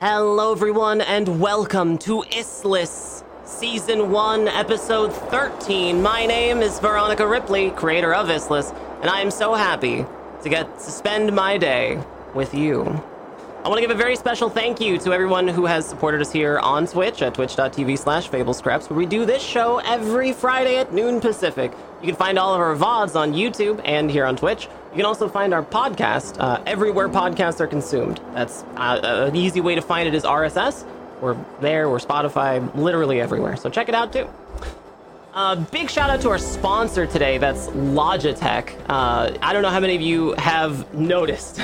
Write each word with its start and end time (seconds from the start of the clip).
Hello, 0.00 0.50
everyone, 0.50 1.00
and 1.00 1.40
welcome 1.40 1.96
to 1.98 2.24
Issliss, 2.30 3.22
Season 3.44 4.10
1, 4.10 4.48
Episode 4.48 5.12
13. 5.12 6.02
My 6.02 6.26
name 6.26 6.62
is 6.62 6.80
Veronica 6.80 7.24
Ripley, 7.26 7.70
creator 7.70 8.12
of 8.12 8.26
Issliss, 8.26 8.76
and 9.00 9.08
I 9.08 9.20
am 9.20 9.30
so 9.30 9.54
happy 9.54 10.04
to 10.42 10.48
get 10.48 10.66
to 10.80 10.90
spend 10.90 11.32
my 11.32 11.56
day 11.56 12.02
with 12.34 12.52
you. 12.54 12.82
I 13.64 13.68
want 13.68 13.76
to 13.78 13.80
give 13.80 13.92
a 13.92 13.94
very 13.94 14.16
special 14.16 14.50
thank 14.50 14.80
you 14.80 14.98
to 14.98 15.12
everyone 15.12 15.46
who 15.46 15.64
has 15.64 15.86
supported 15.88 16.20
us 16.20 16.32
here 16.32 16.58
on 16.58 16.86
Twitch 16.86 17.22
at 17.22 17.32
twitch.tv 17.34 17.96
slash 17.96 18.28
fablescraps, 18.28 18.90
where 18.90 18.98
we 18.98 19.06
do 19.06 19.24
this 19.24 19.42
show 19.42 19.78
every 19.78 20.32
Friday 20.32 20.76
at 20.76 20.92
noon 20.92 21.20
Pacific. 21.20 21.72
You 22.02 22.08
can 22.08 22.16
find 22.16 22.38
all 22.38 22.52
of 22.52 22.60
our 22.60 22.74
VODs 22.74 23.14
on 23.14 23.32
YouTube 23.32 23.80
and 23.84 24.10
here 24.10 24.26
on 24.26 24.36
Twitch. 24.36 24.68
You 24.94 24.98
can 24.98 25.06
also 25.06 25.28
find 25.28 25.52
our 25.52 25.64
podcast 25.64 26.36
uh, 26.38 26.62
everywhere 26.66 27.08
podcasts 27.08 27.58
are 27.58 27.66
consumed. 27.66 28.20
That's 28.32 28.62
uh, 28.76 29.26
an 29.28 29.34
easy 29.34 29.60
way 29.60 29.74
to 29.74 29.82
find 29.82 30.06
it 30.06 30.14
is 30.14 30.22
RSS. 30.22 30.86
We're 31.20 31.36
there, 31.60 31.90
we're 31.90 31.98
Spotify, 31.98 32.72
literally 32.76 33.20
everywhere. 33.20 33.56
So 33.56 33.68
check 33.68 33.88
it 33.88 33.96
out 33.96 34.12
too. 34.12 34.30
Uh, 35.32 35.56
big 35.56 35.90
shout 35.90 36.10
out 36.10 36.20
to 36.20 36.30
our 36.30 36.38
sponsor 36.38 37.08
today. 37.08 37.38
That's 37.38 37.66
Logitech. 37.70 38.72
Uh, 38.88 39.36
I 39.42 39.52
don't 39.52 39.62
know 39.62 39.70
how 39.70 39.80
many 39.80 39.96
of 39.96 40.00
you 40.00 40.34
have 40.34 40.94
noticed. 40.94 41.60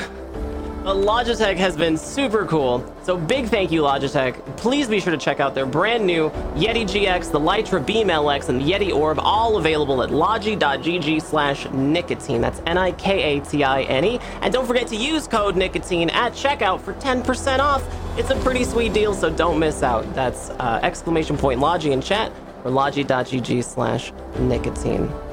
But 0.82 0.96
Logitech 0.96 1.56
has 1.56 1.76
been 1.76 1.98
super 1.98 2.46
cool. 2.46 2.82
So 3.02 3.18
big 3.18 3.48
thank 3.48 3.70
you, 3.70 3.82
Logitech. 3.82 4.56
Please 4.56 4.88
be 4.88 4.98
sure 4.98 5.10
to 5.10 5.18
check 5.18 5.38
out 5.38 5.54
their 5.54 5.66
brand 5.66 6.06
new 6.06 6.30
Yeti 6.54 6.84
GX, 6.84 7.30
the 7.30 7.38
Litra 7.38 7.84
Beam 7.84 8.08
LX, 8.08 8.48
and 8.48 8.58
the 8.58 8.64
Yeti 8.64 8.90
Orb, 8.90 9.18
all 9.18 9.58
available 9.58 10.02
at 10.02 10.10
logi.gg 10.10 11.20
slash 11.20 11.66
nikatine. 11.66 12.40
That's 12.40 12.62
N-I-K-A-T-I-N-E. 12.64 14.20
And 14.40 14.52
don't 14.54 14.66
forget 14.66 14.86
to 14.86 14.96
use 14.96 15.28
code 15.28 15.54
nikatine 15.54 16.10
at 16.12 16.32
checkout 16.32 16.80
for 16.80 16.94
10% 16.94 17.58
off. 17.58 17.84
It's 18.18 18.30
a 18.30 18.36
pretty 18.36 18.64
sweet 18.64 18.94
deal, 18.94 19.12
so 19.12 19.28
don't 19.28 19.58
miss 19.58 19.82
out. 19.82 20.10
That's 20.14 20.48
uh, 20.50 20.80
exclamation 20.82 21.36
point 21.36 21.60
Logi 21.60 21.92
in 21.92 22.00
chat 22.00 22.32
or 22.64 22.70
logi.gg 22.70 23.62
slash 23.64 24.12
nikatine. 24.36 25.29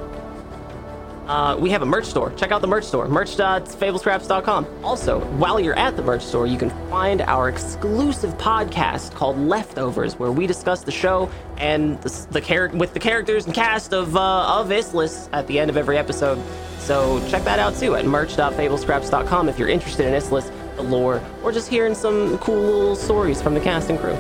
Uh, 1.28 1.58
we 1.60 1.70
have 1.70 1.82
a 1.82 1.86
merch 1.86 2.06
store. 2.06 2.32
Check 2.34 2.52
out 2.52 2.62
the 2.62 2.68
merch 2.68 2.86
store, 2.86 3.08
merch.fablescraps.com. 3.10 4.66
Also, 4.84 5.20
while 5.38 5.60
you're 5.60 5.78
at 5.78 5.98
the 5.98 6.02
merch 6.02 6.22
store, 6.24 6.48
you 6.48 6.58
can 6.58 6.70
find 6.90 7.22
our 7.22 7.50
exclusive 7.50 8.38
podcast 8.38 9.14
called 9.14 9.38
Leftovers, 9.38 10.18
where 10.18 10.32
we 10.32 10.48
discuss 10.48 10.84
the 10.84 10.92
show 10.92 11.30
and 11.58 12.02
the, 12.02 12.28
the 12.32 12.40
char- 12.40 12.70
with 12.70 12.94
the 12.94 13.00
characters 13.00 13.46
and 13.46 13.54
cast 13.54 13.94
of 13.94 14.16
uh, 14.16 14.60
of 14.60 14.70
Issliss 14.70 15.28
at 15.34 15.46
the 15.48 15.60
end 15.60 15.70
of 15.70 15.76
every 15.76 15.98
episode. 15.98 16.42
So 16.80 17.20
check 17.28 17.44
that 17.44 17.60
out 17.60 17.76
too 17.76 17.96
at 17.96 18.06
merch.fablescraps.com 18.06 19.50
if 19.50 19.60
you're 19.60 19.68
interested 19.68 20.06
in 20.08 20.14
Issliss, 20.14 20.50
the 20.78 20.84
lore, 20.84 21.22
or 21.44 21.52
just 21.52 21.68
hearing 21.68 21.94
some 21.94 22.38
cool 22.38 22.62
little 22.62 22.96
stories 22.96 23.42
from 23.42 23.54
the 23.54 23.60
cast 23.60 23.90
and 23.90 24.00
crew. 24.00 24.18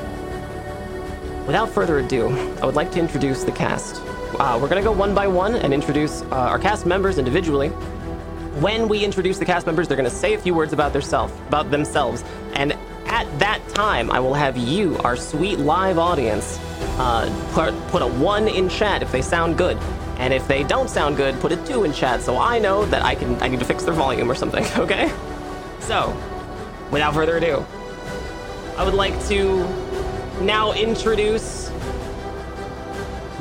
Without 1.45 1.69
further 1.69 1.99
ado, 1.99 2.27
I 2.61 2.65
would 2.65 2.75
like 2.75 2.91
to 2.91 2.99
introduce 2.99 3.45
the 3.45 3.53
cast. 3.53 4.01
Uh, 4.35 4.59
we're 4.61 4.67
going 4.67 4.81
to 4.81 4.87
go 4.87 4.91
one 4.91 5.15
by 5.15 5.27
one 5.27 5.55
and 5.55 5.73
introduce 5.73 6.21
uh, 6.23 6.35
our 6.35 6.59
cast 6.59 6.85
members 6.85 7.17
individually. 7.17 7.69
When 8.59 8.87
we 8.87 9.03
introduce 9.03 9.37
the 9.37 9.45
cast 9.45 9.65
members, 9.65 9.87
they're 9.87 9.97
going 9.97 10.09
to 10.09 10.15
say 10.15 10.33
a 10.33 10.37
few 10.37 10.53
words 10.53 10.73
about 10.73 10.91
their 10.91 11.01
self, 11.01 11.39
about 11.47 11.71
themselves, 11.71 12.23
and 12.53 12.73
at 13.07 13.39
that 13.39 13.65
time, 13.69 14.11
I 14.11 14.19
will 14.19 14.33
have 14.33 14.57
you, 14.57 14.97
our 14.97 15.15
sweet 15.15 15.59
live 15.59 15.97
audience, 15.97 16.59
uh, 16.99 17.29
put, 17.53 17.73
put 17.87 18.01
a 18.01 18.07
one 18.07 18.47
in 18.47 18.67
chat 18.67 19.01
if 19.01 19.11
they 19.11 19.21
sound 19.21 19.57
good, 19.57 19.77
and 20.17 20.33
if 20.33 20.47
they 20.47 20.63
don't 20.63 20.89
sound 20.89 21.15
good, 21.15 21.39
put 21.39 21.51
a 21.51 21.57
two 21.65 21.83
in 21.83 21.93
chat 21.93 22.21
so 22.21 22.37
I 22.37 22.59
know 22.59 22.85
that 22.87 23.03
I 23.03 23.15
can 23.15 23.41
I 23.41 23.47
need 23.47 23.59
to 23.59 23.65
fix 23.65 23.83
their 23.83 23.93
volume 23.93 24.29
or 24.29 24.35
something. 24.35 24.65
Okay? 24.77 25.11
So, 25.79 26.15
without 26.91 27.13
further 27.13 27.37
ado, 27.37 27.65
I 28.77 28.83
would 28.83 28.93
like 28.93 29.13
to 29.27 29.63
now 30.41 30.73
introduce 30.73 31.66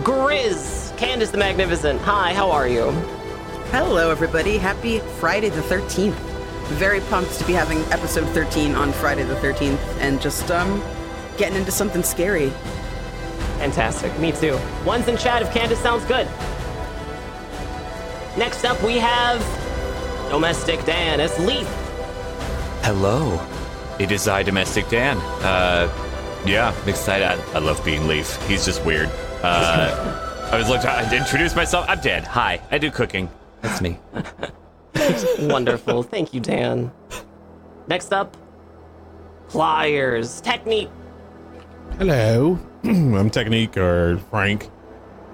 Grizz, 0.02 0.94
Candace 0.98 1.30
the 1.30 1.38
Magnificent. 1.38 1.98
Hi, 2.02 2.34
how 2.34 2.50
are 2.50 2.68
you? 2.68 2.90
Hello, 3.70 4.10
everybody. 4.10 4.58
Happy 4.58 4.98
Friday 4.98 5.48
the 5.48 5.62
13th. 5.62 6.12
Very 6.74 7.00
pumped 7.00 7.32
to 7.38 7.46
be 7.46 7.54
having 7.54 7.78
episode 7.92 8.28
13 8.34 8.74
on 8.74 8.92
Friday 8.92 9.22
the 9.22 9.36
13th 9.36 9.80
and 10.00 10.20
just 10.20 10.50
um 10.50 10.82
getting 11.38 11.56
into 11.56 11.70
something 11.70 12.02
scary. 12.02 12.50
Fantastic. 13.58 14.16
Me 14.18 14.32
too. 14.32 14.58
One's 14.84 15.08
in 15.08 15.16
chat 15.16 15.40
if 15.40 15.50
Candace 15.54 15.80
sounds 15.80 16.04
good. 16.04 16.26
Next 18.36 18.66
up, 18.66 18.82
we 18.82 18.98
have 18.98 19.40
Domestic 20.28 20.84
Dan 20.84 21.20
as 21.20 21.38
Leaf. 21.38 21.66
Hello. 22.82 23.40
It 23.98 24.12
is 24.12 24.28
I, 24.28 24.42
Domestic 24.42 24.90
Dan. 24.90 25.16
Uh, 25.42 25.90
yeah, 26.44 26.74
I'm 26.78 26.88
excited. 26.88 27.26
I, 27.26 27.54
I 27.54 27.58
love 27.60 27.82
being 27.82 28.06
Leaf. 28.06 28.36
He's 28.46 28.66
just 28.66 28.84
weird. 28.84 29.10
Uh, 29.42 30.48
I 30.52 30.58
was 30.58 30.68
like, 30.68 30.84
I 30.84 31.16
introduce 31.16 31.54
myself. 31.54 31.86
I'm 31.88 32.00
Dan. 32.00 32.22
Hi. 32.24 32.60
I 32.70 32.78
do 32.78 32.90
cooking. 32.90 33.28
That's 33.62 33.80
me. 33.80 33.98
Wonderful. 35.38 36.02
Thank 36.02 36.32
you, 36.32 36.40
Dan. 36.40 36.90
Next 37.88 38.12
up, 38.12 38.36
Pliers. 39.48 40.40
Techniq. 40.42 40.90
Hello, 41.98 42.58
I'm 42.84 43.30
Techniq 43.30 43.76
or 43.76 44.18
Frank. 44.30 44.70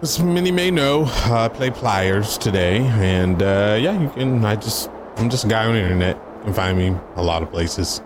As 0.02 0.20
many 0.20 0.50
may 0.50 0.70
know, 0.70 1.04
I 1.06 1.48
play 1.48 1.70
Pliers 1.70 2.36
today, 2.36 2.78
and 2.78 3.42
uh, 3.42 3.78
yeah, 3.80 4.00
you 4.00 4.08
can. 4.10 4.44
I 4.44 4.56
just, 4.56 4.90
I'm 5.16 5.30
just 5.30 5.44
a 5.44 5.48
guy 5.48 5.66
on 5.66 5.74
the 5.74 5.80
internet. 5.80 6.16
You 6.38 6.44
can 6.44 6.54
find 6.54 6.76
me 6.78 6.96
a 7.16 7.22
lot 7.22 7.42
of 7.42 7.50
places. 7.50 8.02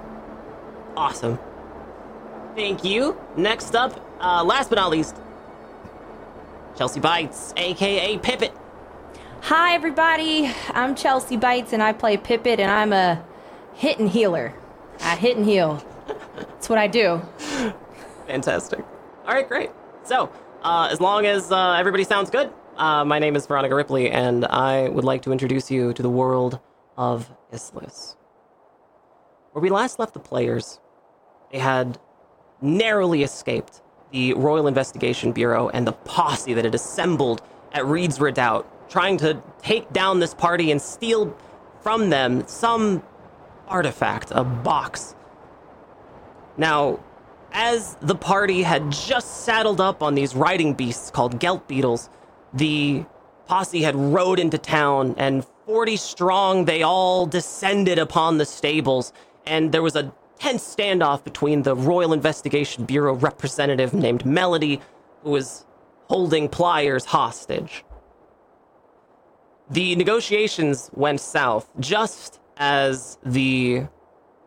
Awesome. 0.97 1.39
Thank 2.55 2.85
you. 2.85 3.19
Next 3.37 3.75
up, 3.75 4.01
uh, 4.21 4.45
last 4.45 4.69
but 4.71 4.77
not 4.77 4.91
least, 4.91 5.17
Chelsea 6.77 7.01
Bytes, 7.01 7.55
aka 7.57 8.19
Pippet. 8.19 8.53
Hi, 9.41 9.75
everybody. 9.75 10.51
I'm 10.75 10.95
Chelsea 10.95 11.39
Bytes, 11.39 11.73
and 11.73 11.83
I 11.83 11.95
play 11.95 12.19
Pippet, 12.19 12.59
and 12.59 12.71
I'm 12.71 12.93
a 12.93 13.25
hit 13.73 13.99
and 13.99 14.11
healer. 14.11 14.53
I 15.01 15.17
hit 15.17 15.39
and 15.39 15.47
heal. 15.47 15.83
That's 16.37 16.69
what 16.69 16.79
I 16.79 16.87
do. 16.87 17.23
Fantastic. 18.27 18.81
All 19.27 19.35
right, 19.35 19.49
great. 19.49 19.71
So, 20.05 20.31
uh, 20.63 20.89
as 20.91 21.01
long 21.01 21.25
as 21.25 21.51
uh, 21.51 21.77
everybody 21.79 22.05
sounds 22.05 22.29
good, 22.29 22.53
uh, 22.77 23.07
my 23.07 23.19
name 23.19 23.37
is 23.37 23.47
Veronica 23.47 23.75
Ripley, 23.75 24.11
and 24.11 24.45
I 24.45 24.91
would 24.91 25.05
like 25.05 25.23
to 25.23 25.33
introduce 25.33 25.71
you 25.71 25.95
to 25.95 26.03
the 26.03 26.11
world 26.11 26.61
of 26.99 27.31
Issliss. 27.55 28.17
Where 29.53 29.63
we 29.63 29.71
last 29.71 29.99
left 29.99 30.13
the 30.13 30.21
players, 30.21 30.79
they 31.51 31.59
had 31.59 31.99
narrowly 32.61 33.23
escaped 33.23 33.81
the 34.13 34.35
Royal 34.35 34.67
Investigation 34.67 35.33
Bureau 35.33 35.69
and 35.69 35.87
the 35.87 35.93
posse 35.93 36.55
that 36.55 36.65
had 36.65 36.75
assembled 36.75 37.43
at 37.73 37.85
Reed's 37.87 38.21
Redoubt, 38.21 38.67
trying 38.89 39.17
to 39.19 39.43
take 39.63 39.93
down 39.93 40.21
this 40.21 40.35
party 40.35 40.71
and 40.71 40.81
steal 40.81 41.37
from 41.81 42.11
them 42.11 42.47
some 42.47 43.03
artifact, 43.69 44.31
a 44.31 44.45
box. 44.45 45.15
Now, 46.57 47.01
as 47.53 47.97
the 48.01 48.15
party 48.15 48.63
had 48.63 48.91
just 48.91 49.45
saddled 49.45 49.81
up 49.81 50.03
on 50.03 50.15
these 50.15 50.35
riding 50.35 50.75
beasts 50.75 51.11
called 51.11 51.39
Gelt 51.39 51.67
Beetles, 51.69 52.09
the 52.53 53.05
posse 53.47 53.83
had 53.83 53.97
rode 53.97 54.39
into 54.39 54.59
town, 54.59 55.15
and 55.19 55.45
40 55.67 55.97
strong, 55.97 56.65
they 56.65 56.83
all 56.83 57.27
descended 57.27 57.99
upon 57.99 58.39
the 58.39 58.45
stables, 58.45 59.13
and 59.47 59.73
there 59.73 59.83
was 59.83 59.97
a 59.97 60.13
tense 60.39 60.75
standoff 60.77 61.25
between 61.25 61.63
the 61.63 61.75
Royal 61.75 62.13
Investigation 62.13 62.85
Bureau 62.85 63.15
representative 63.15 63.95
named 63.95 64.25
Melody, 64.25 64.81
who 65.23 65.31
was 65.31 65.65
holding 66.09 66.49
Pliers 66.49 67.05
hostage. 67.07 67.85
The 69.71 69.97
negotiations 69.97 70.91
went 70.95 71.21
south 71.21 71.69
just 71.81 72.41
as 72.57 73.19
the 73.25 73.87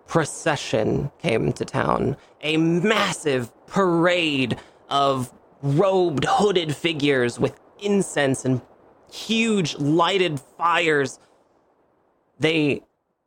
procession 0.08 1.12
came 1.22 1.54
to 1.54 1.66
town. 1.66 2.18
A 2.42 2.58
massive 2.58 3.52
parade 3.68 4.58
of 4.90 5.34
robed, 5.62 6.26
hooded 6.26 6.76
figures 6.76 7.40
with 7.40 7.60
incense 7.80 8.46
and 8.46 8.62
huge 9.12 9.78
lighted 9.78 10.40
fires. 10.40 11.20
They 12.40 12.82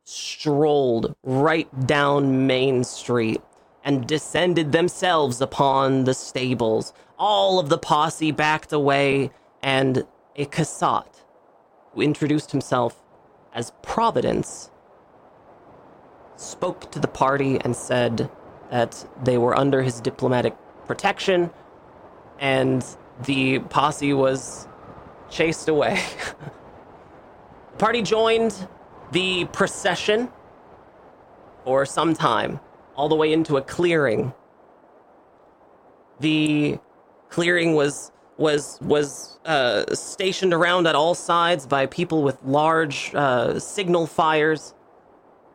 strolled 0.05 1.15
right 1.23 1.87
down 1.87 2.45
Main 2.45 2.83
Street 2.83 3.41
and 3.83 4.07
descended 4.07 4.71
themselves 4.71 5.41
upon 5.41 6.03
the 6.03 6.13
stables. 6.13 6.93
All 7.17 7.59
of 7.59 7.69
the 7.69 7.77
posse 7.77 8.31
backed 8.31 8.73
away, 8.73 9.31
and 9.61 10.05
a 10.35 10.45
Cassat, 10.45 11.23
who 11.93 12.01
introduced 12.01 12.51
himself 12.51 13.01
as 13.53 13.71
Providence, 13.81 14.71
spoke 16.35 16.91
to 16.91 16.99
the 16.99 17.07
party 17.07 17.59
and 17.61 17.75
said 17.75 18.29
that 18.71 19.05
they 19.23 19.37
were 19.37 19.55
under 19.55 19.81
his 19.83 20.01
diplomatic 20.01 20.55
protection, 20.87 21.51
and 22.39 22.85
the 23.25 23.59
posse 23.59 24.13
was 24.13 24.67
chased 25.29 25.69
away. 25.69 26.01
the 27.71 27.77
party 27.77 28.01
joined 28.01 28.67
the 29.13 29.45
procession 29.45 30.29
for 31.63 31.85
some 31.85 32.13
time, 32.13 32.59
all 32.95 33.07
the 33.07 33.15
way 33.15 33.31
into 33.31 33.57
a 33.57 33.61
clearing. 33.61 34.33
The 36.19 36.79
clearing 37.29 37.75
was 37.75 38.11
was 38.37 38.79
was 38.81 39.39
uh, 39.45 39.93
stationed 39.93 40.53
around 40.53 40.87
at 40.87 40.95
all 40.95 41.13
sides 41.13 41.67
by 41.67 41.85
people 41.85 42.23
with 42.23 42.37
large 42.43 43.13
uh, 43.13 43.59
signal 43.59 44.07
fires, 44.07 44.73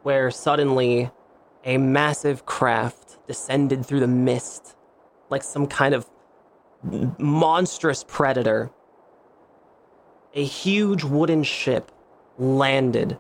where 0.05 0.31
suddenly 0.31 1.11
a 1.65 1.77
massive 1.79 2.47
craft 2.47 3.19
descended 3.27 3.85
through 3.85 4.01
the 4.01 4.07
mist 4.07 4.77
like 5.31 5.43
some 5.43 5.67
kind 5.67 5.95
of 5.95 6.09
monstrous 7.19 8.05
predator. 8.07 8.71
A 10.35 10.45
huge 10.45 11.03
wooden 11.03 11.43
ship 11.43 11.91
landed 12.39 13.19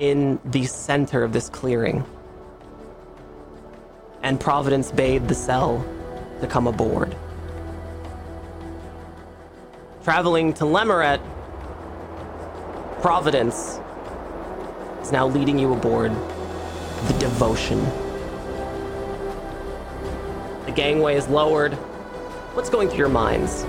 in 0.00 0.40
the 0.46 0.64
center 0.64 1.22
of 1.22 1.32
this 1.32 1.48
clearing. 1.48 2.04
And 4.22 4.40
Providence 4.40 4.90
bade 4.90 5.28
the 5.28 5.34
cell 5.34 5.86
to 6.40 6.46
come 6.46 6.66
aboard. 6.66 7.14
Traveling 10.02 10.54
to 10.54 10.64
Lemeret, 10.64 11.20
Providence 13.02 13.78
is 15.02 15.12
now 15.12 15.26
leading 15.26 15.58
you 15.58 15.72
aboard 15.72 16.12
the 17.06 17.18
Devotion. 17.18 17.82
The 20.64 20.72
gangway 20.72 21.16
is 21.16 21.28
lowered. 21.28 21.74
What's 22.54 22.70
going 22.70 22.88
through 22.88 22.98
your 22.98 23.08
minds? 23.08 23.64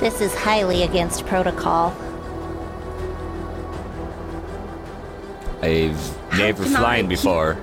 This 0.00 0.20
is 0.20 0.34
highly 0.34 0.84
against 0.84 1.26
protocol. 1.26 1.94
I've 5.60 6.16
never 6.38 6.62
can 6.64 6.76
I 6.76 6.78
flown 6.78 7.00
keep- 7.00 7.08
before. 7.08 7.56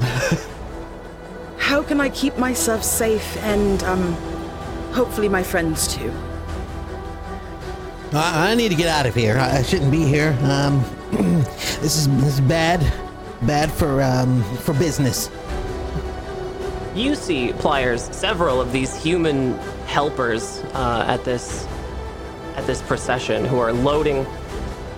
How 1.58 1.82
can 1.82 2.00
I 2.00 2.08
keep 2.08 2.36
myself 2.38 2.82
safe 2.82 3.36
and, 3.38 3.82
um, 3.84 4.12
hopefully 4.92 5.28
my 5.28 5.42
friends 5.42 5.86
too? 5.94 6.12
I, 8.12 8.50
I 8.50 8.54
need 8.54 8.70
to 8.70 8.74
get 8.74 8.88
out 8.88 9.06
of 9.06 9.14
here. 9.14 9.38
I, 9.38 9.58
I 9.58 9.62
shouldn't 9.62 9.90
be 9.90 10.04
here. 10.04 10.36
Um, 10.42 10.84
this 11.80 11.96
is 11.96 12.08
this 12.18 12.34
is 12.34 12.40
bad, 12.40 12.80
bad 13.42 13.70
for 13.72 14.02
um 14.02 14.42
for 14.58 14.74
business. 14.74 15.30
You 16.94 17.14
see, 17.16 17.52
Pliers, 17.54 18.02
several 18.14 18.60
of 18.60 18.70
these 18.72 18.94
human 19.02 19.58
helpers 19.98 20.44
uh, 20.74 21.04
at 21.14 21.24
this 21.24 21.66
at 22.56 22.66
this 22.66 22.82
procession 22.82 23.44
who 23.44 23.58
are 23.58 23.72
loading 23.72 24.26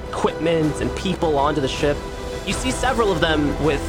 equipment 0.09 0.81
and 0.81 0.89
people 0.97 1.39
onto 1.39 1.61
the 1.61 1.69
ship. 1.69 1.97
You 2.47 2.55
see 2.55 2.71
several 2.71 3.13
of 3.13 3.21
them 3.21 3.41
with 3.65 3.83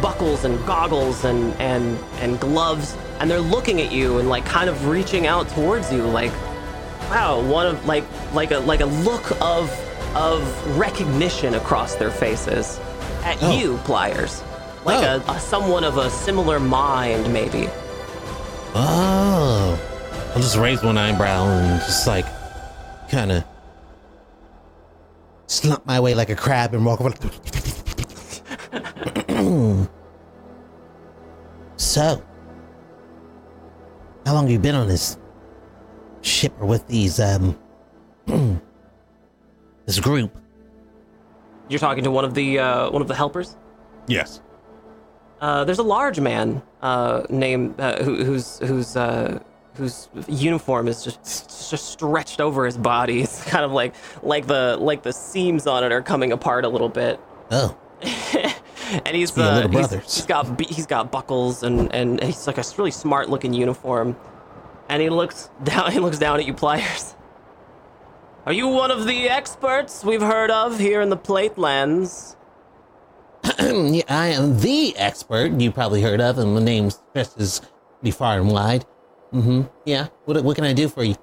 buckles 0.00 0.44
and 0.44 0.54
goggles 0.66 1.24
and 1.24 1.52
and 1.60 1.98
and 2.22 2.38
gloves, 2.38 2.96
and 3.18 3.28
they're 3.30 3.48
looking 3.56 3.80
at 3.80 3.90
you 3.90 4.18
and 4.18 4.28
like 4.28 4.44
kind 4.46 4.68
of 4.70 4.86
reaching 4.86 5.26
out 5.26 5.48
towards 5.48 5.92
you, 5.92 6.02
like, 6.20 6.32
wow, 7.10 7.40
one 7.42 7.66
of 7.66 7.84
like 7.86 8.04
like 8.32 8.52
a 8.52 8.58
like 8.72 8.80
a 8.88 8.90
look 9.10 9.26
of 9.40 9.64
of 10.14 10.38
recognition 10.78 11.54
across 11.54 11.96
their 11.96 12.10
faces 12.10 12.78
at 13.24 13.36
Oh. 13.42 13.50
you, 13.58 13.76
Pliers. 13.84 14.42
Like 14.84 15.02
Oh. 15.04 15.22
a, 15.28 15.32
a 15.32 15.40
someone 15.40 15.82
of 15.84 15.96
a 15.98 16.08
similar 16.10 16.60
mind, 16.60 17.32
maybe. 17.32 17.68
Oh, 18.78 19.78
I'll 20.36 20.42
just 20.42 20.58
raise 20.58 20.82
one 20.82 20.98
eyebrow 20.98 21.46
and 21.46 21.80
just 21.80 22.06
like 22.06 22.26
kind 23.08 23.32
of 23.32 23.42
slump 25.46 25.86
my 25.86 25.98
way 25.98 26.14
like 26.14 26.28
a 26.28 26.36
crab 26.36 26.74
and 26.74 26.84
walk 26.84 27.00
over. 27.00 27.16
so, 31.78 32.22
how 34.26 34.34
long 34.34 34.44
have 34.44 34.50
you 34.50 34.58
been 34.58 34.74
on 34.74 34.86
this 34.86 35.16
ship 36.20 36.52
or 36.60 36.66
with 36.66 36.86
these 36.86 37.18
um 37.18 37.58
this 39.86 40.00
group? 40.00 40.36
You're 41.70 41.80
talking 41.80 42.04
to 42.04 42.10
one 42.10 42.26
of 42.26 42.34
the 42.34 42.58
uh, 42.58 42.90
one 42.90 43.00
of 43.00 43.08
the 43.08 43.14
helpers. 43.14 43.56
Yes. 44.06 44.42
Uh, 45.40 45.64
there's 45.64 45.78
a 45.78 45.82
large 45.82 46.20
man 46.20 46.60
uh, 46.82 47.22
named 47.30 47.80
uh, 47.80 48.02
who, 48.02 48.22
whose 48.22 48.58
whose 48.58 48.98
uh, 48.98 49.42
whose 49.76 50.08
uniform 50.28 50.88
is 50.88 51.04
just 51.04 51.70
just 51.70 51.86
stretched 51.90 52.40
over 52.40 52.64
his 52.66 52.76
body. 52.78 53.22
It's 53.26 53.44
kind 53.44 53.64
of 53.64 53.72
like 53.72 53.94
like 54.22 54.46
the 54.46 54.76
like 54.80 55.02
the 55.02 55.12
seams 55.12 55.66
on 55.66 55.84
it 55.84 55.92
are 55.92 56.02
coming 56.02 56.32
apart 56.32 56.64
a 56.64 56.68
little 56.68 56.88
bit. 56.88 57.20
Oh, 57.50 57.76
And 59.04 59.16
he's 59.16 59.32
be 59.32 59.40
uh, 59.42 59.66
he's- 59.68 59.92
he's 59.92 60.26
got 60.26 60.60
he's 60.60 60.86
got 60.86 61.10
buckles 61.10 61.62
and 61.62 61.92
and 61.94 62.22
he's 62.22 62.46
like 62.46 62.58
a 62.58 62.64
really 62.78 62.90
smart 62.92 63.28
looking 63.28 63.52
uniform. 63.52 64.16
And 64.88 65.02
he 65.02 65.08
looks 65.10 65.50
down 65.64 65.90
he 65.96 65.98
looks 65.98 66.18
down 66.18 66.38
at 66.38 66.46
you 66.46 66.54
pliers. 66.54 67.14
Are 68.46 68.52
you 68.52 68.68
one 68.68 68.92
of 68.92 69.06
the 69.06 69.28
experts 69.28 70.04
we've 70.04 70.22
heard 70.22 70.52
of 70.52 70.78
here 70.78 71.00
in 71.00 71.08
the 71.10 71.16
Platelands? 71.16 72.36
yeah, 73.58 74.02
I 74.08 74.28
am 74.28 74.60
the 74.60 74.96
expert 74.96 75.60
you 75.60 75.72
probably 75.72 76.00
heard 76.00 76.20
of, 76.20 76.38
and 76.38 76.54
my 76.54 76.60
name 76.60 76.90
stretches 76.90 77.60
pretty 78.00 78.12
far 78.12 78.38
and 78.38 78.50
wide. 78.50 78.84
Mm-hmm. 79.32 79.62
Yeah. 79.84 80.08
What, 80.24 80.42
what 80.44 80.54
can 80.56 80.64
I 80.64 80.72
do 80.72 80.88
for 80.88 81.04
you? 81.04 81.14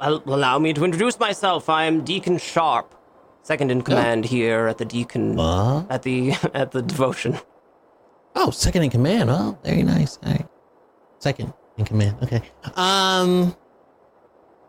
Al- 0.00 0.22
Allow 0.26 0.58
me 0.58 0.72
to 0.72 0.84
introduce 0.84 1.18
myself. 1.18 1.68
I 1.68 1.84
am 1.84 2.04
Deacon 2.04 2.38
Sharp, 2.38 2.94
second 3.42 3.70
in 3.70 3.82
command 3.82 4.24
here 4.26 4.66
at 4.68 4.78
the 4.78 4.84
Deacon 4.84 5.38
Uh, 5.38 5.84
at 5.90 6.02
the 6.02 6.32
at 6.54 6.70
the 6.72 6.82
devotion. 6.82 7.38
oh, 8.36 8.50
second 8.50 8.82
in 8.82 8.90
command. 8.90 9.30
Oh, 9.30 9.58
very 9.64 9.82
nice. 9.82 10.18
All 10.24 10.32
right. 10.32 10.46
Second 11.18 11.52
in 11.78 11.84
command. 11.84 12.16
Okay. 12.22 12.42
Um. 12.76 13.56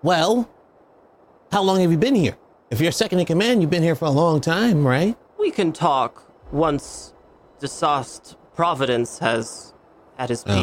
Well, 0.04 0.50
how 1.52 1.62
long 1.64 1.80
have 1.82 1.92
you 1.92 1.98
been 1.98 2.16
here? 2.16 2.38
If 2.72 2.80
you're 2.82 2.92
second 2.92 3.20
in 3.20 3.26
command, 3.26 3.62
you've 3.62 3.70
been 3.72 3.84
here 3.84 3.96
for 3.96 4.06
a 4.06 4.12
long 4.12 4.42
time, 4.42 4.86
right? 4.86 5.18
We 5.40 5.52
can 5.52 5.72
talk 5.74 6.24
once 6.52 7.14
Desast 7.60 8.36
Providence 8.56 9.20
has 9.20 9.74
had 10.18 10.30
his 10.30 10.44
Oh. 10.48 10.54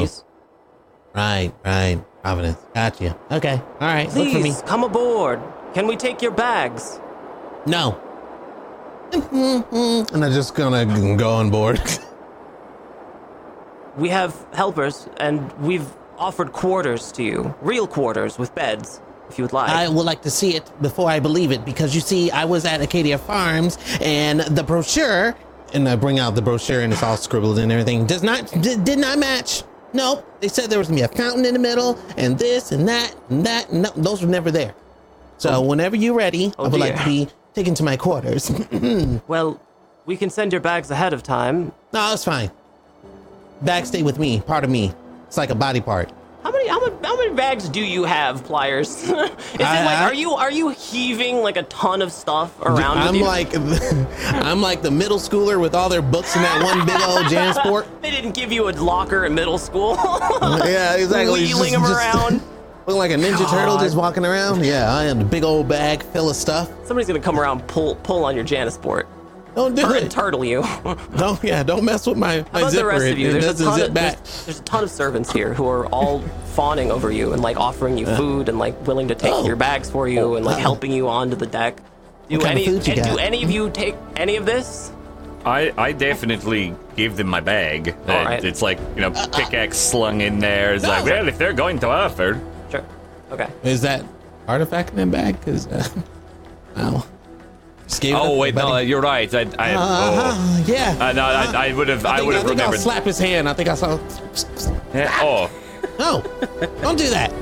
Piece. 1.12 1.22
Right. 1.22 1.52
Right. 1.64 2.04
Providence. 2.22 2.58
Gotcha. 2.74 3.16
Okay. 3.30 3.60
All 3.80 3.88
right. 3.88 4.06
Look 4.14 4.28
for 4.28 4.34
me. 4.34 4.40
Please 4.42 4.62
come 4.62 4.84
aboard. 4.84 5.40
Can 5.74 5.86
we 5.86 5.96
take 5.96 6.22
your 6.22 6.32
bags? 6.32 7.00
No. 7.66 8.00
And 9.12 10.24
I'm 10.24 10.32
just 10.32 10.54
gonna 10.54 11.16
go 11.16 11.30
on 11.30 11.50
board. 11.50 11.80
We 13.94 14.08
have 14.08 14.34
helpers, 14.54 15.06
and 15.18 15.52
we've 15.60 15.86
offered 16.16 16.52
quarters 16.52 17.12
to 17.12 17.22
you, 17.22 17.54
real 17.60 17.86
quarters 17.86 18.38
with 18.38 18.54
beds, 18.54 19.02
if 19.28 19.36
you 19.36 19.44
would 19.44 19.52
like. 19.52 19.68
I 19.68 19.86
would 19.86 20.06
like 20.06 20.22
to 20.22 20.30
see 20.30 20.54
it 20.56 20.70
before 20.80 21.10
I 21.10 21.20
believe 21.20 21.52
it 21.52 21.62
because 21.66 21.94
you 21.94 22.00
see, 22.00 22.30
I 22.30 22.46
was 22.46 22.64
at 22.64 22.80
Acadia 22.80 23.18
Farms 23.18 23.76
and 24.00 24.40
the 24.40 24.62
brochure, 24.62 25.36
and 25.74 25.86
I 25.86 25.96
bring 25.96 26.18
out 26.18 26.34
the 26.34 26.40
brochure 26.40 26.80
and 26.80 26.90
it's 26.90 27.02
all 27.02 27.18
scribbled 27.18 27.58
and 27.58 27.70
everything, 27.70 28.06
does 28.06 28.22
not, 28.22 28.50
d- 28.62 28.76
did 28.76 28.98
not 28.98 29.18
match. 29.18 29.62
Nope. 29.92 30.26
They 30.40 30.48
said 30.48 30.70
there 30.70 30.78
was 30.78 30.88
gonna 30.88 31.00
be 31.00 31.02
a 31.02 31.08
fountain 31.08 31.44
in 31.44 31.54
the 31.54 31.60
middle 31.60 31.98
and 32.16 32.38
this 32.38 32.72
and 32.72 32.88
that 32.88 33.14
and 33.30 33.44
that. 33.46 33.70
And 33.70 33.82
no, 33.82 33.90
those 33.96 34.22
were 34.22 34.28
never 34.28 34.50
there. 34.50 34.74
So 35.38 35.50
oh. 35.50 35.60
whenever 35.60 35.96
you're 35.96 36.14
ready, 36.14 36.52
Oh, 36.58 36.64
I 36.64 36.68
would 36.68 36.80
like 36.80 36.96
to 36.96 37.04
be 37.04 37.28
taken 37.54 37.74
to 37.74 37.82
my 37.82 37.96
quarters. 37.96 38.50
well, 39.28 39.60
we 40.06 40.16
can 40.16 40.30
send 40.30 40.52
your 40.52 40.60
bags 40.60 40.90
ahead 40.90 41.12
of 41.12 41.22
time. 41.22 41.72
No, 41.92 42.12
it's 42.12 42.24
fine. 42.24 42.50
Bag 43.62 43.86
stay 43.86 44.02
with 44.02 44.18
me, 44.18 44.40
part 44.40 44.64
of 44.64 44.70
me. 44.70 44.92
It's 45.26 45.36
like 45.36 45.50
a 45.50 45.54
body 45.54 45.80
part. 45.80 46.12
How 46.42 46.50
many 46.50 46.66
how 46.68 46.80
many 46.80 46.96
how 47.04 47.16
many 47.16 47.34
bags 47.34 47.68
do 47.68 47.80
you 47.80 48.02
have, 48.04 48.42
Pliers? 48.44 49.02
Is 49.04 49.10
it 49.10 49.20
like 49.60 49.60
I- 49.60 50.04
are 50.04 50.14
you 50.14 50.32
are 50.32 50.50
you 50.50 50.70
heaving 50.70 51.36
like 51.36 51.56
a 51.56 51.62
ton 51.64 52.02
of 52.02 52.10
stuff 52.12 52.58
around 52.62 52.98
I'm 52.98 53.14
you? 53.14 53.24
like, 53.24 53.54
I'm 54.44 54.60
like 54.60 54.82
the 54.82 54.90
middle 54.90 55.18
schooler 55.18 55.60
with 55.60 55.74
all 55.74 55.88
their 55.88 56.02
books 56.02 56.34
in 56.34 56.42
that 56.42 56.62
one 56.64 56.84
big 56.84 57.00
old 57.02 57.26
Jansport. 57.26 57.86
they 58.00 58.10
didn't 58.10 58.32
give 58.32 58.50
you 58.52 58.68
a 58.68 58.72
locker 58.72 59.24
in 59.24 59.34
middle 59.34 59.58
school. 59.58 59.94
yeah, 60.42 60.96
exactly. 60.96 61.42
Wheeling 61.44 61.72
them 61.72 61.84
around. 61.84 62.42
Looking 62.86 62.98
like 62.98 63.10
a 63.12 63.14
ninja 63.14 63.48
turtle 63.48 63.78
just 63.78 63.94
walking 63.96 64.26
around. 64.26 64.64
Yeah, 64.64 64.92
I 64.92 65.04
am 65.04 65.20
the 65.20 65.24
big 65.24 65.44
old 65.44 65.68
bag 65.68 66.02
full 66.02 66.28
of 66.30 66.34
stuff. 66.34 66.68
Somebody's 66.84 67.06
gonna 67.06 67.20
come 67.20 67.38
around 67.38 67.64
pull 67.68 67.94
pull 67.96 68.24
on 68.24 68.34
your 68.34 68.44
Janisport. 68.44 69.04
Don't 69.54 69.74
do 69.74 69.92
it. 69.92 70.10
turtle 70.10 70.44
you. 70.44 70.62
Don't 71.16 71.42
yeah, 71.44 71.62
don't 71.62 71.84
mess 71.84 72.06
with 72.06 72.16
my, 72.16 72.38
my 72.38 72.42
How 72.42 72.52
my 72.52 72.58
about 72.60 72.70
zipper. 72.72 72.82
the 72.84 72.88
rest 72.88 73.06
of 73.12 73.18
you? 73.18 73.28
it 73.28 73.40
There's 73.42 73.60
a 73.60 73.64
ton 73.64 73.80
of 73.82 73.94
back. 73.94 74.16
there's, 74.16 74.44
there's 74.46 74.60
a 74.60 74.62
ton 74.62 74.84
of 74.84 74.90
servants 74.90 75.30
here 75.32 75.52
who 75.52 75.66
are 75.68 75.86
all 75.86 76.20
fawning 76.54 76.90
over 76.90 77.10
you 77.12 77.32
and 77.34 77.42
like 77.42 77.58
offering 77.58 77.98
you 77.98 78.06
food 78.06 78.48
and 78.48 78.58
like 78.58 78.86
willing 78.86 79.08
to 79.08 79.14
take 79.14 79.32
Oh. 79.32 79.44
your 79.46 79.56
bags 79.56 79.90
for 79.90 80.08
you 80.08 80.36
and 80.36 80.46
like 80.46 80.56
Oh. 80.56 80.60
helping 80.60 80.90
you 80.90 81.08
onto 81.08 81.36
the 81.36 81.46
deck. 81.46 81.76
Do 82.28 82.38
What 82.38 82.46
kind 82.46 82.58
of 82.58 82.66
any 82.66 82.72
food 82.78 82.86
you 82.88 82.94
do 82.94 83.02
got? 83.02 83.20
any 83.20 83.42
of 83.44 83.50
you 83.50 83.68
take 83.70 83.94
any 84.16 84.36
of 84.36 84.46
this? 84.46 84.90
I, 85.44 85.72
I 85.76 85.92
definitely 85.92 86.74
give 86.96 87.16
them 87.16 87.26
my 87.26 87.40
bag. 87.40 87.94
Uh, 88.08 88.12
All 88.12 88.24
right. 88.24 88.42
It's 88.44 88.62
like, 88.62 88.78
you 88.94 89.00
know, 89.02 89.10
pickaxe 89.10 89.76
slung 89.76 90.20
in 90.22 90.38
there. 90.38 90.72
It's 90.74 90.84
like, 90.86 91.04
well, 91.04 91.28
if 91.28 91.36
they're 91.36 91.52
going 91.52 91.78
to 91.80 91.88
offer. 91.88 92.40
Sure. 92.70 92.84
Okay. 93.32 93.48
Is 93.64 93.82
that 93.82 94.04
artifact 94.48 94.90
in 94.90 94.96
that 94.96 95.10
bag? 95.10 95.42
Cause 95.42 95.66
uh, 95.66 95.86
wow. 96.76 97.04
Gave 98.00 98.14
Oh 98.16 98.36
wait, 98.36 98.54
no, 98.54 98.62
everybody. 98.62 98.86
you're 98.88 99.00
right. 99.00 99.32
I, 99.34 99.40
I, 99.58 99.74
oh. 99.74 99.78
Uh-huh, 99.78 100.62
yeah. 100.66 100.96
Uh, 101.00 101.12
no, 101.12 101.22
I, 101.24 101.68
I 101.68 101.72
would 101.72 101.88
have. 101.88 102.04
I, 102.06 102.16
think- 102.16 102.26
would 102.26 102.34
have 102.36 102.42
think 102.46 102.60
I'll 102.60 102.66
remembered. 102.66 102.80
slap 102.80 103.04
his 103.04 103.18
hand. 103.18 103.48
I 103.48 103.52
think 103.54 103.68
I 103.68 103.74
saw. 103.74 103.98
Yeah, 104.94 105.10
Oh, 105.20 105.50
No, 105.98 106.22
don't 106.82 106.96
do 106.98 107.08
that. 107.10 107.32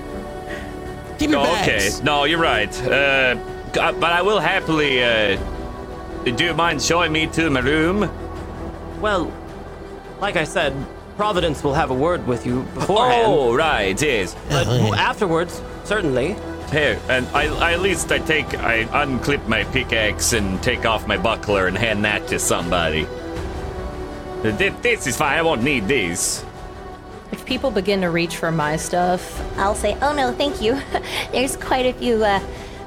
Keep 1.19 1.31
your 1.31 1.41
oh, 1.41 1.53
okay. 1.63 1.91
No, 2.03 2.25
you're 2.25 2.39
right. 2.41 2.75
Uh, 2.83 2.91
uh, 2.91 3.93
but 3.93 4.05
I 4.13 4.23
will 4.23 4.41
happily. 4.41 5.03
Uh, 5.03 5.39
do 6.25 6.45
you 6.45 6.55
mind 6.55 6.81
showing 6.83 7.13
me 7.13 7.27
to 7.29 7.51
my 7.51 7.61
room? 7.61 8.11
Well, 9.01 9.33
like 10.21 10.37
I 10.37 10.45
said, 10.45 10.75
Providence 11.17 11.63
will 11.63 11.75
have 11.75 11.91
a 11.91 11.95
word 11.95 12.27
with 12.27 12.47
you 12.47 12.63
beforehand. 12.75 13.27
Oh, 13.27 13.55
right. 13.55 14.01
Yes. 14.01 14.35
but 14.49 14.67
Oh, 14.67 14.93
yeah. 14.95 15.01
afterwards, 15.01 15.61
certainly. 15.85 16.37
Here, 16.71 17.01
and 17.09 17.27
I, 17.29 17.47
I 17.49 17.73
at 17.73 17.81
least 17.81 18.13
I 18.13 18.19
take 18.19 18.55
I 18.55 18.85
unclip 18.85 19.47
my 19.49 19.65
pickaxe 19.65 20.33
and 20.33 20.63
take 20.63 20.85
off 20.87 21.07
my 21.07 21.17
buckler 21.17 21.67
and 21.67 21.77
hand 21.77 22.05
that 22.05 22.29
to 22.29 22.39
somebody. 22.39 23.07
Uh, 24.45 24.57
thi- 24.57 24.69
This 24.81 25.07
is 25.09 25.17
fine. 25.17 25.37
I 25.37 25.43
won't 25.43 25.63
need 25.65 25.89
these. 25.89 26.45
If 27.33 27.45
people 27.45 27.71
begin 27.73 28.01
to 28.03 28.11
reach 28.11 28.37
for 28.37 28.53
my 28.53 28.77
stuff, 28.77 29.41
I'll 29.59 29.75
say, 29.75 29.97
oh 30.01 30.15
no, 30.15 30.33
thank 30.33 30.61
you. 30.63 30.81
There's 31.33 31.57
quite 31.57 31.87
a 31.87 31.93
few 31.93 32.25
uh, 32.25 32.41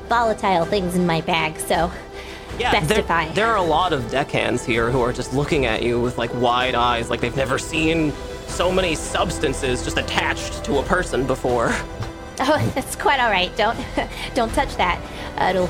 volatile 0.07 0.65
things 0.65 0.95
in 0.95 1.05
my 1.05 1.19
bag, 1.21 1.59
so 1.59 1.91
Yeah, 2.59 2.71
Best 2.71 2.87
there, 2.89 2.99
if 2.99 3.11
I- 3.11 3.29
there 3.33 3.47
are 3.47 3.57
a 3.57 3.61
lot 3.63 3.91
of 3.91 4.09
deckhands 4.09 4.63
here 4.65 4.91
who 4.91 5.01
are 5.01 5.11
just 5.13 5.33
looking 5.33 5.65
at 5.65 5.83
you 5.83 5.99
with 5.99 6.17
like 6.17 6.33
wide 6.35 6.75
eyes, 6.75 7.09
like 7.09 7.19
they've 7.19 7.35
never 7.35 7.57
seen 7.57 8.13
so 8.47 8.71
many 8.71 8.95
substances 8.95 9.83
just 9.83 9.97
attached 9.97 10.63
to 10.65 10.77
a 10.79 10.83
person 10.83 11.27
before. 11.27 11.73
oh, 12.49 12.71
that's 12.75 12.95
quite 12.95 13.19
all 13.19 13.29
right. 13.31 13.55
Don't 13.55 13.77
don't 14.35 14.51
touch 14.53 14.75
that. 14.77 14.99
Uh, 15.37 15.49
it'll 15.49 15.69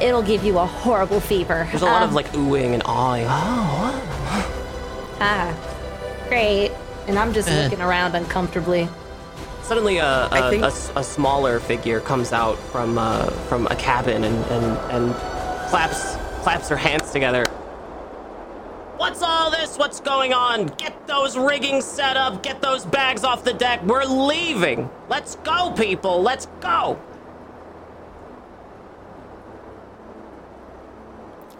it'll 0.00 0.22
give 0.22 0.44
you 0.44 0.58
a 0.58 0.66
horrible 0.66 1.20
fever. 1.20 1.66
There's 1.70 1.82
a 1.82 1.86
lot 1.86 2.02
Um, 2.02 2.08
of 2.10 2.14
like 2.14 2.28
oohing 2.32 2.74
and 2.74 2.82
awing. 2.86 3.26
Oh, 3.28 5.16
ah, 5.20 6.26
great. 6.28 6.70
and 7.08 7.18
I'm 7.18 7.32
just 7.32 7.48
Eh. 7.48 7.62
looking 7.64 7.80
around 7.80 8.14
uncomfortably. 8.14 8.88
Suddenly, 9.62 9.98
a 9.98 10.28
think- 10.50 10.62
a 10.62 10.66
s- 10.68 10.92
a 10.94 11.02
smaller 11.02 11.58
figure 11.60 12.00
comes 12.00 12.32
out 12.32 12.56
from 12.70 12.98
uh, 12.98 13.26
from 13.48 13.66
a 13.68 13.74
cabin 13.76 14.22
and, 14.24 14.44
and, 14.46 14.64
and 14.92 15.14
claps 15.70 16.16
claps 16.42 16.68
her 16.68 16.76
hands 16.76 17.10
together. 17.10 17.44
What's 18.96 19.22
all 19.22 19.50
this? 19.50 19.76
What's 19.76 20.00
going 20.00 20.32
on? 20.32 20.66
Get 20.78 21.06
those 21.06 21.36
rigging 21.36 21.82
set 21.82 22.16
up. 22.16 22.42
Get 22.42 22.62
those 22.62 22.86
bags 22.86 23.24
off 23.24 23.44
the 23.44 23.52
deck. 23.52 23.82
We're 23.82 24.04
leaving. 24.04 24.88
Let's 25.08 25.36
go, 25.36 25.70
people. 25.72 26.22
Let's 26.22 26.46
go. 26.60 26.98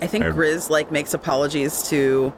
I 0.00 0.06
think 0.06 0.24
Grizz 0.24 0.70
like 0.70 0.90
makes 0.90 1.14
apologies 1.14 1.82
to 1.90 2.32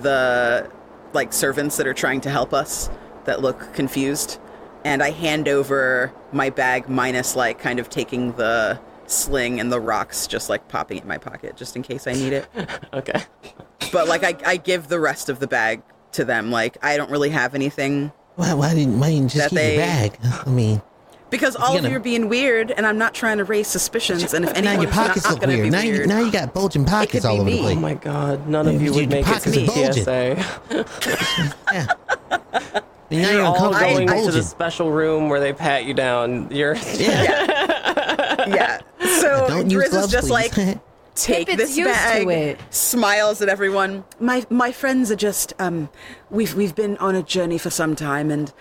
the 0.00 0.70
like 1.12 1.32
servants 1.32 1.76
that 1.76 1.86
are 1.86 1.94
trying 1.94 2.20
to 2.22 2.30
help 2.30 2.52
us 2.52 2.90
that 3.24 3.40
look 3.40 3.72
confused, 3.72 4.38
and 4.84 5.02
I 5.02 5.10
hand 5.10 5.48
over 5.48 6.12
my 6.32 6.50
bag 6.50 6.88
minus 6.88 7.36
like 7.36 7.58
kind 7.58 7.78
of 7.78 7.88
taking 7.88 8.32
the 8.32 8.78
sling 9.10 9.60
and 9.60 9.70
the 9.72 9.80
rocks, 9.80 10.26
just 10.26 10.48
like 10.48 10.68
popping 10.68 10.98
in 10.98 11.06
my 11.08 11.18
pocket 11.18 11.56
just 11.56 11.76
in 11.76 11.82
case 11.82 12.06
I 12.06 12.12
need 12.12 12.32
it. 12.32 12.46
Okay. 12.92 13.22
but 13.92 14.08
like 14.08 14.22
I, 14.24 14.36
I 14.52 14.56
give 14.56 14.88
the 14.88 15.00
rest 15.00 15.28
of 15.28 15.40
the 15.40 15.46
bag 15.46 15.82
to 16.12 16.24
them. 16.24 16.50
Like 16.50 16.76
I 16.82 16.96
don't 16.96 17.10
really 17.10 17.30
have 17.30 17.54
anything 17.54 18.12
Why, 18.36 18.54
why 18.54 18.74
didn't 18.74 18.98
why 19.00 19.10
didn't 19.10 19.34
you 19.34 19.40
just 19.40 19.50
keep 19.50 19.58
they- 19.58 19.74
your 19.76 19.84
bag? 19.84 20.18
I 20.46 20.48
mean, 20.50 20.80
because 21.30 21.56
all 21.56 21.70
of 21.74 21.78
gonna- 21.78 21.88
you 21.90 21.96
are 21.96 22.00
being 22.00 22.28
weird, 22.28 22.70
and 22.70 22.86
I'm 22.86 22.98
not 22.98 23.12
trying 23.14 23.38
to 23.38 23.44
raise 23.44 23.66
suspicions. 23.66 24.32
And 24.34 24.44
if 24.44 24.52
and 24.54 24.64
now 24.64 24.80
your 24.80 24.90
pockets 24.90 25.24
not, 25.24 25.32
look 25.32 25.40
gonna 25.40 25.54
weird. 25.54 25.64
be 25.64 25.70
Now 25.70 25.80
you 25.82 25.92
weird, 25.92 26.08
now 26.08 26.20
you 26.20 26.30
got 26.30 26.54
bulging 26.54 26.84
pockets 26.84 27.24
all 27.24 27.34
be 27.36 27.40
over 27.40 27.50
the 27.50 27.62
me. 27.62 27.72
Oh 27.72 27.74
my 27.80 27.94
God! 27.94 28.46
None 28.46 28.68
of 28.68 28.74
you 28.74 28.92
Your 28.92 28.94
would 28.94 29.10
make 29.10 29.26
it 29.26 29.40
to 29.40 29.50
pockets 29.50 29.56
are 29.58 30.34
bulging. 30.36 30.36
TSA. 30.36 30.84
Yeah. 31.72 31.86
And 33.10 33.22
now 33.22 33.28
You're 33.30 33.32
you're 33.40 33.44
all 33.44 33.70
going 33.72 34.08
and 34.10 34.24
to 34.26 34.32
the 34.32 34.42
special 34.42 34.90
room 34.90 35.28
where 35.28 35.38
they 35.40 35.52
pat 35.52 35.84
you 35.84 35.94
down. 35.94 36.48
You're 36.50 36.74
Yeah. 36.96 37.80
yeah. 38.48 38.80
So 39.20 39.46
Don't 39.48 39.70
is 39.72 40.10
just 40.10 40.28
please. 40.28 40.30
like 40.30 40.78
take 41.14 41.46
this 41.56 41.76
bag, 41.78 42.58
smiles 42.70 43.40
at 43.42 43.48
everyone. 43.48 44.04
My 44.20 44.44
my 44.50 44.72
friends 44.72 45.10
are 45.10 45.16
just 45.16 45.52
um, 45.58 45.88
we've 46.30 46.54
we've 46.54 46.74
been 46.74 46.96
on 46.98 47.14
a 47.14 47.22
journey 47.22 47.58
for 47.58 47.70
some 47.70 47.94
time, 47.96 48.30
and 48.30 48.52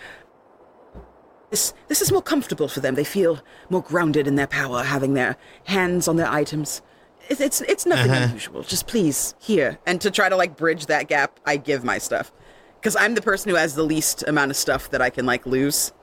this 1.50 1.74
this 1.88 2.02
is 2.02 2.12
more 2.12 2.22
comfortable 2.22 2.68
for 2.68 2.80
them. 2.80 2.96
They 2.96 3.04
feel 3.04 3.40
more 3.70 3.82
grounded 3.82 4.28
in 4.28 4.36
their 4.36 4.48
power, 4.48 4.84
having 4.84 5.14
their 5.14 5.38
hands 5.66 6.08
on 6.08 6.16
their 6.16 6.28
items. 6.30 6.82
It's 7.30 7.40
it's, 7.42 7.62
it's 7.62 7.86
nothing 7.86 8.12
Uh-huh. 8.12 8.26
unusual. 8.26 8.64
Just 8.64 8.88
please 8.88 9.36
here, 9.40 9.80
and 9.86 10.02
to 10.02 10.12
try 10.12 10.30
to 10.30 10.36
like 10.36 10.58
bridge 10.58 10.88
that 10.88 11.08
gap, 11.08 11.40
I 11.46 11.58
give 11.58 11.84
my 11.84 11.98
stuff 11.98 12.32
because 12.80 12.96
I'm 12.96 13.16
the 13.16 13.22
person 13.22 13.50
who 13.50 13.56
has 13.56 13.76
the 13.76 13.84
least 13.84 14.24
amount 14.28 14.52
of 14.52 14.58
stuff 14.58 14.90
that 14.92 15.02
I 15.02 15.10
can 15.10 15.26
like 15.26 15.46
lose. 15.46 15.94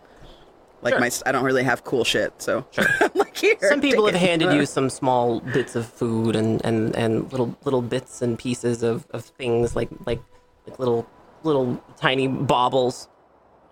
Like 0.82 0.92
Sure. 0.94 1.00
my, 1.00 1.10
I 1.26 1.32
don't 1.32 1.44
really 1.44 1.62
have 1.64 1.84
cool 1.84 2.04
shit, 2.04 2.32
so 2.40 2.64
I'm 2.78 3.10
like 3.14 3.36
here. 3.36 3.56
Some 3.60 3.80
people 3.82 4.06
have 4.06 4.14
it. 4.14 4.18
handed 4.18 4.52
you 4.54 4.64
some 4.76 4.88
small 4.88 5.40
bits 5.40 5.76
of 5.76 5.86
food 5.86 6.36
and, 6.36 6.64
and, 6.64 6.96
and 6.96 7.30
little 7.32 7.54
little 7.64 7.82
bits 7.82 8.22
and 8.22 8.38
pieces 8.38 8.82
of, 8.82 9.06
of 9.10 9.24
things 9.24 9.76
like 9.76 9.90
like 10.06 10.20
like 10.66 10.78
little 10.78 11.06
little 11.42 11.82
tiny 11.98 12.28
baubles. 12.28 13.08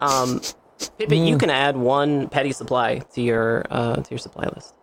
Um, 0.00 0.40
Pippin, 0.98 1.24
you 1.26 1.38
can 1.38 1.50
add 1.50 1.76
one 1.76 2.28
petty 2.28 2.52
supply 2.52 2.98
to 3.14 3.20
your 3.22 3.64
uh, 3.70 3.96
to 3.96 4.10
your 4.10 4.18
supply 4.18 4.44
list, 4.54 4.74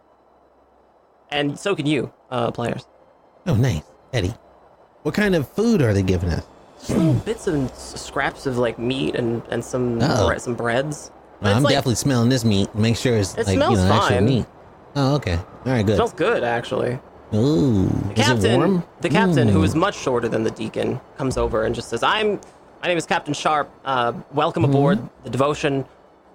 and 1.29 1.57
so 1.59 1.75
can 1.75 1.85
you, 1.85 2.11
uh, 2.31 2.51
players. 2.51 2.87
Oh, 3.47 3.55
nice, 3.55 3.83
Eddie. 4.13 4.33
What 5.03 5.13
kind 5.15 5.35
of 5.35 5.47
food 5.47 5.81
are 5.81 5.93
they 5.93 6.01
giving 6.03 6.29
us? 6.29 6.45
Just 6.79 6.89
little 6.89 7.13
bits 7.13 7.47
and 7.47 7.69
scraps 7.71 8.45
of 8.45 8.57
like 8.57 8.77
meat 8.79 9.15
and 9.15 9.41
and 9.49 9.63
some 9.63 9.99
Oh. 10.01 10.27
bre- 10.27 10.37
some 10.37 10.55
breads. 10.55 11.11
Well, 11.41 11.55
I'm 11.55 11.63
like- 11.63 11.73
definitely 11.73 11.95
smelling 11.95 12.29
this 12.29 12.43
meat. 12.45 12.73
Make 12.75 12.95
sure 12.97 13.17
it's 13.17 13.33
It 13.33 13.45
like 13.47 13.55
smells 13.55 13.79
you 13.79 13.85
know 13.85 13.93
actual 13.93 14.09
fine. 14.17 14.25
meat. 14.25 14.45
Oh, 14.95 15.15
okay. 15.15 15.35
All 15.65 15.71
right, 15.71 15.85
good. 15.85 15.95
smells 15.95 16.13
good 16.13 16.43
actually. 16.43 16.99
Ooh, 17.33 17.85
The 17.87 17.89
is 17.89 18.19
it 18.19 18.23
captain, 18.23 18.57
warm? 18.59 18.83
the 19.01 19.09
captain, 19.09 19.47
who 19.47 19.59
Mm. 19.61 19.65
is 19.65 19.75
much 19.75 19.95
shorter 19.97 20.29
than 20.29 20.43
the 20.43 20.51
deacon, 20.51 21.01
comes 21.17 21.37
over 21.37 21.63
and 21.63 21.73
just 21.75 21.89
says, 21.89 22.01
"I'm, 22.03 22.39
my 22.81 22.87
name 22.87 22.97
is 22.97 23.05
Captain 23.05 23.33
Sharp. 23.33 23.69
Uh, 23.83 24.13
welcome 24.33 24.63
Mm-hmm. 24.63 24.71
aboard 24.71 24.99
the 25.23 25.29
Devotion. 25.29 25.85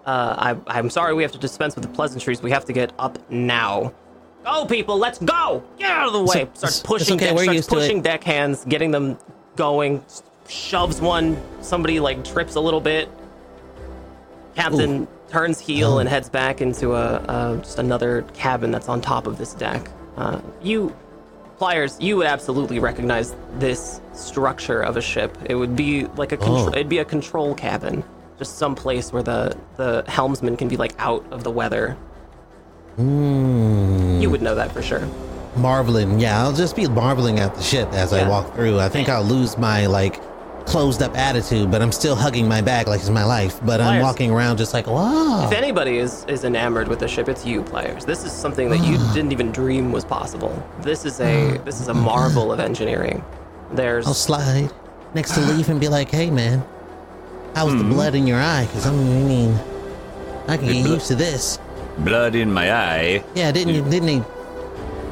Uh, 0.05 0.55
I, 0.67 0.79
I'm 0.79 0.91
sorry 0.91 1.15
we 1.15 1.23
have 1.23 1.33
to 1.33 1.39
dispense 1.39 1.75
with 1.77 1.85
the 1.85 1.91
pleasantries. 1.91 2.43
We 2.43 2.51
have 2.51 2.65
to 2.67 2.73
get 2.73 2.93
up 2.99 3.19
now. 3.31 3.93
Go, 4.45 4.65
people, 4.67 4.99
let's 4.99 5.19
go! 5.19 5.63
Get 5.79 5.91
out 5.91 6.07
of 6.09 6.13
the 6.15 6.23
way! 6.23 6.43
it's- 6.43 6.59
Starts 6.59 6.81
pushing, 6.81 7.17
okay, 7.17 7.27
deck, 7.27 7.37
we're 7.37 7.45
starts 7.45 7.67
it. 7.67 7.71
pushing 7.71 8.01
deck 8.03 8.25
hands, 8.25 8.65
getting 8.69 8.91
them 8.91 9.17
going. 9.57 10.03
Shoves 10.49 11.01
one. 11.01 11.37
Somebody 11.61 12.01
like 12.01 12.25
trips 12.25 12.57
a 12.57 12.61
little 12.61 12.81
bit. 12.81 13.09
Captain 14.57 15.07
turns 15.29 15.61
heel 15.61 15.99
and 16.01 16.09
heads 16.09 16.29
back 16.29 16.61
into 16.61 16.95
a, 16.95 17.17
uh, 17.29 17.57
just 17.59 17.79
another 17.79 18.23
cabin 18.35 18.71
that's 18.71 18.89
on 18.89 19.01
top 19.01 19.27
of 19.27 19.39
this 19.39 19.55
deck. 19.55 19.89
Uh, 20.17 20.41
you, 20.63 20.95
pliers, 21.59 21.97
you 22.01 22.17
would 22.17 22.27
absolutely 22.27 22.79
recognize 22.81 23.37
this 23.59 24.01
structure 24.13 24.81
of 24.83 24.97
a 24.97 25.01
ship. 25.01 25.39
It 25.47 25.55
would 25.55 25.77
be 25.77 26.07
like 26.17 26.33
a 26.33 26.37
contr- 26.37 26.69
Oh. 26.69 26.73
it'd 26.73 26.89
be 26.89 26.99
a 26.99 27.05
control 27.05 27.55
cabin, 27.55 28.03
just 28.39 28.59
some 28.59 28.75
place 28.75 29.13
where 29.13 29.23
the 29.23 29.57
the 29.77 30.05
helmsman 30.09 30.57
can 30.57 30.69
be 30.69 30.77
like 30.77 30.95
out 30.99 31.25
of 31.31 31.45
the 31.45 31.51
weather. 31.51 31.97
Mm, 32.99 34.21
You 34.21 34.31
would 34.31 34.43
know 34.43 34.55
that 34.57 34.73
for 34.73 34.83
sure. 34.83 35.03
marveling. 35.57 36.21
Yeah, 36.21 36.43
I'll 36.43 36.53
just 36.53 36.77
be 36.77 36.87
marveling 36.89 37.39
at 37.41 37.55
the 37.55 37.63
ship 37.63 37.89
as 37.93 38.13
Yeah. 38.13 38.27
I 38.27 38.29
walk 38.29 38.55
through. 38.55 38.79
I 38.81 38.89
think 38.89 39.09
I'll 39.09 39.25
lose 39.25 39.57
my 39.59 39.87
like 39.87 40.21
closed 40.71 41.03
up 41.03 41.17
attitude, 41.17 41.71
but 41.71 41.83
I'm 41.83 41.91
still 41.91 42.15
hugging 42.15 42.47
my 42.47 42.61
bag 42.61 42.87
like 42.87 43.01
it's 43.01 43.11
my 43.11 43.25
life. 43.25 43.59
But 43.65 43.81
I'm 43.81 43.87
Pliers. 43.87 44.03
walking 44.05 44.31
around 44.31 44.57
just 44.57 44.73
like, 44.73 44.87
wow. 44.87 45.49
If 45.51 45.53
anybody 45.53 45.99
is 45.99 46.25
is 46.27 46.45
enamored 46.45 46.87
with 46.87 47.01
the 47.01 47.09
ship, 47.09 47.29
it's 47.29 47.45
you, 47.45 47.63
players. 47.63 48.05
This 48.05 48.25
is 48.25 48.33
something 48.33 48.69
that 48.71 48.79
you 48.79 48.97
ah. 48.99 49.13
didn't 49.13 49.33
even 49.33 49.51
dream 49.51 49.91
was 49.91 50.05
possible. 50.05 50.55
This 50.81 51.05
is 51.05 51.21
a 51.21 51.59
ah. 51.59 51.63
this 51.65 51.81
is 51.81 51.89
a 51.89 51.95
marvel 51.95 52.53
of 52.53 52.61
engineering. 52.61 53.25
There's 53.73 54.07
I'll 54.07 54.15
slide 54.15 54.71
next 55.15 55.35
to 55.35 55.41
Leaf 55.41 55.69
and 55.69 55.81
be 55.81 55.89
like, 55.89 56.11
hey 56.11 56.31
man, 56.31 56.65
how's 57.57 57.73
the 57.73 57.83
hmm. 57.83 57.93
blood 57.93 58.15
in 58.15 58.27
your 58.27 58.41
eye? 58.41 58.67
Because 58.67 58.87
I 58.87 58.93
mean, 58.93 59.59
I 60.47 60.57
can 60.57 60.67
get 60.67 60.87
used 60.87 61.09
to 61.09 61.17
this. 61.17 61.59
Blood 61.99 62.35
in 62.37 62.53
my 62.53 62.73
eye. 62.73 63.25
Yeah, 63.35 63.51
didn't 63.51 63.91
didn't 63.91 64.07
they 64.07 64.25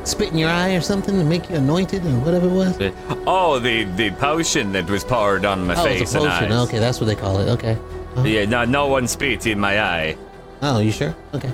spit 0.08 0.32
in 0.32 0.38
your 0.38 0.50
eye 0.50 0.74
or 0.74 0.80
something 0.80 1.16
to 1.18 1.24
make 1.24 1.48
you 1.50 1.56
anointed 1.56 2.04
or 2.04 2.10
whatever 2.20 2.46
it 2.48 2.52
was? 2.52 2.92
Oh, 3.26 3.58
the 3.58 3.84
the 3.84 4.10
potion 4.12 4.72
that 4.72 4.88
was 4.88 5.04
poured 5.04 5.44
on 5.44 5.66
my 5.66 5.74
Oh, 5.74 5.84
face 5.84 6.00
it's 6.02 6.14
a 6.14 6.18
and 6.20 6.28
potion. 6.28 6.52
eyes. 6.52 6.68
Okay, 6.68 6.78
that's 6.78 7.00
what 7.00 7.06
they 7.06 7.14
call 7.14 7.38
it. 7.40 7.48
Okay. 7.50 7.76
Yeah, 8.24 8.44
no, 8.46 8.64
no 8.64 8.88
one 8.88 9.06
spit 9.06 9.46
in 9.46 9.60
my 9.60 9.80
eye. 9.80 10.16
Oh, 10.62 10.78
you 10.80 10.90
sure? 10.90 11.14
Okay. 11.34 11.52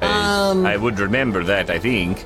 I- 0.00 0.50
Um. 0.50 0.64
I 0.66 0.76
would 0.76 0.98
remember 0.98 1.44
that. 1.44 1.68
I 1.70 1.78
think. 1.78 2.24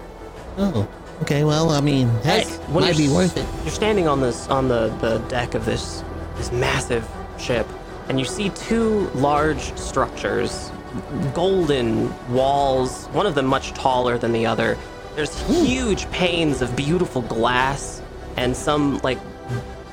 Oh. 0.58 0.86
Okay. 1.22 1.42
Well, 1.44 1.70
I 1.70 1.80
mean, 1.80 2.08
heck, 2.22 2.46
As- 2.46 2.56
when 2.68 2.84
might 2.84 2.96
be 2.96 3.08
worth 3.08 3.36
it. 3.36 3.46
You're 3.64 3.72
standing 3.74 4.06
on 4.08 4.20
this 4.20 4.48
on 4.48 4.68
the, 4.68 4.88
the 5.00 5.18
deck 5.28 5.54
of 5.54 5.64
this 5.64 6.04
this 6.36 6.50
massive 6.52 7.06
ship, 7.38 7.66
and 8.08 8.18
you 8.18 8.24
see 8.24 8.50
two 8.50 9.10
large 9.14 9.76
structures, 9.76 10.70
golden 11.34 12.12
walls. 12.32 13.06
One 13.12 13.26
of 13.26 13.34
them 13.34 13.46
much 13.46 13.72
taller 13.72 14.18
than 14.18 14.32
the 14.32 14.46
other, 14.46 14.76
There's 15.16 15.40
huge 15.48 16.10
panes 16.10 16.62
of 16.62 16.74
beautiful 16.76 17.22
glass 17.22 18.02
and 18.36 18.56
some 18.56 18.98
like 18.98 19.18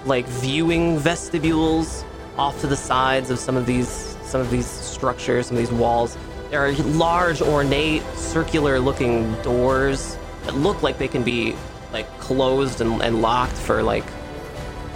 like 0.06 0.26
viewing 0.26 1.00
vestibules 1.00 2.06
off 2.38 2.60
to 2.62 2.68
the 2.68 2.76
sides 2.76 3.30
of 3.30 3.40
some 3.40 3.58
of 3.58 3.66
these 3.66 4.16
some 4.24 4.42
of 4.42 4.52
these 4.52 4.68
structures, 4.68 5.48
some 5.48 5.58
of 5.58 5.62
these 5.62 5.72
walls. 5.72 6.18
There 6.52 6.66
are 6.66 6.72
large, 6.72 7.42
ornate, 7.42 8.04
circular-looking 8.16 9.34
doors 9.42 10.18
that 10.44 10.56
look 10.56 10.82
like 10.82 10.98
they 10.98 11.08
can 11.08 11.24
be 11.24 11.56
like 11.92 12.08
closed 12.20 12.82
and, 12.82 13.02
and 13.02 13.22
locked 13.22 13.58
for 13.58 13.82
like 13.82 14.06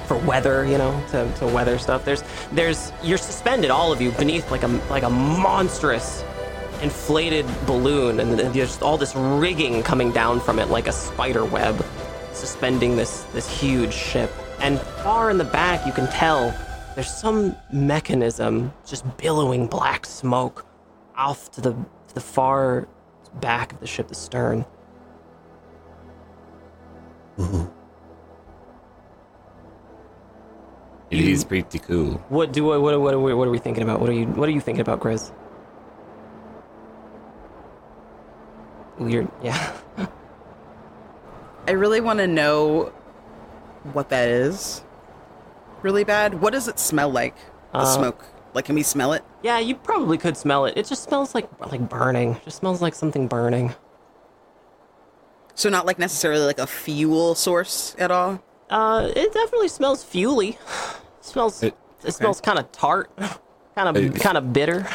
for 0.07 0.17
weather, 0.17 0.65
you 0.65 0.77
know, 0.77 1.03
to, 1.11 1.31
to 1.39 1.47
weather 1.47 1.77
stuff. 1.77 2.05
There's 2.05 2.23
there's 2.51 2.91
you're 3.03 3.17
suspended, 3.17 3.71
all 3.71 3.91
of 3.91 4.01
you, 4.01 4.11
beneath 4.11 4.51
like 4.51 4.63
a 4.63 4.67
like 4.89 5.03
a 5.03 5.09
monstrous 5.09 6.23
inflated 6.81 7.45
balloon, 7.65 8.19
and 8.19 8.39
there's 8.53 8.81
all 8.81 8.97
this 8.97 9.15
rigging 9.15 9.83
coming 9.83 10.11
down 10.11 10.39
from 10.39 10.59
it 10.59 10.69
like 10.69 10.87
a 10.87 10.91
spider 10.91 11.45
web, 11.45 11.83
suspending 12.33 12.95
this 12.95 13.23
this 13.33 13.47
huge 13.49 13.93
ship. 13.93 14.31
And 14.59 14.79
far 15.03 15.29
in 15.29 15.37
the 15.37 15.43
back, 15.43 15.85
you 15.85 15.93
can 15.93 16.07
tell 16.07 16.53
there's 16.95 17.09
some 17.09 17.55
mechanism 17.71 18.73
just 18.85 19.05
billowing 19.17 19.67
black 19.67 20.05
smoke 20.05 20.65
off 21.15 21.51
to 21.51 21.61
the 21.61 21.71
to 21.71 22.13
the 22.13 22.21
far 22.21 22.87
back 23.39 23.73
of 23.73 23.79
the 23.79 23.87
ship, 23.87 24.07
the 24.07 24.15
stern. 24.15 24.65
Mm-hmm. 27.37 27.65
It 31.11 31.27
is 31.27 31.43
pretty 31.43 31.79
cool. 31.79 32.13
What 32.29 32.53
do 32.53 32.71
I, 32.71 32.77
what, 32.77 32.99
what, 33.01 33.19
what, 33.19 33.37
what 33.37 33.47
are 33.47 33.51
we 33.51 33.57
thinking 33.57 33.83
about? 33.83 33.99
What 33.99 34.09
are 34.09 34.13
you 34.13 34.25
what 34.27 34.47
are 34.47 34.51
you 34.51 34.61
thinking 34.61 34.81
about, 34.81 34.99
Grizz? 34.99 35.31
Weird, 39.01 39.27
yeah. 39.43 39.73
I 41.67 41.71
really 41.71 42.01
want 42.01 42.19
to 42.19 42.27
know 42.27 42.93
what 43.93 44.09
that 44.09 44.29
is. 44.29 44.83
Really 45.81 46.03
bad. 46.03 46.39
What 46.39 46.53
does 46.53 46.67
it 46.67 46.77
smell 46.79 47.09
like? 47.09 47.35
The 47.73 47.79
Uh, 47.79 47.85
smoke. 47.85 48.23
Like, 48.53 48.65
can 48.65 48.75
we 48.75 48.83
smell 48.83 49.13
it? 49.13 49.23
Yeah, 49.41 49.57
you 49.59 49.75
probably 49.75 50.17
could 50.17 50.37
smell 50.37 50.65
it. 50.65 50.77
It 50.77 50.85
just 50.85 51.03
smells 51.03 51.33
like 51.33 51.49
like 51.71 51.89
burning. 51.89 52.33
It 52.35 52.43
just 52.45 52.57
smells 52.59 52.81
like 52.81 52.93
something 52.93 53.27
burning. 53.27 53.73
So 55.55 55.69
not 55.69 55.85
like 55.85 55.97
necessarily 55.97 56.45
like 56.45 56.59
a 56.59 56.67
fuel 56.67 57.33
source 57.33 57.95
at 57.97 58.11
all. 58.11 58.43
Uh, 58.69 59.09
it 59.15 59.33
definitely 59.33 59.67
smells 59.69 60.03
fuely. 60.03 60.57
smells 61.21 61.63
it, 61.63 61.75
It- 62.03 62.11
smells 62.13 62.39
kind 62.41 62.59
of 62.59 62.71
tart, 62.71 63.09
kind 63.75 63.97
of 63.97 64.13
kind 64.19 64.37
of 64.37 64.53
bitter. 64.53 64.85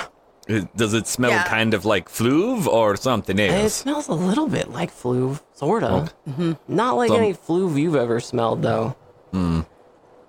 It- 0.46 0.74
Does 0.76 0.94
it 0.94 1.06
smell 1.06 1.30
Yeah. 1.30 1.44
kind 1.44 1.74
of 1.74 1.84
like 1.84 2.08
fluve 2.08 2.66
or 2.66 2.96
something 2.96 3.38
else? 3.40 3.64
It 3.66 3.70
smells 3.70 4.08
a 4.08 4.12
little 4.14 4.48
bit 4.48 4.70
like 4.70 4.92
fluve, 4.92 5.40
sort 5.54 5.82
of. 5.82 6.14
Mm-hmm. 6.28 6.52
Not 6.68 6.96
like 6.96 7.08
Some- 7.08 7.18
any 7.18 7.34
fluve 7.34 7.78
you've 7.80 7.96
ever 7.96 8.20
smelled, 8.20 8.62
though. 8.62 8.94
Hmm. 9.32 9.60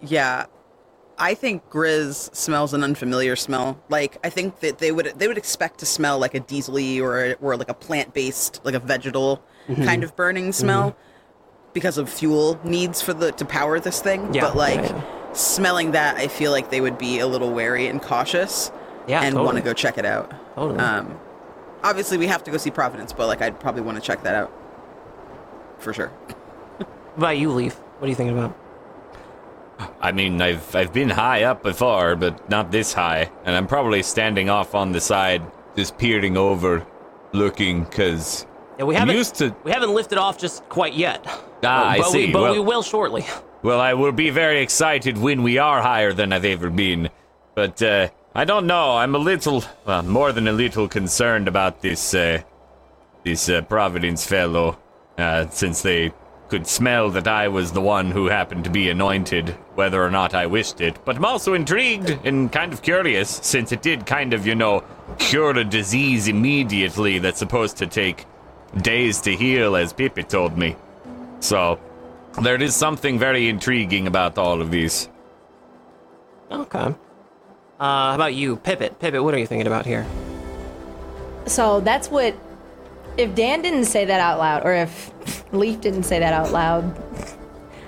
Yeah. 0.02 0.46
I 1.20 1.34
think 1.34 1.68
Grizz 1.72 2.36
smells 2.36 2.74
an 2.76 2.84
unfamiliar 2.84 3.36
smell. 3.36 3.80
Like 3.90 4.18
I 4.24 4.30
think 4.30 4.60
that 4.60 4.78
they 4.78 4.92
would 4.92 5.14
they 5.18 5.28
would 5.28 5.38
expect 5.38 5.80
to 5.80 5.86
smell 5.86 6.20
like 6.20 6.36
a 6.36 6.40
diesely 6.40 7.00
or 7.02 7.36
or 7.42 7.58
like 7.58 7.70
a 7.70 7.74
plant 7.74 8.14
based 8.14 8.62
like 8.64 8.76
a 8.76 8.80
vegetal 8.80 9.42
Mm-hmm. 9.68 9.84
kind 9.84 10.02
of 10.06 10.16
burning 10.16 10.54
smell 10.54 10.92
mm-hmm. 10.92 11.72
because 11.74 11.98
of 11.98 12.10
fuel 12.10 12.58
needs 12.64 13.02
for 13.02 13.14
the 13.14 13.32
to 13.34 13.44
power 13.46 13.80
this 13.82 14.00
thing. 14.00 14.34
Yeah, 14.34 14.42
but 14.42 14.56
like 14.56 14.80
yeah, 14.80 15.34
smelling 15.34 15.92
that, 15.92 16.16
I 16.18 16.28
feel 16.30 16.52
like 16.52 16.70
they 16.70 16.80
would 16.80 16.98
be 16.98 17.20
a 17.20 17.28
little 17.28 17.52
wary 17.52 17.88
and 17.88 18.02
cautious 18.02 18.72
Yeah, 19.08 19.22
and 19.22 19.32
totally. 19.34 19.46
want 19.46 19.58
to 19.58 19.64
go 19.64 19.74
check 19.74 19.98
it 19.98 20.06
out. 20.06 20.32
Totally. 20.56 20.80
Um, 20.80 21.18
obviously 21.84 22.18
we 22.18 22.28
have 22.28 22.44
to 22.44 22.52
go 22.52 22.58
see 22.58 22.72
Providence, 22.72 23.14
but 23.14 23.28
like 23.28 23.42
I'd 23.42 23.60
probably 23.60 23.82
want 23.82 23.98
to 23.98 24.02
check 24.02 24.24
that 24.24 24.36
out 24.36 24.52
for 25.80 25.94
sure. 25.94 26.10
What 26.10 26.88
about 27.18 27.38
you, 27.38 27.52
Leaf? 27.52 27.74
What 27.76 28.06
are 28.06 28.10
you 28.10 28.16
thinking 28.16 28.38
about? 28.38 28.56
I 30.02 30.12
mean, 30.12 30.42
I've 30.42 30.76
I've 30.76 30.92
been 30.94 31.10
high 31.10 31.44
up 31.44 31.62
before, 31.64 32.16
but 32.16 32.50
not 32.50 32.72
this 32.72 32.94
high, 32.94 33.30
and 33.46 33.56
I'm 33.56 33.68
probably 33.68 34.02
standing 34.04 34.50
off 34.50 34.74
on 34.76 34.92
the 34.92 35.00
side, 35.02 35.42
just 35.76 35.98
peering 35.98 36.36
over, 36.36 36.86
looking, 37.32 37.86
cause 37.86 38.46
Yeah, 38.80 38.86
we 38.86 38.96
I'm 38.96 39.02
haven't 39.02 39.16
used 39.18 39.36
to. 39.36 39.56
we 39.64 39.72
haven't 39.72 39.94
lifted 39.94 40.18
off 40.18 40.38
just 40.38 40.68
quite 40.70 40.94
yet. 40.94 41.26
Ah, 41.64 41.90
I 41.90 41.98
but 42.00 42.08
see. 42.12 42.26
We, 42.28 42.32
but 42.34 42.42
Well- 42.42 42.54
we 42.54 42.60
will 42.60 42.84
shortly. 42.84 43.26
Well, 43.64 43.82
I 43.82 43.96
will 43.96 44.12
be 44.12 44.30
very 44.30 44.62
excited 44.62 45.18
when 45.18 45.42
we 45.42 45.58
are 45.58 45.82
higher 45.82 46.14
than 46.14 46.32
I've 46.32 46.46
ever 46.46 46.70
been, 46.70 47.10
but 47.56 47.82
uh, 47.82 48.10
I 48.38 48.46
don't 48.46 48.68
know. 48.68 48.98
I'm 48.98 49.16
a 49.16 49.18
little, 49.18 49.64
well, 49.84 50.04
more 50.04 50.32
than 50.32 50.48
a 50.48 50.52
little 50.52 50.88
concerned 50.88 51.48
about 51.48 51.82
this 51.82 52.14
uh, 52.14 52.44
this 53.24 53.50
uh, 53.50 53.64
Providence 53.64 54.28
fellow, 54.28 54.78
uh, 55.18 55.50
since 55.50 55.82
they 55.82 56.14
could 56.48 56.68
smell 56.68 57.10
that 57.10 57.28
I 57.28 57.48
was 57.48 57.72
the 57.72 57.82
one 57.82 58.12
who 58.12 58.28
happened 58.28 58.64
to 58.66 58.70
be 58.70 58.92
anointed, 58.92 59.50
whether 59.74 60.04
or 60.04 60.12
not 60.12 60.36
I 60.36 60.46
wished 60.46 60.82
it. 60.82 61.04
But 61.04 61.16
I'm 61.16 61.26
also 61.26 61.56
intrigued 61.56 62.12
and 62.28 62.52
kind 62.52 62.74
of 62.74 62.84
curious, 62.84 63.40
since 63.42 63.72
it 63.72 63.82
did 63.82 64.06
kind 64.06 64.36
of, 64.36 64.46
you 64.46 64.54
know, 64.54 64.84
cure 65.18 65.58
a 65.58 65.64
disease 65.64 66.28
immediately 66.28 67.18
that's 67.18 67.40
supposed 67.40 67.78
to 67.78 67.88
take 67.88 68.26
days 68.84 69.20
to 69.22 69.36
heal, 69.36 69.76
as 69.76 69.94
Pippi 69.94 70.22
told 70.22 70.60
me. 70.60 70.76
So, 71.40 71.80
there 72.44 72.62
is 72.62 72.76
something 72.76 73.18
very 73.18 73.50
intriguing 73.50 74.06
about 74.06 74.38
all 74.38 74.62
of 74.62 74.70
these. 74.70 75.10
Okay. 76.52 76.94
Uh, 77.80 78.10
how 78.10 78.16
about 78.16 78.34
you, 78.34 78.58
Pippet? 78.58 78.96
Pippet, 78.96 79.24
what 79.24 79.34
are 79.34 79.40
you 79.40 79.46
thinking 79.46 79.68
about 79.68 79.86
here? 79.86 80.06
So 81.46 81.80
that's 81.80 82.10
what. 82.10 82.36
If 83.18 83.34
Dan 83.34 83.62
didn't 83.62 83.86
say 83.86 84.06
that 84.06 84.20
out 84.20 84.38
loud, 84.38 84.66
or 84.66 84.74
if 84.74 85.12
Leaf 85.52 85.82
didn't 85.82 86.04
say 86.04 86.20
that 86.20 86.34
out 86.34 86.52
loud, 86.52 86.96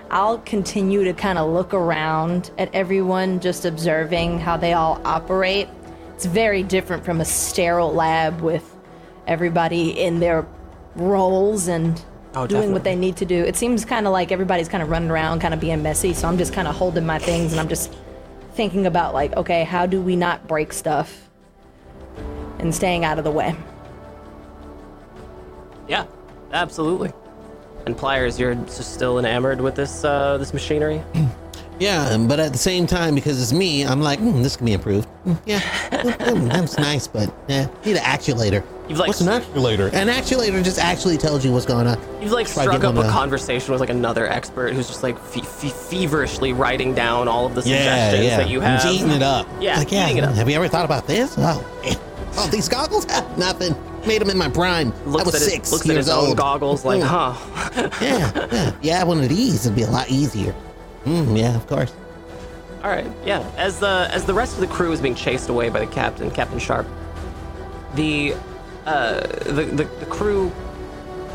I'll 0.09 0.39
continue 0.39 1.03
to 1.03 1.13
kind 1.13 1.37
of 1.37 1.51
look 1.51 1.73
around 1.73 2.49
at 2.57 2.73
everyone, 2.73 3.39
just 3.39 3.65
observing 3.65 4.39
how 4.39 4.57
they 4.57 4.73
all 4.73 4.99
operate. 5.05 5.67
It's 6.15 6.25
very 6.25 6.63
different 6.63 7.05
from 7.05 7.21
a 7.21 7.25
sterile 7.25 7.93
lab 7.93 8.41
with 8.41 8.75
everybody 9.27 9.99
in 9.99 10.19
their 10.19 10.47
roles 10.95 11.67
and 11.67 12.03
Oh, 12.35 12.45
doing 12.45 12.73
what 12.73 12.83
they 12.83 12.95
need 12.95 13.17
to 13.17 13.25
do. 13.25 13.43
It 13.43 13.55
seems 13.55 13.85
kind 13.85 14.05
of 14.05 14.13
like 14.13 14.31
everybody's 14.31 14.69
kind 14.69 14.83
of 14.83 14.89
running 14.89 15.09
around, 15.09 15.39
kind 15.39 15.53
of 15.53 15.59
being 15.59 15.81
messy. 15.81 16.13
So 16.13 16.27
I'm 16.27 16.37
just 16.37 16.53
kind 16.53 16.67
of 16.67 16.75
holding 16.75 17.05
my 17.05 17.17
things 17.17 17.51
and 17.51 17.59
I'm 17.59 17.67
just 17.67 17.95
thinking 18.59 18.85
about, 18.85 19.13
like, 19.13 19.33
okay, 19.37 19.63
how 19.63 19.85
do 19.85 20.01
we 20.01 20.17
not 20.17 20.45
break 20.45 20.73
stuff 20.73 21.29
and 22.59 22.75
staying 22.75 23.05
out 23.05 23.17
of 23.17 23.23
the 23.23 23.31
way? 23.31 23.55
Yeah, 25.87 26.05
absolutely. 26.51 27.13
And 27.85 27.95
Pliers, 27.97 28.37
you're 28.37 28.55
just 28.55 28.93
still 28.93 29.17
enamored 29.17 29.61
with 29.61 29.75
this 29.75 30.03
uh, 30.03 30.37
this 30.37 30.53
machinery. 30.53 31.01
Yeah, 31.79 32.17
but 32.17 32.39
at 32.39 32.51
the 32.51 32.57
same 32.57 32.85
time, 32.87 33.15
because 33.15 33.41
it's 33.41 33.53
me, 33.53 33.85
I'm 33.85 34.01
like, 34.01 34.19
mm, 34.19 34.43
this 34.43 34.55
can 34.57 34.65
be 34.65 34.73
improved. 34.73 35.07
Mm, 35.25 35.37
yeah, 35.45 35.59
mm, 35.91 36.11
mm, 36.17 36.49
that's 36.49 36.77
nice, 36.77 37.07
but 37.07 37.33
yeah, 37.47 37.67
need 37.85 37.95
an 37.95 38.03
actuator. 38.03 38.63
You've 38.89 38.97
like 38.97 39.07
What's 39.07 39.21
an 39.21 39.27
actuator? 39.27 39.93
An 39.93 40.07
actuator 40.07 40.63
just 40.63 40.79
actually 40.79 41.17
tells 41.17 41.45
you 41.45 41.51
what's 41.53 41.65
going 41.65 41.85
on. 41.87 41.97
you've 42.21 42.31
like 42.31 42.47
Try 42.47 42.63
struck 42.63 42.83
up 42.83 42.95
a 42.95 43.01
on 43.05 43.11
conversation 43.11 43.71
with 43.71 43.79
like 43.81 43.91
another 43.91 44.27
expert 44.27 44.73
who's 44.73 44.87
just 44.87 45.03
like 45.03 45.17
fe- 45.19 45.41
fe- 45.41 45.69
feverishly 45.69 46.53
writing 46.53 46.95
down 46.95 47.27
all 47.27 47.45
of 47.45 47.53
the 47.53 47.61
Yeah, 47.61 47.77
suggestions 48.11 48.25
yeah. 48.25 48.37
that 48.37 48.49
you 48.49 48.61
have. 48.61 48.83
I'm 48.85 48.93
eating 48.95 49.11
it 49.11 49.21
up. 49.21 49.47
Yeah, 49.61 49.77
like, 49.77 49.91
yeah. 49.91 50.05
eating 50.07 50.17
it 50.17 50.23
up. 50.23 50.33
Have 50.35 50.49
you 50.49 50.55
ever 50.55 50.67
thought 50.67 50.85
about 50.85 51.05
this? 51.05 51.35
Oh, 51.37 51.63
oh, 52.37 52.47
these 52.51 52.67
goggles? 52.67 53.05
Nothing. 53.37 53.75
Made 54.07 54.21
them 54.21 54.29
in 54.31 54.37
my 54.39 54.49
prime. 54.49 54.91
Looks 55.05 55.21
I 55.21 55.25
was 55.25 55.35
at 55.35 55.41
his, 55.41 55.51
six 55.51 55.71
looks 55.71 55.85
at 55.85 55.91
years 55.93 56.05
his 56.07 56.13
old. 56.15 56.29
own 56.29 56.35
goggles, 56.35 56.83
like, 56.83 57.03
huh? 57.03 57.35
Yeah, 58.01 58.31
yeah. 58.51 58.71
Yeah, 58.81 59.03
one 59.03 59.19
of 59.21 59.29
these 59.29 59.65
would 59.65 59.75
be 59.75 59.83
a 59.83 59.89
lot 59.91 60.09
easier. 60.09 60.55
Mm, 61.05 61.37
yeah, 61.37 61.55
of 61.55 61.65
course. 61.67 61.93
All 62.83 62.89
right, 62.89 63.07
yeah. 63.25 63.49
As 63.57 63.79
the 63.79 64.07
as 64.11 64.25
the 64.25 64.33
rest 64.33 64.55
of 64.55 64.61
the 64.61 64.67
crew 64.67 64.91
is 64.91 65.01
being 65.01 65.15
chased 65.15 65.49
away 65.49 65.69
by 65.69 65.79
the 65.79 65.91
captain, 65.91 66.31
Captain 66.31 66.59
Sharp, 66.59 66.87
the 67.95 68.35
uh, 68.85 69.21
the, 69.43 69.65
the 69.71 69.83
the 69.83 70.05
crew 70.05 70.51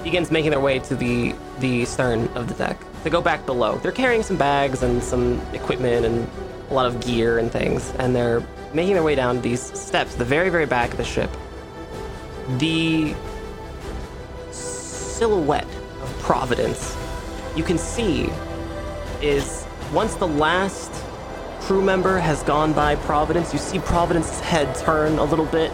begins 0.03 0.31
making 0.31 0.51
their 0.51 0.61
way 0.61 0.79
to 0.79 0.97
the 0.97 1.35
the 1.61 1.85
stern 1.85 2.29
of 2.35 2.49
the 2.49 2.55
deck 2.55 2.79
to 3.03 3.11
go 3.11 3.21
back 3.21 3.45
below. 3.45 3.77
They're 3.77 3.93
carrying 3.93 4.23
some 4.23 4.37
bags 4.37 4.83
and 4.83 5.03
some 5.03 5.41
equipment 5.53 6.07
and 6.07 6.29
a 6.71 6.75
lot 6.75 6.87
of 6.87 7.01
gear 7.05 7.39
and 7.39 7.51
things, 7.53 7.93
and 7.99 8.17
they're 8.17 8.43
making 8.73 8.95
their 8.95 9.03
way 9.03 9.15
down 9.15 9.43
these 9.43 9.61
steps, 9.79 10.15
the 10.15 10.25
very 10.25 10.49
very 10.49 10.67
back 10.67 10.93
of 10.93 10.97
the 10.97 11.05
ship. 11.05 11.31
The 12.59 13.15
silhouette 14.51 15.69
of 16.03 16.19
Providence 16.21 16.97
you 17.57 17.63
can 17.63 17.79
see 17.79 18.29
is 19.25 19.67
once 19.93 20.15
the 20.17 20.29
last 20.29 20.93
crew 21.61 21.83
member 21.83 22.19
has 22.19 22.43
gone 22.43 22.75
by 22.75 22.95
Providence, 22.97 23.53
you 23.53 23.59
see 23.59 23.79
Providence's 23.79 24.41
head 24.41 24.75
turn 24.77 25.19
a 25.19 25.25
little 25.25 25.47
bit, 25.47 25.73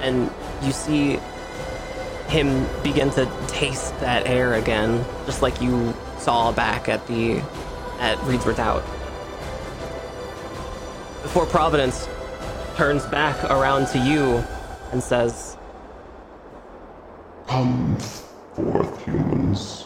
and 0.00 0.30
you 0.62 0.72
see 0.72 1.20
him 2.28 2.66
begin 2.82 3.10
to 3.10 3.30
taste 3.46 3.98
that 4.00 4.26
air 4.26 4.54
again, 4.54 5.04
just 5.26 5.42
like 5.42 5.60
you 5.60 5.92
saw 6.18 6.50
back 6.50 6.88
at 6.88 7.06
the 7.06 7.42
at 7.98 8.18
Reed's 8.24 8.46
Redoubt. 8.46 8.82
Before 11.22 11.44
Providence 11.46 12.08
turns 12.76 13.04
back 13.06 13.44
around 13.44 13.86
to 13.88 13.98
you 13.98 14.42
and 14.92 15.02
says, 15.02 15.58
Come 17.46 17.96
forth, 18.54 19.04
humans, 19.04 19.84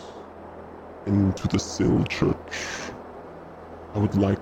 into 1.07 1.49
the 1.49 1.59
Sill 1.59 2.05
Church. 2.05 2.37
I 3.95 3.99
would 3.99 4.16
like 4.16 4.40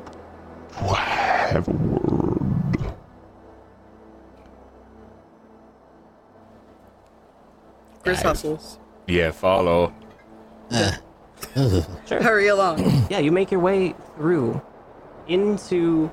to 0.79 0.94
have 0.94 1.68
a 1.68 1.72
word. 1.72 2.94
Chris 8.03 8.22
hustles. 8.22 8.79
Yeah, 9.07 9.31
follow. 9.31 9.94
Hurry 11.55 12.48
along. 12.48 13.05
Yeah, 13.11 13.18
you 13.18 13.31
make 13.33 13.50
your 13.50 13.61
way 13.61 13.94
through 14.16 14.61
into 15.29 16.09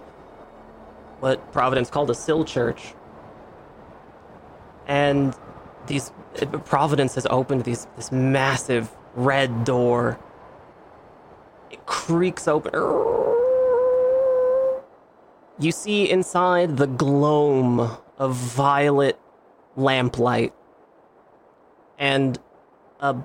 what 1.22 1.52
Providence 1.52 1.90
called 1.90 2.10
a 2.10 2.16
sill 2.16 2.44
church. 2.44 2.94
And 4.88 5.34
these 5.88 6.12
Providence 6.66 7.16
has 7.16 7.26
opened 7.30 7.64
these 7.64 7.88
this 7.96 8.12
massive 8.12 8.90
red 9.16 9.64
door. 9.64 10.20
It 11.72 11.86
creaks 11.86 12.48
open. 12.48 12.74
You 15.60 15.72
see 15.72 16.10
inside 16.10 16.78
the 16.78 16.88
gloam 16.88 17.98
of 18.18 18.36
violet 18.36 19.20
lamplight 19.76 20.54
and 21.98 22.38
a 23.00 23.16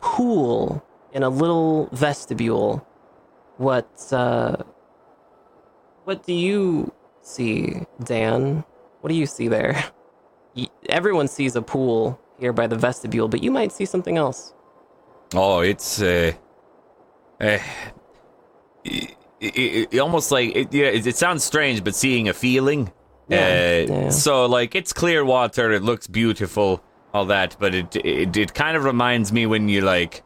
pool 0.00 0.84
in 1.12 1.22
a 1.22 1.28
little 1.28 1.88
vestibule. 1.92 2.86
What 3.56 4.12
uh 4.12 4.56
what 6.04 6.24
do 6.24 6.32
you 6.32 6.92
see, 7.22 7.82
Dan? 8.02 8.64
What 9.00 9.08
do 9.08 9.14
you 9.14 9.26
see 9.26 9.48
there? 9.48 9.84
Everyone 10.88 11.28
sees 11.28 11.56
a 11.56 11.62
pool 11.62 12.20
here 12.38 12.52
by 12.52 12.66
the 12.66 12.76
vestibule, 12.76 13.28
but 13.28 13.42
you 13.42 13.50
might 13.50 13.72
see 13.72 13.84
something 13.84 14.16
else. 14.16 14.52
Oh, 15.34 15.60
it's 15.60 16.00
uh, 16.00 16.32
uh 17.40 17.58
it, 18.84 19.16
it, 19.40 19.88
it 19.92 19.98
almost 19.98 20.30
like 20.30 20.54
it, 20.56 20.72
yeah. 20.72 20.86
It, 20.86 21.06
it 21.06 21.16
sounds 21.16 21.44
strange, 21.44 21.84
but 21.84 21.94
seeing 21.94 22.28
a 22.28 22.34
feeling. 22.34 22.92
Yeah, 23.28 23.84
Uh, 23.88 23.92
yeah. 23.92 24.08
So 24.10 24.46
like 24.46 24.74
it's 24.74 24.92
clear 24.92 25.24
water. 25.24 25.72
It 25.72 25.82
looks 25.82 26.06
beautiful, 26.06 26.82
all 27.12 27.26
that, 27.26 27.56
but 27.58 27.74
it 27.74 27.96
it 27.96 28.36
it 28.36 28.54
kind 28.54 28.76
of 28.76 28.84
reminds 28.84 29.32
me 29.32 29.46
when 29.46 29.68
you 29.68 29.80
like. 29.82 30.22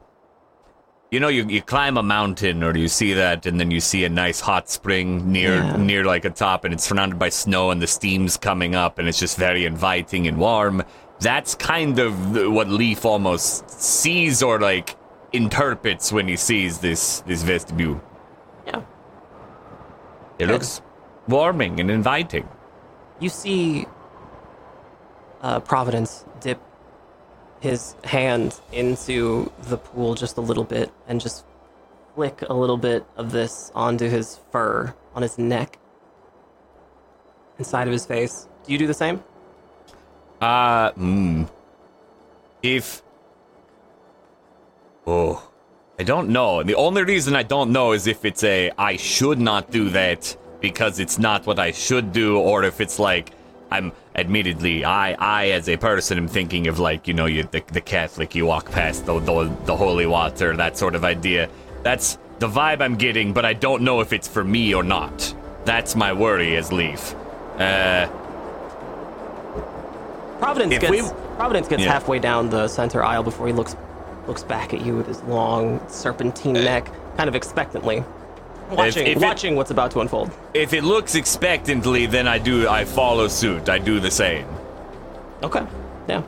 You 1.12 1.18
know, 1.18 1.26
you, 1.26 1.44
you 1.48 1.60
climb 1.60 1.96
a 1.96 2.04
mountain 2.04 2.62
or 2.62 2.76
you 2.76 2.86
see 2.86 3.14
that, 3.14 3.44
and 3.44 3.58
then 3.58 3.72
you 3.72 3.80
see 3.80 4.04
a 4.04 4.08
nice 4.08 4.38
hot 4.38 4.70
spring 4.70 5.32
near 5.32 5.54
Yeah. 5.56 5.76
near 5.76 6.04
like 6.04 6.24
a 6.24 6.30
top, 6.30 6.64
and 6.64 6.72
it's 6.72 6.84
surrounded 6.84 7.18
by 7.18 7.30
snow, 7.30 7.72
and 7.72 7.82
the 7.82 7.88
steam's 7.88 8.36
coming 8.36 8.76
up, 8.76 9.00
and 9.00 9.08
it's 9.08 9.18
just 9.18 9.36
very 9.36 9.64
inviting 9.64 10.28
and 10.28 10.38
warm. 10.38 10.84
That's 11.18 11.56
kind 11.56 11.98
of 11.98 12.14
what 12.52 12.68
Leaf 12.68 13.04
almost 13.04 13.68
sees 13.70 14.40
or 14.40 14.60
like 14.60 14.94
interprets 15.32 16.12
when 16.12 16.28
he 16.28 16.36
sees 16.36 16.78
this 16.78 17.20
this 17.20 17.42
vestibule. 17.42 18.00
Yeah. 18.66 18.82
It 20.38 20.48
looks 20.48 20.82
warming 21.28 21.80
and 21.80 21.90
inviting. 21.90 22.48
You 23.20 23.28
see 23.28 23.86
uh, 25.42 25.60
Providence 25.60 26.24
dip 26.40 26.60
his 27.60 27.94
hand 28.04 28.58
into 28.72 29.52
the 29.62 29.76
pool 29.76 30.14
just 30.14 30.38
a 30.38 30.40
little 30.40 30.64
bit 30.64 30.90
and 31.06 31.20
just 31.20 31.44
flick 32.14 32.42
a 32.48 32.54
little 32.54 32.78
bit 32.78 33.04
of 33.16 33.32
this 33.32 33.70
onto 33.74 34.08
his 34.08 34.40
fur 34.50 34.94
on 35.14 35.22
his 35.22 35.38
neck 35.38 35.78
inside 37.58 37.86
of 37.86 37.92
his 37.92 38.06
face. 38.06 38.48
Do 38.64 38.72
you 38.72 38.78
do 38.78 38.86
the 38.86 38.94
same? 38.94 39.22
Uh, 40.40 40.92
mm. 40.92 41.48
If. 42.62 43.02
Oh. 45.06 45.46
I 45.98 46.02
don't 46.02 46.30
know. 46.30 46.62
The 46.62 46.74
only 46.76 47.04
reason 47.04 47.36
I 47.36 47.42
don't 47.42 47.72
know 47.72 47.92
is 47.92 48.06
if 48.06 48.24
it's 48.24 48.42
a 48.42 48.70
I 48.78 48.96
should 48.96 49.38
not 49.38 49.70
do 49.70 49.90
that 49.90 50.34
because 50.60 50.98
it's 50.98 51.18
not 51.18 51.46
what 51.46 51.58
I 51.58 51.72
should 51.72 52.12
do, 52.12 52.38
or 52.38 52.64
if 52.64 52.80
it's 52.80 52.98
like 52.98 53.32
I'm 53.70 53.92
admittedly 54.14 54.82
I 54.84 55.12
I 55.12 55.50
as 55.50 55.68
a 55.68 55.76
person 55.76 56.16
am 56.16 56.26
thinking 56.26 56.68
of 56.68 56.78
like 56.78 57.06
you 57.06 57.12
know 57.12 57.26
you 57.26 57.42
the, 57.42 57.62
the 57.72 57.82
Catholic 57.82 58.34
you 58.34 58.46
walk 58.46 58.70
past 58.70 59.04
the, 59.04 59.18
the 59.20 59.54
the 59.66 59.76
holy 59.76 60.06
water 60.06 60.56
that 60.56 60.78
sort 60.78 60.94
of 60.94 61.04
idea. 61.04 61.50
That's 61.82 62.16
the 62.38 62.48
vibe 62.48 62.80
I'm 62.80 62.96
getting, 62.96 63.34
but 63.34 63.44
I 63.44 63.52
don't 63.52 63.82
know 63.82 64.00
if 64.00 64.14
it's 64.14 64.26
for 64.28 64.42
me 64.42 64.74
or 64.74 64.82
not. 64.82 65.34
That's 65.66 65.94
my 65.94 66.14
worry 66.14 66.56
as 66.56 66.72
Leaf. 66.72 67.14
Uh, 67.58 68.08
Providence 70.38 70.78
gets 70.78 70.90
we- 70.90 71.36
Providence 71.36 71.68
gets 71.68 71.82
Yeah. 71.82 71.92
halfway 71.92 72.18
down 72.18 72.48
the 72.48 72.68
center 72.68 73.02
aisle 73.04 73.22
before 73.22 73.46
he 73.46 73.52
looks 73.52 73.76
looks 74.30 74.44
back 74.44 74.72
at 74.72 74.80
you 74.80 74.94
with 74.96 75.08
his 75.08 75.20
long 75.24 75.80
serpentine 75.88 76.52
neck, 76.52 76.88
kind 77.16 77.28
of 77.28 77.34
expectantly, 77.34 78.04
watching 78.70 79.04
if 79.08 79.16
it- 79.16 79.20
watching 79.20 79.56
what's 79.56 79.72
about 79.72 79.90
to 79.90 79.98
unfold. 80.00 80.30
if 80.54 80.72
it 80.72 80.84
looks 80.84 81.16
expectantly, 81.16 82.06
then 82.06 82.28
I 82.28 82.38
do 82.38 82.68
I 82.68 82.84
follow 82.84 83.26
suit. 83.26 83.68
I 83.68 83.78
do 83.78 83.98
the 83.98 84.10
same. 84.10 84.46
Okay. 85.42 85.64
Yeah. 86.08 86.22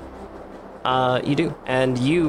Uh, 0.85 1.21
you 1.25 1.37
do, 1.37 1.55
and 1.67 1.97
you 1.97 2.25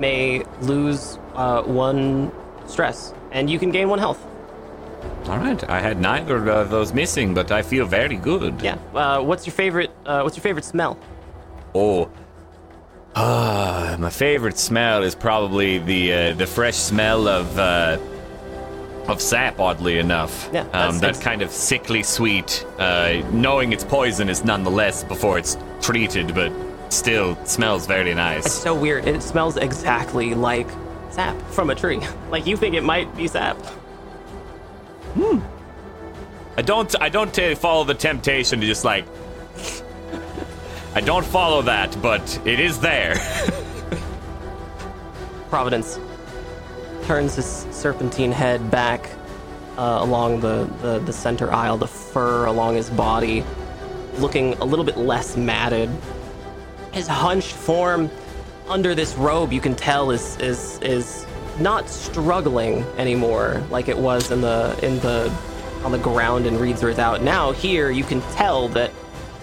may 0.00 0.42
lose 0.62 1.18
uh, 1.34 1.62
one 1.62 2.32
stress, 2.66 3.12
and 3.32 3.50
you 3.50 3.58
can 3.58 3.70
gain 3.70 3.90
one 3.90 3.98
health. 3.98 4.20
All 5.28 5.36
right, 5.36 5.62
I 5.68 5.78
had 5.80 6.00
neither 6.00 6.36
of 6.48 6.70
those 6.70 6.94
missing, 6.94 7.34
but 7.34 7.52
I 7.52 7.60
feel 7.60 7.84
very 7.84 8.16
good. 8.16 8.62
Yeah. 8.62 8.78
Uh, 8.94 9.20
what's 9.20 9.44
your 9.46 9.52
favorite? 9.52 9.90
Uh, 10.06 10.22
what's 10.22 10.36
your 10.38 10.42
favorite 10.42 10.64
smell? 10.64 10.96
Oh. 11.74 12.08
Ah, 13.16 13.96
my 13.98 14.10
favorite 14.10 14.58
smell 14.58 15.02
is 15.04 15.14
probably 15.14 15.78
the 15.78 16.12
uh, 16.12 16.34
the 16.34 16.46
fresh 16.46 16.74
smell 16.76 17.28
of 17.28 17.58
uh, 17.58 17.96
of 19.06 19.20
sap. 19.22 19.60
Oddly 19.60 19.98
enough, 19.98 20.48
Yeah, 20.52 20.64
that's- 20.64 20.94
um, 20.94 20.98
that 21.00 21.20
kind 21.20 21.40
of 21.42 21.50
sickly 21.50 22.02
sweet. 22.02 22.66
Uh, 22.78 23.22
knowing 23.32 23.72
it's 23.72 23.84
poisonous 23.84 24.44
nonetheless 24.44 25.04
before 25.04 25.38
it's 25.38 25.56
treated, 25.80 26.34
but 26.34 26.52
still 26.88 27.36
smells 27.44 27.86
very 27.86 28.10
It's 28.10 28.16
nice. 28.16 28.52
so 28.52 28.74
weird. 28.74 29.06
It 29.06 29.22
smells 29.22 29.56
exactly 29.56 30.34
like 30.34 30.66
sap 31.10 31.40
from 31.52 31.70
a 31.70 31.74
tree. 31.76 32.00
like 32.30 32.46
you 32.46 32.56
think 32.56 32.74
it 32.74 32.82
might 32.82 33.14
be 33.16 33.28
sap. 33.28 33.56
Hmm. 35.14 35.38
I 36.56 36.62
don't 36.62 36.92
I 37.00 37.08
don't 37.10 37.36
follow 37.58 37.84
the 37.84 37.94
temptation 37.94 38.60
to 38.60 38.66
just 38.66 38.84
like. 38.84 39.04
I 40.96 41.00
don't 41.00 41.26
follow 41.26 41.60
that, 41.62 42.00
but 42.00 42.40
it 42.44 42.60
is 42.60 42.78
there. 42.78 43.16
Providence 45.50 45.98
turns 47.02 47.34
his 47.34 47.66
serpentine 47.72 48.30
head 48.30 48.70
back 48.70 49.10
uh, 49.76 49.98
along 50.00 50.38
the, 50.38 50.70
the, 50.82 51.00
the 51.00 51.12
center 51.12 51.52
aisle, 51.52 51.78
the 51.78 51.88
fur 51.88 52.46
along 52.46 52.76
his 52.76 52.90
body, 52.90 53.44
looking 54.18 54.54
a 54.54 54.64
little 54.64 54.84
bit 54.84 54.96
less 54.96 55.36
matted. 55.36 55.90
His 56.92 57.08
hunched 57.08 57.52
form 57.52 58.08
under 58.68 58.94
this 58.94 59.16
robe, 59.16 59.52
you 59.52 59.60
can 59.60 59.74
tell, 59.74 60.12
is 60.12 60.38
is 60.38 60.78
is 60.80 61.26
not 61.58 61.88
struggling 61.88 62.84
anymore 62.98 63.60
like 63.68 63.88
it 63.88 63.98
was 63.98 64.30
in 64.30 64.40
the 64.40 64.78
in 64.80 65.00
the 65.00 65.28
on 65.82 65.90
the 65.90 65.98
ground 65.98 66.46
in 66.46 66.56
Reed's 66.56 66.84
Redoubt. 66.84 67.20
Now 67.20 67.50
here 67.50 67.90
you 67.90 68.04
can 68.04 68.20
tell 68.32 68.68
that 68.68 68.92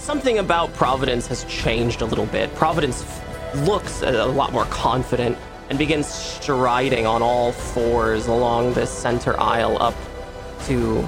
something 0.02 0.40
about 0.40 0.74
Providence 0.74 1.28
has 1.28 1.44
changed 1.46 2.02
a 2.02 2.06
little 2.06 2.26
bit. 2.26 2.54
Providence 2.56 3.06
looks 3.56 4.02
a, 4.02 4.10
a 4.10 4.26
lot 4.26 4.52
more 4.52 4.66
confident 4.66 5.38
and 5.70 5.78
begins 5.78 6.08
striding 6.08 7.06
on 7.06 7.22
all 7.22 7.52
fours 7.52 8.28
along 8.28 8.74
this 8.74 8.90
center 8.90 9.40
aisle 9.40 9.78
up 9.82 9.94
to 10.66 11.06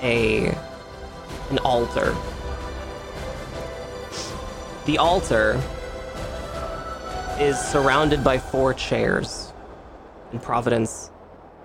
a 0.00 0.56
an 1.50 1.58
altar. 1.58 2.16
The 4.86 4.98
altar 4.98 5.60
is 7.38 7.58
surrounded 7.58 8.22
by 8.22 8.38
four 8.38 8.72
chairs, 8.74 9.52
and 10.30 10.40
Providence 10.40 11.10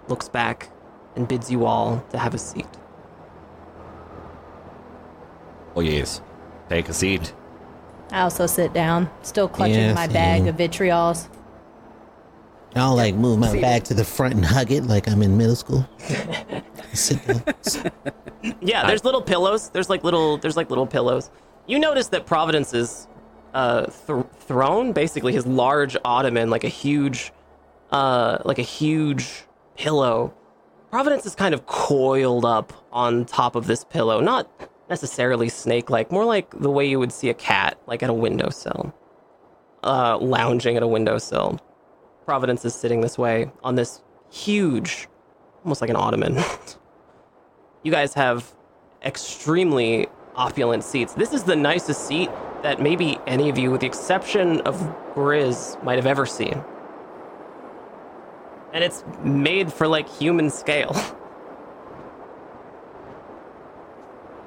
looks 0.08 0.28
back 0.28 0.70
and 1.15 1.28
bids 1.28 1.52
you 1.52 1.65
all 1.65 2.04
to 2.10 2.17
have 2.17 2.34
a 2.34 2.38
seat. 2.38 2.65
oh 5.76 5.80
yes, 5.82 6.22
take 6.72 6.88
a 6.88 6.94
seat. 6.94 7.34
I 8.12 8.22
also 8.22 8.46
sit 8.46 8.74
down, 8.74 9.10
still 9.24 9.48
clutching 9.48 9.76
Yes, 9.76 9.96
my 9.96 10.08
bag 10.08 10.44
yeah. 10.44 10.50
of 10.50 10.58
vitriols. 10.58 11.28
I'll 12.76 12.96
like 12.96 13.16
move 13.16 13.40
my 13.40 13.60
bag 13.60 13.84
to 13.86 13.94
the 13.94 14.06
front 14.06 14.34
and 14.36 14.46
hug 14.46 14.72
it 14.72 14.86
like 14.86 15.10
I'm 15.10 15.22
in 15.22 15.38
middle 15.38 15.58
school. 15.58 15.86
Sit 16.94 17.26
down. 17.28 17.44
Yeah, 18.62 18.88
there's 18.88 19.04
little 19.04 19.22
pillows. 19.22 19.70
There's 19.70 19.90
like 19.90 20.06
little 20.06 20.38
there's 20.38 20.56
like 20.56 20.70
little 20.70 20.88
pillows. 20.88 21.30
You 21.68 21.80
notice 21.80 22.08
that 22.08 22.26
Providence's 22.26 23.08
uh, 23.54 23.88
th- 24.08 24.26
throne, 24.40 24.94
basically 24.94 25.34
his 25.34 25.46
large 25.46 25.98
ottoman, 26.06 26.50
like 26.50 26.64
a 26.64 26.70
huge, 26.70 27.34
uh, 27.92 28.38
like 28.46 28.58
a 28.58 28.64
huge 28.64 29.44
pillow. 29.76 30.34
Providence 30.92 31.26
is 31.26 31.36
kind 31.36 31.54
of 31.54 31.66
coiled 31.66 32.46
up 32.46 32.72
on 32.94 33.26
top 33.26 33.56
of 33.56 33.68
this 33.68 33.84
pillow, 33.84 34.22
not 34.22 34.50
necessarily 34.91 35.47
snake-like, 35.47 36.12
more 36.12 36.25
like 36.25 36.51
the 36.60 36.69
way 36.69 36.86
you 36.86 36.99
would 36.99 37.13
see 37.13 37.30
a 37.30 37.34
cat, 37.34 37.80
like 37.88 38.04
at 38.04 38.10
a 38.10 38.13
windowsill, 38.13 38.93
uh, 39.84 40.17
lounging 40.17 40.75
at 40.75 40.84
a 40.84 40.88
windowsill. 40.88 41.60
Providence 42.25 42.65
is 42.65 42.75
sitting 42.75 42.99
this 42.99 43.17
way 43.17 43.49
on 43.63 43.75
this 43.75 44.01
huge, 44.30 45.08
almost 45.63 45.80
like 45.80 45.89
an 45.89 45.95
ottoman. 45.95 46.38
you 47.84 47.91
guys 47.91 48.13
have 48.13 48.54
extremely 49.01 50.08
opulent 50.36 50.84
seats. 50.84 51.13
This 51.13 51.32
is 51.32 51.43
the 51.43 51.56
nicest 51.56 52.06
seat 52.06 52.30
that 52.62 52.82
maybe 52.82 53.17
any 53.25 53.49
of 53.49 53.58
you, 53.58 53.71
with 53.71 53.82
the 53.82 53.88
exception 53.88 54.60
of 54.62 54.75
Grizz, 55.15 55.82
might 55.84 55.95
have 55.95 56.06
ever 56.06 56.25
seen. 56.25 56.62
And 58.73 58.84
it's 58.84 59.06
made 59.23 59.71
for 59.71 59.88
like 59.88 60.10
human 60.10 60.49
scale. 60.49 60.93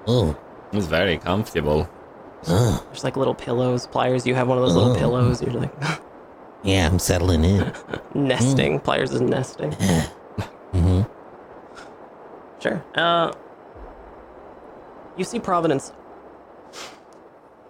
Oh, 0.07 0.37
It's 0.73 0.87
very 0.87 1.19
comfortable. 1.19 1.89
There's 2.47 3.05
like 3.05 3.17
little 3.17 3.35
pillows, 3.35 3.87
pliers. 3.87 4.27
You 4.27 4.35
have 4.35 4.49
one 4.49 4.59
of 4.59 4.65
those 4.65 4.75
little 4.77 4.95
pillows. 4.95 5.41
You're 5.41 5.53
like 5.53 5.73
yeah, 6.63 6.87
I'm 6.87 6.99
settling 6.99 7.45
in. 7.45 7.73
nesting. 8.15 8.81
Pliers 8.81 9.13
is 9.13 9.21
nesting. 9.23 9.71
mm-hmm. 9.73 11.03
Sure. 12.61 12.85
Uh, 12.95 13.33
you 15.17 15.25
see 15.25 15.39
Providence 15.39 15.93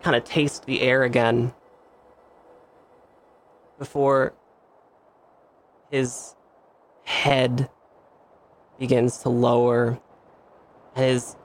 kind 0.02 0.16
of 0.16 0.24
taste 0.24 0.66
the 0.66 0.80
air 0.82 1.02
again 1.04 1.52
before 3.78 4.34
his 5.90 6.34
head 7.04 7.68
begins 8.78 9.18
to 9.18 9.28
lower 9.28 9.98
and 10.96 11.04
his 11.04 11.36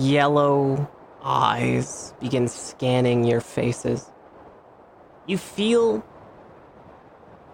yellow 0.00 0.90
eyes 1.22 2.14
begin 2.20 2.48
scanning 2.48 3.24
your 3.24 3.40
faces. 3.40 4.10
You 5.26 5.36
feel 5.36 6.04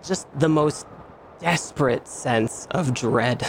just 0.06 0.26
the 0.38 0.48
most 0.48 0.86
desperate 1.40 2.06
sense 2.06 2.68
of 2.70 2.94
dread 2.94 3.42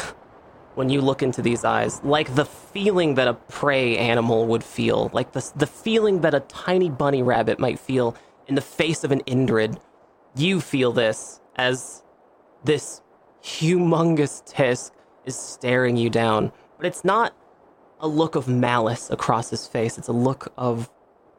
when 0.74 0.90
you 0.90 1.02
look 1.02 1.24
into 1.24 1.42
these 1.42 1.64
eyes, 1.64 2.02
like 2.04 2.36
the 2.36 2.46
feeling 2.46 3.16
that 3.16 3.28
a 3.28 3.34
prey 3.34 3.98
animal 3.98 4.46
would 4.46 4.64
feel, 4.64 5.10
like 5.14 5.32
the, 5.32 5.52
the 5.56 5.68
feeling 5.68 6.22
that 6.22 6.34
a 6.34 6.40
tiny 6.42 6.90
bunny 6.90 7.24
rabbit 7.24 7.60
might 7.60 7.80
feel 7.80 8.16
in 8.48 8.56
the 8.56 8.62
face 8.62 9.04
of 9.04 9.12
an 9.12 9.22
Indrid. 9.22 9.80
You 10.36 10.62
feel 10.62 10.92
this 10.92 11.42
as 11.56 12.04
this 12.64 13.02
humongous 13.44 14.44
Tisk 14.52 14.92
is 15.26 15.36
staring 15.36 15.98
you 15.98 16.10
down. 16.10 16.52
But 16.78 16.86
it's 16.86 17.04
not 17.04 17.34
a 18.00 18.08
look 18.08 18.36
of 18.36 18.48
malice 18.48 19.10
across 19.10 19.50
his 19.50 19.68
face, 19.68 19.98
it's 19.98 20.08
a 20.08 20.14
look 20.14 20.52
of 20.58 20.90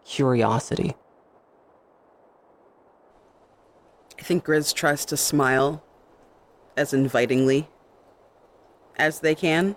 curiosity. 0.05 0.95
I 4.19 4.23
think 4.23 4.45
Grizz 4.45 4.75
tries 4.75 5.05
to 5.07 5.17
smile 5.17 5.83
as 6.77 6.93
invitingly 6.93 7.69
as 8.97 9.21
they 9.21 9.35
can. 9.35 9.77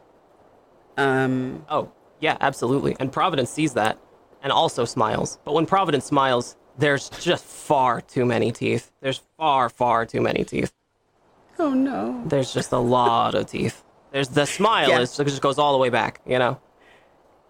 Um, 0.97 1.65
Oh, 1.69 1.91
yeah, 2.19 2.37
absolutely. 2.41 2.95
And 2.99 3.11
Providence 3.11 3.49
sees 3.49 3.73
that 3.73 3.99
and 4.41 4.51
also 4.51 4.85
smiles. 4.85 5.37
But 5.45 5.53
when 5.53 5.65
Providence 5.67 6.05
smiles, 6.05 6.55
there's 6.77 7.09
just 7.09 7.45
far 7.45 8.01
too 8.01 8.25
many 8.25 8.51
teeth. 8.51 8.91
There's 9.01 9.21
far, 9.37 9.69
far 9.69 10.05
too 10.05 10.21
many 10.21 10.43
teeth. 10.43 10.73
oh 11.59 11.73
no. 11.73 12.23
There's 12.25 12.51
just 12.53 12.71
a 12.71 12.79
lot 12.79 13.35
of 13.35 13.45
teeth. 13.45 13.83
There's 14.11 14.29
the 14.29 14.45
smile 14.45 14.89
Yeah. 14.89 14.99
is 15.01 15.19
it 15.19 15.25
just 15.25 15.41
goes 15.41 15.59
all 15.59 15.73
the 15.73 15.77
way 15.77 15.89
back, 15.89 16.21
you 16.25 16.39
know? 16.39 16.59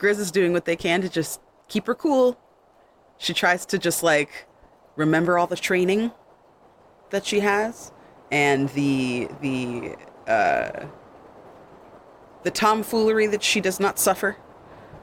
Grizz 0.02 0.18
is 0.18 0.32
doing 0.32 0.52
what 0.52 0.66
they 0.66 0.76
can 0.76 1.02
to 1.02 1.10
just 1.10 1.40
keep 1.68 1.86
her 1.86 1.94
cool. 1.94 2.40
She 3.20 3.34
tries 3.34 3.68
to 3.68 3.78
just 3.78 4.02
like 4.02 4.48
remember 4.96 5.38
all 5.38 5.46
the 5.46 5.56
training 5.56 6.12
that 7.12 7.24
she 7.24 7.42
has 7.42 7.92
and 8.32 8.68
the 8.70 9.28
the 9.42 9.96
uh, 10.28 10.88
the 12.44 12.50
tomfoolery 12.50 13.28
that 13.28 13.44
she 13.44 13.62
does 13.62 13.80
not 13.80 14.00
suffer, 14.00 14.38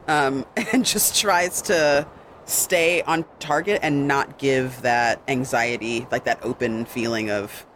um, 0.08 0.44
and 0.72 0.84
just 0.84 1.20
tries 1.20 1.62
to 1.62 2.06
stay 2.44 3.02
on 3.02 3.24
target 3.38 3.78
and 3.84 4.08
not 4.08 4.38
give 4.38 4.82
that 4.82 5.22
anxiety, 5.28 6.08
like 6.10 6.24
that 6.24 6.40
open 6.42 6.84
feeling 6.86 7.30
of 7.30 7.66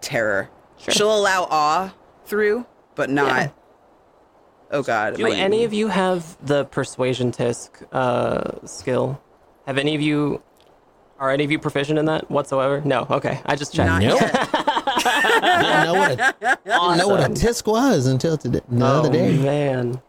terror. 0.00 0.48
Sure. 0.76 0.94
She'll 0.94 1.18
allow 1.18 1.48
awe 1.50 1.94
through, 2.24 2.66
but 2.94 3.10
not. 3.10 3.26
Yeah. 3.26 3.50
Oh 4.72 4.82
God! 4.82 5.16
Do 5.16 5.26
any 5.26 5.64
of 5.64 5.72
you 5.72 5.88
have 5.88 6.36
the 6.44 6.64
persuasion 6.64 7.30
tisk 7.30 7.70
uh, 7.92 8.66
skill? 8.66 9.20
Have 9.66 9.78
any 9.78 9.94
of 9.94 10.00
you 10.00 10.42
are 11.22 11.30
any 11.30 11.44
of 11.44 11.52
you 11.52 11.58
proficient 11.60 12.00
in 12.00 12.06
that 12.06 12.28
whatsoever? 12.30 12.80
No. 12.84 13.06
Okay, 13.08 13.40
I 13.46 13.54
just 13.54 13.72
checked. 13.72 13.86
Not 13.86 14.02
Nope. 14.02 14.20
yet. 14.20 14.32
didn't 15.52 15.84
know 15.84 15.94
what 15.94 16.10
a, 16.12 16.34
didn't 16.64 16.98
know 16.98 17.08
what 17.08 17.20
a 17.20 17.32
tisk 17.32 17.66
was 17.66 18.06
until 18.06 18.36
today, 18.36 18.60
the 18.68 18.84
oh, 18.84 18.98
other 18.98 19.12
day. 19.12 19.36
man. 19.36 20.02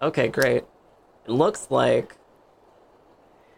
Okay, 0.00 0.28
great. 0.28 0.64
It 1.26 1.30
looks 1.30 1.66
like 1.70 2.16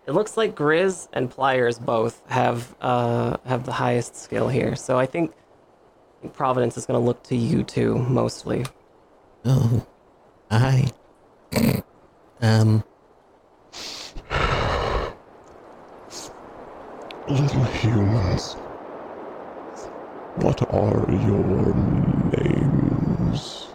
it 0.07 0.13
looks 0.13 0.37
like 0.37 0.55
Grizz 0.55 1.09
and 1.13 1.31
Pliers 1.31 1.79
both 1.79 2.23
have 2.29 2.75
uh 2.81 3.37
have 3.45 3.65
the 3.67 3.73
highest 3.73 4.17
skill 4.17 4.49
here. 4.49 4.75
So 4.75 4.99
I 4.99 5.05
think, 5.05 5.33
I 5.33 6.23
think 6.23 6.33
Providence 6.33 6.79
is 6.79 6.87
going 6.87 6.99
to 6.99 7.05
look 7.05 7.23
to 7.25 7.37
you 7.37 7.65
two 7.65 7.99
mostly. 7.99 8.65
Oh, 9.45 9.87
I. 10.55 10.87
Um, 12.41 12.85
Little 17.27 17.65
humans, 17.65 18.53
what 20.37 20.61
are 20.71 21.07
your 21.11 21.75
names? 22.37 23.69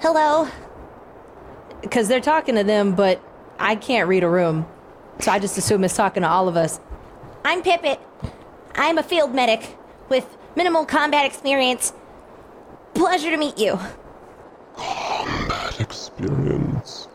Hello. 0.00 0.48
Because 1.82 2.06
they're 2.06 2.20
talking 2.20 2.54
to 2.54 2.62
them, 2.62 2.94
but 2.94 3.20
I 3.58 3.74
can't 3.74 4.08
read 4.08 4.22
a 4.22 4.28
room. 4.28 4.64
So 5.18 5.32
I 5.32 5.40
just 5.40 5.58
assume 5.58 5.82
it's 5.82 5.96
talking 5.96 6.22
to 6.22 6.28
all 6.28 6.46
of 6.46 6.56
us. 6.56 6.78
I'm 7.44 7.62
Pippet. 7.62 7.98
I'm 8.76 8.96
a 8.96 9.02
field 9.02 9.34
medic 9.34 9.76
with 10.08 10.36
minimal 10.54 10.86
combat 10.86 11.26
experience. 11.26 11.92
Pleasure 12.98 13.30
to 13.30 13.36
meet 13.36 13.56
you. 13.56 13.78
Combat 14.74 15.80
experience. 15.80 17.06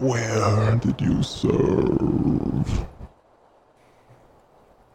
Where 0.00 0.74
did 0.74 1.00
you 1.00 1.22
serve? 1.22 2.86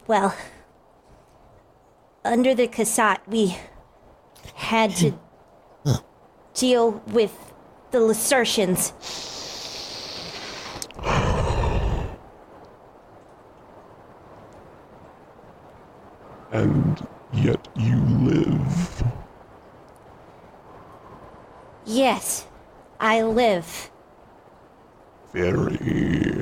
Well, 0.06 0.36
under 2.26 2.54
the 2.54 2.68
Kassat, 2.68 3.20
we 3.26 3.58
had 4.56 4.98
to 4.98 5.14
deal 6.54 7.02
with 7.08 7.54
the 7.92 8.00
Lacertians. 8.00 8.92
And 16.52 17.08
yet 17.34 17.68
you 17.76 17.98
live. 17.98 19.04
Yes, 21.86 22.46
I 23.00 23.22
live. 23.24 23.92
Very 25.34 25.78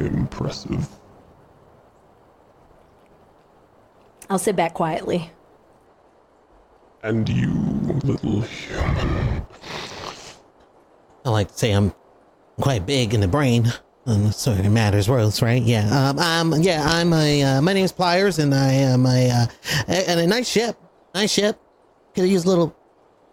impressive. 0.07 0.87
I'll 4.29 4.39
sit 4.39 4.55
back 4.55 4.73
quietly. 4.73 5.31
And 7.03 7.27
you, 7.29 7.53
little 8.03 8.41
human. 8.41 9.45
I 11.25 11.29
like 11.29 11.47
to 11.49 11.57
say 11.57 11.71
I'm 11.71 11.93
quite 12.59 12.85
big 12.85 13.13
in 13.13 13.21
the 13.21 13.27
brain. 13.27 13.71
Um, 14.09 14.31
so 14.31 14.51
it 14.53 14.67
matters 14.69 15.07
worlds, 15.07 15.39
right? 15.43 15.61
Yeah. 15.61 15.87
Um, 16.09 16.17
um, 16.53 16.61
yeah, 16.63 16.83
I'm 16.83 17.13
a, 17.13 17.43
uh, 17.43 17.61
my 17.61 17.73
name 17.73 17.85
is 17.85 17.91
Pliers 17.91 18.39
and 18.39 18.55
I 18.55 18.71
am 18.71 19.05
a, 19.05 19.29
uh, 19.29 19.45
a- 19.87 20.09
and 20.09 20.19
a 20.19 20.25
nice 20.25 20.49
ship. 20.49 20.75
Nice 21.13 21.31
ship. 21.31 21.59
Could 22.15 22.27
use 22.27 22.43
a 22.45 22.47
little, 22.47 22.75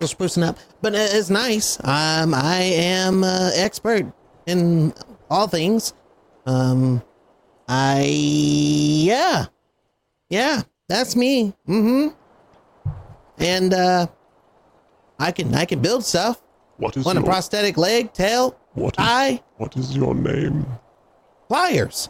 little 0.01 0.15
sprucing 0.17 0.47
up, 0.47 0.59
but 0.83 0.95
it's 0.95 1.31
nice. 1.31 1.79
Um, 1.83 2.35
I 2.35 2.61
am, 2.61 3.25
uh, 3.25 3.53
expert 3.55 4.05
in 4.45 4.93
all 5.31 5.49
things. 5.49 5.95
Um, 6.45 7.03
I, 7.67 8.03
yeah. 8.05 9.47
Yeah, 10.29 10.61
that's 10.89 11.17
me. 11.17 11.55
Mm-hmm. 11.67 12.09
And, 13.39 13.73
uh, 13.73 14.09
I 15.19 15.33
can, 15.33 15.55
I 15.55 15.65
can 15.65 15.81
build 15.81 16.05
stuff. 16.05 16.43
What 16.77 16.95
is 16.99 17.07
Want 17.07 17.17
a 17.17 17.23
prosthetic 17.23 17.79
leg, 17.79 18.13
tail, 18.13 18.55
what 18.75 18.93
is, 18.99 19.07
eye, 19.07 19.43
what 19.57 19.77
is 19.77 19.97
your 19.97 20.15
name? 20.15 20.67
pliers. 21.49 22.09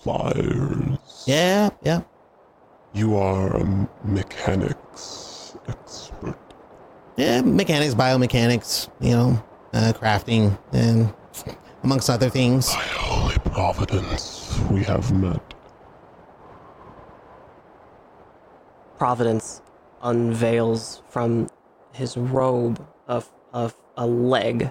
Pliers. 0.00 1.24
Yeah, 1.26 1.70
yeah. 1.82 2.02
You 2.92 3.16
are 3.16 3.56
a 3.56 3.88
mechanics 4.04 5.56
expert. 5.68 6.38
Yeah, 7.16 7.42
mechanics, 7.42 7.94
biomechanics, 7.94 8.88
you 9.00 9.10
know, 9.10 9.44
uh, 9.72 9.92
crafting, 9.94 10.58
and 10.72 11.12
amongst 11.82 12.10
other 12.10 12.28
things. 12.28 12.74
By 12.74 12.80
holy 12.80 13.38
providence, 13.52 14.58
we 14.70 14.82
have 14.84 15.12
met. 15.12 15.54
Providence 18.98 19.62
unveils 20.02 21.02
from 21.08 21.48
his 21.92 22.16
robe 22.16 22.84
of, 23.06 23.30
of 23.52 23.76
a 23.96 24.06
leg 24.06 24.70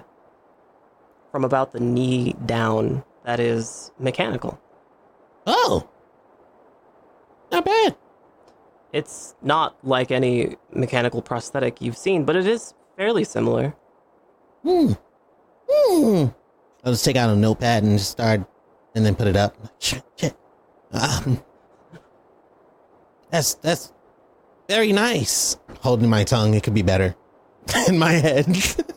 from 1.32 1.44
about 1.44 1.72
the 1.72 1.80
knee 1.80 2.34
down 2.46 3.02
that 3.24 3.40
is 3.40 3.90
mechanical. 3.98 4.60
Oh, 5.46 5.88
not 7.50 7.64
bad. 7.64 7.96
It's 8.92 9.34
not 9.42 9.76
like 9.82 10.10
any 10.10 10.56
mechanical 10.72 11.22
prosthetic 11.22 11.80
you've 11.80 11.96
seen, 11.96 12.24
but 12.24 12.36
it 12.36 12.46
is 12.46 12.74
fairly 12.96 13.24
similar. 13.24 13.74
Hmm. 14.62 14.92
Hmm. 15.68 16.26
I'll 16.84 16.92
just 16.92 17.04
take 17.04 17.16
out 17.16 17.30
a 17.30 17.36
notepad 17.36 17.82
and 17.82 17.98
just 17.98 18.10
start, 18.10 18.42
and 18.94 19.06
then 19.06 19.14
put 19.14 19.26
it 19.26 19.36
up. 19.36 19.56
Shit, 19.78 20.04
shit. 20.16 20.36
Um, 20.92 21.42
that's 23.30 23.54
that's 23.54 23.92
very 24.68 24.92
nice. 24.92 25.56
Holding 25.80 26.10
my 26.10 26.24
tongue, 26.24 26.54
it 26.54 26.62
could 26.62 26.74
be 26.74 26.82
better. 26.82 27.16
In 27.88 27.98
my 27.98 28.12
head. 28.12 28.46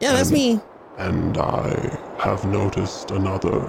yeah, 0.00 0.12
that's 0.12 0.30
me. 0.30 0.60
And 0.96 1.38
I 1.38 1.98
have 2.18 2.44
noticed 2.44 3.10
another 3.10 3.60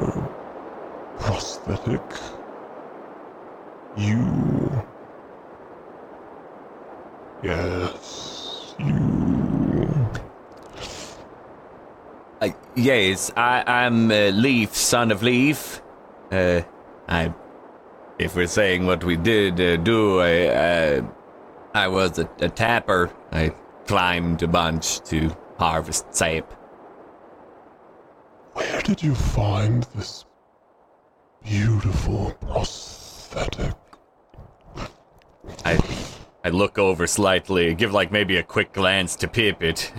prosthetic. 1.20 2.02
You. 3.98 4.86
Yes, 7.44 8.76
you. 8.80 10.10
Uh, 12.42 12.50
yes, 12.76 13.32
I, 13.36 13.64
I'm 13.66 14.12
uh, 14.12 14.30
Leaf, 14.30 14.76
son 14.76 15.12
of 15.12 15.22
Leaf. 15.24 15.82
Uh, 16.32 16.62
I, 17.08 17.34
if 18.18 18.36
we're 18.36 18.48
saying 18.48 18.86
what 18.86 19.04
we 19.04 19.18
did 19.18 19.60
uh, 19.60 19.78
do, 19.78 20.20
I, 20.20 20.48
uh, 20.48 21.02
I 21.74 21.88
was 21.88 22.20
a, 22.20 22.30
a 22.40 22.50
tapper. 22.50 23.12
I 23.32 23.50
climbed 23.88 24.44
a 24.44 24.48
bunch 24.48 25.02
to 25.10 25.36
harvest 25.60 26.16
sap. 26.16 26.52
Where 28.54 28.82
did 28.82 29.04
you 29.04 29.14
find 29.14 29.84
this 29.96 30.26
beautiful 31.44 32.32
prosthetic? 32.42 33.76
I, 35.66 35.78
I 36.44 36.50
look 36.50 36.80
over 36.80 37.06
slightly, 37.06 37.76
give 37.76 37.94
like 37.94 38.12
maybe 38.12 38.38
a 38.38 38.44
quick 38.44 38.72
glance 38.72 39.16
to 39.18 39.28
Pippet, 39.28 39.92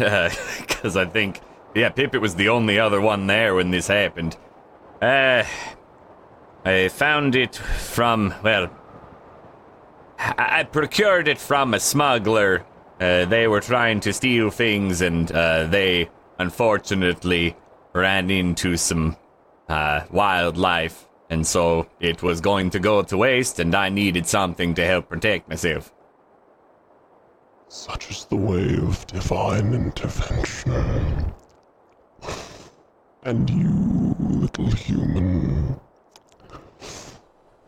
because 0.67 0.97
I 0.97 1.05
think, 1.05 1.41
yeah, 1.75 1.91
Pippet 1.91 2.21
was 2.21 2.35
the 2.35 2.49
only 2.49 2.79
other 2.79 3.01
one 3.01 3.27
there 3.27 3.55
when 3.55 3.71
this 3.71 3.87
happened. 3.87 4.37
Uh, 5.03 5.45
I 6.65 6.89
found 6.89 7.37
it 7.37 7.57
from, 7.57 8.35
well, 8.43 8.71
I 10.19 10.65
procured 10.65 11.29
it 11.29 11.39
from 11.39 11.75
a 11.75 11.81
smuggler. 11.81 12.65
Uh, 13.01 13.25
they 13.25 13.49
were 13.49 13.63
trying 13.63 13.99
to 14.01 14.13
steal 14.13 14.51
things, 14.51 15.01
and 15.01 15.33
uh, 15.33 15.67
they 15.67 16.11
unfortunately 16.39 17.57
ran 17.95 18.31
into 18.31 18.77
some 18.77 19.17
uh, 19.69 20.03
wildlife, 20.11 21.09
and 21.31 21.47
so 21.47 21.89
it 21.99 22.23
was 22.23 22.43
going 22.43 22.69
to 22.71 22.79
go 22.79 23.03
to 23.03 23.17
waste, 23.17 23.59
and 23.59 23.75
I 23.75 23.89
needed 23.89 24.27
something 24.27 24.75
to 24.75 24.85
help 24.85 25.09
protect 25.09 25.49
myself. 25.49 25.93
Such 27.69 28.11
is 28.11 28.25
the 28.27 28.37
way 28.37 28.77
of 28.77 29.07
divine 29.07 29.73
intervention. 29.75 31.33
And 33.23 33.51
you, 33.51 34.17
little 34.19 34.71
human, 34.71 35.79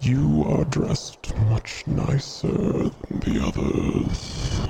you 0.03 0.45
are 0.49 0.65
dressed 0.65 1.35
much 1.47 1.87
nicer 1.87 2.49
than 2.49 3.21
the 3.21 3.41
others. 3.47 4.61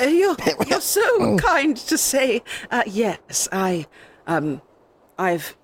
Uh, 0.00 0.04
you're, 0.04 0.36
you're 0.66 0.80
so 0.80 1.36
kind 1.38 1.76
to 1.76 1.98
say. 1.98 2.42
Uh, 2.70 2.82
yes, 2.86 3.48
I, 3.52 3.86
um, 4.26 4.62
I've 5.18 5.56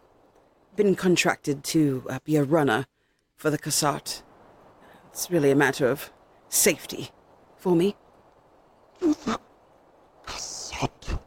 been 0.76 0.94
contracted 0.94 1.64
to 1.64 2.04
uh, 2.08 2.18
be 2.24 2.36
a 2.36 2.44
runner 2.44 2.86
for 3.36 3.50
the 3.50 3.58
Cassat. 3.58 4.22
It's 5.10 5.30
really 5.30 5.50
a 5.50 5.56
matter 5.56 5.88
of 5.88 6.10
safety 6.48 7.10
for 7.56 7.74
me. 7.74 7.96
Sut, 10.26 11.18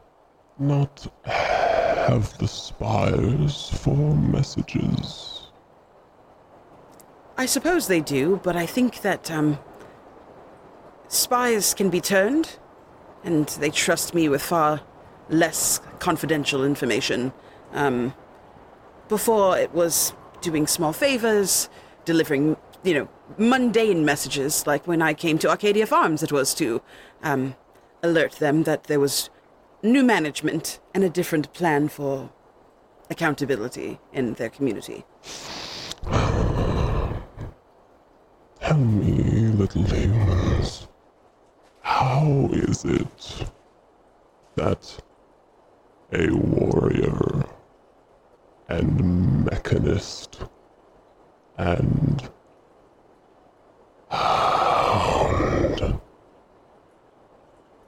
not 0.60 1.08
have 1.26 2.38
the 2.38 2.48
spires 2.48 3.70
for 3.70 4.16
messages. 4.16 5.35
I 7.38 7.46
suppose 7.46 7.88
they 7.88 8.00
do, 8.00 8.40
but 8.44 8.56
I 8.56 8.66
think 8.66 9.02
that 9.02 9.30
um, 9.30 9.60
spies 11.10 11.74
can 11.74 11.90
be 11.90 12.00
turned, 12.00 12.58
and 13.26 13.48
they 13.48 13.70
trust 13.70 14.14
me 14.14 14.30
with 14.30 14.42
far 14.42 14.82
less 15.30 15.82
confidential 16.00 16.64
information. 16.64 17.34
Um, 17.74 18.14
before 19.10 19.58
it 19.58 19.74
was 19.74 20.14
doing 20.40 20.66
small 20.66 20.94
favors, 20.94 21.68
delivering, 22.06 22.56
you 22.84 22.94
know, 22.94 23.10
mundane 23.38 24.06
messages, 24.06 24.66
like 24.66 24.88
when 24.88 25.02
I 25.02 25.14
came 25.14 25.38
to 25.40 25.50
Arcadia 25.50 25.86
Farms, 25.86 26.24
it 26.24 26.32
was 26.32 26.54
to 26.56 26.82
um, 27.22 27.56
alert 28.02 28.34
them 28.34 28.64
that 28.64 28.86
there 28.86 29.00
was 29.00 29.30
new 29.84 30.04
management 30.04 30.80
and 30.94 31.04
a 31.04 31.10
different 31.10 31.52
plan 31.54 31.90
for 31.90 32.32
accountability 33.10 34.00
in 34.14 34.36
their 34.36 34.50
community. 34.50 35.04
Tell 38.66 38.78
me, 38.78 39.14
little 39.62 39.84
humans, 39.84 40.88
how 41.82 42.50
is 42.52 42.84
it 42.84 43.46
that 44.56 45.04
a 46.12 46.32
warrior 46.32 47.46
and 48.68 49.46
mechanist 49.46 50.50
and 51.60 52.28
hound 54.10 56.00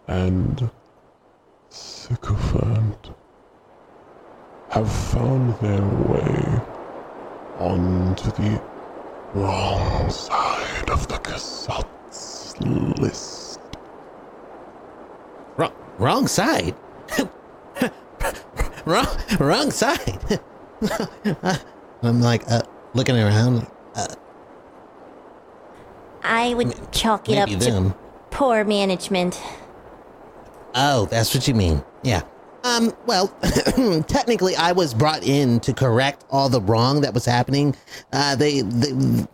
and 0.07 0.69
sycophant 1.69 3.09
have 4.69 4.91
found 4.91 5.55
their 5.55 5.87
way 5.87 6.61
onto 7.57 8.29
the 8.29 8.61
wrong 9.33 10.09
side 10.09 10.89
of 10.89 11.07
the 11.07 11.15
Kassat's 11.15 12.59
list. 12.61 13.59
Wrong, 15.57 15.73
wrong 15.97 16.27
side. 16.27 16.75
wrong, 18.85 19.07
wrong 19.39 19.71
side. 19.71 20.39
I'm 22.03 22.21
like 22.21 22.49
uh, 22.49 22.61
looking 22.93 23.17
around. 23.17 23.67
Uh, 23.95 24.07
I 26.23 26.53
would 26.53 26.91
chalk 26.91 27.29
it 27.29 27.37
up 27.37 27.49
maybe 27.49 27.65
to 27.65 27.95
poor 28.29 28.63
management. 28.63 29.41
Oh, 30.75 31.05
that's 31.05 31.33
what 31.33 31.47
you 31.47 31.53
mean. 31.53 31.83
Yeah. 32.03 32.21
Um, 32.67 32.93
well, 33.06 33.27
technically, 34.08 34.56
I 34.58 34.73
was 34.73 34.93
brought 34.93 35.23
in 35.23 35.62
to 35.62 35.73
correct 35.73 36.25
all 36.30 36.49
the 36.49 36.60
wrong 36.60 36.99
that 37.01 37.13
was 37.13 37.23
happening. 37.23 37.73
Uh, 38.12 38.36
they, 38.36 38.62
they, 38.62 39.25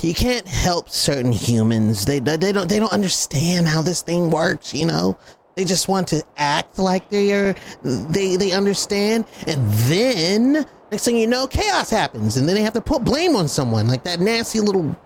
you 0.00 0.14
can't 0.14 0.46
help 0.46 0.88
certain 0.88 1.32
humans. 1.32 2.04
They, 2.04 2.20
they 2.20 2.52
don't, 2.52 2.68
they 2.68 2.78
don't 2.78 2.92
understand 2.92 3.66
how 3.66 3.82
this 3.82 4.00
thing 4.00 4.30
works. 4.30 4.72
You 4.72 4.86
know, 4.86 5.18
they 5.56 5.64
just 5.64 5.88
want 5.88 6.06
to 6.08 6.22
act 6.36 6.78
like 6.78 7.08
they're, 7.08 7.56
they, 7.82 8.36
they 8.36 8.52
understand, 8.52 9.24
and 9.48 9.68
then 9.72 10.66
next 10.92 11.04
thing 11.04 11.16
you 11.16 11.26
know, 11.26 11.48
chaos 11.48 11.90
happens, 11.90 12.36
and 12.36 12.48
then 12.48 12.54
they 12.54 12.62
have 12.62 12.74
to 12.74 12.80
put 12.80 13.02
blame 13.02 13.34
on 13.34 13.48
someone, 13.48 13.88
like 13.88 14.04
that 14.04 14.20
nasty 14.20 14.60
little. 14.60 14.96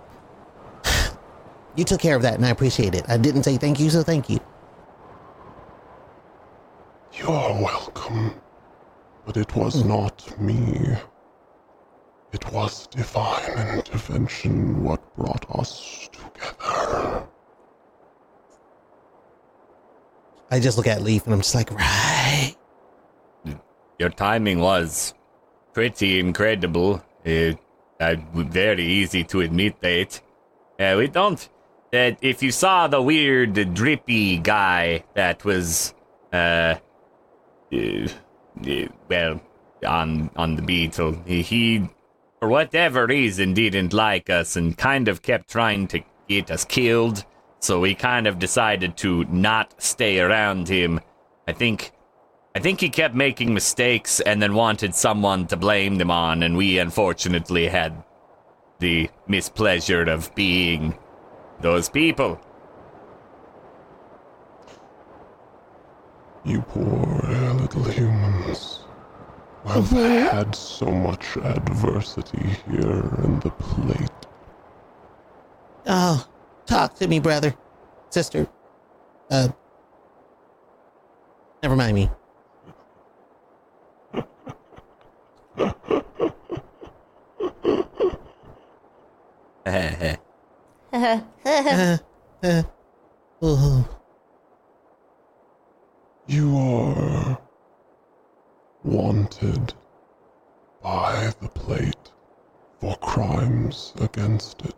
You 1.76 1.84
took 1.84 2.00
care 2.00 2.16
of 2.16 2.22
that, 2.22 2.34
and 2.34 2.44
I 2.44 2.50
appreciate 2.50 2.96
it. 2.96 3.04
I 3.08 3.16
didn't 3.16 3.44
say 3.44 3.56
thank 3.56 3.78
you, 3.78 3.88
so 3.88 4.02
thank 4.02 4.28
you. 4.28 4.40
You're 7.18 7.28
welcome. 7.28 8.34
But 9.26 9.36
it 9.36 9.54
was 9.54 9.84
not 9.84 10.40
me. 10.40 10.96
It 12.32 12.52
was 12.52 12.86
divine 12.86 13.76
intervention 13.78 14.84
what 14.84 15.16
brought 15.16 15.44
us 15.58 16.08
together. 16.12 17.26
I 20.50 20.60
just 20.60 20.76
look 20.76 20.86
at 20.86 21.02
Leaf 21.02 21.24
and 21.24 21.34
I'm 21.34 21.40
just 21.40 21.54
like, 21.54 21.70
right. 21.72 22.54
Your 23.98 24.10
timing 24.10 24.60
was 24.60 25.14
pretty 25.72 26.20
incredible. 26.20 27.02
Uh, 27.26 27.52
uh, 28.00 28.14
very 28.32 28.84
easy 28.84 29.24
to 29.24 29.40
admit 29.40 29.80
that. 29.80 30.20
Uh, 30.78 30.94
we 30.96 31.08
don't. 31.08 31.48
Uh, 31.92 32.12
if 32.20 32.42
you 32.42 32.52
saw 32.52 32.86
the 32.86 33.02
weird 33.02 33.74
drippy 33.74 34.38
guy 34.38 35.02
that 35.14 35.44
was, 35.44 35.94
uh, 36.32 36.76
Uh, 37.72 38.08
uh, 38.66 38.88
well, 39.08 39.40
on 39.86 40.30
on 40.36 40.56
the 40.56 40.62
beetle, 40.62 41.22
he, 41.26 41.42
he 41.42 41.88
for 42.40 42.48
whatever 42.48 43.06
reason, 43.06 43.54
didn't 43.54 43.92
like 43.92 44.30
us 44.30 44.56
and 44.56 44.78
kind 44.78 45.08
of 45.08 45.22
kept 45.22 45.50
trying 45.50 45.88
to 45.88 46.00
get 46.28 46.50
us 46.50 46.64
killed. 46.64 47.24
So 47.60 47.80
we 47.80 47.94
kind 47.94 48.26
of 48.26 48.38
decided 48.38 48.96
to 48.98 49.24
not 49.24 49.74
stay 49.82 50.20
around 50.20 50.68
him. 50.68 51.00
I 51.46 51.52
think. 51.52 51.92
I 52.54 52.60
think 52.60 52.80
he 52.80 52.88
kept 52.88 53.14
making 53.14 53.54
mistakes 53.54 54.20
and 54.20 54.42
then 54.42 54.54
wanted 54.54 54.94
someone 54.94 55.46
to 55.48 55.56
blame 55.56 55.96
them 55.96 56.10
on, 56.10 56.42
and 56.42 56.56
we 56.56 56.78
unfortunately 56.78 57.68
had 57.68 58.02
the 58.80 59.10
mispleasure 59.28 60.08
of 60.08 60.34
being 60.34 60.98
those 61.60 61.88
people. 61.88 62.40
You 66.44 66.62
poor 66.62 67.20
little 67.74 67.92
humans. 67.92 68.80
Well, 69.64 69.82
Mm-hmm. 69.82 70.36
Had 70.36 70.54
so 70.54 70.86
much 70.86 71.36
adversity 71.36 72.56
here 72.70 73.00
in 73.24 73.40
the 73.40 73.50
plate. 73.50 74.10
Oh, 75.86 76.26
talk 76.66 76.94
to 76.96 77.08
me, 77.08 77.18
brother, 77.18 77.54
sister. 78.10 78.46
Uh, 79.30 79.48
never 81.62 81.76
mind 81.76 81.94
me. 81.94 82.10
Uh, 91.44 91.98
uh, 92.42 92.62
oh, 93.42 93.88
You 96.26 96.56
are 96.56 97.38
wanted 98.84 99.74
by 100.82 101.32
the 101.40 101.48
plate 101.48 102.12
for 102.80 102.96
crimes 102.98 103.92
against 104.00 104.62
it. 104.62 104.74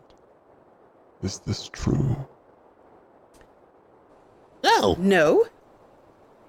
Is 1.21 1.39
this 1.39 1.69
true? 1.71 2.15
no, 4.63 4.95
No? 4.99 5.45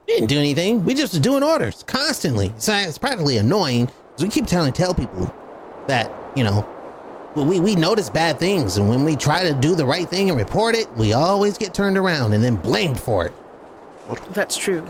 we 0.06 0.14
didn't 0.14 0.28
do 0.28 0.38
anything. 0.38 0.84
We 0.84 0.94
just 0.94 1.12
was 1.12 1.20
doing 1.20 1.42
orders 1.42 1.82
constantly. 1.84 2.52
So 2.58 2.72
it's 2.74 2.98
practically 2.98 3.36
annoying 3.38 3.86
because 3.86 4.24
we 4.24 4.28
keep 4.28 4.46
telling 4.46 4.72
tell 4.72 4.94
people 4.94 5.32
that 5.86 6.10
you 6.34 6.44
know 6.44 6.66
we 7.34 7.60
we 7.60 7.74
notice 7.74 8.10
bad 8.10 8.38
things, 8.38 8.76
and 8.76 8.88
when 8.88 9.04
we 9.04 9.16
try 9.16 9.42
to 9.42 9.54
do 9.54 9.74
the 9.74 9.86
right 9.86 10.08
thing 10.08 10.28
and 10.28 10.38
report 10.38 10.74
it, 10.74 10.90
we 10.96 11.12
always 11.14 11.56
get 11.56 11.72
turned 11.72 11.96
around 11.96 12.32
and 12.34 12.42
then 12.44 12.56
blamed 12.56 13.00
for 13.00 13.26
it. 13.26 13.32
That's 14.32 14.56
true. 14.56 14.82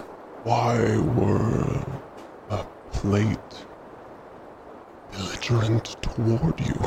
Why 0.44 0.96
were 0.96 1.84
the 1.84 2.01
plate 2.92 3.38
belligerent 5.12 5.96
toward 6.02 6.60
you? 6.60 6.80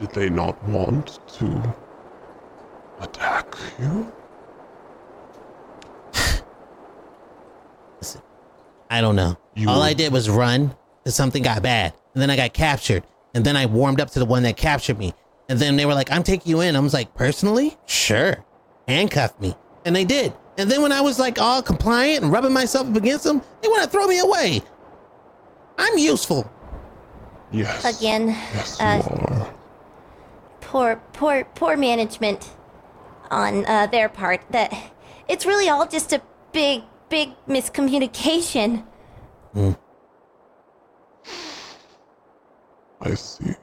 Did 0.00 0.10
they 0.12 0.30
not 0.30 0.62
want 0.64 1.20
to 1.38 1.74
attack 3.00 3.54
you? 3.78 4.10
Listen, 8.00 8.22
I 8.88 9.00
don't 9.00 9.16
know. 9.16 9.36
You 9.54 9.68
All 9.68 9.82
I 9.82 9.92
did 9.92 10.12
was 10.12 10.30
run 10.30 10.74
till 11.04 11.12
something 11.12 11.42
got 11.42 11.62
bad, 11.62 11.92
and 12.14 12.22
then 12.22 12.30
I 12.30 12.36
got 12.36 12.54
captured, 12.54 13.04
and 13.34 13.44
then 13.44 13.56
I 13.56 13.66
warmed 13.66 14.00
up 14.00 14.10
to 14.12 14.18
the 14.18 14.24
one 14.24 14.42
that 14.44 14.56
captured 14.56 14.98
me, 14.98 15.12
and 15.50 15.58
then 15.58 15.76
they 15.76 15.84
were 15.84 15.94
like, 15.94 16.10
"I'm 16.10 16.22
taking 16.22 16.50
you 16.50 16.62
in." 16.62 16.76
I 16.76 16.80
was 16.80 16.94
like, 16.94 17.14
"Personally, 17.14 17.76
sure." 17.84 18.44
Handcuff 18.88 19.38
me, 19.38 19.54
and 19.84 19.94
they 19.94 20.04
did. 20.04 20.32
And 20.58 20.70
then 20.70 20.82
when 20.82 20.92
I 20.92 21.00
was 21.00 21.18
like 21.18 21.40
all 21.40 21.62
compliant 21.62 22.22
and 22.24 22.32
rubbing 22.32 22.52
myself 22.52 22.88
up 22.88 22.96
against 22.96 23.24
them, 23.24 23.42
they 23.62 23.68
want 23.68 23.82
to 23.84 23.88
throw 23.88 24.06
me 24.06 24.18
away. 24.18 24.62
I'm 25.78 25.96
useful. 25.96 26.50
Yes. 27.52 27.98
Again, 27.98 28.28
Yes, 28.28 28.80
uh, 28.80 29.48
poor, 30.60 30.96
poor, 31.12 31.44
poor 31.54 31.76
management 31.76 32.50
on 33.30 33.64
uh, 33.66 33.86
their 33.86 34.08
part. 34.08 34.42
That 34.50 34.72
it's 35.28 35.46
really 35.46 35.68
all 35.68 35.86
just 35.86 36.12
a 36.12 36.20
big, 36.52 36.82
big 37.08 37.30
miscommunication. 37.48 38.84
I 43.00 43.14
see. 43.14 43.54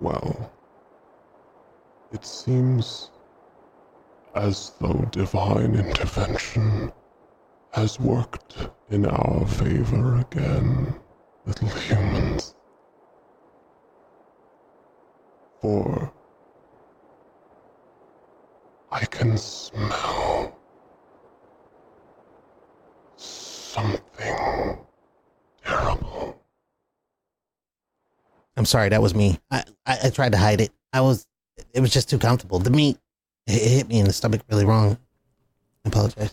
Well, 0.00 0.52
it 2.12 2.24
seems 2.26 3.10
as 4.36 4.72
though 4.80 5.08
divine 5.10 5.74
intervention 5.74 6.92
has 7.72 7.98
worked 7.98 8.68
in 8.90 9.06
our 9.06 9.46
favor 9.46 10.18
again, 10.20 10.94
little 11.46 11.68
humans. 11.68 12.54
For 15.60 16.12
I 18.90 19.04
can 19.06 19.36
smell 19.36 20.56
something 23.16 24.78
terrible. 25.64 26.40
I'm 28.56 28.64
sorry, 28.64 28.88
that 28.90 29.02
was 29.02 29.14
me. 29.14 29.38
I, 29.50 29.64
I, 29.84 29.98
I 30.04 30.10
tried 30.10 30.32
to 30.32 30.38
hide 30.38 30.60
it. 30.60 30.70
I 30.92 31.00
was, 31.00 31.26
it 31.74 31.80
was 31.80 31.92
just 31.92 32.08
too 32.08 32.18
comfortable. 32.18 32.58
The 32.58 32.70
meat, 32.70 32.96
it, 33.46 33.62
it 33.62 33.68
hit 33.70 33.88
me 33.88 33.98
in 33.98 34.06
the 34.06 34.12
stomach 34.12 34.42
really 34.50 34.64
wrong. 34.64 34.98
I 35.84 35.88
apologize. 35.88 36.32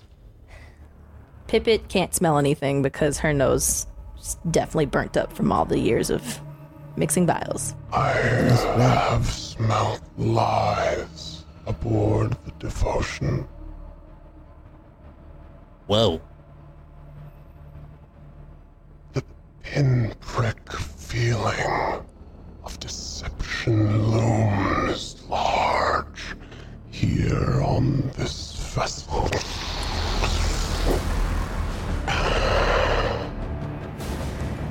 Pippet 1.48 1.88
can't 1.88 2.14
smell 2.14 2.38
anything 2.38 2.82
because 2.82 3.20
her 3.20 3.34
nose 3.34 3.86
is 4.20 4.38
definitely 4.50 4.88
burnt 4.88 5.18
up 5.18 5.34
from 5.34 5.52
all 5.52 5.66
the 5.66 5.78
years 5.78 6.10
of 6.10 6.40
mixing 6.96 7.28
vials. 7.28 7.76
I 7.92 8.12
have 8.12 9.26
smelt 9.26 10.02
lies 10.18 11.44
aboard 11.68 12.36
the 12.46 12.52
devotion. 12.60 13.48
Whoa. 15.88 16.22
The 19.14 19.24
pinprick 19.62 20.72
feeling 20.72 22.02
of 22.64 22.80
deception 22.80 24.12
looms 24.12 25.24
large 25.28 26.13
here 26.94 27.62
on 27.64 28.08
this 28.16 28.56
vessel. 28.76 29.28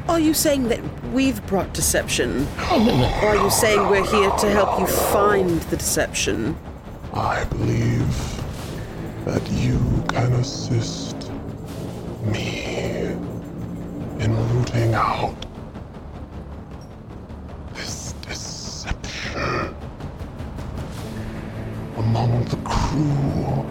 Are 0.09 0.21
you 0.21 0.33
saying 0.33 0.69
that 0.69 0.81
we've 1.13 1.45
brought 1.47 1.75
deception? 1.75 2.47
Or 2.71 3.29
are 3.29 3.37
you 3.37 3.51
saying 3.51 3.89
we're 3.89 4.07
here 4.07 4.31
to 4.31 4.51
help 4.51 4.79
you 4.79 4.87
find 4.87 5.61
the 5.63 5.77
deception? 5.77 6.57
I 7.13 7.45
believe 7.45 8.07
that 9.25 9.43
you 9.51 9.79
can 10.09 10.33
assist 10.35 11.31
me 12.25 12.63
in 14.21 14.37
rooting 14.55 14.95
out 14.95 15.42
among 22.03 22.45
the 22.47 22.57
crew. 22.57 23.65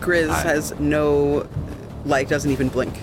Grizz 0.00 0.42
has 0.42 0.78
no, 0.78 1.48
like, 2.04 2.28
doesn't 2.28 2.50
even 2.50 2.68
blink. 2.68 2.98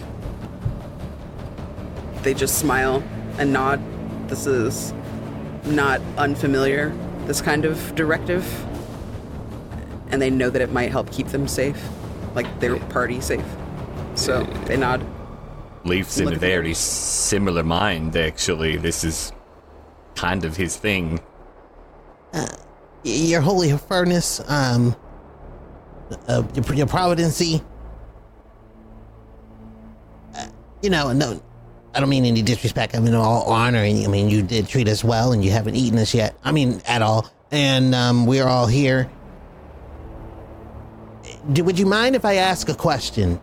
They 2.21 2.33
just 2.33 2.59
smile 2.59 3.03
and 3.37 3.51
nod. 3.51 3.81
This 4.27 4.45
is 4.45 4.93
not 5.65 5.99
unfamiliar, 6.17 6.95
this 7.25 7.41
kind 7.41 7.65
of 7.65 7.95
directive. 7.95 8.45
And 10.09 10.21
they 10.21 10.29
know 10.29 10.49
that 10.49 10.61
it 10.61 10.71
might 10.71 10.91
help 10.91 11.11
keep 11.11 11.27
them 11.27 11.47
safe, 11.47 11.81
like 12.35 12.59
their 12.59 12.77
party 12.77 13.21
safe. 13.21 13.45
So 14.15 14.43
they 14.65 14.77
nod. 14.77 15.05
Leaf's 15.83 16.19
in 16.19 16.31
a 16.31 16.35
very 16.35 16.75
similar 16.75 17.63
mind, 17.63 18.15
actually. 18.15 18.77
This 18.77 19.03
is 19.03 19.31
kind 20.21 20.45
of 20.45 20.55
his 20.55 20.77
thing. 20.77 21.19
your 23.03 23.41
holy 23.41 23.75
furnace, 23.75 24.39
um, 24.47 24.95
uh, 26.27 26.43
your, 26.53 26.75
your 26.75 26.85
providency. 26.85 27.59
Uh, 30.35 30.45
you 30.83 30.91
know, 30.91 31.11
no, 31.11 31.41
I 31.95 31.99
don't 31.99 32.09
mean 32.09 32.25
any 32.25 32.43
disrespect. 32.43 32.95
I 32.95 32.99
mean 32.99 33.15
all 33.15 33.45
honor. 33.51 33.79
And 33.79 34.05
I 34.05 34.07
mean 34.07 34.29
you 34.29 34.43
did 34.43 34.67
treat 34.67 34.87
us 34.87 35.03
well, 35.03 35.31
and 35.31 35.43
you 35.43 35.49
haven't 35.49 35.75
eaten 35.75 35.97
us 35.97 36.13
yet. 36.13 36.35
I 36.43 36.51
mean 36.51 36.83
at 36.85 37.01
all. 37.01 37.27
And 37.49 37.95
um, 37.95 38.27
we're 38.27 38.47
all 38.47 38.67
here. 38.67 39.09
Do, 41.51 41.63
would 41.63 41.79
you 41.79 41.87
mind 41.87 42.15
if 42.15 42.25
I 42.25 42.35
ask 42.35 42.69
a 42.69 42.75
question? 42.75 43.41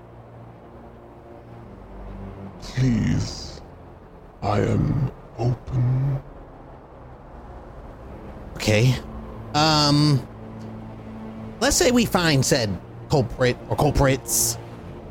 Please, 2.62 3.61
I 4.41 4.61
am 4.61 5.11
open. 5.39 6.22
Okay. 8.59 8.95
Um. 9.55 10.21
let's 11.61 11.77
say 11.77 11.91
we 11.91 12.05
find 12.05 12.45
said 12.45 12.77
culprit 13.09 13.57
or 13.69 13.77
culprits. 13.77 14.59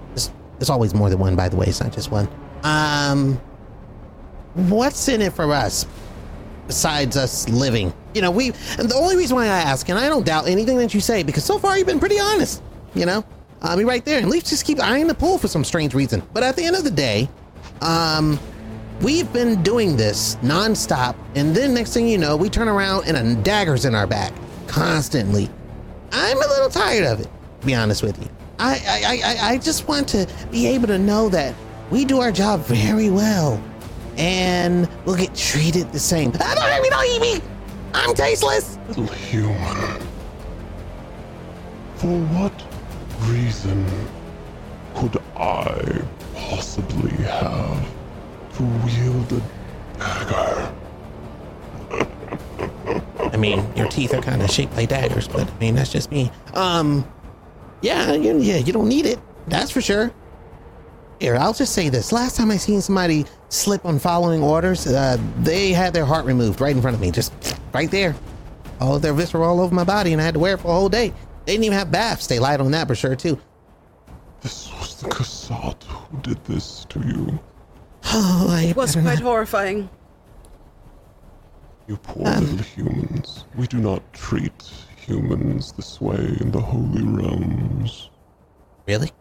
There's, 0.09 0.31
there's 0.59 0.69
always 0.69 0.93
more 0.93 1.09
than 1.09 1.19
one, 1.19 1.35
by 1.35 1.49
the 1.49 1.55
way. 1.55 1.65
It's 1.67 1.81
not 1.81 1.93
just 1.93 2.11
one. 2.11 2.27
Um, 2.63 3.39
what's 4.53 5.07
in 5.07 5.21
it 5.21 5.33
for 5.33 5.51
us 5.53 5.85
besides 6.67 7.15
us 7.17 7.47
living? 7.49 7.93
You 8.13 8.21
know, 8.21 8.31
we. 8.31 8.47
And 8.77 8.89
the 8.89 8.95
only 8.95 9.15
reason 9.15 9.35
why 9.35 9.45
I 9.45 9.59
ask, 9.59 9.89
and 9.89 9.97
I 9.97 10.09
don't 10.09 10.25
doubt 10.25 10.47
anything 10.47 10.77
that 10.77 10.93
you 10.93 10.99
say, 11.01 11.23
because 11.23 11.43
so 11.43 11.57
far 11.57 11.77
you've 11.77 11.87
been 11.87 11.99
pretty 11.99 12.19
honest. 12.19 12.61
You 12.95 13.05
know, 13.05 13.23
I 13.61 13.75
mean, 13.75 13.87
right 13.87 14.03
there, 14.03 14.19
and 14.19 14.29
Leaf 14.29 14.43
just 14.43 14.65
keep 14.65 14.79
eyeing 14.81 15.07
the 15.07 15.15
pool 15.15 15.37
for 15.37 15.47
some 15.47 15.63
strange 15.63 15.93
reason. 15.93 16.21
But 16.33 16.43
at 16.43 16.55
the 16.55 16.63
end 16.63 16.75
of 16.75 16.83
the 16.83 16.91
day, 16.91 17.29
um, 17.81 18.39
we've 19.01 19.31
been 19.33 19.61
doing 19.63 19.95
this 19.95 20.35
nonstop, 20.37 21.15
and 21.35 21.55
then 21.55 21.73
next 21.73 21.93
thing 21.93 22.07
you 22.07 22.17
know, 22.17 22.35
we 22.35 22.49
turn 22.49 22.67
around 22.67 23.05
and 23.07 23.17
a 23.17 23.35
dagger's 23.43 23.85
in 23.85 23.95
our 23.95 24.07
back 24.07 24.33
constantly. 24.67 25.49
I'm 26.11 26.37
a 26.37 26.47
little 26.47 26.69
tired 26.69 27.05
of 27.05 27.19
it, 27.19 27.27
to 27.61 27.67
be 27.67 27.75
honest 27.75 28.03
with 28.03 28.21
you. 28.21 28.29
I, 28.59 28.81
I, 28.87 29.21
I, 29.23 29.49
I 29.53 29.57
just 29.57 29.87
want 29.87 30.07
to 30.09 30.27
be 30.51 30.67
able 30.67 30.87
to 30.87 30.97
know 30.97 31.29
that 31.29 31.53
we 31.89 32.05
do 32.05 32.19
our 32.19 32.31
job 32.31 32.61
very 32.61 33.09
well, 33.09 33.61
and 34.17 34.89
we'll 35.05 35.15
get 35.15 35.35
treated 35.35 35.91
the 35.91 35.99
same. 35.99 36.31
Ah, 36.39 36.55
don't 36.55 36.77
eat 36.77 36.81
me! 36.81 36.89
Don't 36.89 37.05
eat 37.05 37.41
me! 37.41 37.47
I'm 37.93 38.13
tasteless. 38.15 38.77
Little 38.87 39.07
human. 39.07 40.01
For 41.95 42.19
what 42.35 42.53
reason 43.27 43.85
could 44.95 45.17
I 45.35 46.01
possibly 46.35 47.11
have 47.23 47.96
to 48.57 48.63
wield 48.63 49.31
a 49.33 49.41
dagger? 49.99 50.73
I 53.19 53.37
mean, 53.37 53.65
your 53.75 53.87
teeth 53.87 54.13
are 54.13 54.21
kind 54.21 54.41
of 54.41 54.49
shaped 54.49 54.75
like 54.75 54.89
daggers, 54.89 55.27
but 55.27 55.49
I 55.49 55.57
mean 55.59 55.75
that's 55.75 55.91
just 55.91 56.11
me. 56.11 56.31
Um, 56.53 57.07
yeah, 57.81 58.13
you, 58.13 58.39
yeah, 58.39 58.57
you 58.57 58.73
don't 58.73 58.89
need 58.89 59.05
it. 59.05 59.19
That's 59.47 59.69
for 59.69 59.81
sure. 59.81 60.11
Here, 61.19 61.35
I'll 61.35 61.53
just 61.53 61.73
say 61.73 61.89
this: 61.89 62.11
last 62.11 62.35
time 62.35 62.49
I 62.49 62.57
seen 62.57 62.81
somebody 62.81 63.25
slip 63.49 63.85
on 63.85 63.99
following 63.99 64.41
orders, 64.41 64.87
uh, 64.87 65.17
they 65.39 65.71
had 65.71 65.93
their 65.93 66.05
heart 66.05 66.25
removed 66.25 66.59
right 66.59 66.75
in 66.75 66.81
front 66.81 66.95
of 66.95 67.01
me, 67.01 67.11
just 67.11 67.33
right 67.73 67.91
there. 67.91 68.15
All 68.79 68.95
of 68.95 69.01
their 69.01 69.13
viscera 69.13 69.41
all 69.47 69.59
over 69.61 69.73
my 69.73 69.83
body, 69.83 70.13
and 70.13 70.21
I 70.21 70.25
had 70.25 70.33
to 70.33 70.39
wear 70.39 70.55
it 70.55 70.59
for 70.59 70.69
a 70.69 70.73
whole 70.73 70.89
day. 70.89 71.09
They 71.45 71.53
didn't 71.53 71.65
even 71.65 71.77
have 71.77 71.91
baths. 71.91 72.27
They 72.27 72.39
lied 72.39 72.59
on 72.59 72.71
that 72.71 72.87
for 72.87 72.95
sure 72.95 73.15
too. 73.15 73.39
This 74.41 74.71
was 74.73 75.01
the 75.01 75.09
Kassat 75.09 75.83
who 75.83 76.17
did 76.21 76.43
this 76.45 76.85
to 76.89 76.99
you. 76.99 77.39
Oh, 78.13 78.47
I 78.49 78.63
It 78.69 78.75
was 78.75 78.93
quite 78.93 79.03
not- 79.03 79.19
horrifying. 79.19 79.89
You 81.87 81.97
poor 81.97 82.23
little 82.25 82.49
um, 82.49 82.57
humans. 82.59 83.45
We 83.55 83.65
do 83.67 83.77
not 83.77 84.01
treat 84.13 84.69
humans 84.97 85.71
this 85.73 86.01
way 86.01 86.35
in 86.41 86.51
the 86.51 86.59
Holy 86.59 87.03
Realms. 87.03 88.09
really. 88.87 89.11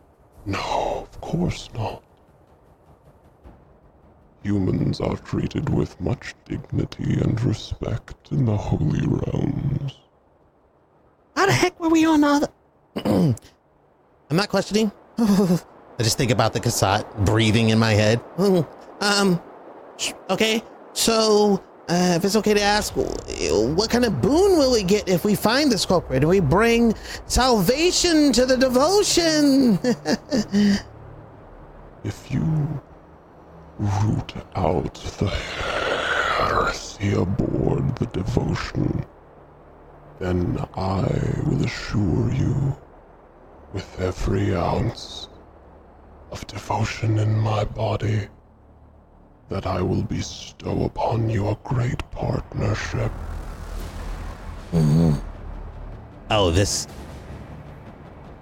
No, 0.47 1.07
of 1.11 1.20
course 1.20 1.68
not. 1.74 2.03
Humans 4.45 5.01
are 5.01 5.16
treated 5.16 5.68
with 5.70 6.01
much 6.01 6.34
dignity 6.45 7.18
and 7.20 7.41
respect 7.43 8.14
in 8.30 8.45
the 8.45 8.57
Holy 8.57 9.05
Realms. 9.07 9.99
How 11.37 11.47
the 11.47 11.53
heck 11.53 11.78
were 11.80 11.89
we 11.89 12.05
on 12.07 12.22
all 12.22 12.41
the? 12.41 12.51
I'm 14.30 14.37
not 14.37 14.49
questioning. 14.49 14.91
I 15.18 16.03
just 16.03 16.16
think 16.18 16.30
about 16.30 16.53
the 16.53 16.61
cassette 16.61 17.07
breathing 17.24 17.70
in 17.70 17.78
my 17.78 17.93
head. 17.93 18.20
um, 19.01 19.40
okay. 20.30 20.62
So, 20.92 21.62
uh, 21.88 22.14
if 22.16 22.24
it's 22.24 22.36
okay 22.36 22.55
to 22.55 22.62
ask, 22.62 22.94
what 22.94 23.90
kind 23.90 24.05
of 24.05 24.20
boon 24.20 24.59
will 24.59 24.72
we 24.72 24.82
get 24.82 25.09
if 25.09 25.24
we 25.24 25.34
find 25.34 25.70
this 25.70 25.84
culprit? 25.84 26.20
Do 26.20 26.28
we 26.28 26.40
bring 26.40 26.94
salvation 27.26 28.32
to 28.32 28.47
the 28.47 28.57
devotion? 28.57 29.78
If 32.05 32.30
you 32.30 32.80
root 33.80 34.32
out 34.55 34.94
the 35.18 35.28
heresy 35.28 37.14
aboard 37.14 37.97
the 37.97 38.07
devotion, 38.07 39.05
then 40.20 40.64
I 40.76 41.03
will 41.44 41.64
assure 41.64 42.32
you, 42.32 42.76
with 43.72 44.01
every 44.01 44.55
ounce 44.55 45.28
of 46.30 46.47
devotion 46.47 47.18
in 47.18 47.36
my 47.40 47.64
body, 47.64 48.28
that 49.49 49.66
I 49.66 49.80
will 49.80 50.03
bestow 50.03 50.84
upon 50.84 51.30
you 51.30 51.49
a 51.49 51.57
great 51.64 52.09
partnership. 52.11 53.12
Mm-hmm. 54.72 55.12
oh, 56.30 56.51
this. 56.51 56.88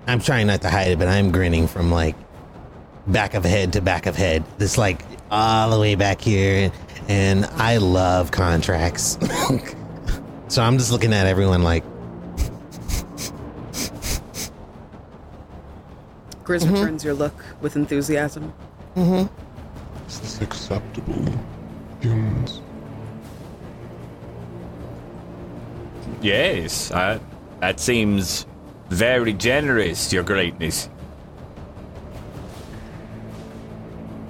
I'm 0.07 0.20
trying 0.20 0.46
not 0.46 0.62
to 0.62 0.70
hide 0.70 0.90
it, 0.90 0.98
but 0.98 1.09
I'm 1.09 1.30
grinning 1.30 1.66
from 1.66 1.90
like 1.90 2.16
back 3.07 3.34
of 3.34 3.44
head 3.44 3.72
to 3.74 3.80
back 3.80 4.07
of 4.07 4.16
head. 4.16 4.44
This 4.59 4.78
like 4.78 5.02
all 5.30 5.70
the 5.70 5.78
way 5.78 5.94
back 5.94 6.20
here, 6.20 6.72
and 7.09 7.44
I 7.46 7.76
love 7.76 8.30
contracts. 8.30 9.18
so 10.48 10.62
I'm 10.62 10.78
just 10.78 10.90
looking 10.90 11.12
at 11.12 11.26
everyone 11.26 11.62
like, 11.62 11.84
Grizz 16.44 16.62
mm-hmm. 16.62 16.74
returns 16.74 17.05
your 17.05 17.14
look 17.14 17.34
with 17.61 17.76
enthusiasm. 17.76 18.52
Mm-hmm. 18.96 19.43
Is 20.14 20.20
this 20.20 20.40
acceptable, 20.42 21.24
humans? 22.00 22.60
Yes, 26.22 26.92
uh, 26.92 27.18
that 27.58 27.80
seems 27.80 28.46
very 28.90 29.32
generous, 29.32 30.12
Your 30.12 30.22
Greatness. 30.22 30.88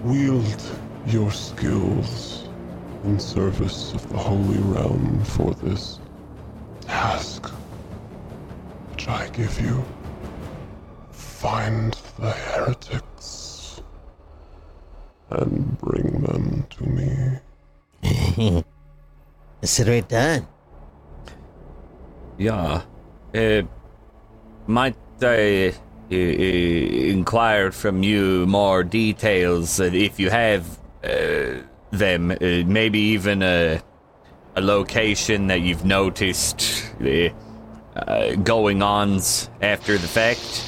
Wield 0.04 0.62
your 1.06 1.30
skills 1.30 2.48
in 3.04 3.20
service 3.20 3.92
of 3.92 4.08
the 4.08 4.16
Holy 4.16 4.58
Realm 4.60 5.22
for 5.24 5.52
this 5.52 5.98
task 6.80 7.48
which 8.90 9.06
I 9.06 9.28
give 9.28 9.60
you. 9.60 9.84
Find 11.12 11.92
the 12.18 12.30
heretics 12.30 13.13
and 15.34 15.78
bring 15.78 16.22
them 16.22 16.66
to 16.70 16.84
me. 16.84 18.64
consider 19.60 19.92
it 19.92 20.08
done. 20.08 20.46
Yeah. 22.38 22.82
Uh, 23.34 23.62
might 24.66 24.96
I 25.22 25.68
uh, 25.68 26.14
uh, 26.14 26.14
inquire 26.14 27.72
from 27.72 28.02
you 28.02 28.46
more 28.46 28.84
details 28.84 29.80
uh, 29.80 29.84
if 29.84 30.20
you 30.20 30.30
have 30.30 30.78
uh, 31.02 31.62
them? 31.90 32.30
Uh, 32.30 32.62
maybe 32.66 32.98
even 32.98 33.42
a 33.42 33.82
a 34.56 34.60
location 34.60 35.48
that 35.48 35.62
you've 35.62 35.84
noticed 35.84 36.92
going 38.44 38.82
ons 38.82 39.50
after 39.60 39.98
the 39.98 40.06
fact. 40.06 40.62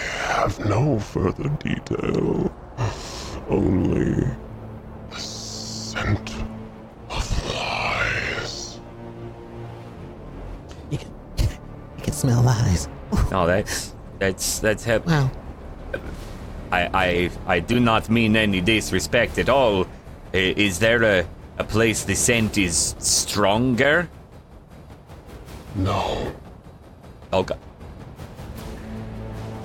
Have 0.36 0.58
no 0.68 0.98
further 0.98 1.48
detail, 1.60 2.52
only 3.48 4.12
the 5.10 5.16
scent 5.16 6.30
of 7.08 7.54
lies. 7.54 8.78
You 10.90 10.98
can, 10.98 11.10
you 11.38 12.02
can 12.02 12.12
smell 12.12 12.42
lies. 12.42 12.86
Oh, 13.32 13.46
that's 13.46 13.94
that's 14.18 14.58
that's 14.58 14.84
hep- 14.84 15.06
Wow. 15.06 15.30
I, 16.70 16.90
I 16.92 17.30
I 17.46 17.60
do 17.60 17.80
not 17.80 18.10
mean 18.10 18.36
any 18.36 18.60
disrespect 18.60 19.38
at 19.38 19.48
all. 19.48 19.86
Is 20.34 20.78
there 20.78 21.02
a, 21.02 21.26
a 21.58 21.64
place 21.64 22.04
the 22.04 22.14
scent 22.14 22.58
is 22.58 22.94
stronger? 22.98 24.06
No. 25.74 26.30
Okay. 27.32 27.54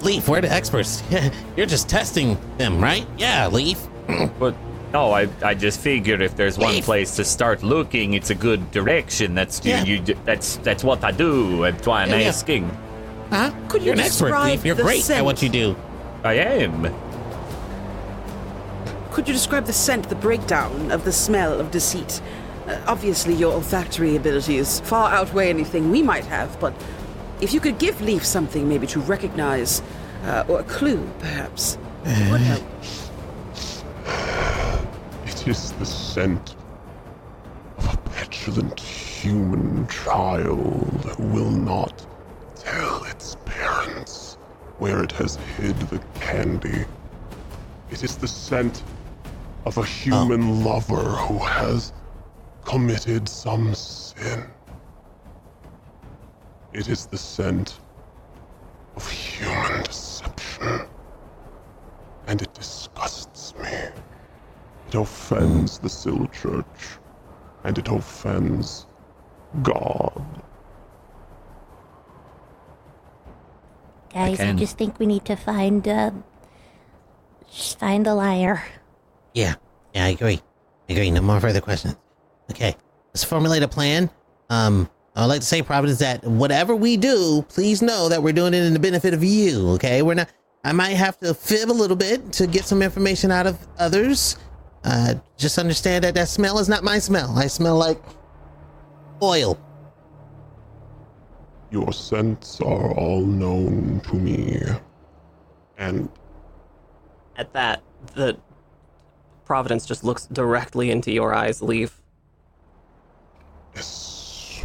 Leaf, 0.04 0.28
we're 0.28 0.41
the 0.41 0.52
experts. 0.52 1.04
You're 1.58 1.66
just 1.68 1.88
testing 1.89 2.38
them, 2.58 2.82
right? 2.82 3.06
Yeah, 3.18 3.47
Leaf. 3.47 3.80
But 4.39 4.56
no, 4.93 5.12
I 5.14 5.28
I 5.43 5.54
just 5.54 5.80
figured 5.80 6.22
if 6.22 6.36
there's 6.36 6.58
one 6.58 6.76
Leaf. 6.76 6.86
place 6.86 7.16
to 7.16 7.24
start 7.24 7.64
looking, 7.64 8.14
it's 8.14 8.30
a 8.30 8.36
good 8.36 8.72
direction. 8.72 9.36
That's 9.36 9.64
you, 9.66 9.72
Yeah. 9.72 9.84
you 9.86 9.99
d- 9.99 10.16
that's 10.26 10.58
that's 10.58 10.84
what 10.84 11.04
I 11.04 11.12
do. 11.12 11.62
That's 11.62 11.88
why 11.88 12.04
I'm 12.04 12.10
Yeah, 12.10 12.18
yeah. 12.18 12.28
asking. 12.28 12.70
Huh? 13.30 13.52
Could 13.70 13.82
you 13.82 13.86
You're 13.88 13.93
an 13.95 13.99
expert, 14.02 14.32
Leaf. 14.43 14.66
You're 14.66 14.76
the 14.76 14.84
great 14.84 14.99
at 14.99 15.06
scent? 15.06 15.26
what 15.26 15.41
you 15.41 15.49
do. 15.49 15.76
I 16.24 16.34
am. 16.34 16.93
Could 19.12 19.28
you 19.28 19.34
describe 19.34 19.66
the 19.66 19.74
scent, 19.74 20.10
the 20.10 20.16
breakdown 20.16 20.91
of 20.91 21.04
the 21.06 21.12
smell 21.12 21.60
of 21.60 21.72
deceit? 21.72 22.22
Uh, 22.68 22.78
obviously, 22.88 23.34
your 23.34 23.54
olfactory 23.54 24.16
abilities 24.16 24.80
far 24.82 25.12
outweigh 25.12 25.49
anything 25.49 25.91
we 25.91 26.02
might 26.02 26.26
have, 26.26 26.58
but 26.60 26.74
if 27.42 27.54
you 27.54 27.60
could 27.60 27.80
give 27.80 28.00
Leaf 28.02 28.24
something 28.24 28.70
maybe 28.70 28.88
to 28.88 29.00
recognize, 29.02 29.82
uh, 30.24 30.46
or 30.48 30.60
a 30.60 30.64
clue, 30.64 31.04
perhaps, 31.20 31.78
it 32.06 32.32
would 32.32 32.42
help. 32.42 32.64
It 35.26 35.48
is 35.48 35.72
the 35.74 35.86
scent 35.86 36.56
of 37.78 37.94
a 37.94 37.98
petulant 38.12 38.80
human 38.80 39.88
child 39.88 41.16
who 41.18 41.24
will 41.24 41.50
not 41.50 42.06
tell 42.56 43.04
its 43.06 43.38
parents 43.46 44.38
where 44.78 45.04
it 45.04 45.12
has 45.14 45.38
hid 45.58 45.76
the 45.89 46.00
candy. 46.20 46.86
It 47.89 48.04
is 48.04 48.18
the 48.18 48.28
scent 48.28 48.84
of 49.66 49.78
a 49.80 49.86
human 49.86 50.64
lover 50.64 51.16
who 51.26 51.39
has 51.39 51.92
committed 52.66 53.28
some 53.28 53.74
sin. 53.74 54.46
It 56.74 56.88
is 56.88 57.05
the 57.05 57.17
scent 57.17 57.80
of 58.95 59.09
human 59.09 59.84
deception. 59.84 60.82
And 62.28 62.41
it 62.41 62.53
disgusts 62.53 63.53
me. 63.57 63.67
It 64.88 64.95
offends 64.95 65.80
the 65.80 65.89
Sill 65.89 66.28
Church. 66.28 66.97
And 67.63 67.78
it 67.78 67.88
offends 67.88 68.86
God. 69.61 70.24
Guys, 74.13 74.39
I, 74.39 74.45
can- 74.45 74.57
just 74.57 74.78
think 74.78 74.99
we 74.99 75.05
need 75.05 75.26
to 75.26 75.36
find 75.36 75.88
uh, 75.88 76.11
just 77.51 77.80
find 77.80 78.05
the 78.05 78.13
liar. 78.15 78.63
Yeah, 79.34 79.55
yeah, 79.93 80.05
I 80.05 80.09
agree. 80.09 80.41
I 80.89 80.93
agree. 80.93 81.11
No 81.11 81.22
more 81.22 81.39
further 81.39 81.61
questions. 81.61 81.95
Okay, 82.49 82.76
let's 83.13 83.24
formulate 83.24 83.63
a 83.63 83.67
plan. 83.69 84.09
Um, 84.49 84.89
I 85.16 85.22
would 85.22 85.28
like 85.28 85.41
to 85.41 85.45
say, 85.45 85.62
Providence, 85.62 85.99
that 85.99 86.24
whatever 86.24 86.76
we 86.76 86.95
do, 86.95 87.45
please 87.49 87.82
know 87.82 88.07
that 88.09 88.24
we're 88.24 88.34
doing 88.34 88.53
it 88.53 88.64
in 88.64 88.74
the 88.74 88.80
benefit 88.80 89.14
of 89.14 89.24
you. 89.24 89.72
Okay, 89.72 90.01
we're 90.01 90.14
not. 90.14 90.30
I 90.64 90.72
might 90.72 90.93
have 90.93 91.18
to 91.20 91.34
fib 91.34 91.70
a 91.70 91.74
little 91.74 91.97
bit 91.97 92.32
to 92.34 92.47
get 92.47 92.66
some 92.66 92.82
information 92.82 93.32
out 93.32 93.47
of 93.47 93.57
others. 93.78 94.38
Uh, 94.84 95.16
just 95.38 95.57
understand 95.57 96.03
that 96.03 96.14
that 96.16 96.30
smell 96.30 96.59
is 96.59 96.70
not 96.70 96.84
my 96.84 96.97
smell. 96.99 97.38
I 97.38 97.47
smell 97.47 97.78
like 97.78 98.01
oil. 99.22 99.59
Your 101.72 101.91
scents 101.91 102.62
are 102.62 102.91
all 102.93 103.26
known 103.26 104.01
to 104.05 104.16
me. 104.16 104.62
And 105.78 106.09
At 107.38 107.53
that, 107.53 107.82
the 108.14 108.38
Providence 109.45 109.86
just 109.86 110.03
looks 110.03 110.28
directly 110.28 110.91
into 110.91 111.12
your 111.12 111.34
eyes, 111.34 111.62
Leaf. 111.62 112.01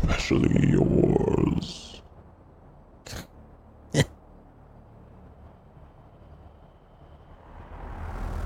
Especially 0.03 0.71
yours. 0.71 2.01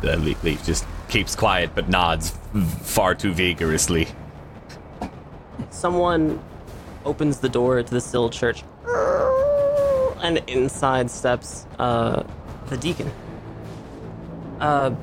The 0.01 0.17
Leaf, 0.17 0.43
Leaf 0.43 0.65
just 0.65 0.87
keeps 1.09 1.37
quiet 1.37 1.71
but 1.75 1.89
nods 1.91 2.31
far 2.83 3.15
too 3.15 3.33
vigorously. 3.33 4.09
Someone 5.69 6.41
opens 7.05 7.39
the 7.39 7.49
door 7.49 7.83
to 7.83 7.91
the 7.91 8.01
Sill 8.01 8.31
Church, 8.31 8.63
and 10.23 10.39
inside 10.47 11.11
steps 11.11 11.67
uh, 11.79 12.23
the 12.69 12.77
deacon. 12.79 13.11
Uh, 14.59 14.95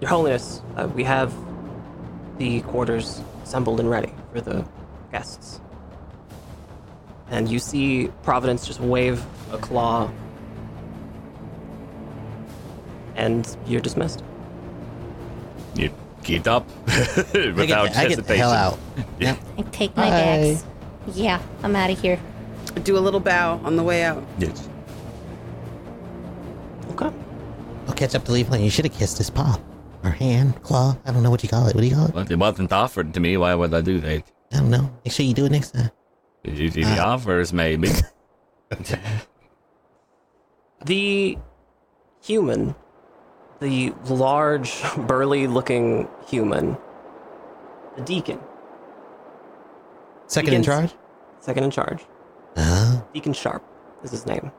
Your 0.00 0.10
Holiness, 0.10 0.62
uh, 0.76 0.88
we 0.94 1.02
have 1.04 1.34
the 2.38 2.60
quarters 2.62 3.20
assembled 3.42 3.80
and 3.80 3.90
ready 3.90 4.12
for 4.32 4.40
the 4.40 4.64
guests. 5.14 5.60
And 7.30 7.48
you 7.48 7.60
see 7.60 8.08
Providence 8.24 8.66
just 8.66 8.80
wave 8.80 9.24
a 9.52 9.58
claw, 9.58 10.10
and 13.14 13.56
you're 13.66 13.80
dismissed. 13.80 14.24
You 15.76 15.90
get 16.24 16.48
up 16.48 16.68
I 16.88 17.14
get, 17.32 17.54
without 17.54 17.92
the, 17.92 17.98
I 17.98 18.08
get 18.08 18.26
the 18.26 18.36
hell 18.36 18.50
out. 18.50 18.78
Yep. 19.20 19.38
I 19.58 19.62
take 19.62 19.96
my 19.96 20.02
Bye. 20.02 20.10
bags. 20.10 20.64
Yeah, 21.14 21.40
I'm 21.62 21.76
out 21.76 21.90
of 21.90 22.00
here. 22.00 22.18
Do 22.82 22.98
a 22.98 23.02
little 23.06 23.20
bow 23.20 23.60
on 23.62 23.76
the 23.76 23.84
way 23.84 24.02
out. 24.02 24.22
Yes. 24.38 24.68
Okay. 26.90 27.10
I'll 27.86 27.94
catch 27.94 28.14
up 28.16 28.24
to 28.24 28.32
Leaf 28.32 28.50
Lane. 28.50 28.64
You 28.64 28.70
should 28.70 28.84
have 28.84 28.94
kissed 28.98 29.18
his 29.18 29.30
paw. 29.30 29.60
Or 30.02 30.10
hand, 30.10 30.60
claw. 30.62 30.96
I 31.06 31.12
don't 31.12 31.22
know 31.22 31.30
what 31.30 31.42
you 31.42 31.48
call 31.48 31.66
it. 31.68 31.74
What 31.74 31.82
do 31.82 31.86
you 31.86 31.94
call 31.94 32.08
it? 32.08 32.14
Well, 32.14 32.26
it 32.28 32.36
wasn't 32.36 32.72
offered 32.72 33.14
to 33.14 33.20
me. 33.20 33.36
Why 33.36 33.54
would 33.54 33.72
I 33.72 33.80
do 33.80 34.00
that? 34.00 34.24
I 34.54 34.58
don't 34.58 34.70
know. 34.70 34.90
Make 35.04 35.12
sure 35.12 35.26
you 35.26 35.34
do 35.34 35.46
it 35.46 35.52
next 35.52 35.72
time. 35.72 35.90
If 36.44 36.74
he 36.74 36.84
Ah. 36.86 37.14
offers, 37.14 37.52
maybe. 37.52 37.90
The 40.84 41.38
human, 42.22 42.74
the 43.60 43.92
large, 44.06 44.82
burly 45.06 45.46
looking 45.46 46.08
human, 46.26 46.76
the 47.96 48.02
deacon, 48.02 48.38
Second 50.26 50.54
in 50.54 50.62
charge? 50.62 50.92
second 51.40 51.64
in 51.64 51.70
charge, 51.70 52.04
Uh, 52.56 53.00
Deacon 53.14 53.32
Sharp 53.32 53.62
is 54.02 54.10
his 54.10 54.26
name, 54.26 54.50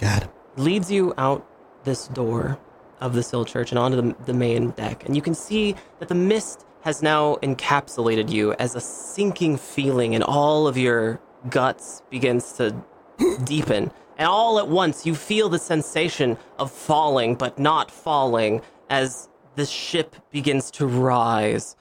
got 0.00 0.24
him. 0.24 0.30
leads 0.56 0.90
you 0.90 1.14
out 1.18 1.46
this 1.84 2.08
door 2.08 2.58
of 3.00 3.14
the 3.14 3.22
Sill 3.22 3.44
Church 3.44 3.70
and 3.70 3.78
onto 3.78 3.96
the, 4.00 4.14
the 4.26 4.34
main 4.34 4.70
deck. 4.70 5.04
And 5.06 5.14
you 5.16 5.22
can 5.22 5.34
see 5.34 5.74
that 6.00 6.08
the 6.08 6.14
mist 6.14 6.66
has 6.82 7.02
now 7.02 7.36
encapsulated 7.36 8.30
you 8.30 8.52
as 8.54 8.74
a 8.74 8.80
sinking 8.80 9.56
feeling 9.56 10.14
in 10.14 10.22
all 10.22 10.66
of 10.66 10.76
your 10.76 11.20
guts 11.48 12.02
begins 12.10 12.52
to 12.52 12.74
deepen. 13.44 13.90
And 14.16 14.28
all 14.28 14.58
at 14.58 14.68
once, 14.68 15.06
you 15.06 15.14
feel 15.14 15.48
the 15.48 15.58
sensation 15.58 16.36
of 16.58 16.70
falling, 16.70 17.34
but 17.36 17.58
not 17.58 17.90
falling, 17.90 18.60
as 18.90 19.28
the 19.54 19.66
ship 19.66 20.16
begins 20.30 20.70
to 20.72 20.86
rise. 20.86 21.76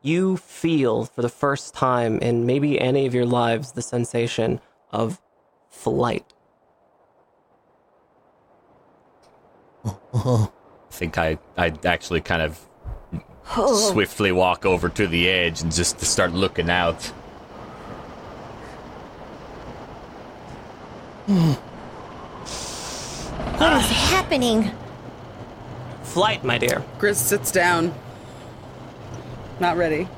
You 0.00 0.36
feel 0.36 1.04
for 1.04 1.22
the 1.22 1.28
first 1.28 1.74
time 1.74 2.18
in 2.18 2.46
maybe 2.46 2.80
any 2.80 3.06
of 3.06 3.14
your 3.14 3.26
lives 3.26 3.72
the 3.72 3.82
sensation 3.82 4.60
of 4.90 5.20
flight. 5.70 6.24
Oh, 9.84 10.52
I 10.90 10.94
think 10.94 11.18
I 11.18 11.38
I 11.56 11.72
actually 11.84 12.20
kind 12.20 12.42
of 12.42 12.68
Oh, 13.56 13.90
swiftly 13.92 14.32
walk 14.32 14.64
over 14.64 14.88
to 14.88 15.06
the 15.06 15.28
edge 15.28 15.60
and 15.62 15.72
just 15.72 16.00
start 16.00 16.32
looking 16.32 16.70
out. 16.70 17.12
what 23.58 23.80
is 23.80 23.90
happening? 23.90 24.70
Flight, 26.02 26.44
my 26.44 26.58
dear. 26.58 26.82
Grizz 26.98 27.16
sits 27.16 27.50
down. 27.50 27.94
Not 29.60 29.76
ready. 29.76 30.08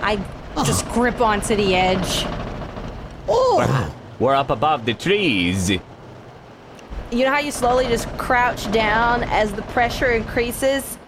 I 0.00 0.22
just 0.64 0.86
grip 0.90 1.20
onto 1.20 1.56
the 1.56 1.74
edge. 1.74 2.24
Oh. 3.28 3.56
wow. 3.58 3.94
We're 4.18 4.34
up 4.34 4.50
above 4.50 4.84
the 4.84 4.94
trees. 4.94 5.70
You 5.70 5.80
know 7.24 7.30
how 7.30 7.38
you 7.38 7.52
slowly 7.52 7.86
just 7.86 8.08
crouch 8.18 8.70
down 8.72 9.22
as 9.24 9.52
the 9.52 9.62
pressure 9.62 10.10
increases? 10.10 10.98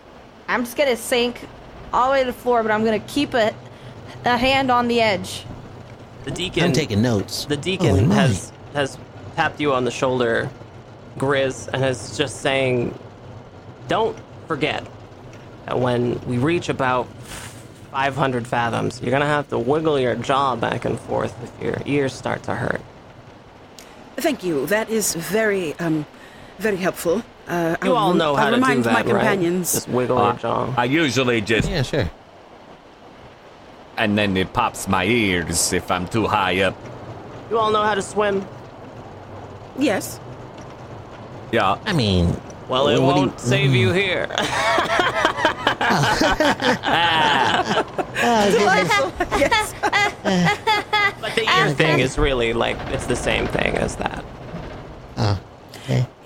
I'm 0.51 0.65
just 0.65 0.77
gonna 0.77 0.97
sink 0.97 1.47
all 1.93 2.07
the 2.09 2.13
way 2.13 2.21
to 2.25 2.27
the 2.27 2.33
floor, 2.33 2.65
but 2.65 2.73
I'm 2.73 2.85
gonna 2.85 2.99
keep 2.99 3.35
a, 3.35 3.55
a 4.25 4.37
hand 4.37 4.69
on 4.69 4.89
the 4.89 5.01
edge. 5.01 5.45
The 6.25 6.33
deacon. 6.33 6.65
I'm 6.65 6.73
taking 6.73 7.01
notes. 7.01 7.45
The 7.45 7.57
deacon 7.57 8.09
moly. 8.09 8.17
has 8.17 8.53
has 8.75 8.99
tapped 9.37 9.61
you 9.61 9.73
on 9.73 9.85
the 9.85 9.93
shoulder, 9.93 10.51
Grizz, 11.19 11.69
and 11.73 11.85
is 11.85 12.19
just 12.19 12.41
saying, 12.41 12.99
"Don't 13.87 14.19
forget 14.49 14.85
that 15.67 15.79
when 15.79 16.21
we 16.27 16.39
reach 16.39 16.69
about 16.69 17.07
500 17.93 18.45
fathoms, 18.45 19.01
you're 19.01 19.13
gonna 19.13 19.27
have 19.27 19.49
to 19.51 19.59
wiggle 19.59 20.01
your 20.01 20.17
jaw 20.17 20.57
back 20.57 20.85
and 20.85 20.99
forth 20.99 21.33
if 21.45 21.63
your 21.63 21.77
ears 21.87 22.13
start 22.13 22.43
to 22.45 22.57
hurt." 22.57 22.81
Thank 24.17 24.43
you. 24.43 24.67
That 24.67 24.91
is 24.91 25.15
very, 25.15 25.79
um, 25.79 26.07
very 26.59 26.77
helpful. 26.77 27.23
Uh, 27.51 27.77
You 27.83 27.91
I'll 27.91 27.97
all 27.97 28.09
rem- 28.11 28.19
know 28.19 28.37
how 28.37 28.45
I'll 28.45 28.51
to 28.53 28.57
do 28.57 28.63
remind 28.63 28.85
that, 28.85 28.93
my 28.93 29.01
right? 29.01 29.07
companions. 29.07 29.73
Just 29.73 29.89
wiggle 29.89 30.17
Uh, 30.19 30.25
your 30.31 30.33
jaw. 30.35 30.75
I 30.77 30.85
usually 30.85 31.41
just 31.41 31.69
Yeah, 31.69 31.83
sure. 31.83 32.09
and 33.97 34.17
then 34.17 34.37
it 34.37 34.53
pops 34.53 34.87
my 34.87 35.05
ears 35.05 35.73
if 35.73 35.91
I'm 35.91 36.07
too 36.07 36.27
high 36.29 36.61
up. 36.63 36.75
You 37.51 37.59
all 37.59 37.73
know 37.73 37.83
how 37.83 37.95
to 37.97 38.03
swim. 38.03 38.47
Yes. 39.79 40.21
Yeah. 41.51 41.77
I 41.85 41.93
mean, 41.93 42.37
Well, 42.69 42.87
it 42.87 43.01
What 43.03 43.15
do 43.17 43.21
you- 43.21 43.27
won't 43.27 43.41
save 43.41 43.75
you 43.75 43.91
here. 43.93 44.29
yes. 49.39 49.75
but 51.21 51.35
the 51.35 51.47
ear 51.59 51.71
thing 51.75 51.99
is 52.01 52.17
really 52.19 52.53
like 52.53 52.77
it's 52.95 53.07
the 53.07 53.17
same 53.17 53.47
thing 53.49 53.77
as 53.77 53.97
that. 53.97 54.25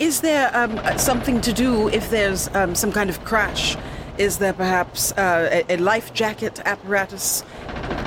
Okay. 0.04 0.06
Is 0.06 0.20
there 0.20 0.50
um, 0.56 0.98
something 0.98 1.40
to 1.40 1.52
do 1.52 1.88
if 1.88 2.10
there's 2.10 2.48
um, 2.54 2.74
some 2.74 2.92
kind 2.92 3.10
of 3.10 3.24
crash? 3.24 3.76
Is 4.18 4.38
there 4.38 4.52
perhaps 4.52 5.12
uh, 5.12 5.64
a, 5.68 5.74
a 5.74 5.76
life 5.78 6.12
jacket 6.14 6.60
apparatus 6.64 7.42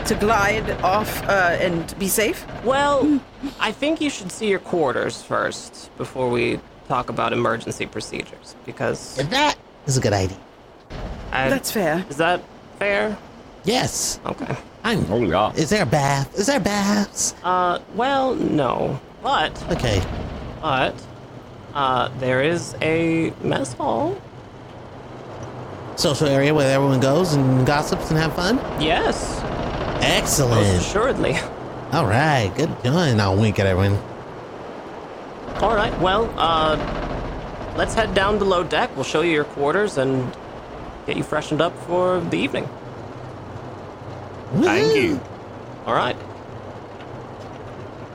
to 0.05 0.15
glide 0.15 0.69
off 0.83 1.21
uh, 1.23 1.57
and 1.59 1.97
be 1.99 2.07
safe? 2.07 2.45
Well, 2.63 3.19
I 3.59 3.71
think 3.73 3.99
you 3.99 4.09
should 4.09 4.31
see 4.31 4.47
your 4.49 4.59
quarters 4.59 5.21
first 5.21 5.89
before 5.97 6.29
we 6.29 6.59
talk 6.87 7.09
about 7.09 7.33
emergency 7.33 7.85
procedures 7.85 8.55
because 8.65 9.17
That 9.29 9.55
is 9.85 9.97
a 9.97 10.01
good 10.01 10.13
idea. 10.13 10.37
I, 11.33 11.49
That's 11.49 11.71
fair. 11.71 12.05
is 12.09 12.15
that 12.17 12.41
fair? 12.79 13.17
Yes. 13.65 14.19
Okay. 14.25 14.55
I'm. 14.85 15.05
Oh 15.11 15.21
yeah. 15.21 15.51
Is 15.55 15.69
there 15.69 15.83
a 15.83 15.85
bath? 15.85 16.39
Is 16.39 16.45
there 16.47 16.61
baths? 16.61 17.35
Uh, 17.43 17.79
well, 17.95 18.35
no. 18.35 18.97
But, 19.21 19.61
Okay. 19.71 20.01
but, 20.61 20.93
uh, 21.77 22.09
there 22.17 22.41
is 22.41 22.75
a 22.81 23.31
mess 23.41 23.73
hall. 23.73 24.19
Social 25.95 26.27
area 26.27 26.53
where 26.53 26.73
everyone 26.73 26.99
goes 26.99 27.33
and 27.35 27.65
gossips 27.67 28.09
and 28.09 28.19
have 28.19 28.35
fun. 28.35 28.57
Yes, 28.81 29.41
most 29.43 30.03
Excellent. 30.03 30.77
assuredly. 30.81 31.35
All 31.91 32.05
right. 32.05 32.51
Good 32.55 32.83
done. 32.83 33.19
I'll 33.19 33.37
wink 33.37 33.59
at 33.59 33.67
everyone. 33.67 33.97
All 35.61 35.75
right, 35.75 35.97
well, 35.99 36.31
uh, 36.37 36.75
let's 37.77 37.93
head 37.95 38.13
down 38.13 38.37
below 38.37 38.63
deck. 38.63 38.93
We'll 38.95 39.03
show 39.03 39.21
you 39.21 39.31
your 39.31 39.43
quarters 39.43 39.97
and 39.97 40.35
get 41.07 41.17
you 41.17 41.23
freshened 41.23 41.61
up 41.61 41.75
for 41.83 42.19
the 42.19 42.37
evening. 42.37 42.69
Thank 44.61 44.95
you. 44.95 45.21
All 45.85 45.95
right. 45.95 46.15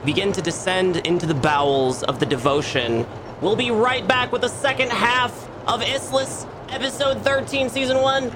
Begin 0.05 0.31
to 0.33 0.41
descend 0.41 0.97
into 0.97 1.25
the 1.25 1.33
bowels 1.33 2.03
of 2.03 2.19
the 2.19 2.25
devotion. 2.25 3.05
We'll 3.43 3.57
be 3.57 3.71
right 3.71 4.07
back 4.07 4.31
with 4.31 4.39
the 4.39 4.47
second 4.47 4.89
half 4.89 5.33
of 5.67 5.81
Issliss, 5.81 6.47
episode 6.69 7.21
13, 7.23 7.67
season 7.67 7.97
1, 8.01 8.33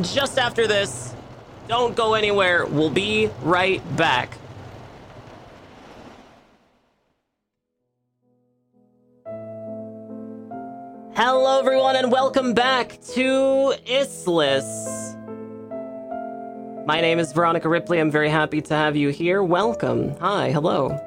just 0.00 0.38
after 0.38 0.66
this. 0.66 1.14
Don't 1.68 1.94
go 1.94 2.14
anywhere. 2.14 2.64
We'll 2.64 2.88
be 2.88 3.28
right 3.42 3.82
back. 3.98 4.38
Hello, 11.14 11.60
everyone, 11.60 11.96
and 11.96 12.10
welcome 12.10 12.54
back 12.54 12.98
to 13.12 13.74
Issliss. 13.84 15.16
My 16.86 17.02
name 17.02 17.18
is 17.18 17.30
Veronica 17.34 17.68
Ripley. 17.68 18.00
I'm 18.00 18.10
very 18.10 18.30
happy 18.30 18.62
to 18.62 18.74
have 18.74 18.96
you 18.96 19.10
here. 19.10 19.42
Welcome. 19.42 20.16
Hi, 20.18 20.50
hello. 20.50 20.98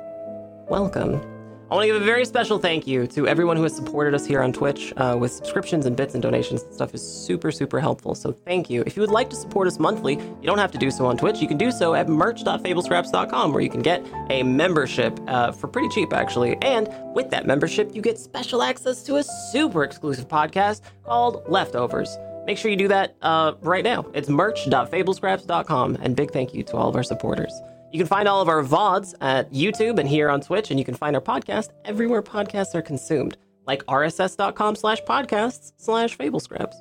Welcome. 0.70 1.39
I 1.70 1.76
want 1.76 1.84
to 1.84 1.94
give 1.94 2.02
a 2.02 2.06
very 2.06 2.26
special 2.26 2.58
thank 2.58 2.88
you 2.88 3.06
to 3.08 3.28
everyone 3.28 3.56
who 3.56 3.62
has 3.62 3.76
supported 3.76 4.16
us 4.16 4.26
here 4.26 4.42
on 4.42 4.52
Twitch 4.52 4.92
uh, 4.98 5.16
with 5.20 5.32
subscriptions 5.32 5.86
and 5.86 5.96
bits 5.96 6.16
and 6.16 6.24
donations 6.24 6.64
and 6.64 6.74
stuff 6.74 6.96
is 6.96 7.08
super, 7.08 7.52
super 7.52 7.80
helpful. 7.80 8.16
So 8.16 8.32
thank 8.32 8.72
you. 8.72 8.82
If 8.88 8.96
you 8.96 9.02
would 9.02 9.12
like 9.12 9.30
to 9.30 9.36
support 9.36 9.68
us 9.68 9.78
monthly, 9.78 10.16
you 10.16 10.46
don't 10.46 10.58
have 10.58 10.72
to 10.72 10.80
do 10.80 10.90
so 10.90 11.06
on 11.06 11.16
Twitch. 11.16 11.40
You 11.40 11.48
can 11.48 11.60
do 11.60 11.72
so 11.72 11.94
at 11.94 12.10
merch.fablescraps.com 12.10 13.54
where 13.54 13.62
you 13.62 13.70
can 13.70 13.84
get 13.84 14.04
a 14.32 14.42
membership 14.42 15.20
uh, 15.28 15.52
for 15.52 15.68
pretty 15.68 15.90
cheap, 15.90 16.12
actually. 16.12 16.58
And 16.64 16.90
with 17.14 17.30
that 17.30 17.46
membership, 17.46 17.94
you 17.94 18.02
get 18.02 18.18
special 18.18 18.64
access 18.64 19.04
to 19.04 19.18
a 19.18 19.24
super 19.24 19.84
exclusive 19.84 20.28
podcast 20.28 20.82
called 21.06 21.44
Leftovers. 21.48 22.18
Make 22.48 22.58
sure 22.58 22.72
you 22.72 22.78
do 22.78 22.88
that 22.88 23.16
uh, 23.22 23.54
right 23.62 23.84
now. 23.84 24.08
It's 24.16 24.28
merch.fablescraps.com. 24.28 26.00
And 26.02 26.16
big 26.16 26.32
thank 26.32 26.56
you 26.56 26.64
to 26.64 26.78
all 26.78 26.90
of 26.90 26.96
our 26.96 27.04
supporters. 27.04 27.54
You 27.92 27.98
can 27.98 28.08
find 28.08 28.28
all 28.28 28.42
of 28.42 28.50
our 28.50 28.64
VODs 28.64 29.16
at 29.22 29.52
YouTube 29.52 30.00
and 30.00 30.08
here 30.08 30.30
on 30.30 30.42
Twitch, 30.42 30.70
and 30.70 30.80
you 30.80 30.86
can 30.86 30.94
find 30.94 31.16
our 31.16 31.22
podcast 31.22 31.70
everywhere 31.86 32.22
podcasts 32.22 32.76
are 32.76 32.82
consumed, 32.82 33.38
like 33.66 33.84
rss.com 33.86 34.76
slash 34.76 35.02
podcasts 35.02 35.74
slash 35.78 36.16
Fable 36.16 36.40
fablescraps. 36.40 36.76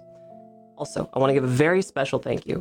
Also, 0.76 1.08
I 1.12 1.18
want 1.18 1.30
to 1.30 1.34
give 1.34 1.44
a 1.44 1.48
very 1.48 1.82
special 1.82 2.18
thank 2.18 2.46
you 2.46 2.60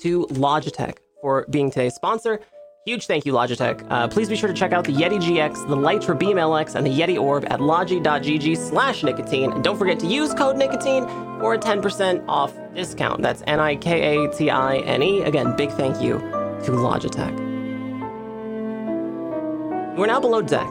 to 0.00 0.26
Logitech 0.26 0.98
for 1.20 1.46
being 1.48 1.70
today's 1.70 1.94
sponsor. 1.94 2.40
Huge 2.84 3.06
thank 3.06 3.24
you, 3.24 3.32
Logitech. 3.32 3.86
Uh, 3.88 4.08
please 4.08 4.28
be 4.28 4.34
sure 4.34 4.48
to 4.48 4.54
check 4.54 4.72
out 4.72 4.84
the 4.84 4.92
Yeti 4.92 5.20
GX, 5.20 5.68
the 5.68 5.76
Litra 5.76 6.18
Beam 6.18 6.36
LX, 6.36 6.74
and 6.74 6.84
the 6.84 6.90
Yeti 6.90 7.18
Orb 7.20 7.46
at 7.48 7.60
logi.gg 7.60 8.56
slash 8.56 9.02
nikatine. 9.02 9.54
And 9.54 9.62
don't 9.62 9.78
forget 9.78 10.00
to 10.00 10.06
use 10.08 10.34
code 10.34 10.56
nikatine 10.56 11.06
for 11.38 11.54
a 11.54 11.58
10% 11.58 12.24
off 12.26 12.52
discount. 12.74 13.22
That's 13.22 13.44
N 13.46 13.60
I 13.60 13.76
K 13.76 14.16
A 14.16 14.30
T 14.32 14.50
I 14.50 14.78
N 14.78 15.02
E. 15.04 15.22
Again, 15.22 15.54
big 15.56 15.70
thank 15.70 16.02
you 16.02 16.41
to 16.64 16.70
Logitech. 16.72 17.32
Are 19.98 20.06
now 20.06 20.20
below 20.20 20.42
deck. 20.42 20.70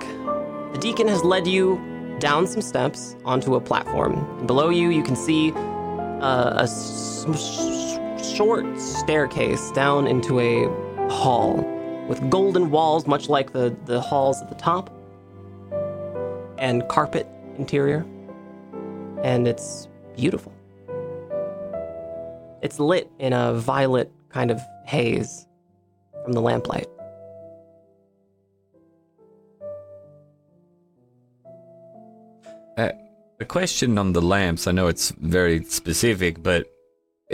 The 0.74 0.78
deacon 0.80 1.08
has 1.08 1.24
led 1.24 1.48
you 1.48 1.80
down 2.20 2.48
some 2.48 2.62
steps 2.62 3.16
onto 3.24 3.56
a 3.56 3.62
platform. 3.62 4.46
Below 4.46 4.70
you, 4.70 4.90
you 4.90 5.04
can 5.04 5.16
see 5.16 5.52
uh, 5.54 6.54
a 6.60 6.64
s- 6.64 7.26
s- 7.28 8.36
short 8.36 8.80
staircase 8.80 9.72
down 9.72 10.08
into 10.08 10.40
a 10.40 10.68
hall 11.10 11.56
with 12.08 12.30
golden 12.30 12.72
walls, 12.72 13.08
much 13.08 13.30
like 13.30 13.54
the, 13.54 13.76
the 13.86 14.02
halls 14.02 14.42
at 14.42 14.50
the 14.50 14.56
top, 14.56 14.90
and 16.58 16.88
carpet 16.90 17.28
interior. 17.58 18.06
And 19.24 19.48
it's 19.48 19.88
beautiful. 20.16 20.54
It's 22.62 22.80
lit 22.80 23.10
in 23.20 23.34
a 23.34 23.54
violet 23.54 24.12
kind 24.30 24.52
of 24.52 24.60
haze 24.86 25.48
from 26.24 26.34
the 26.34 26.42
lamplight. 26.42 26.88
Uh, 32.78 32.90
a 33.40 33.46
question 33.46 33.98
on 33.98 34.14
the 34.14 34.22
lamps. 34.22 34.68
I 34.68 34.72
know 34.72 34.88
it's 34.88 35.12
very 35.12 35.64
specific, 35.64 36.42
but 36.42 36.68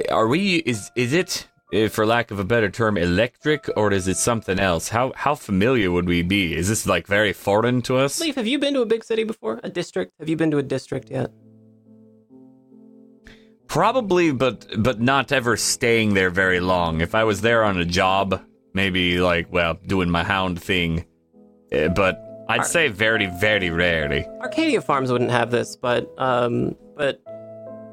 are 0.09 0.27
we? 0.27 0.57
Is 0.57 0.91
is 0.95 1.13
it, 1.13 1.47
uh, 1.73 1.89
for 1.89 2.05
lack 2.05 2.31
of 2.31 2.39
a 2.39 2.43
better 2.43 2.69
term, 2.69 2.97
electric, 2.97 3.69
or 3.75 3.91
is 3.91 4.07
it 4.07 4.17
something 4.17 4.59
else? 4.59 4.89
How 4.89 5.13
how 5.15 5.35
familiar 5.35 5.91
would 5.91 6.07
we 6.07 6.23
be? 6.23 6.55
Is 6.55 6.69
this 6.69 6.87
like 6.87 7.07
very 7.07 7.33
foreign 7.33 7.81
to 7.83 7.97
us? 7.97 8.19
Leaf, 8.19 8.35
have 8.35 8.47
you 8.47 8.59
been 8.59 8.73
to 8.73 8.81
a 8.81 8.85
big 8.85 9.03
city 9.03 9.23
before? 9.23 9.59
A 9.63 9.69
district? 9.69 10.13
Have 10.19 10.29
you 10.29 10.35
been 10.35 10.51
to 10.51 10.57
a 10.57 10.63
district 10.63 11.11
yet? 11.11 11.31
Probably, 13.67 14.31
but 14.31 14.65
but 14.77 14.99
not 15.01 15.31
ever 15.31 15.57
staying 15.57 16.13
there 16.13 16.29
very 16.29 16.59
long. 16.59 17.01
If 17.01 17.13
I 17.13 17.25
was 17.25 17.41
there 17.41 17.63
on 17.63 17.77
a 17.77 17.85
job, 17.85 18.41
maybe 18.77 19.19
like 19.19 19.51
well, 19.51 19.73
doing 19.87 20.09
my 20.09 20.23
hound 20.23 20.61
thing, 20.61 21.03
uh, 21.73 21.89
but 21.89 22.23
I'd 22.47 22.65
say 22.65 22.87
very 22.87 23.25
very 23.25 23.69
rarely. 23.69 24.25
Arcadia 24.39 24.79
Farms 24.79 25.11
wouldn't 25.11 25.31
have 25.31 25.51
this, 25.51 25.75
but 25.75 26.09
um, 26.17 26.75
but 26.95 27.21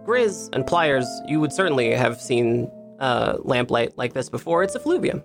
Grizz 0.06 0.50
and 0.52 0.64
Pliers, 0.64 1.08
you 1.26 1.40
would 1.40 1.52
certainly 1.52 1.90
have 1.90 2.20
seen 2.20 2.70
uh, 3.00 3.38
lamplight 3.40 3.98
like 3.98 4.12
this 4.12 4.28
before. 4.28 4.62
It's 4.62 4.76
effluvium. 4.76 5.24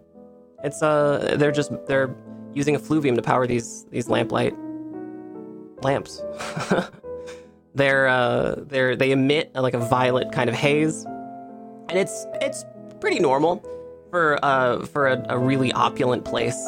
It's 0.63 0.81
uh, 0.81 1.35
they're 1.37 1.51
just 1.51 1.71
they're 1.85 2.15
using 2.53 2.73
effluvium 2.73 3.15
to 3.15 3.21
power 3.21 3.45
these 3.45 3.85
these 3.91 4.07
lamplight 4.07 4.55
lamps. 5.83 6.23
they're 7.75 8.07
uh, 8.07 8.55
they're 8.57 8.95
they 8.95 9.11
emit 9.11 9.53
like 9.53 9.75
a 9.75 9.79
violet 9.79 10.31
kind 10.31 10.49
of 10.49 10.55
haze, 10.55 11.05
and 11.89 11.99
it's 11.99 12.25
it's 12.41 12.65
pretty 12.99 13.19
normal 13.19 13.63
for 14.09 14.43
uh 14.43 14.85
for 14.85 15.07
a, 15.07 15.25
a 15.29 15.37
really 15.37 15.71
opulent 15.73 16.25
place. 16.25 16.59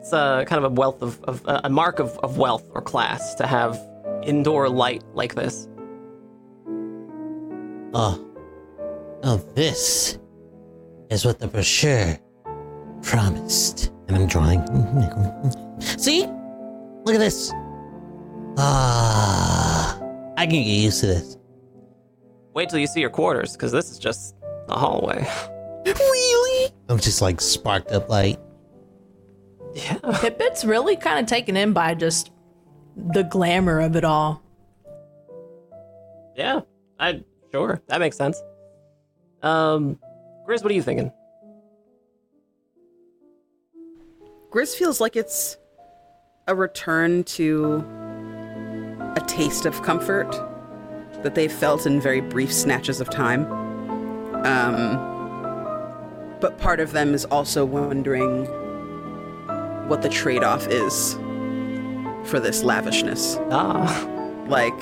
It's 0.00 0.12
a 0.12 0.44
kind 0.46 0.62
of 0.62 0.72
a 0.72 0.74
wealth 0.74 1.00
of, 1.00 1.22
of 1.24 1.42
a 1.46 1.70
mark 1.70 1.98
of, 1.98 2.18
of 2.18 2.36
wealth 2.36 2.68
or 2.74 2.82
class 2.82 3.34
to 3.36 3.46
have 3.46 3.80
indoor 4.22 4.68
light 4.68 5.02
like 5.14 5.34
this. 5.34 5.66
Oh. 7.94 8.20
Oh, 9.22 9.36
this 9.54 10.18
is 11.08 11.24
what 11.24 11.38
the 11.38 11.46
brochure 11.46 12.18
promised. 13.02 13.92
And 14.08 14.16
I'm 14.16 14.26
drawing. 14.26 14.60
See? 15.80 16.26
Look 17.04 17.14
at 17.14 17.20
this. 17.20 17.50
Ah. 18.58 19.98
I 20.36 20.46
can 20.46 20.56
get 20.56 20.66
used 20.66 21.00
to 21.00 21.06
this. 21.06 21.38
Wait 22.52 22.68
till 22.68 22.78
you 22.78 22.86
see 22.86 23.00
your 23.00 23.10
quarters, 23.10 23.52
because 23.52 23.72
this 23.72 23.90
is 23.90 23.98
just 23.98 24.36
the 24.66 24.74
hallway. 24.74 25.26
Really? 25.84 26.70
I'm 26.88 26.98
just 26.98 27.20
like 27.20 27.40
sparked 27.40 27.90
up 27.90 28.08
light. 28.08 28.40
Yeah. 29.74 29.98
Pippet's 30.20 30.64
really 30.64 30.96
kind 30.96 31.18
of 31.18 31.26
taken 31.26 31.56
in 31.56 31.72
by 31.72 31.94
just 31.94 32.30
the 32.96 33.22
glamour 33.24 33.80
of 33.80 33.96
it 33.96 34.04
all. 34.04 34.42
Yeah. 36.36 36.60
I 36.98 37.22
sure. 37.50 37.82
That 37.88 38.00
makes 38.00 38.16
sense. 38.16 38.40
Um 39.42 39.98
Grizz, 40.46 40.62
what 40.62 40.70
are 40.70 40.74
you 40.74 40.82
thinking? 40.82 41.12
Grizz 44.50 44.76
feels 44.76 45.00
like 45.00 45.16
it's 45.16 45.56
a 46.46 46.54
return 46.54 47.24
to 47.24 47.84
a 49.16 49.20
taste 49.26 49.66
of 49.66 49.82
comfort 49.82 50.30
that 51.22 51.34
they've 51.34 51.52
felt 51.52 51.86
in 51.86 52.00
very 52.00 52.20
brief 52.20 52.52
snatches 52.52 53.00
of 53.00 53.10
time. 53.10 53.50
Um, 54.44 55.13
but 56.44 56.58
part 56.58 56.78
of 56.78 56.92
them 56.92 57.14
is 57.14 57.24
also 57.36 57.64
wondering 57.64 58.44
what 59.88 60.02
the 60.02 60.10
trade 60.10 60.44
off 60.44 60.66
is 60.68 61.14
for 62.24 62.38
this 62.38 62.62
lavishness. 62.62 63.38
Ah, 63.50 64.06
Like, 64.46 64.78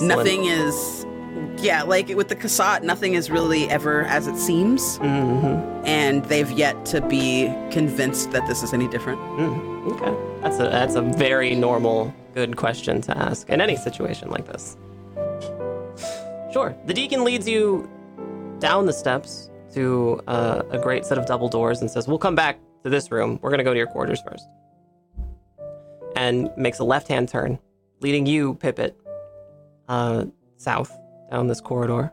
nothing 0.00 0.46
is. 0.46 1.06
Yeah, 1.58 1.84
like 1.84 2.08
with 2.08 2.26
the 2.26 2.34
Kasat, 2.34 2.82
nothing 2.82 3.14
is 3.14 3.30
really 3.30 3.70
ever 3.70 4.02
as 4.06 4.26
it 4.26 4.36
seems, 4.36 4.98
Mm-hmm. 4.98 5.86
and 5.86 6.24
they've 6.24 6.50
yet 6.50 6.84
to 6.86 7.00
be 7.00 7.46
convinced 7.70 8.32
that 8.32 8.44
this 8.48 8.64
is 8.64 8.72
any 8.74 8.88
different. 8.88 9.20
Mm, 9.20 9.92
okay. 9.92 10.12
That's 10.42 10.58
a 10.58 10.64
that's 10.64 10.96
a 10.96 11.02
very 11.02 11.54
normal, 11.54 12.12
good 12.34 12.56
question 12.56 13.00
to 13.02 13.16
ask 13.16 13.48
in 13.48 13.60
any 13.60 13.76
situation 13.76 14.30
like 14.30 14.48
this. 14.48 14.76
Sure. 16.52 16.74
The 16.86 16.94
deacon 16.94 17.22
leads 17.22 17.48
you 17.48 17.88
down 18.58 18.86
the 18.86 18.92
steps 18.92 19.48
to 19.74 20.20
uh, 20.26 20.62
a 20.70 20.78
great 20.78 21.04
set 21.04 21.18
of 21.18 21.26
double 21.26 21.48
doors 21.48 21.80
and 21.80 21.90
says, 21.90 22.08
We'll 22.08 22.18
come 22.18 22.34
back 22.34 22.58
to 22.82 22.90
this 22.90 23.10
room. 23.10 23.38
We're 23.42 23.50
going 23.50 23.58
to 23.58 23.64
go 23.64 23.72
to 23.72 23.78
your 23.78 23.86
quarters 23.86 24.20
first. 24.26 24.46
And 26.16 26.50
makes 26.56 26.78
a 26.78 26.84
left 26.84 27.08
hand 27.08 27.28
turn, 27.28 27.58
leading 28.00 28.26
you, 28.26 28.54
Pippet, 28.54 28.94
uh, 29.88 30.26
south 30.56 30.96
down 31.30 31.48
this 31.48 31.60
corridor, 31.60 32.12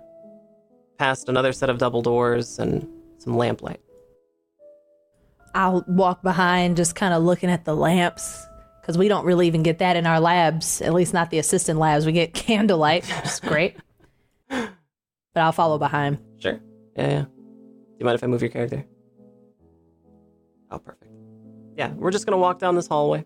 past 0.97 1.29
another 1.29 1.53
set 1.53 1.69
of 1.69 1.77
double 1.77 2.01
doors 2.01 2.57
and 2.57 2.87
some 3.19 3.37
lamplight. 3.37 3.79
I'll 5.53 5.83
walk 5.87 6.21
behind, 6.21 6.77
just 6.77 6.95
kind 6.95 7.13
of 7.13 7.23
looking 7.23 7.49
at 7.49 7.65
the 7.65 7.75
lamps, 7.75 8.45
because 8.81 8.97
we 8.97 9.07
don't 9.07 9.25
really 9.25 9.47
even 9.47 9.63
get 9.63 9.79
that 9.79 9.95
in 9.95 10.07
our 10.07 10.19
labs. 10.19 10.81
At 10.81 10.93
least 10.93 11.13
not 11.13 11.29
the 11.29 11.39
assistant 11.39 11.77
labs. 11.77 12.05
We 12.05 12.13
get 12.13 12.33
candlelight, 12.35 13.05
which 13.05 13.25
is 13.25 13.39
great. 13.39 13.75
but 14.49 14.69
I'll 15.35 15.51
follow 15.51 15.77
behind. 15.77 16.19
Sure. 16.39 16.59
Yeah, 16.95 17.09
yeah. 17.09 17.25
You 18.01 18.05
mind 18.05 18.15
if 18.15 18.23
I 18.23 18.27
move 18.27 18.41
your 18.41 18.49
character? 18.49 18.83
Oh, 20.71 20.79
perfect. 20.79 21.11
Yeah, 21.77 21.91
we're 21.93 22.09
just 22.09 22.25
gonna 22.25 22.39
walk 22.39 22.57
down 22.57 22.73
this 22.73 22.87
hallway. 22.87 23.23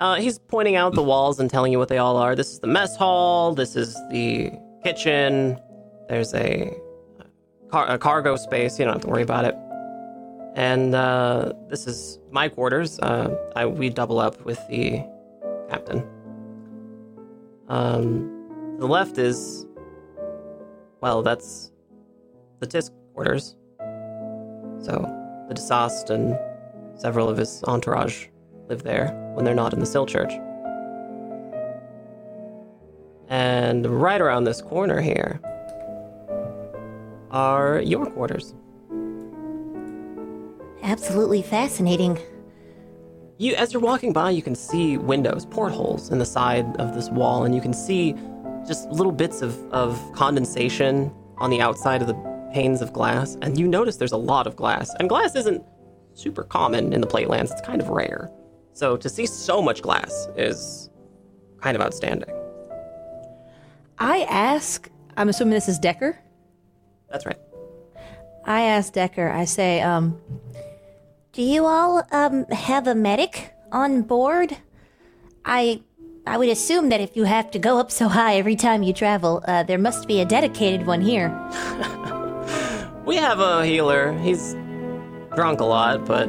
Uh, 0.00 0.14
he's 0.14 0.38
pointing 0.38 0.74
out 0.74 0.94
the 0.94 1.02
walls 1.12 1.38
and 1.38 1.50
telling 1.50 1.70
you 1.70 1.78
what 1.78 1.88
they 1.88 1.98
all 1.98 2.16
are. 2.16 2.34
This 2.34 2.50
is 2.50 2.60
the 2.60 2.66
mess 2.66 2.96
hall. 2.96 3.54
This 3.54 3.76
is 3.76 3.94
the 4.10 4.52
kitchen. 4.82 5.60
There's 6.08 6.32
a, 6.32 6.74
car- 7.70 7.90
a 7.90 7.98
cargo 7.98 8.36
space. 8.36 8.78
You 8.78 8.86
don't 8.86 8.94
have 8.94 9.02
to 9.02 9.08
worry 9.08 9.22
about 9.22 9.44
it. 9.44 9.54
And 10.54 10.94
uh, 10.94 11.52
this 11.68 11.86
is 11.86 12.18
my 12.30 12.48
quarters. 12.48 12.98
Uh, 13.00 13.36
I, 13.54 13.66
we 13.66 13.90
double 13.90 14.18
up 14.18 14.42
with 14.46 14.66
the 14.70 15.04
captain. 15.68 16.02
Um, 17.68 18.76
the 18.78 18.88
left 18.88 19.18
is, 19.18 19.66
well, 21.02 21.20
that's 21.22 21.70
the 22.60 22.66
Tisk 22.66 22.92
quarters. 23.12 23.56
So 24.80 24.92
the 25.48 25.54
Desast 25.54 26.10
and 26.10 26.38
several 26.98 27.28
of 27.28 27.36
his 27.36 27.62
entourage 27.64 28.26
live 28.68 28.82
there 28.82 29.08
when 29.34 29.44
they're 29.44 29.54
not 29.54 29.72
in 29.72 29.80
the 29.80 29.86
Sill 29.86 30.06
Church. 30.06 30.32
And 33.28 33.86
right 33.86 34.20
around 34.20 34.44
this 34.44 34.62
corner 34.62 35.00
here 35.00 35.40
are 37.30 37.80
your 37.80 38.06
quarters. 38.06 38.54
Absolutely 40.82 41.42
fascinating. 41.42 42.18
You, 43.38 43.54
as 43.54 43.72
you're 43.72 43.82
walking 43.82 44.12
by, 44.12 44.30
you 44.30 44.40
can 44.40 44.54
see 44.54 44.96
windows, 44.96 45.44
portholes 45.44 46.10
in 46.10 46.18
the 46.18 46.24
side 46.24 46.76
of 46.76 46.94
this 46.94 47.10
wall, 47.10 47.44
and 47.44 47.54
you 47.54 47.60
can 47.60 47.74
see 47.74 48.14
just 48.66 48.88
little 48.90 49.12
bits 49.12 49.42
of, 49.42 49.58
of 49.72 50.00
condensation 50.14 51.12
on 51.38 51.50
the 51.50 51.60
outside 51.60 52.00
of 52.00 52.08
the 52.08 52.14
panes 52.56 52.80
of 52.80 52.90
glass. 52.90 53.36
And 53.42 53.60
you 53.60 53.68
notice 53.68 53.96
there's 53.98 54.12
a 54.12 54.24
lot 54.32 54.46
of 54.46 54.56
glass, 54.56 54.90
and 54.98 55.10
glass 55.10 55.36
isn't 55.36 55.62
super 56.14 56.42
common 56.42 56.94
in 56.94 57.02
the 57.02 57.06
Platelands. 57.06 57.52
It's 57.52 57.60
kind 57.60 57.82
of 57.82 57.90
rare. 57.90 58.30
So 58.72 58.96
to 58.96 59.10
see 59.10 59.26
so 59.26 59.60
much 59.60 59.82
glass 59.82 60.26
is 60.38 60.88
kind 61.60 61.76
of 61.76 61.82
outstanding. 61.82 62.34
I 63.98 64.22
ask, 64.30 64.90
I'm 65.18 65.28
assuming 65.28 65.52
this 65.52 65.68
is 65.68 65.78
Decker. 65.78 66.18
That's 67.10 67.26
right. 67.26 67.38
I 68.46 68.62
ask 68.62 68.90
Decker, 68.90 69.28
I 69.28 69.44
say, 69.44 69.82
um, 69.82 70.18
Do 71.32 71.42
you 71.42 71.66
all 71.66 72.06
um 72.10 72.46
have 72.46 72.86
a 72.86 72.94
medic 72.94 73.52
on 73.70 74.00
board? 74.00 74.56
I 75.44 75.82
I 76.26 76.38
would 76.38 76.48
assume 76.48 76.88
that 76.88 77.02
if 77.02 77.16
you 77.16 77.24
have 77.24 77.50
to 77.50 77.58
go 77.58 77.78
up 77.78 77.90
so 77.90 78.08
high 78.08 78.36
every 78.36 78.56
time 78.56 78.82
you 78.82 78.94
travel, 78.94 79.44
uh, 79.46 79.62
there 79.62 79.78
must 79.78 80.08
be 80.08 80.22
a 80.22 80.24
dedicated 80.24 80.86
one 80.86 81.02
here. 81.02 81.28
We 83.06 83.16
have 83.16 83.38
a 83.38 83.64
healer. 83.64 84.12
He's 84.18 84.54
drunk 85.34 85.60
a 85.60 85.64
lot, 85.64 86.04
but 86.04 86.26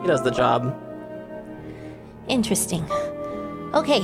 he 0.00 0.06
does 0.08 0.22
the 0.22 0.30
job. 0.30 0.74
Interesting. 2.26 2.90
Okay, 3.74 4.00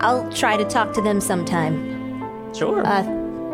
I'll 0.00 0.30
try 0.32 0.56
to 0.56 0.64
talk 0.64 0.92
to 0.94 1.00
them 1.00 1.20
sometime. 1.20 2.52
Sure. 2.52 2.84
Uh, 2.84 3.04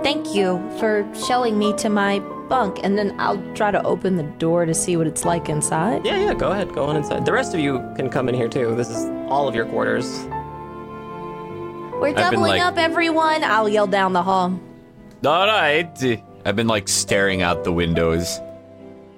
thank 0.03 0.35
you 0.35 0.59
for 0.79 1.07
showing 1.27 1.59
me 1.59 1.75
to 1.75 1.89
my 1.89 2.21
bunk. 2.49 2.81
And 2.83 2.97
then 2.97 3.15
I'll 3.19 3.43
try 3.55 3.71
to 3.71 3.83
open 3.85 4.17
the 4.17 4.23
door 4.23 4.65
to 4.67 4.75
see 4.75 4.97
what 4.97 5.07
it's 5.07 5.25
like 5.25 5.49
inside. 5.49 6.05
yeah, 6.05 6.17
yeah, 6.19 6.35
go 6.35 6.53
ahead. 6.53 6.73
Go 6.73 6.85
on 6.85 6.97
inside. 6.97 7.25
The 7.27 7.33
rest 7.33 7.55
of 7.55 7.61
you 7.61 7.79
can 7.97 8.09
come 8.09 8.29
in 8.29 8.35
here 8.35 8.49
too. 8.49 8.75
This 8.75 8.89
is 8.89 9.05
all 9.29 9.49
of 9.49 9.55
your 9.55 9.67
quarters. 9.67 10.25
We're 12.01 12.13
been, 12.13 12.17
doubling 12.17 12.53
like- 12.53 12.63
up, 12.63 12.79
everyone. 12.79 13.45
I'll 13.45 13.69
yell 13.69 13.87
down 13.87 14.13
the 14.15 14.23
hall. 14.23 14.59
All 15.25 15.47
right. 15.47 16.23
I've 16.45 16.57
been 16.57 16.67
like 16.67 16.89
staring 16.89 17.41
out 17.41 17.65
the 17.65 17.73
windows 17.73 18.39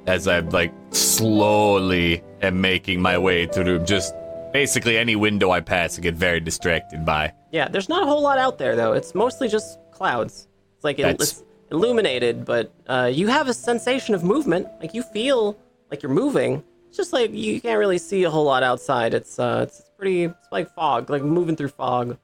as 0.07 0.29
I'm 0.29 0.49
like 0.51 0.72
slowly 0.91 2.22
am 2.41 2.61
making 2.61 3.03
my 3.03 3.18
way 3.18 3.47
through 3.47 3.81
just 3.81 4.14
basically 4.53 4.97
any 4.97 5.16
window 5.16 5.51
I 5.51 5.61
pass. 5.61 5.99
I 5.99 6.03
get 6.03 6.14
very 6.14 6.39
distracted 6.39 7.05
by. 7.05 7.33
Yeah, 7.51 7.66
there's 7.68 7.89
not 7.89 8.05
a 8.05 8.07
whole 8.07 8.22
lot 8.22 8.39
out 8.39 8.59
there 8.59 8.77
though. 8.77 8.93
It's 8.93 9.14
mostly 9.14 9.49
just 9.49 9.79
clouds. 9.91 10.47
It's 10.77 10.85
like 10.85 11.01
it, 11.01 11.20
it's 11.20 11.43
illuminated, 11.72 12.45
but 12.45 12.72
uh, 12.87 13.11
you 13.12 13.27
have 13.27 13.49
a 13.49 13.55
sensation 13.55 14.14
of 14.14 14.22
movement. 14.22 14.68
Like 14.81 14.95
you 14.95 15.03
feel 15.03 15.59
like 15.91 16.03
you're 16.03 16.12
moving. 16.12 16.62
It's 16.89 16.97
just 16.97 17.12
like 17.12 17.33
you 17.33 17.61
can't 17.61 17.81
really 17.81 17.99
see 17.99 18.22
a 18.22 18.31
whole 18.31 18.45
lot 18.45 18.62
outside. 18.62 19.14
It's 19.14 19.39
uh, 19.41 19.64
it's 19.66 19.83
pretty. 19.97 20.24
It's 20.24 20.49
like 20.53 20.72
fog, 20.74 21.11
like 21.11 21.22
moving 21.22 21.57
through 21.57 21.68
fog. 21.70 22.18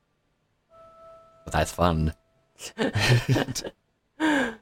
But 1.44 1.52
that's 1.52 1.72
fun. 1.72 2.14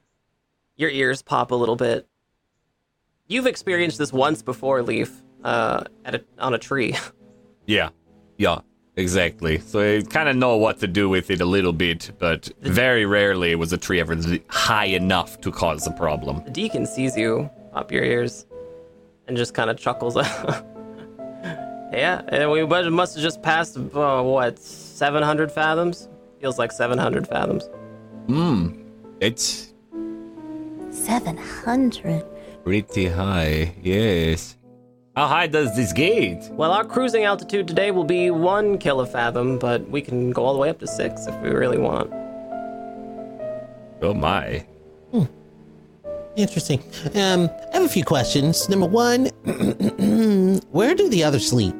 Your 0.77 0.89
ears 0.89 1.21
pop 1.21 1.51
a 1.51 1.55
little 1.55 1.75
bit. 1.75 2.07
You've 3.27 3.47
experienced 3.47 3.97
this 3.97 4.11
once 4.11 4.41
before, 4.41 4.81
Leaf, 4.81 5.11
uh, 5.43 5.83
at 6.05 6.15
a, 6.15 6.23
on 6.39 6.53
a 6.53 6.57
tree. 6.57 6.95
Yeah. 7.67 7.89
Yeah. 8.37 8.61
Exactly. 8.97 9.59
So 9.59 9.97
I 9.97 10.01
kind 10.01 10.27
of 10.27 10.35
know 10.35 10.57
what 10.57 10.79
to 10.79 10.87
do 10.87 11.07
with 11.07 11.29
it 11.29 11.39
a 11.39 11.45
little 11.45 11.71
bit, 11.71 12.11
but 12.19 12.49
very 12.61 13.05
rarely 13.05 13.55
was 13.55 13.71
a 13.71 13.77
tree 13.77 13.99
ever 13.99 14.17
high 14.49 14.85
enough 14.85 15.39
to 15.41 15.51
cause 15.51 15.87
a 15.87 15.91
problem. 15.91 16.43
The 16.43 16.51
deacon 16.51 16.85
sees 16.85 17.15
you 17.15 17.49
pop 17.71 17.91
your 17.91 18.03
ears 18.03 18.45
and 19.27 19.37
just 19.37 19.53
kind 19.53 19.69
of 19.69 19.77
chuckles. 19.77 20.15
yeah, 21.93 22.21
and 22.27 22.51
we 22.51 22.65
must 22.65 23.15
have 23.15 23.23
just 23.23 23.41
passed, 23.41 23.77
uh, 23.77 24.21
what, 24.23 24.59
700 24.59 25.51
fathoms? 25.51 26.09
Feels 26.41 26.59
like 26.59 26.71
700 26.71 27.27
fathoms. 27.27 27.69
Hmm. 28.27 28.81
It's 29.21 29.70
700. 30.91 32.23
pretty 32.63 33.07
high. 33.07 33.73
Yes. 33.81 34.57
How 35.15 35.27
high 35.27 35.47
does 35.47 35.75
this 35.75 35.91
gate? 35.91 36.49
Well, 36.51 36.71
our 36.71 36.85
cruising 36.85 37.25
altitude 37.25 37.67
today 37.67 37.91
will 37.91 38.03
be 38.05 38.31
one 38.31 38.77
kilofathom, 38.77 39.59
but 39.59 39.89
we 39.89 40.01
can 40.01 40.31
go 40.31 40.45
all 40.45 40.53
the 40.53 40.59
way 40.59 40.69
up 40.69 40.79
to 40.79 40.87
six 40.87 41.27
if 41.27 41.35
we 41.41 41.49
really 41.49 41.77
want. 41.77 42.11
Oh 44.01 44.13
my. 44.13 44.65
Interesting. 46.37 46.81
Um, 47.13 47.49
I 47.73 47.77
have 47.77 47.83
a 47.83 47.89
few 47.89 48.05
questions. 48.05 48.69
Number 48.69 48.85
one, 48.85 49.25
where 50.71 50.95
do 50.95 51.09
the 51.09 51.23
others 51.25 51.49
sleep? 51.49 51.75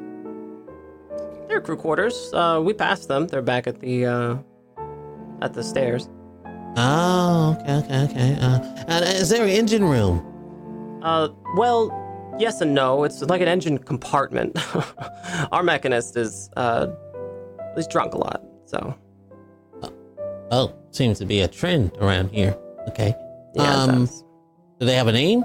They're 1.48 1.60
crew 1.62 1.76
quarters. 1.76 2.30
Uh, 2.34 2.60
we 2.62 2.74
passed 2.74 3.08
them. 3.08 3.26
They're 3.28 3.40
back 3.40 3.66
at 3.66 3.80
the 3.80 4.06
uh, 4.06 4.36
at 5.40 5.54
the 5.54 5.64
stairs. 5.64 6.08
Oh, 6.76 7.56
okay, 7.60 7.74
okay, 7.76 8.04
okay. 8.04 8.36
Uh, 8.40 8.58
and 8.88 9.04
is 9.04 9.28
there 9.28 9.42
an 9.44 9.50
engine 9.50 9.84
room? 9.84 10.22
Uh, 11.02 11.28
well, 11.56 11.90
yes 12.38 12.60
and 12.60 12.74
no. 12.74 13.04
It's 13.04 13.20
like 13.22 13.40
an 13.42 13.48
engine 13.48 13.78
compartment. 13.78 14.56
Our 15.52 15.62
mechanist 15.62 16.16
is, 16.16 16.48
uh, 16.56 16.86
he's 17.76 17.86
drunk 17.86 18.14
a 18.14 18.18
lot, 18.18 18.42
so 18.66 18.94
Oh, 20.50 20.74
seems 20.90 21.18
to 21.18 21.24
be 21.26 21.40
a 21.40 21.48
trend 21.48 21.92
around 21.98 22.30
here. 22.30 22.56
Okay. 22.88 23.14
yeah. 23.54 23.82
Um, 23.82 24.06
Do 24.78 24.86
they 24.86 24.94
have 24.96 25.08
a 25.08 25.12
name? 25.12 25.44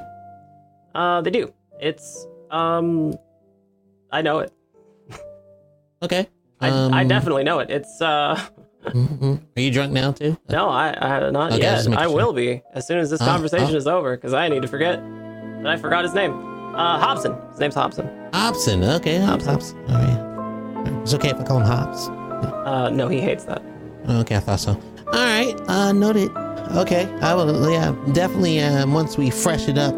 uh, 0.95 1.21
they 1.21 1.29
do. 1.29 1.53
It's 1.79 2.25
um, 2.51 3.13
I 4.11 4.21
know 4.21 4.39
it. 4.39 4.51
Okay. 6.01 6.27
I, 6.61 6.69
Um, 6.69 6.93
I 6.93 7.03
definitely 7.03 7.43
know 7.43 7.59
it. 7.59 7.69
It's 7.69 8.01
uh, 8.01 8.39
mhm. 8.93 9.41
Are 9.55 9.61
you 9.61 9.71
drunk 9.71 9.91
now 9.93 10.11
too? 10.11 10.37
no, 10.49 10.69
I, 10.69 10.89
I 10.89 11.29
not 11.31 11.51
Okay, 11.53 11.61
yet. 11.61 11.75
just 11.77 11.89
making 11.89 12.03
I 12.03 12.07
sure. 12.07 12.15
will 12.15 12.33
be 12.33 12.61
as 12.73 12.85
soon 12.87 12.99
as 12.99 13.09
this 13.09 13.21
Oh, 13.21 13.25
conversation 13.25 13.73
oh. 13.73 13.77
is 13.77 13.87
over, 13.87 14.15
because 14.15 14.33
I 14.33 14.47
need 14.47 14.61
to 14.61 14.67
forget 14.67 15.01
that 15.63 15.67
I 15.67 15.77
forgot 15.77 16.03
his 16.03 16.13
name. 16.13 16.33
Uh, 16.75 16.99
Hobson. 16.99 17.35
His 17.51 17.59
name's 17.59 17.75
Hobson. 17.75 18.07
Hobson. 18.33 18.83
Okay, 18.83 19.19
Hobson. 19.19 19.49
Hobson. 19.49 19.77
All 19.89 19.95
right. 19.95 21.01
It's 21.01 21.13
okay 21.15 21.29
if 21.29 21.37
I 21.39 21.43
call 21.43 21.59
him 21.59 21.65
Hobbs. 21.65 22.07
Uh, 22.67 22.89
no, 22.91 23.07
he 23.07 23.19
hates 23.19 23.45
that. 23.45 23.61
Okay, 24.07 24.35
I 24.35 24.39
thought 24.39 24.59
so. 24.59 24.71
All 25.07 25.13
right, 25.13 25.55
uh, 25.67 25.91
noted. 25.91 26.29
Okay, 26.75 27.05
I 27.21 27.33
will. 27.33 27.71
Yeah, 27.71 27.95
definitely. 28.13 28.59
Um, 28.61 28.93
once 28.93 29.17
we 29.17 29.29
freshen 29.29 29.77
up, 29.77 29.95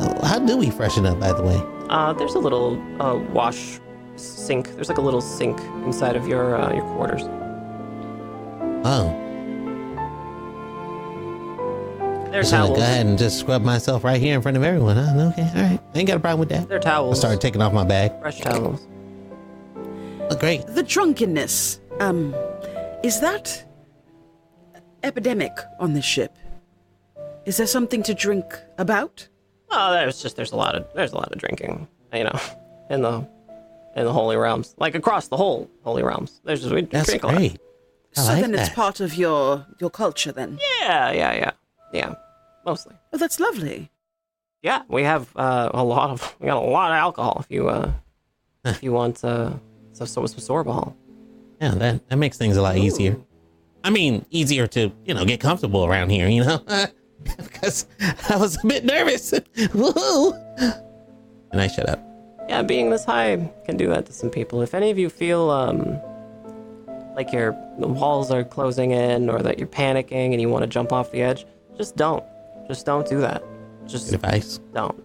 uh, 0.00 0.26
how 0.26 0.38
do 0.38 0.56
we 0.56 0.70
freshen 0.70 1.06
up? 1.06 1.20
By 1.20 1.32
the 1.32 1.42
way. 1.42 1.62
Uh, 1.90 2.12
there's 2.14 2.34
a 2.34 2.38
little 2.38 2.80
uh, 3.00 3.16
wash 3.32 3.78
sink. 4.16 4.74
There's 4.74 4.88
like 4.88 4.98
a 4.98 5.02
little 5.02 5.20
sink 5.20 5.60
inside 5.84 6.16
of 6.16 6.26
your 6.26 6.56
uh, 6.56 6.72
your 6.74 6.84
quarters. 6.94 7.22
Oh. 8.84 9.24
They're 12.30 12.42
Just 12.42 12.52
gonna 12.52 12.66
towels. 12.66 12.78
go 12.78 12.82
ahead 12.84 13.06
and 13.06 13.18
just 13.18 13.38
scrub 13.40 13.62
myself 13.62 14.04
right 14.04 14.20
here 14.20 14.34
in 14.36 14.42
front 14.42 14.56
of 14.56 14.62
everyone. 14.62 14.96
Huh? 14.96 15.30
Okay, 15.32 15.42
all 15.56 15.62
right. 15.62 15.80
I 15.94 15.98
ain't 15.98 16.06
got 16.06 16.18
a 16.18 16.20
problem 16.20 16.40
with 16.40 16.50
that. 16.50 16.68
They're 16.68 16.78
I 16.86 17.12
started 17.14 17.40
taking 17.40 17.62
off 17.62 17.72
my 17.72 17.84
bag. 17.84 18.12
Fresh 18.20 18.40
towels. 18.40 18.86
Oh, 20.30 20.36
great. 20.38 20.66
The 20.66 20.82
drunkenness, 20.82 21.80
um, 22.00 22.34
is 23.02 23.20
that 23.20 23.64
epidemic 25.02 25.52
on 25.80 25.94
this 25.94 26.04
ship? 26.04 26.36
Is 27.46 27.56
there 27.56 27.66
something 27.66 28.02
to 28.02 28.12
drink 28.12 28.44
about? 28.76 29.26
Oh, 29.70 29.92
there's 29.92 30.20
just 30.22 30.36
there's 30.36 30.52
a 30.52 30.56
lot 30.56 30.74
of 30.74 30.86
there's 30.94 31.12
a 31.12 31.16
lot 31.16 31.32
of 31.32 31.38
drinking, 31.38 31.88
you 32.12 32.24
know, 32.24 32.38
in 32.90 33.00
the 33.00 33.26
in 33.96 34.04
the 34.04 34.12
holy 34.12 34.36
realms, 34.36 34.74
like 34.78 34.94
across 34.94 35.28
the 35.28 35.36
whole 35.36 35.70
holy 35.82 36.02
realms. 36.02 36.40
There's 36.44 36.60
just 36.60 36.74
we 36.74 36.82
That's 36.82 37.06
drink 37.08 37.22
a 37.22 37.26
lot. 37.28 37.36
great. 37.36 37.58
I 38.18 38.22
so 38.22 38.32
like 38.32 38.42
then 38.42 38.54
it's 38.54 38.68
part 38.70 39.00
of 39.00 39.14
your 39.14 39.66
your 39.80 39.90
culture 39.90 40.32
then. 40.32 40.58
Yeah, 40.80 41.12
yeah, 41.12 41.32
yeah, 41.32 41.50
yeah. 41.92 42.14
Mostly. 42.64 42.96
Oh, 43.12 43.18
that's 43.18 43.40
lovely. 43.40 43.90
Yeah, 44.62 44.82
we 44.88 45.04
have 45.04 45.28
uh, 45.36 45.70
a 45.72 45.84
lot 45.84 46.10
of 46.10 46.36
we 46.40 46.46
got 46.46 46.56
a 46.56 46.66
lot 46.66 46.90
of 46.90 46.96
alcohol. 46.96 47.38
If 47.40 47.50
you 47.50 47.68
uh, 47.68 47.92
if 48.64 48.82
you 48.82 48.92
want 48.92 49.24
uh, 49.24 49.52
so 49.92 50.04
so 50.04 50.26
some 50.26 50.40
sorbitol. 50.40 50.94
Yeah, 51.60 51.70
that, 51.74 52.08
that 52.08 52.16
makes 52.16 52.38
things 52.38 52.56
a 52.56 52.62
lot 52.62 52.76
easier. 52.76 53.16
I 53.82 53.90
mean, 53.90 54.24
easier 54.30 54.66
to, 54.68 54.92
you 55.04 55.14
know, 55.14 55.24
get 55.24 55.40
comfortable 55.40 55.84
around 55.84 56.10
here, 56.10 56.28
you 56.28 56.44
know? 56.44 56.62
because 57.36 57.86
I 58.28 58.36
was 58.36 58.62
a 58.62 58.66
bit 58.66 58.84
nervous. 58.84 59.30
Woohoo! 59.56 60.84
And 61.50 61.60
I 61.60 61.66
shut 61.66 61.88
up. 61.88 62.00
Yeah, 62.48 62.62
being 62.62 62.90
this 62.90 63.04
high 63.04 63.50
can 63.66 63.76
do 63.76 63.88
that 63.88 64.06
to 64.06 64.12
some 64.12 64.30
people. 64.30 64.62
If 64.62 64.74
any 64.74 64.90
of 64.90 64.98
you 64.98 65.10
feel 65.10 65.50
um, 65.50 66.00
like 67.18 67.32
your 67.32 67.50
walls 67.78 68.30
are 68.30 68.44
closing 68.44 68.92
in 68.92 69.28
or 69.28 69.42
that 69.42 69.58
you're 69.58 69.66
panicking 69.66 70.30
and 70.32 70.40
you 70.40 70.48
want 70.48 70.62
to 70.62 70.68
jump 70.68 70.92
off 70.92 71.10
the 71.10 71.20
edge, 71.20 71.44
just 71.76 71.96
don't. 71.96 72.22
Just 72.68 72.86
don't 72.86 73.08
do 73.08 73.18
that. 73.20 73.42
Just 73.88 74.06
Good 74.12 74.14
advice. 74.24 74.60
don't. 74.72 75.02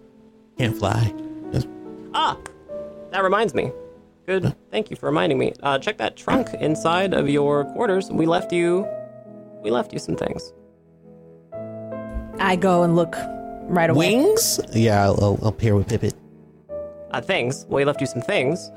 Can't 0.56 0.76
fly. 0.76 1.12
Just- 1.52 1.66
Ah, 2.14 2.38
that 3.10 3.24
reminds 3.24 3.52
me. 3.52 3.72
Good. 4.26 4.54
Thank 4.70 4.90
you 4.90 4.96
for 4.96 5.06
reminding 5.06 5.38
me. 5.38 5.54
Uh, 5.60 5.76
check 5.80 5.98
that 5.98 6.16
trunk 6.16 6.54
inside 6.60 7.14
of 7.14 7.28
your 7.28 7.64
quarters. 7.64 8.08
We 8.12 8.26
left 8.26 8.52
you. 8.52 8.86
We 9.64 9.72
left 9.72 9.92
you 9.92 9.98
some 9.98 10.14
things. 10.14 10.52
I 12.38 12.54
go 12.54 12.84
and 12.84 12.94
look 12.94 13.16
right 13.64 13.90
away. 13.90 14.14
Wings? 14.14 14.60
Yeah, 14.72 15.02
I'll, 15.04 15.18
I'll, 15.24 15.38
I'll 15.42 15.52
pair 15.52 15.74
with 15.74 15.88
Pippet. 15.88 16.14
Uh, 17.10 17.20
things. 17.20 17.64
Well, 17.68 17.78
we 17.78 17.84
left 17.84 18.00
you 18.00 18.06
some 18.06 18.22
things. 18.22 18.70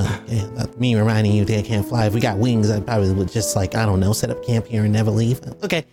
Uh, 0.00 0.20
yeah, 0.28 0.46
that's 0.54 0.76
me 0.78 0.94
reminding 0.94 1.32
you 1.32 1.44
they 1.44 1.62
can't 1.62 1.86
fly. 1.86 2.06
If 2.06 2.14
we 2.14 2.20
got 2.20 2.38
wings, 2.38 2.70
I 2.70 2.80
probably 2.80 3.12
would 3.12 3.30
just 3.30 3.54
like 3.56 3.74
I 3.74 3.84
don't 3.86 4.00
know, 4.00 4.12
set 4.12 4.30
up 4.30 4.44
camp 4.44 4.66
here 4.66 4.84
and 4.84 4.92
never 4.92 5.10
leave. 5.10 5.40
Okay, 5.62 5.84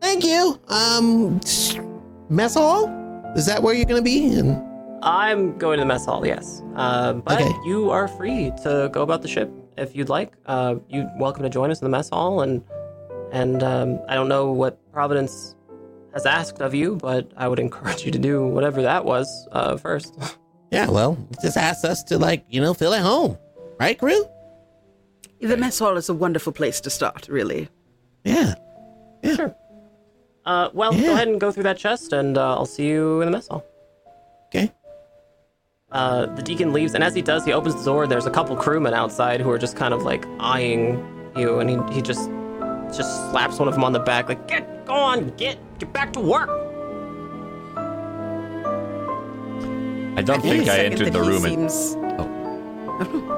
thank 0.00 0.24
you. 0.24 0.60
Um, 0.68 1.40
mess 2.28 2.54
hall. 2.54 2.86
Is 3.36 3.46
that 3.46 3.62
where 3.62 3.74
you're 3.74 3.84
gonna 3.86 4.02
be? 4.02 4.34
And 4.38 4.62
I'm 5.02 5.56
going 5.58 5.76
to 5.78 5.82
the 5.82 5.86
mess 5.86 6.06
hall. 6.06 6.26
Yes. 6.26 6.62
Uh, 6.74 7.14
but 7.14 7.40
Okay. 7.40 7.52
you 7.64 7.90
are 7.90 8.08
free 8.08 8.50
to 8.62 8.88
go 8.92 9.02
about 9.02 9.22
the 9.22 9.28
ship 9.28 9.50
if 9.76 9.94
you'd 9.94 10.08
like. 10.08 10.32
Uh, 10.46 10.76
you're 10.88 11.10
welcome 11.18 11.42
to 11.42 11.50
join 11.50 11.70
us 11.70 11.80
in 11.80 11.84
the 11.84 11.90
mess 11.90 12.08
hall, 12.08 12.40
and 12.42 12.62
and 13.32 13.62
um, 13.62 13.98
I 14.08 14.14
don't 14.14 14.28
know 14.28 14.52
what 14.52 14.78
Providence 14.92 15.54
has 16.14 16.24
asked 16.24 16.60
of 16.60 16.74
you, 16.74 16.96
but 16.96 17.30
I 17.36 17.46
would 17.48 17.58
encourage 17.58 18.04
you 18.04 18.10
to 18.12 18.18
do 18.18 18.46
whatever 18.46 18.80
that 18.82 19.04
was 19.04 19.28
uh, 19.52 19.76
first. 19.76 20.16
yeah, 20.70 20.88
well, 20.88 21.18
just 21.42 21.56
ask 21.58 21.84
us 21.84 22.02
to 22.04 22.18
like 22.18 22.44
you 22.48 22.60
know 22.60 22.72
feel 22.72 22.94
at 22.94 23.02
home, 23.02 23.36
right, 23.78 23.98
crew? 23.98 24.24
The 25.40 25.56
mess 25.56 25.78
hall 25.78 25.96
is 25.96 26.08
a 26.08 26.14
wonderful 26.14 26.52
place 26.52 26.80
to 26.82 26.90
start, 26.90 27.28
really. 27.28 27.68
Yeah. 28.24 28.54
Yeah. 29.22 29.50
Uh, 30.44 30.70
well, 30.72 30.94
Yeah. 30.94 31.02
go 31.08 31.12
ahead 31.14 31.28
and 31.28 31.40
go 31.40 31.50
through 31.52 31.64
that 31.64 31.76
chest, 31.78 32.12
and 32.12 32.38
uh, 32.38 32.54
I'll 32.56 32.66
see 32.66 32.86
you 32.88 33.20
in 33.20 33.26
the 33.26 33.32
mess 33.32 33.48
hall. 33.48 33.64
Okay. 34.46 34.72
Uh, 35.92 36.26
the 36.34 36.42
deacon 36.42 36.72
leaves, 36.72 36.94
and 36.94 37.04
as 37.04 37.14
he 37.14 37.22
does, 37.22 37.44
he 37.44 37.52
opens 37.52 37.74
the 37.76 37.84
door. 37.84 38.06
There's 38.06 38.26
a 38.26 38.30
couple 38.30 38.56
crewmen 38.56 38.94
outside 38.94 39.40
who 39.40 39.50
are 39.50 39.58
just 39.58 39.76
kind 39.76 39.92
of 39.94 40.02
like 40.02 40.24
eyeing 40.40 41.04
you, 41.36 41.58
and 41.60 41.68
he, 41.70 41.76
he 41.94 42.02
just 42.02 42.30
just 42.96 43.30
slaps 43.30 43.58
one 43.58 43.66
of 43.68 43.74
them 43.74 43.82
on 43.84 43.92
the 43.92 43.98
back, 44.00 44.28
like, 44.28 44.46
"Get, 44.48 44.86
go 44.86 44.94
on, 44.94 45.30
get, 45.36 45.58
get 45.78 45.92
back 45.92 46.12
to 46.14 46.20
work." 46.20 46.48
I 50.16 50.22
don't 50.22 50.40
think 50.40 50.68
I 50.68 50.78
entered 50.78 51.12
the 51.12 51.22
he 51.22 51.28
room. 51.28 51.44
and- 51.44 51.70
seems- 51.70 51.96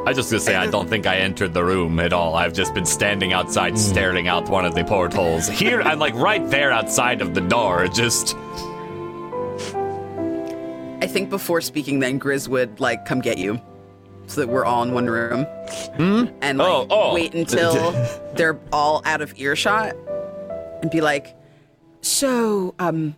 I 0.00 0.12
was 0.12 0.16
just 0.16 0.30
gonna 0.30 0.40
say 0.40 0.56
I 0.56 0.66
don't 0.66 0.88
think 0.88 1.06
I 1.06 1.16
entered 1.16 1.52
the 1.52 1.62
room 1.62 2.00
at 2.00 2.12
all. 2.12 2.34
I've 2.34 2.54
just 2.54 2.72
been 2.74 2.86
standing 2.86 3.32
outside, 3.32 3.78
staring 3.78 4.28
out 4.28 4.48
one 4.48 4.64
of 4.64 4.74
the 4.74 4.82
portholes. 4.82 5.46
Here, 5.48 5.82
I'm 5.82 5.98
like 5.98 6.14
right 6.14 6.44
there 6.50 6.72
outside 6.72 7.20
of 7.20 7.34
the 7.34 7.42
door. 7.42 7.86
Just 7.86 8.34
I 11.02 11.06
think 11.06 11.30
before 11.30 11.60
speaking, 11.60 11.98
then 12.00 12.18
Grizz 12.18 12.48
would 12.48 12.80
like 12.80 13.04
come 13.04 13.20
get 13.20 13.36
you, 13.38 13.60
so 14.26 14.40
that 14.40 14.48
we're 14.48 14.64
all 14.64 14.82
in 14.82 14.92
one 14.94 15.06
room, 15.06 15.46
and 15.98 16.58
like 16.58 16.66
Oh, 16.68 16.86
oh. 16.90 17.14
wait 17.14 17.34
until 17.34 17.92
they're 18.34 18.58
all 18.72 19.02
out 19.04 19.20
of 19.20 19.38
earshot, 19.38 19.94
and 20.82 20.90
be 20.90 21.00
like, 21.02 21.36
"So, 22.00 22.74
um, 22.78 23.14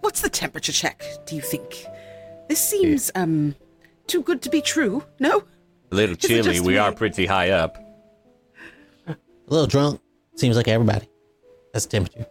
what's 0.00 0.20
the 0.22 0.28
temperature 0.28 0.72
check? 0.72 1.02
Do 1.26 1.36
you 1.36 1.42
think 1.42 1.84
this 2.48 2.60
seems 2.60 3.10
um 3.14 3.54
too 4.08 4.22
good 4.22 4.42
to 4.42 4.50
be 4.50 4.60
true? 4.60 5.04
No." 5.20 5.44
A 5.90 5.94
little 5.94 6.16
chilly. 6.16 6.60
We 6.60 6.72
me? 6.74 6.78
are 6.78 6.92
pretty 6.92 7.26
high 7.26 7.50
up. 7.50 7.76
A 9.06 9.16
little 9.48 9.66
drunk. 9.66 10.00
Seems 10.36 10.56
like 10.56 10.68
everybody. 10.68 11.08
That's 11.72 11.86
the 11.86 11.92
temperature. 11.92 12.26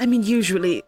I 0.00 0.06
mean, 0.06 0.22
usually 0.22 0.82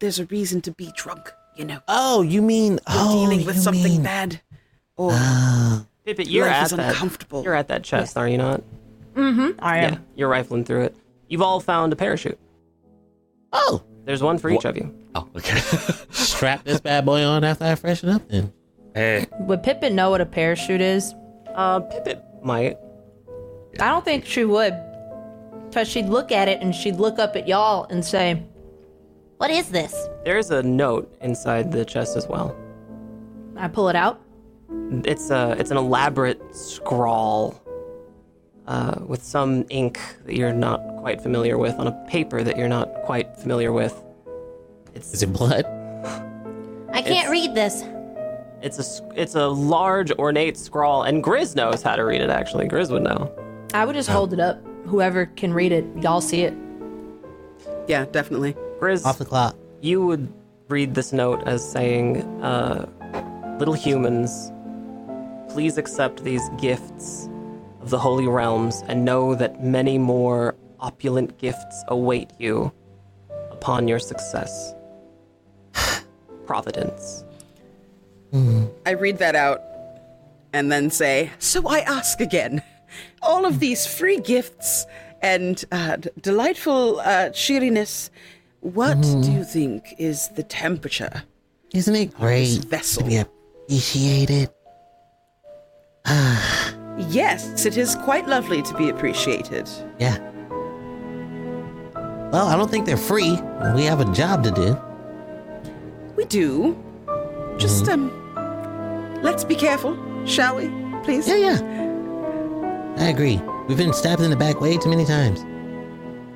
there's 0.00 0.18
a 0.18 0.26
reason 0.26 0.60
to 0.62 0.70
be 0.72 0.92
drunk, 0.96 1.32
you 1.56 1.64
know, 1.64 1.80
Oh, 1.88 2.22
you 2.22 2.42
mean 2.42 2.72
You're 2.72 2.80
oh, 2.88 3.20
dealing 3.22 3.46
with 3.46 3.56
you 3.56 3.62
something 3.62 3.82
mean, 3.84 4.02
bad, 4.02 4.40
or 4.96 5.10
Ah, 5.12 5.86
Pippet, 6.06 6.26
you're 6.28 6.46
life 6.46 6.54
at 6.56 6.64
is 6.66 6.70
that. 6.76 6.90
uncomfortable. 6.90 7.42
You're 7.42 7.54
at 7.54 7.68
that 7.68 7.82
chest, 7.84 8.16
are 8.16 8.28
you 8.28 8.38
not? 8.38 8.62
Mm-hmm. 9.14 9.58
I 9.60 9.78
am. 9.78 9.92
Yeah, 9.94 9.98
you're 10.16 10.28
rifling 10.28 10.64
through 10.64 10.82
it. 10.82 10.96
You've 11.28 11.42
all 11.42 11.58
found 11.60 11.92
a 11.92 11.96
parachute. 11.96 12.38
oh, 13.52 13.82
There's 14.04 14.22
one 14.22 14.38
for 14.38 14.50
each 14.50 14.64
of 14.64 14.76
you. 14.76 14.94
Oh, 15.14 15.28
okay. 15.36 15.58
strap 16.10 16.64
this 16.64 16.80
bad 16.80 17.04
boy 17.06 17.24
on 17.24 17.44
after 17.44 17.64
I 17.64 17.74
freshen 17.76 18.08
up. 18.10 18.28
Then 18.28 18.52
hey, 18.94 19.26
Would 19.40 19.62
Pippet 19.62 19.92
know 19.92 20.10
what 20.10 20.20
a 20.20 20.26
parachute 20.26 20.80
is? 20.80 21.14
Uh, 21.54 21.80
Pippet 21.80 22.22
might. 22.42 22.78
I 23.80 23.88
don't 23.88 24.04
think 24.04 24.24
she 24.24 24.44
would. 24.44 24.74
Because 25.68 25.88
she'd 25.88 26.06
look 26.06 26.30
at 26.30 26.48
it 26.48 26.60
and 26.60 26.74
she'd 26.74 26.96
look 26.96 27.18
up 27.18 27.34
at 27.36 27.48
y'all 27.48 27.84
and 27.90 28.04
say, 28.04 28.42
What 29.38 29.50
is 29.50 29.68
this? 29.70 30.08
There's 30.24 30.50
a 30.50 30.62
note 30.62 31.16
inside 31.20 31.72
the 31.72 31.84
chest 31.84 32.16
as 32.16 32.28
well. 32.28 32.56
I 33.56 33.68
pull 33.68 33.88
it 33.88 33.96
out. 33.96 34.20
It's 35.04 35.30
a 35.30 35.56
it's 35.58 35.70
an 35.70 35.76
elaborate 35.76 36.40
scrawl 36.54 37.60
uh, 38.66 38.96
with 39.06 39.22
some 39.22 39.64
ink 39.70 40.00
that 40.24 40.36
you're 40.36 40.52
not 40.52 40.80
quite 40.98 41.20
familiar 41.20 41.58
with 41.58 41.74
on 41.78 41.86
a 41.86 42.06
paper 42.08 42.42
that 42.42 42.56
you're 42.56 42.68
not 42.68 42.92
quite 43.02 43.36
familiar 43.36 43.72
with. 43.72 44.00
It's 44.94 45.12
is 45.12 45.22
it 45.22 45.32
blood? 45.32 45.64
I 46.92 47.02
can't 47.02 47.30
read 47.30 47.54
this. 47.54 47.82
It's 48.64 48.78
a 48.78 48.80
s- 48.80 49.02
it's 49.14 49.34
a 49.36 49.46
large 49.46 50.10
ornate 50.12 50.56
scrawl, 50.56 51.02
and 51.04 51.22
Grizz 51.22 51.54
knows 51.54 51.82
how 51.82 51.94
to 51.96 52.04
read 52.04 52.20
it. 52.20 52.30
Actually, 52.30 52.66
Grizz 52.66 52.90
would 52.90 53.02
know. 53.04 53.30
I 53.74 53.84
would 53.84 53.94
just 53.94 54.08
hold 54.08 54.32
it 54.32 54.40
up. 54.40 54.58
Whoever 54.86 55.26
can 55.26 55.52
read 55.54 55.70
it, 55.72 55.84
y'all 56.02 56.20
see 56.20 56.42
it. 56.42 56.54
yeah, 57.86 58.06
definitely. 58.10 58.54
Grizz, 58.80 59.04
Off 59.04 59.18
the 59.18 59.24
clock. 59.24 59.54
you 59.80 60.04
would 60.04 60.32
read 60.68 60.94
this 60.94 61.12
note 61.12 61.42
as 61.46 61.62
saying, 61.66 62.22
uh, 62.42 62.86
"Little 63.58 63.74
humans, 63.74 64.50
please 65.52 65.76
accept 65.78 66.24
these 66.24 66.48
gifts 66.58 67.28
of 67.82 67.90
the 67.90 67.98
holy 67.98 68.26
realms, 68.26 68.82
and 68.88 69.04
know 69.04 69.34
that 69.34 69.62
many 69.62 69.98
more 69.98 70.54
opulent 70.80 71.36
gifts 71.38 71.84
await 71.88 72.30
you 72.38 72.72
upon 73.50 73.86
your 73.88 73.98
success." 73.98 74.74
Providence. 76.46 77.23
I 78.86 78.90
read 78.90 79.18
that 79.18 79.36
out 79.36 79.62
and 80.52 80.70
then 80.70 80.90
say, 80.90 81.30
So 81.38 81.68
I 81.68 81.80
ask 81.80 82.20
again, 82.20 82.62
all 83.22 83.44
of 83.44 83.60
these 83.60 83.86
free 83.86 84.18
gifts 84.18 84.86
and 85.22 85.64
uh, 85.72 85.96
d- 85.96 86.10
delightful 86.20 87.00
uh, 87.00 87.30
cheeriness, 87.30 88.10
what 88.60 89.00
do 89.00 89.30
you 89.30 89.44
think 89.44 89.94
is 89.98 90.28
the 90.30 90.42
temperature? 90.42 91.22
Isn't 91.72 91.94
it 91.94 92.14
great 92.14 92.64
vessel. 92.64 93.02
to 93.02 93.08
be 93.08 93.16
appreciated? 93.18 94.50
Yes, 97.08 97.66
it 97.66 97.76
is 97.76 97.96
quite 97.96 98.26
lovely 98.28 98.62
to 98.62 98.74
be 98.74 98.88
appreciated. 98.88 99.68
Yeah. 99.98 100.18
Well, 102.30 102.46
I 102.46 102.56
don't 102.56 102.70
think 102.70 102.86
they're 102.86 102.96
free. 102.96 103.32
We 103.74 103.84
have 103.84 104.00
a 104.00 104.12
job 104.12 104.44
to 104.44 104.50
do. 104.50 104.78
We 106.16 106.24
do. 106.24 106.76
Just, 107.58 107.88
um, 107.88 108.10
let's 109.24 109.42
be 109.44 109.56
careful, 109.56 109.96
shall 110.26 110.56
we, 110.56 110.68
please? 111.02 111.26
Yeah, 111.26 111.36
yeah. 111.36 112.94
I 112.98 113.08
agree. 113.08 113.40
We've 113.66 113.76
been 113.78 113.92
stabbed 113.92 114.22
in 114.22 114.30
the 114.30 114.36
back 114.36 114.60
way 114.60 114.76
too 114.78 114.88
many 114.88 115.04
times. 115.04 115.40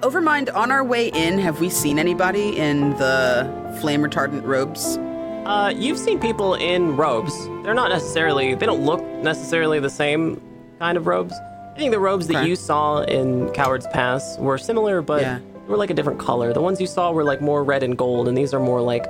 Overmind, 0.02 0.52
on 0.54 0.72
our 0.72 0.82
way 0.84 1.08
in, 1.08 1.38
have 1.38 1.60
we 1.60 1.70
seen 1.70 1.98
anybody 1.98 2.56
in 2.56 2.90
the 2.96 3.78
flame 3.80 4.02
retardant 4.02 4.44
robes? 4.44 4.96
Uh, 5.46 5.72
you've 5.74 5.98
seen 5.98 6.18
people 6.20 6.54
in 6.54 6.96
robes. 6.96 7.34
They're 7.64 7.74
not 7.74 7.90
necessarily, 7.90 8.54
they 8.54 8.66
don't 8.66 8.84
look 8.84 9.02
necessarily 9.22 9.80
the 9.80 9.90
same 9.90 10.40
kind 10.78 10.96
of 10.96 11.06
robes. 11.06 11.32
I 11.74 11.78
think 11.78 11.92
the 11.92 11.98
robes 12.00 12.26
that 12.28 12.38
Okay. 12.38 12.48
you 12.48 12.56
saw 12.56 13.02
in 13.02 13.50
Coward's 13.50 13.86
Pass 13.92 14.36
were 14.38 14.58
similar, 14.58 15.00
but 15.02 15.20
Yeah. 15.22 15.38
they 15.38 15.70
were 15.70 15.76
like 15.76 15.90
a 15.90 15.94
different 15.94 16.18
color. 16.18 16.52
The 16.52 16.60
ones 16.62 16.80
you 16.80 16.86
saw 16.86 17.12
were 17.12 17.24
like 17.24 17.40
more 17.40 17.62
red 17.64 17.82
and 17.82 17.96
gold, 17.96 18.28
and 18.28 18.36
these 18.36 18.52
are 18.52 18.60
more 18.60 18.80
like 18.80 19.04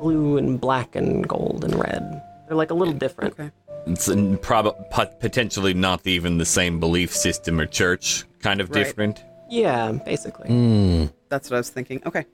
blue 0.00 0.36
and 0.38 0.60
black 0.60 0.94
and 0.94 1.26
gold 1.26 1.64
and 1.64 1.74
red. 1.74 2.22
They're 2.46 2.56
like 2.56 2.70
a 2.70 2.74
little 2.74 2.94
different. 2.94 3.32
Okay. 3.38 3.50
It's 3.86 4.08
n- 4.08 4.36
prob- 4.38 4.90
pot- 4.90 5.20
potentially 5.20 5.74
not 5.74 6.06
even 6.06 6.38
the 6.38 6.44
same 6.44 6.80
belief 6.80 7.14
system 7.14 7.60
or 7.60 7.66
church, 7.66 8.24
kind 8.40 8.60
of 8.60 8.70
Right. 8.70 8.84
different. 8.84 9.22
Yeah, 9.48 9.92
basically. 9.92 10.48
Mm. 10.48 11.12
That's 11.28 11.50
what 11.50 11.56
I 11.56 11.60
was 11.60 11.70
thinking. 11.70 12.02
Okay. 12.06 12.26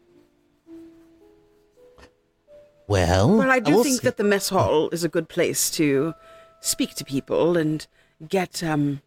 Well, 2.89 3.39
But 3.39 3.49
I 3.49 3.61
do 3.61 3.77
will 3.77 3.85
think 3.85 4.01
see. 4.01 4.05
that 4.05 4.17
the 4.17 4.25
mess 4.25 4.49
hall 4.49 4.89
is 4.91 5.05
a 5.05 5.09
good 5.09 5.29
place 5.29 5.71
to 5.73 6.15
speak 6.61 6.95
to 6.97 7.05
people 7.05 7.57
and 7.57 7.87
get, 8.29 8.63
um, 8.63 9.01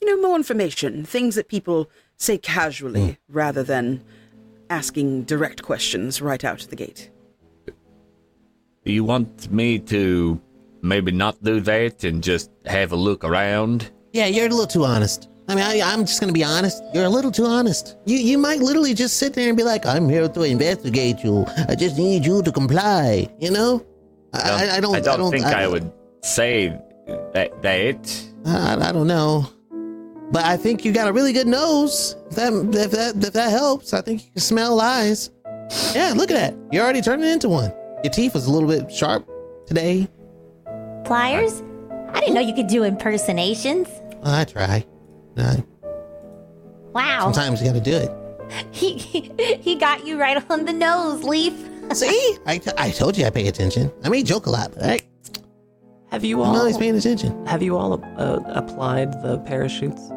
you 0.00 0.08
know, 0.08 0.26
more 0.26 0.36
information. 0.36 1.04
Things 1.04 1.34
that 1.36 1.48
people 1.48 1.88
say 2.16 2.36
casually 2.36 3.18
rather 3.28 3.62
than 3.62 4.02
asking 4.70 5.22
direct 5.24 5.62
questions 5.62 6.20
right 6.20 6.44
out 6.44 6.60
the 6.68 6.76
gate. 6.76 7.10
Do 8.84 8.92
you 8.92 9.02
want 9.02 9.50
me 9.50 9.78
to 9.78 10.38
maybe 10.82 11.10
not 11.10 11.42
do 11.42 11.60
that 11.60 12.04
and 12.04 12.22
just 12.22 12.50
have 12.66 12.92
a 12.92 12.96
look 12.96 13.24
around? 13.24 13.90
Yeah, 14.12 14.26
you're 14.26 14.46
a 14.46 14.50
little 14.50 14.66
too 14.66 14.84
honest. 14.84 15.30
I 15.48 15.54
mean, 15.54 15.64
I, 15.64 15.80
I'm 15.82 16.04
just 16.04 16.20
gonna 16.20 16.32
be 16.32 16.44
honest. 16.44 16.82
You're 16.92 17.04
a 17.04 17.08
little 17.08 17.30
too 17.30 17.46
honest. 17.46 17.96
You 18.04 18.16
you 18.16 18.36
might 18.36 18.60
literally 18.60 18.92
just 18.94 19.16
sit 19.16 19.32
there 19.34 19.48
and 19.48 19.56
be 19.56 19.62
like, 19.62 19.86
"I'm 19.86 20.08
here 20.08 20.28
to 20.28 20.42
investigate 20.42 21.24
you. 21.24 21.46
I 21.68 21.74
just 21.74 21.96
need 21.96 22.24
you 22.24 22.42
to 22.42 22.52
comply." 22.52 23.28
You 23.38 23.50
know? 23.50 23.86
I, 24.32 24.38
I, 24.38 24.76
I 24.76 24.80
don't. 24.80 24.96
I 24.96 25.00
don't, 25.00 25.30
think 25.30 25.44
I, 25.44 25.66
would 25.66 25.90
say 26.22 26.68
that. 27.32 27.62
that. 27.62 28.24
I, 28.46 28.88
I 28.88 28.92
don't 28.92 29.06
know, 29.06 29.46
but 30.30 30.44
I 30.44 30.56
think 30.56 30.84
you 30.84 30.92
got 30.92 31.08
a 31.08 31.12
really 31.12 31.32
good 31.32 31.46
nose. 31.46 32.16
If 32.30 32.36
that 32.36 32.52
if 32.52 32.90
that 32.92 33.16
if 33.16 33.32
that 33.32 33.50
helps, 33.50 33.94
I 33.94 34.00
think 34.00 34.24
you 34.24 34.30
can 34.32 34.40
smell 34.40 34.76
lies. 34.76 35.30
Yeah, 35.94 36.12
look 36.14 36.30
at 36.30 36.36
that. 36.36 36.54
You're 36.72 36.84
already 36.84 37.02
turning 37.02 37.30
into 37.30 37.48
one. 37.48 37.72
Your 38.04 38.12
teeth 38.12 38.34
was 38.34 38.46
a 38.46 38.50
little 38.52 38.68
bit 38.68 38.92
sharp 38.92 39.26
today. 39.66 40.06
Pliers? 41.04 41.62
I 42.12 42.20
didn't 42.20 42.34
know 42.34 42.40
you 42.42 42.54
could 42.54 42.66
do 42.66 42.84
impersonations. 42.84 43.88
I 44.22 44.44
try. 44.44 44.84
I, 45.38 45.64
Wow. 46.92 47.20
sometimes 47.32 47.60
you 47.60 47.66
got 47.68 47.74
to 47.74 47.80
do 47.80 47.96
it. 47.96 48.10
He, 48.72 48.98
he 48.98 49.32
he 49.60 49.74
got 49.74 50.06
you 50.06 50.20
right 50.20 50.38
on 50.50 50.66
the 50.66 50.72
nose, 50.72 51.24
Leaf. 51.24 51.54
See, 51.94 52.36
I, 52.46 52.60
I 52.76 52.90
told 52.90 53.16
you 53.16 53.24
I 53.24 53.30
pay 53.30 53.48
attention. 53.48 53.90
I 54.04 54.10
may 54.10 54.22
joke 54.22 54.46
a 54.46 54.50
lot, 54.50 54.72
but 54.74 54.84
I, 54.84 55.00
Have 56.10 56.24
you 56.24 56.42
I'm 56.42 56.50
all 56.50 56.56
always 56.58 56.76
paying 56.76 56.94
attention. 56.94 57.44
have 57.46 57.62
you 57.62 57.76
all 57.76 57.94
uh, 58.18 58.40
applied 58.48 59.12
the 59.22 59.38
parachutes? 59.46 60.10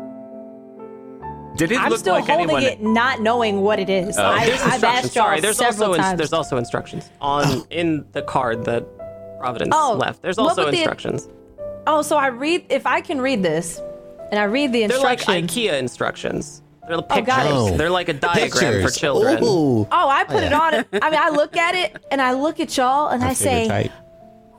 Did 1.58 1.72
it 1.72 1.80
I'm 1.80 1.90
look 1.90 2.00
still 2.00 2.14
like 2.14 2.26
holding 2.26 2.44
anyone? 2.56 2.64
it, 2.64 2.82
not 2.82 3.22
knowing 3.22 3.62
what 3.62 3.80
it 3.80 3.90
is. 3.90 4.18
Oh. 4.18 4.24
I, 4.26 4.46
There's 4.46 4.62
I've 4.62 4.74
instructions. 4.76 4.84
asked 5.06 5.16
y'all 5.16 5.26
Sorry, 5.26 5.40
there's 5.42 5.58
several 5.58 5.90
also 5.90 6.02
times. 6.02 6.18
there's 6.18 6.34
also 6.34 6.58
instructions 6.58 7.10
on 7.22 7.64
in 7.70 8.06
the 8.12 8.22
card 8.22 8.66
that 8.66 8.86
Providence 9.40 9.74
Oh, 9.76 9.96
left. 10.00 10.22
There's 10.22 10.38
also 10.38 10.66
would 10.66 10.74
the- 10.74 10.78
instructions. 10.78 11.28
oh, 11.86 12.02
so 12.02 12.18
I 12.18 12.28
read 12.28 12.66
if 12.70 12.86
I 12.88 13.02
can 13.02 13.20
read 13.22 13.44
this, 13.44 13.82
and 14.32 14.40
I 14.40 14.44
read 14.46 14.72
the 14.74 14.84
instructions. 14.84 15.26
They're 15.26 15.36
like 15.36 15.44
instructions. 15.44 15.74
IKEA 15.74 15.80
instructions. 15.80 16.62
They're 16.88 16.98
Oh, 16.98 17.02
got 17.02 17.26
pictures. 17.46 17.68
it. 17.72 17.78
They're 17.78 17.90
like 17.90 18.08
a 18.10 18.14
diagram 18.14 18.82
for 18.82 18.90
children. 18.90 19.44
Ooh. 19.44 19.88
Oh, 19.92 20.10
I 20.10 20.24
put 20.24 20.38
oh, 20.38 20.40
yeah. 20.40 20.46
it 20.46 20.54
on. 20.54 21.02
I 21.02 21.10
mean, 21.10 21.20
I 21.22 21.30
look 21.30 21.58
at 21.58 21.76
it 21.76 21.98
and 22.12 22.22
I 22.22 22.32
look 22.34 22.60
at 22.62 22.76
y'all 22.78 23.10
and 23.10 23.24
I, 23.24 23.34
say, 23.34 23.68
Tight. 23.68 23.92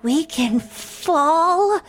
We 0.02 0.24
can 0.24 0.60
fall. 0.60 1.80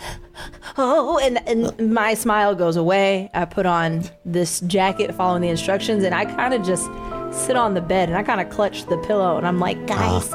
"Oh!" 0.78 1.20
And, 1.22 1.40
and 1.48 1.94
my 1.94 2.14
smile 2.16 2.56
goes 2.56 2.76
away. 2.76 3.30
I 3.34 3.46
put 3.46 3.66
on 3.66 4.04
this 4.26 4.62
jacket 4.62 5.14
following 5.14 5.42
the 5.42 5.50
instructions, 5.50 6.04
and 6.04 6.14
I 6.16 6.26
kind 6.26 6.54
of 6.54 6.64
just 6.64 6.90
sit 7.32 7.56
on 7.56 7.76
the 7.76 7.82
bed 7.82 8.10
and 8.10 8.18
I 8.18 8.24
kind 8.24 8.42
of 8.42 8.50
clutch 8.50 8.86
the 8.86 8.98
pillow, 8.98 9.38
and 9.38 9.46
I'm 9.46 9.60
like, 9.60 9.86
Guys, 9.86 10.34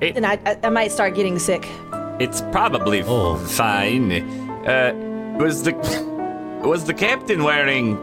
It- 0.00 0.16
and 0.16 0.24
I, 0.24 0.38
I, 0.46 0.56
I 0.64 0.68
might 0.70 0.92
start 0.92 1.14
getting 1.14 1.38
sick. 1.38 1.66
It's 2.20 2.40
probably 2.52 3.02
Oh. 3.02 3.36
fine. 3.36 4.12
Uh, 4.66 4.92
was 5.38 5.62
the 5.64 5.72
was 6.62 6.84
the 6.84 6.94
captain 6.94 7.42
wearing 7.44 7.96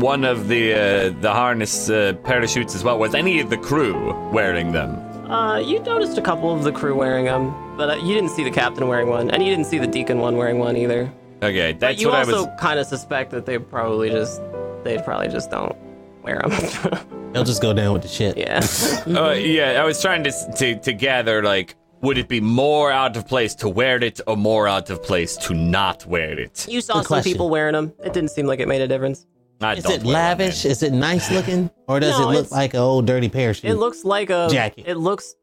one 0.00 0.24
of 0.24 0.48
the 0.48 0.72
uh, 0.74 1.20
the 1.20 1.32
harness 1.32 1.90
uh, 1.90 2.14
parachutes 2.24 2.74
as 2.74 2.84
well? 2.84 2.98
Was 2.98 3.14
any 3.14 3.40
of 3.40 3.50
the 3.50 3.56
crew 3.58 4.12
wearing 4.32 4.72
them? 4.72 4.96
Uh, 5.30 5.58
you 5.58 5.78
noticed 5.80 6.16
a 6.16 6.22
couple 6.22 6.54
of 6.54 6.64
the 6.64 6.72
crew 6.72 6.94
wearing 6.96 7.26
them, 7.26 7.52
but 7.76 7.90
uh, 7.90 7.94
you 7.96 8.14
didn't 8.14 8.30
see 8.30 8.44
the 8.44 8.50
captain 8.50 8.88
wearing 8.88 9.08
one, 9.08 9.30
and 9.30 9.42
you 9.42 9.50
didn't 9.50 9.66
see 9.66 9.78
the 9.78 9.86
deacon 9.86 10.18
one 10.20 10.36
wearing 10.36 10.58
one 10.58 10.76
either. 10.76 11.12
Okay, 11.42 11.72
But 11.72 11.80
that's 11.80 12.00
you 12.00 12.08
what 12.08 12.16
I 12.16 12.20
also 12.20 12.46
was. 12.46 12.60
kind 12.60 12.78
of 12.80 12.86
suspect 12.86 13.30
that 13.32 13.44
they 13.46 13.58
probably 13.58 14.10
just 14.10 14.40
they 14.84 14.98
probably 14.98 15.28
just 15.28 15.50
don't 15.50 15.76
wear 16.22 16.40
them. 16.40 16.98
They'll 17.32 17.44
just 17.44 17.60
go 17.60 17.74
down 17.74 17.92
with 17.92 18.02
the 18.02 18.08
shit. 18.08 18.38
yeah. 18.38 18.60
Uh, 19.06 19.30
yeah, 19.32 19.80
I 19.82 19.84
was 19.84 20.00
trying 20.00 20.24
to, 20.24 20.32
to 20.56 20.80
to 20.80 20.92
gather 20.94 21.42
like, 21.42 21.76
would 22.00 22.16
it 22.16 22.26
be 22.28 22.40
more 22.40 22.90
out 22.90 23.16
of 23.16 23.28
place 23.28 23.54
to 23.56 23.68
wear 23.68 24.02
it, 24.02 24.20
or 24.26 24.36
more 24.36 24.66
out 24.66 24.88
of 24.88 25.02
place 25.02 25.36
to 25.36 25.54
not 25.54 26.06
wear 26.06 26.38
it? 26.40 26.66
You 26.68 26.80
saw 26.80 26.94
Good 26.94 26.98
some 27.02 27.04
question. 27.06 27.32
people 27.32 27.50
wearing 27.50 27.74
them. 27.74 27.92
It 28.02 28.12
didn't 28.14 28.30
seem 28.30 28.46
like 28.46 28.60
it 28.60 28.66
made 28.68 28.80
a 28.80 28.88
difference. 28.88 29.26
I 29.60 29.74
Is 29.74 29.84
it 29.86 30.04
lavish? 30.04 30.64
Is 30.64 30.82
it 30.82 30.92
nice 30.92 31.30
looking? 31.30 31.70
Or 31.88 32.00
does 32.00 32.18
No, 32.18 32.30
it 32.30 32.34
look 32.34 32.50
like 32.50 32.74
an 32.74 32.80
old 32.80 33.06
dirty 33.06 33.28
parachute? 33.30 33.70
It 33.70 33.76
looks 33.76 34.04
like 34.04 34.28
a 34.30 34.48
Jacket. 34.50 34.84
It 34.86 34.96
looks 34.96 35.34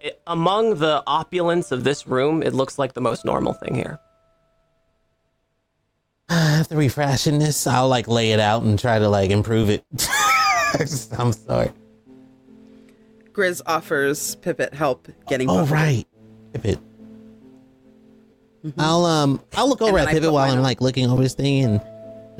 it, 0.00 0.20
among 0.26 0.76
the 0.76 1.02
opulence 1.06 1.70
of 1.70 1.84
this 1.84 2.06
room. 2.06 2.42
It 2.42 2.54
looks 2.54 2.78
like 2.78 2.94
the 2.94 3.02
most 3.02 3.24
normal 3.26 3.52
thing 3.52 3.74
here. 3.74 3.98
After 6.28 6.76
refreshing 6.76 7.38
this, 7.38 7.66
I'll 7.66 7.88
like 7.88 8.08
lay 8.08 8.32
it 8.32 8.40
out 8.40 8.62
and 8.62 8.78
try 8.78 8.98
to 8.98 9.08
like 9.08 9.30
improve 9.30 9.68
it. 9.70 9.84
I'm 11.18 11.32
sorry. 11.32 11.70
Grizz 13.32 13.62
offers 13.66 14.36
Pippet 14.36 14.72
help 14.74 15.08
getting 15.28 15.48
Oh 15.50 15.54
buckled. 15.54 15.70
right, 15.70 16.06
Pippet. 16.52 16.78
I'll 18.78 19.04
um 19.04 19.40
I'll 19.54 19.68
look 19.68 19.82
over 19.82 19.98
And 19.98 20.08
at 20.08 20.14
then 20.14 20.22
I 20.22 20.26
Pippet 20.26 20.32
while 20.32 20.50
I'm 20.50 20.58
on. 20.58 20.62
like 20.62 20.80
looking 20.80 21.10
over 21.10 21.22
this 21.22 21.34
thing 21.34 21.64
and 21.64 21.80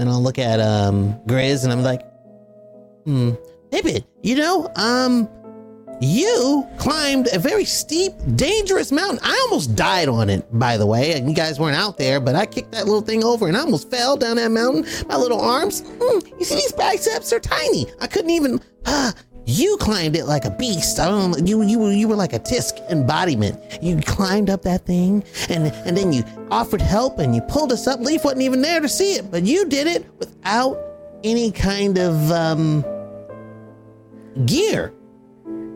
then 0.03 0.12
I'll 0.12 0.23
look 0.23 0.39
at 0.39 0.61
um 0.61 1.15
Grizz 1.27 1.65
and 1.65 1.73
I'm 1.73 1.83
like, 1.83 2.03
hmm, 3.05 3.31
Pippet, 3.70 4.05
you 4.23 4.37
know, 4.37 4.69
um 4.77 5.29
you 6.01 6.66
climbed 6.79 7.29
a 7.33 7.39
very 7.39 7.65
steep, 7.65 8.12
dangerous 8.35 8.91
mountain. 8.91 9.20
I 9.23 9.39
almost 9.45 9.77
died 9.77 10.09
on 10.09 10.29
it, 10.31 10.45
by 10.59 10.77
the 10.77 10.85
way. 10.85 11.12
And 11.12 11.29
you 11.29 11.35
guys 11.37 11.61
weren't 11.61 11.77
out 11.77 11.97
there, 11.97 12.19
but 12.19 12.35
I 12.35 12.45
kicked 12.45 12.73
that 12.73 12.87
little 12.87 13.03
thing 13.03 13.23
over 13.23 13.47
and 13.47 13.57
I 13.57 13.61
almost 13.61 13.89
fell 13.89 14.16
down 14.16 14.35
that 14.37 14.51
mountain. 14.51 14.85
My 15.07 15.16
little 15.16 15.41
arms, 15.41 15.83
mm, 15.83 16.41
you 16.41 16.45
see 16.45 16.57
these 16.57 16.73
biceps 16.73 17.33
are 17.33 17.39
tiny. 17.39 17.87
I 18.01 18.07
couldn't 18.09 18.31
even. 18.31 18.61
Ah, 18.85 19.15
you 19.47 19.77
climbed 19.78 20.16
it 20.16 20.24
like 20.27 20.44
a 20.44 20.51
beast. 20.51 20.98
I 21.01 21.09
don't. 21.09 21.32
know, 21.32 21.44
You 21.44 21.62
you 21.62 21.78
were 21.78 21.93
you 21.93 22.09
were 22.09 22.14
like 22.16 22.32
a 22.32 22.39
Tisk 22.39 22.78
embodiment. 22.90 23.59
You 23.82 24.01
climbed 24.01 24.51
up 24.51 24.62
that 24.62 24.86
thing 24.86 25.24
and 25.48 25.66
and 25.66 25.97
then 25.97 26.12
you 26.12 26.24
offered 26.51 26.81
help 26.81 27.19
and 27.19 27.35
you 27.35 27.40
pulled 27.43 27.73
us 27.73 27.86
up. 27.86 28.01
Leaf 28.01 28.24
wasn't 28.24 28.43
even 28.43 28.62
there 28.62 28.81
to 28.81 28.89
see 28.89 29.14
it, 29.14 29.31
but 29.31 29.43
you 29.44 29.64
did 29.66 29.86
it 29.86 30.06
without 30.19 30.78
any 31.24 31.51
kind 31.51 31.98
of 31.98 32.31
um 32.31 32.85
gear. 34.47 34.93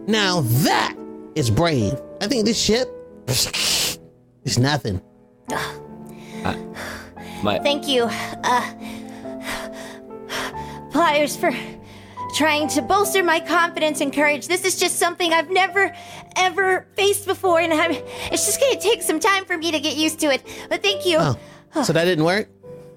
Now 0.06 0.42
that 0.42 0.96
is 1.34 1.50
brave. 1.50 2.00
I 2.20 2.28
think 2.28 2.44
this 2.46 2.60
ship 2.60 2.88
is 3.26 4.58
nothing. 4.58 5.00
My, 7.42 7.58
thank 7.58 7.86
you, 7.86 8.04
uh, 8.10 8.72
Pliers, 10.90 11.36
for 11.36 11.50
trying 12.36 12.68
to 12.68 12.82
bolster 12.82 13.24
my 13.24 13.40
confidence 13.40 14.00
and 14.00 14.12
courage. 14.12 14.46
This 14.46 14.64
is 14.64 14.78
just 14.78 14.98
something 14.98 15.32
I've 15.32 15.50
never, 15.50 15.94
ever 16.36 16.86
faced 16.94 17.26
before, 17.26 17.60
and 17.60 17.72
I'm, 17.72 17.92
it's 17.92 18.44
just 18.44 18.60
gonna 18.60 18.80
take 18.80 19.02
some 19.02 19.18
time 19.18 19.46
for 19.46 19.56
me 19.56 19.72
to 19.72 19.80
get 19.80 19.96
used 19.96 20.20
to 20.20 20.26
it. 20.26 20.42
But 20.68 20.82
thank 20.82 21.06
you. 21.06 21.16
Oh, 21.18 21.36
so 21.82 21.92
that 21.92 22.04
didn't 22.04 22.24
work? 22.24 22.48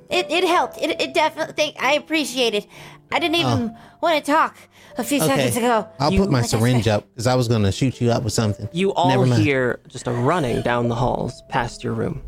It, 0.10 0.30
it 0.30 0.44
helped. 0.44 0.78
It, 0.82 1.00
it 1.00 1.14
definitely. 1.14 1.54
Thank, 1.54 1.82
I 1.82 1.94
appreciate 1.94 2.54
it. 2.54 2.68
I 3.12 3.20
didn't 3.20 3.38
oh. 3.38 3.54
even 3.54 3.78
want 4.02 4.24
to 4.24 4.32
talk 4.32 4.58
a 4.98 5.04
few 5.04 5.20
seconds 5.20 5.56
ago. 5.56 5.88
I'll 6.00 6.12
You- 6.12 6.20
put 6.20 6.30
my 6.30 6.42
Like 6.42 6.50
syringe 6.50 6.88
up 6.88 7.08
because 7.14 7.28
I 7.28 7.36
was 7.36 7.48
going 7.48 7.64
to 7.64 7.72
shoot 7.72 8.02
you 8.02 8.12
up 8.12 8.24
with 8.24 8.34
something. 8.34 8.68
You 8.72 8.94
all 8.94 9.10
Never 9.10 9.26
mind. 9.26 9.44
hear 9.44 9.80
just 9.88 10.08
a 10.08 10.12
running 10.12 10.62
down 10.62 10.90
the 10.90 10.96
halls 10.96 11.42
past 11.50 11.84
your 11.84 11.94
room. 11.94 12.22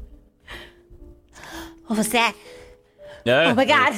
What 1.87 1.97
was 1.97 2.09
that? 2.09 2.35
Uh, 3.27 3.31
Oh 3.51 3.53
my 3.55 3.65
god. 3.65 3.93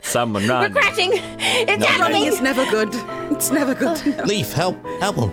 Someone 0.00 0.46
We're 0.46 0.70
crashing. 0.70 1.10
It's 1.14 1.68
Running 1.70 1.82
happening. 1.88 2.24
is 2.24 2.40
never 2.40 2.64
good. 2.70 2.90
It's 3.32 3.50
never 3.50 3.74
good. 3.74 4.26
Leaf, 4.26 4.52
help, 4.52 4.76
help 5.00 5.16
him. 5.16 5.30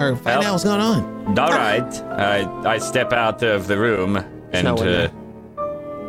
Or 0.00 0.16
find 0.16 0.26
Help. 0.28 0.44
out 0.46 0.52
what's 0.52 0.64
going 0.64 0.80
on. 0.80 1.38
All 1.38 1.50
right, 1.50 1.94
I 2.04 2.74
I 2.74 2.78
step 2.78 3.12
out 3.12 3.42
of 3.42 3.66
the 3.66 3.76
room 3.78 4.16
and 4.52 4.64
no 4.64 4.74
uh, 4.74 4.82
there. 4.82 5.10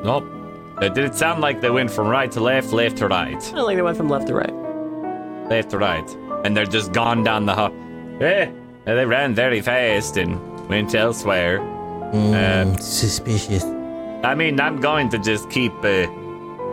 nope. 0.04 0.24
Uh, 0.78 0.88
did 0.90 1.04
it 1.06 1.14
sound 1.16 1.42
like 1.42 1.60
they 1.62 1.70
went 1.70 1.92
from 1.92 2.08
right 2.08 2.32
to 2.32 2.40
left, 2.40 2.72
left 2.72 2.98
to 2.98 3.08
right, 3.08 3.36
I 3.36 3.52
don't 3.56 3.68
think 3.68 3.78
they 3.78 3.82
went 3.82 3.98
from 3.98 4.08
left 4.10 4.28
to 4.28 4.34
right. 4.34 4.54
left 5.50 5.72
to 5.72 5.78
right, 5.78 6.10
and 6.46 6.56
they're 6.56 6.66
just 6.66 6.94
gone 6.94 7.24
down 7.24 7.46
the 7.46 7.54
hall? 7.54 7.72
Eh, 8.22 8.50
they 8.86 9.06
ran 9.06 9.36
very 9.36 9.60
fast 9.62 10.16
and 10.18 10.40
went 10.70 10.96
elsewhere. 10.96 11.60
Mm, 12.14 12.80
suspicious. 12.82 13.64
I 14.24 14.36
mean, 14.36 14.60
I'm 14.60 14.80
going 14.80 15.10
to 15.10 15.20
just 15.20 15.50
keep. 15.50 15.74
Uh, 15.84 16.08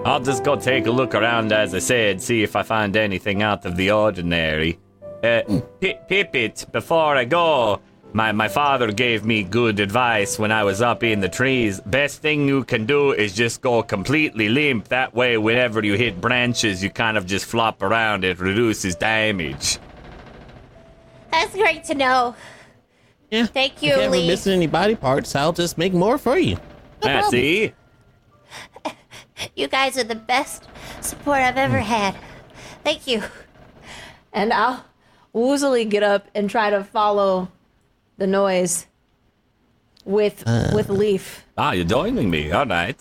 I'll 0.04 0.20
just 0.20 0.42
go 0.44 0.56
take 0.56 0.86
a 0.86 0.90
look 0.90 1.14
around, 1.14 1.52
as 1.52 1.74
I 1.74 1.80
said, 1.80 2.22
see 2.22 2.42
if 2.42 2.56
I 2.56 2.62
find 2.62 2.96
anything 2.96 3.42
out 3.42 3.66
of 3.66 3.76
the 3.76 3.90
ordinary. 3.90 4.78
Uh, 5.22 5.42
Pi 5.80 5.98
Pippet, 6.08 6.70
before 6.72 7.16
I 7.16 7.24
go, 7.24 7.80
my, 8.14 8.32
my 8.32 8.48
father 8.48 8.90
gave 8.90 9.24
me 9.26 9.42
good 9.42 9.80
advice 9.80 10.38
when 10.38 10.50
I 10.50 10.64
was 10.64 10.80
up 10.80 11.02
in 11.02 11.20
the 11.20 11.28
trees. 11.28 11.80
Best 11.80 12.22
thing 12.22 12.48
you 12.48 12.64
can 12.64 12.86
do 12.86 13.12
is 13.12 13.34
just 13.34 13.60
go 13.60 13.82
completely 13.82 14.48
limp. 14.48 14.88
That 14.88 15.12
way, 15.14 15.36
whenever 15.36 15.84
you 15.84 15.94
hit 15.94 16.20
branches, 16.20 16.82
you 16.82 16.88
kind 16.88 17.18
of 17.18 17.26
just 17.26 17.44
flop 17.44 17.82
around. 17.82 18.24
It 18.24 18.38
reduces 18.38 18.94
damage. 18.94 19.78
That's 21.30 21.54
great 21.54 21.84
to 21.84 21.94
know. 21.94 22.34
Yeah. 23.30 23.44
Thank 23.46 23.82
you, 23.82 23.90
If 23.92 24.00
you're 24.00 24.10
Lee. 24.10 24.26
missing 24.26 24.54
any 24.54 24.66
body 24.68 24.94
parts, 24.94 25.34
I'll 25.34 25.52
just 25.52 25.76
make 25.76 25.92
more 25.92 26.16
for 26.16 26.38
you. 26.38 26.56
Ah, 27.02 27.26
see? 27.28 27.74
You 29.54 29.68
guys 29.68 29.96
are 29.98 30.04
the 30.04 30.14
best 30.14 30.64
support 31.00 31.38
I've 31.38 31.56
ever 31.56 31.78
had. 31.78 32.14
Thank 32.84 33.06
you. 33.06 33.22
And 34.32 34.52
I'll 34.52 34.84
woozily 35.34 35.88
get 35.88 36.02
up 36.02 36.26
and 36.34 36.48
try 36.50 36.70
to 36.70 36.82
follow 36.84 37.48
the 38.16 38.26
noise 38.26 38.86
with 40.04 40.44
with 40.74 40.88
Leaf. 40.88 41.44
Ah, 41.56 41.72
you're 41.72 41.84
joining 41.84 42.30
me. 42.30 42.50
All 42.52 42.66
right. 42.66 42.96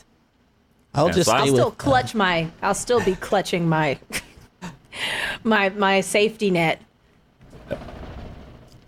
I'll 0.93 1.07
Yeah, 1.07 1.13
just 1.13 1.29
so 1.29 1.33
I- 1.35 1.37
stay 1.37 1.47
I'll 1.49 1.53
with. 1.53 1.61
still 1.61 1.71
clutch 1.71 2.15
my. 2.15 2.49
I'll 2.61 2.73
still 2.75 3.03
be 3.03 3.15
clutching 3.15 3.67
my 3.69 3.97
my 5.43 5.69
my 5.69 6.01
safety 6.01 6.51
net. 6.51 6.81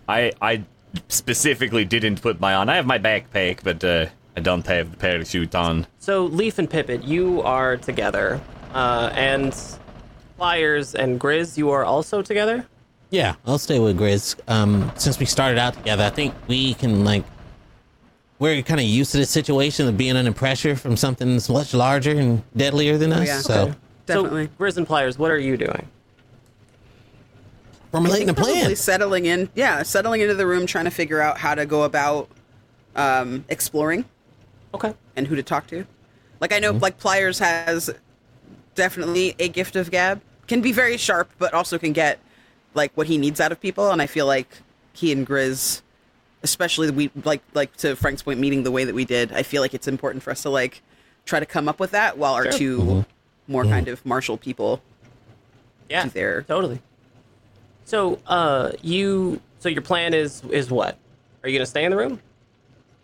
I 0.08 0.32
I 0.42 0.62
specifically 1.08 1.84
didn't 1.84 2.20
put 2.22 2.40
my 2.40 2.54
on. 2.54 2.68
I 2.68 2.76
have 2.76 2.86
my 2.86 2.98
backpack, 2.98 3.62
but 3.62 3.82
uh, 3.84 4.06
I 4.36 4.40
don't 4.40 4.66
have 4.66 4.92
the 4.92 4.96
parachute 4.96 5.54
on. 5.54 5.86
So 5.98 6.26
Leaf 6.26 6.58
and 6.58 6.70
Pippet, 6.70 7.06
you 7.06 7.42
are 7.42 7.76
together, 7.76 8.40
uh, 8.72 9.10
and 9.14 9.54
Pliers 10.36 10.94
and 10.94 11.20
Grizz, 11.20 11.56
you 11.56 11.70
are 11.70 11.84
also 11.84 12.22
together. 12.22 12.66
Yeah, 13.10 13.34
I'll 13.44 13.58
stay 13.58 13.80
with 13.80 13.98
Grizz. 13.98 14.38
Um, 14.46 14.92
since 14.96 15.18
we 15.18 15.26
started 15.26 15.58
out 15.58 15.74
together, 15.74 16.04
I 16.04 16.10
think 16.10 16.34
we 16.46 16.74
can 16.74 17.04
like 17.04 17.24
we're 18.38 18.62
kind 18.62 18.80
of 18.80 18.86
used 18.86 19.12
to 19.12 19.18
this 19.18 19.30
situation 19.30 19.86
of 19.86 19.98
being 19.98 20.16
under 20.16 20.32
pressure 20.32 20.74
from 20.74 20.96
something 20.96 21.32
that's 21.32 21.48
much 21.50 21.74
larger 21.74 22.12
and 22.18 22.42
deadlier 22.56 22.96
than 22.96 23.12
us. 23.12 23.26
yeah. 23.26 23.40
So 23.40 23.74
Definitely. 24.06 24.46
So 24.46 24.52
Grizz 24.58 24.76
and 24.78 24.86
Pliers, 24.86 25.18
what 25.18 25.30
are 25.30 25.38
you 25.38 25.56
doing? 25.56 25.88
formulating 27.90 28.28
a 28.28 28.34
plan. 28.34 28.74
settling 28.76 29.26
in. 29.26 29.48
Yeah, 29.54 29.82
settling 29.82 30.20
into 30.20 30.34
the 30.34 30.46
room, 30.46 30.66
trying 30.66 30.84
to 30.84 30.90
figure 30.90 31.20
out 31.20 31.38
how 31.38 31.54
to 31.54 31.66
go 31.66 31.82
about 31.82 32.28
um, 32.96 33.44
exploring 33.48 34.04
Okay. 34.74 34.94
and 35.16 35.26
who 35.26 35.36
to 35.36 35.42
talk 35.42 35.66
to. 35.68 35.86
Like 36.40 36.52
I 36.52 36.58
know, 36.58 36.72
mm-hmm. 36.72 36.82
like 36.82 36.98
Pliers 36.98 37.38
has 37.38 37.90
definitely 38.74 39.34
a 39.38 39.48
gift 39.48 39.76
of 39.76 39.90
gab. 39.90 40.20
Can 40.46 40.60
be 40.60 40.72
very 40.72 40.96
sharp, 40.96 41.30
but 41.38 41.54
also 41.54 41.78
can 41.78 41.92
get 41.92 42.18
like 42.74 42.92
what 42.94 43.06
he 43.06 43.18
needs 43.18 43.40
out 43.40 43.52
of 43.52 43.60
people. 43.60 43.90
And 43.90 44.00
I 44.00 44.06
feel 44.06 44.26
like 44.26 44.48
he 44.92 45.12
and 45.12 45.26
Grizz, 45.26 45.82
especially 46.42 46.90
we 46.90 47.10
like 47.24 47.42
like 47.54 47.76
to 47.78 47.94
Frank's 47.96 48.22
point, 48.22 48.40
meeting 48.40 48.62
the 48.62 48.70
way 48.70 48.84
that 48.84 48.94
we 48.94 49.04
did. 49.04 49.32
I 49.32 49.42
feel 49.42 49.62
like 49.62 49.74
it's 49.74 49.88
important 49.88 50.22
for 50.22 50.30
us 50.30 50.42
to 50.42 50.50
like 50.50 50.82
try 51.24 51.40
to 51.40 51.46
come 51.46 51.68
up 51.68 51.78
with 51.78 51.90
that 51.92 52.18
while 52.18 52.34
our 52.34 52.44
Sure. 52.44 52.52
2 52.52 52.78
mm-hmm. 52.78 53.52
more 53.52 53.62
mm-hmm. 53.62 53.72
kind 53.72 53.88
of 53.88 54.04
martial 54.04 54.36
people 54.36 54.82
Yeah. 55.88 56.04
do 56.04 56.10
their 56.10 56.42
Totally. 56.42 56.80
So, 57.84 58.20
uh, 58.26 58.72
you. 58.82 59.40
So 59.58 59.68
your 59.68 59.82
plan 59.82 60.14
is 60.14 60.42
is 60.50 60.70
what? 60.70 60.96
Are 61.42 61.48
you 61.48 61.58
gonna 61.58 61.66
stay 61.66 61.84
in 61.84 61.90
the 61.90 61.96
room? 61.96 62.20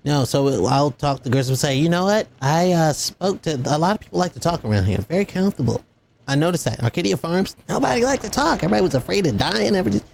No, 0.07 0.25
so 0.25 0.67
I'll 0.67 0.93
talk 0.93 1.25
to 1.25 1.31
Grizz 1.31 1.49
and 1.49 1.59
say, 1.59 1.77
you 1.77 1.89
know 1.89 2.05
what? 2.05 2.29
I 2.41 2.71
uh, 2.71 2.93
spoke 2.93 3.43
to 3.43 3.61
a 3.67 3.77
lot 3.77 3.97
of 3.97 4.01
people 4.01 4.21
like 4.21 4.33
to 4.35 4.41
talk 4.41 4.65
around 4.65 4.85
here. 4.85 4.99
Very 4.99 5.25
comfortable. 5.25 5.85
I 6.29 6.37
noticed 6.37 6.65
that 6.65 6.81
Arcadia 6.81 7.17
Farms, 7.17 7.57
nobody 7.69 8.05
liked 8.05 8.23
to 8.23 8.31
talk. 8.31 8.63
Everybody 8.63 8.83
was 8.83 8.95
afraid 8.95 9.27
of 9.27 9.37
dying. 9.37 9.75
Everybody. 9.75 10.05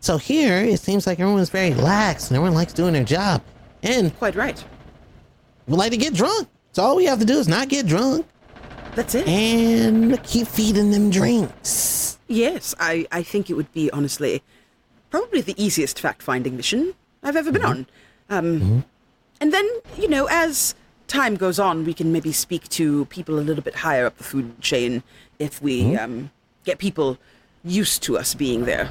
So 0.00 0.16
here, 0.16 0.56
it 0.56 0.80
seems 0.80 1.06
like 1.06 1.20
everyone's 1.20 1.50
very 1.50 1.74
lax 1.74 2.28
and 2.28 2.36
everyone 2.36 2.54
likes 2.54 2.72
doing 2.72 2.94
their 2.94 3.04
job. 3.04 3.42
And 3.82 4.16
quite 4.16 4.36
right. 4.36 4.64
we 5.68 5.76
like 5.76 5.90
to 5.90 5.98
get 5.98 6.14
drunk. 6.14 6.48
So 6.72 6.82
all 6.82 6.96
we 6.96 7.04
have 7.04 7.18
to 7.18 7.26
do 7.26 7.38
is 7.38 7.46
not 7.46 7.68
get 7.68 7.86
drunk 7.86 8.26
That's 8.94 9.14
it. 9.14 9.28
and 9.28 10.22
keep 10.22 10.48
feeding 10.48 10.90
them 10.92 11.10
drinks. 11.10 12.18
Yes, 12.26 12.74
I, 12.80 13.06
I 13.12 13.22
think 13.22 13.50
it 13.50 13.54
would 13.54 13.70
be 13.74 13.90
honestly 13.90 14.42
probably 15.10 15.42
the 15.42 15.62
easiest 15.62 16.00
fact 16.00 16.22
finding 16.22 16.56
mission 16.56 16.94
I've 17.22 17.36
ever 17.36 17.52
been 17.52 17.64
on. 17.64 17.86
Um, 18.30 18.84
And 19.42 19.52
then, 19.52 19.68
you 19.98 20.06
know, 20.06 20.28
as 20.30 20.76
time 21.08 21.34
goes 21.34 21.58
on, 21.58 21.84
we 21.84 21.94
can 21.94 22.12
maybe 22.12 22.30
speak 22.30 22.68
to 22.68 23.06
people 23.06 23.40
a 23.40 23.42
little 23.42 23.64
bit 23.64 23.74
higher 23.74 24.06
up 24.06 24.16
the 24.16 24.22
food 24.22 24.60
chain 24.60 25.02
if 25.40 25.60
we 25.60 25.96
um, 25.96 26.30
get 26.64 26.78
people 26.78 27.18
used 27.64 28.04
to 28.04 28.16
us 28.16 28.34
being 28.34 28.66
there. 28.66 28.88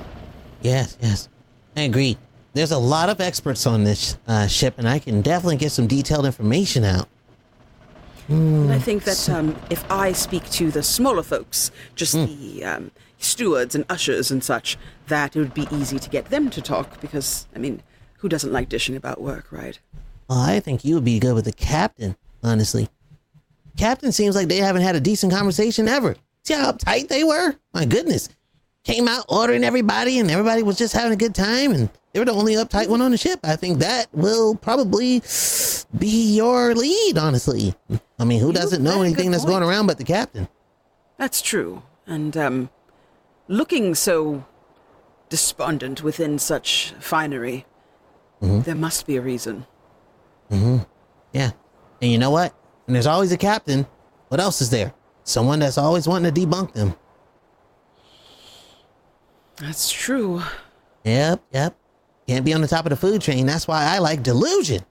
Yes, 0.61 0.97
yes. 0.99 1.29
I 1.77 1.83
agree. 1.83 2.17
There's 2.51 2.73
a 2.73 2.77
lot 2.77 3.07
of 3.07 3.21
experts 3.21 3.65
on 3.65 3.85
this 3.85 4.17
uh, 4.27 4.47
ship, 4.47 4.73
and 4.77 4.89
I 4.89 4.99
can 4.99 5.21
definitely 5.21 5.55
get 5.55 5.71
some 5.71 5.87
detailed 5.87 6.25
information 6.25 6.83
out. 6.83 7.07
And 8.27 8.73
I 8.73 8.79
think 8.79 9.05
that 9.05 9.29
um, 9.29 9.55
if 9.69 9.89
I 9.89 10.11
speak 10.11 10.49
to 10.49 10.69
the 10.69 10.83
smaller 10.83 11.23
folks, 11.23 11.71
just 11.95 12.13
the 12.13 12.65
um, 12.65 12.91
stewards 13.19 13.73
and 13.73 13.85
ushers 13.87 14.31
and 14.31 14.43
such, 14.43 14.77
that 15.07 15.33
it 15.33 15.39
would 15.39 15.53
be 15.53 15.69
easy 15.71 15.97
to 15.97 16.09
get 16.09 16.25
them 16.25 16.49
to 16.49 16.61
talk 16.61 16.99
because, 16.99 17.47
I 17.55 17.59
mean, 17.59 17.81
who 18.17 18.27
doesn't 18.27 18.51
like 18.51 18.67
dishing 18.67 18.97
about 18.97 19.21
work, 19.21 19.49
right? 19.49 19.79
Well, 20.31 20.39
I 20.39 20.61
think 20.61 20.85
you 20.85 20.95
would 20.95 21.03
be 21.03 21.19
good 21.19 21.35
with 21.35 21.43
the 21.43 21.51
captain, 21.51 22.15
honestly. 22.41 22.87
Captain 23.75 24.13
seems 24.13 24.33
like 24.33 24.47
they 24.47 24.59
haven't 24.59 24.81
had 24.81 24.95
a 24.95 25.01
decent 25.01 25.33
conversation 25.33 25.89
ever. 25.89 26.15
See 26.45 26.53
how 26.53 26.71
uptight 26.71 27.09
they 27.09 27.25
were? 27.25 27.57
My 27.73 27.83
goodness. 27.83 28.29
Came 28.85 29.09
out 29.09 29.25
ordering 29.27 29.65
everybody, 29.65 30.19
and 30.19 30.31
everybody 30.31 30.63
was 30.63 30.77
just 30.77 30.93
having 30.93 31.11
a 31.11 31.17
good 31.17 31.35
time, 31.35 31.73
and 31.73 31.89
they 32.13 32.19
were 32.19 32.25
the 32.25 32.31
only 32.31 32.53
uptight 32.53 32.87
one 32.87 33.01
on 33.01 33.11
the 33.11 33.17
ship. 33.17 33.41
I 33.43 33.57
think 33.57 33.79
that 33.79 34.07
will 34.13 34.55
probably 34.55 35.21
be 35.99 36.33
your 36.33 36.75
lead, 36.75 37.17
honestly. 37.17 37.75
I 38.17 38.23
mean, 38.23 38.39
who 38.39 38.47
You 38.47 38.53
doesn't 38.53 38.81
know 38.81 39.01
anything 39.01 39.31
that's 39.31 39.43
going 39.43 39.63
around 39.63 39.87
but 39.87 39.97
the 39.97 40.05
captain? 40.05 40.47
That's 41.17 41.41
true. 41.41 41.83
And 42.07 42.37
um, 42.37 42.69
looking 43.49 43.95
so 43.95 44.45
despondent 45.27 46.03
within 46.03 46.39
such 46.39 46.93
finery, 47.01 47.65
there 48.39 48.75
must 48.75 49.05
be 49.05 49.17
a 49.17 49.21
reason. 49.21 49.67
Yeah. 50.51 51.51
And 52.01 52.11
you 52.11 52.17
know 52.17 52.31
what? 52.31 52.53
And 52.87 52.95
there's 52.95 53.07
always 53.07 53.31
a 53.31 53.37
captain. 53.37 53.85
What 54.27 54.39
else 54.41 54.61
is 54.61 54.69
there? 54.69 54.93
Someone 55.23 55.59
that's 55.59 55.77
always 55.77 56.07
wanting 56.07 56.33
to 56.33 56.41
debunk 56.41 56.73
them. 56.73 56.95
That's 59.57 59.91
true. 59.91 60.41
Yep, 61.03 61.41
yep. 61.53 61.75
Can't 62.27 62.45
be 62.45 62.53
on 62.53 62.61
the 62.61 62.67
top 62.67 62.85
of 62.85 62.89
the 62.89 62.95
food 62.95 63.21
chain. 63.21 63.45
That's 63.45 63.67
why 63.67 63.83
I 63.85 63.99
like 63.99 64.23
delusion. 64.23 64.83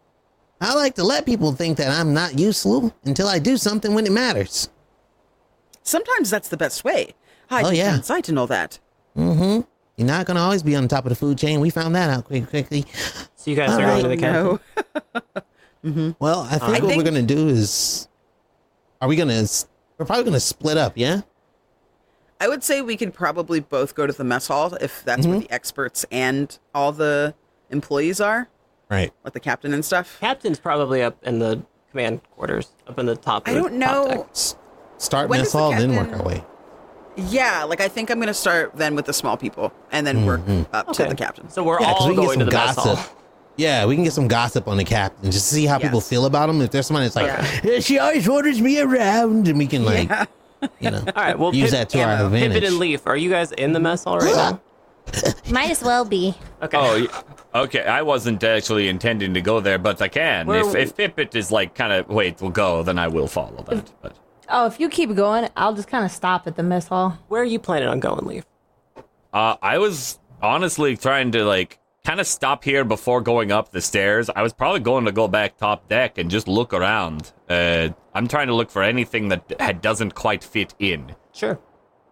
I 0.60 0.74
like 0.74 0.94
to 0.96 1.04
let 1.04 1.24
people 1.26 1.52
think 1.52 1.78
that 1.78 1.88
I'm 1.90 2.12
not 2.12 2.38
useful 2.38 2.94
until 3.04 3.26
I 3.28 3.38
do 3.38 3.56
something 3.56 3.94
when 3.94 4.06
it 4.06 4.12
matters. 4.12 4.68
Sometimes 5.82 6.30
that's 6.30 6.48
the 6.48 6.56
best 6.56 6.84
way. 6.84 7.14
Hide 7.48 7.64
Oh, 7.64 7.70
yeah. 7.70 8.00
sight 8.02 8.28
and 8.28 8.38
all 8.38 8.46
that. 8.48 8.78
Mm-hmm. 9.16 9.62
You're 9.96 10.06
not 10.06 10.26
gonna 10.26 10.40
always 10.40 10.62
be 10.62 10.76
on 10.76 10.82
the 10.84 10.88
top 10.88 11.04
of 11.04 11.08
the 11.10 11.16
food 11.16 11.38
chain. 11.38 11.60
We 11.60 11.70
found 11.70 11.94
that 11.94 12.10
out 12.10 12.26
quick, 12.26 12.48
quickly. 12.48 12.84
So 13.34 13.50
you 13.50 13.56
guys 13.56 13.70
All 13.70 13.80
are 13.80 13.86
going 13.86 14.02
to 14.02 14.08
right, 14.08 14.18
the 14.18 14.22
captain. 14.22 15.32
No. 15.34 15.42
Mm-hmm. 15.84 16.10
Well, 16.18 16.42
I 16.42 16.58
think 16.58 16.82
I 16.82 16.86
what 16.86 16.96
we're 16.96 17.02
gonna 17.02 17.22
do 17.22 17.48
is, 17.48 18.08
are 19.00 19.08
we 19.08 19.16
gonna? 19.16 19.44
We're 19.98 20.06
probably 20.06 20.24
gonna 20.24 20.40
split 20.40 20.76
up. 20.76 20.92
Yeah. 20.96 21.22
I 22.40 22.48
would 22.48 22.64
say 22.64 22.80
we 22.80 22.96
could 22.96 23.12
probably 23.12 23.60
both 23.60 23.94
go 23.94 24.06
to 24.06 24.12
the 24.14 24.24
mess 24.24 24.46
hall 24.48 24.74
if 24.80 25.04
that's 25.04 25.26
where 25.26 25.36
mm-hmm. 25.36 25.42
the 25.44 25.52
experts 25.52 26.06
and 26.10 26.58
all 26.74 26.90
the 26.90 27.34
employees 27.68 28.18
are, 28.18 28.48
Right. 28.90 29.12
like 29.24 29.34
the 29.34 29.40
captain 29.40 29.74
and 29.74 29.84
stuff. 29.84 30.18
Captain's 30.20 30.58
probably 30.58 31.02
up 31.02 31.22
in 31.22 31.38
the 31.38 31.62
command 31.90 32.22
quarters, 32.34 32.70
up 32.86 32.98
in 32.98 33.04
the 33.04 33.14
top. 33.16 33.46
I 33.46 33.52
don't 33.52 33.74
know. 33.74 34.26
S- 34.30 34.56
Start 34.96 35.28
When 35.28 35.40
mess 35.40 35.48
does 35.48 35.52
the 35.52 35.58
hall, 35.58 35.70
then 35.72 35.94
work 35.94 36.12
our 36.18 36.22
way. 36.22 36.42
Yeah, 37.16 37.64
like 37.64 37.82
I 37.82 37.88
think 37.88 38.10
I'm 38.10 38.16
going 38.18 38.28
to 38.28 38.34
start 38.34 38.74
then 38.74 38.94
with 38.94 39.04
the 39.04 39.12
small 39.12 39.36
people 39.36 39.72
and 39.92 40.06
then 40.06 40.24
work 40.24 40.40
mm-hmm. 40.40 40.74
up 40.74 40.92
to 40.94 41.04
the 41.04 41.14
captain. 41.14 41.50
So 41.50 41.62
we're 41.62 41.78
Yeah, 41.80 41.92
'cause 41.92 42.02
all 42.02 42.08
we 42.08 42.14
can 42.14 42.22
get 42.22 42.26
going 42.26 42.38
to 42.38 42.44
some 42.46 42.50
the 42.50 42.56
mess 42.56 42.76
hall. 42.76 43.16
Yeah, 43.60 43.84
we 43.86 43.94
can 43.94 44.04
get 44.04 44.12
some 44.14 44.26
gossip 44.28 44.66
on 44.68 44.76
the 44.78 44.84
captain 44.84 45.30
just 45.30 45.48
to 45.50 45.54
see 45.54 45.66
how 45.66 45.78
people 45.78 46.00
feel 46.00 46.24
about 46.24 46.48
him. 46.48 46.60
If 46.62 46.70
there's 46.70 46.86
somebody 46.86 47.06
that's 47.06 47.16
like, 47.16 47.26
Yeah. 47.26 47.60
"Yeah, 47.74 47.80
she 47.80 47.98
always 47.98 48.26
orders 48.28 48.60
me 48.60 48.80
around, 48.80 49.48
and 49.48 49.58
we 49.58 49.66
can 49.66 49.84
like, 49.84 50.08
Yeah. 50.08 50.24
you 50.80 50.90
know, 50.90 50.98
All 51.16 51.22
right. 51.22 51.38
Well, 51.38 51.54
use 51.54 51.70
Pip- 51.70 51.78
that 51.78 51.88
to 51.90 52.00
our 52.02 52.12
Ammo. 52.12 52.26
advantage. 52.26 52.62
Pippet 52.62 52.66
and 52.66 52.78
Leaf, 52.78 53.06
are 53.06 53.16
you 53.16 53.28
guys 53.30 53.52
in 53.52 53.72
the 53.72 53.80
mess 53.80 54.04
hall 54.04 54.18
right 54.18 54.34
now? 54.34 54.60
Might 55.50 55.70
as 55.70 55.82
well 55.82 56.04
be. 56.04 56.34
Okay. 56.62 56.76
Oh, 56.78 57.62
okay. 57.64 57.84
I 57.84 58.02
wasn't 58.02 58.44
actually 58.44 58.88
intending 58.88 59.34
to 59.34 59.40
go 59.40 59.58
there, 59.60 59.78
but 59.78 60.00
I 60.00 60.08
can. 60.08 60.46
Where- 60.46 60.60
if 60.60 60.74
if 60.74 60.96
Pippet 60.96 61.34
is 61.34 61.50
like 61.50 61.74
kind 61.74 61.92
of 61.92 62.08
wait, 62.08 62.40
we'll 62.40 62.50
go, 62.52 62.82
then 62.82 62.98
I 62.98 63.08
will 63.08 63.26
follow 63.26 63.64
that. 63.68 63.90
But 64.00 64.16
Oh, 64.52 64.66
if 64.66 64.78
you 64.80 64.88
keep 64.88 65.14
going, 65.14 65.48
I'll 65.56 65.74
just 65.74 65.88
kind 65.88 66.04
of 66.04 66.10
stop 66.12 66.46
at 66.46 66.56
the 66.56 66.62
mess 66.62 66.88
hall. 66.88 67.18
Where 67.28 67.42
are 67.42 67.44
you 67.44 67.58
planning 67.58 67.88
on 67.88 68.00
going, 68.00 68.24
Leaf? 68.26 68.44
Uh, 69.32 69.56
I 69.62 69.78
was 69.78 70.18
honestly 70.42 70.96
trying 70.96 71.32
to 71.32 71.44
like 71.44 71.78
kind 72.04 72.20
of 72.20 72.26
stop 72.26 72.64
here 72.64 72.84
before 72.84 73.20
going 73.20 73.52
up 73.52 73.70
the 73.70 73.80
stairs. 73.80 74.30
I 74.34 74.42
was 74.42 74.52
probably 74.52 74.80
going 74.80 75.04
to 75.04 75.12
go 75.12 75.28
back 75.28 75.56
top 75.56 75.88
deck 75.88 76.18
and 76.18 76.30
just 76.30 76.48
look 76.48 76.72
around. 76.72 77.32
Uh, 77.48 77.90
I'm 78.14 78.28
trying 78.28 78.48
to 78.48 78.54
look 78.54 78.70
for 78.70 78.82
anything 78.82 79.28
that 79.28 79.54
had, 79.60 79.80
doesn't 79.80 80.14
quite 80.14 80.42
fit 80.42 80.74
in. 80.78 81.14
Sure. 81.32 81.60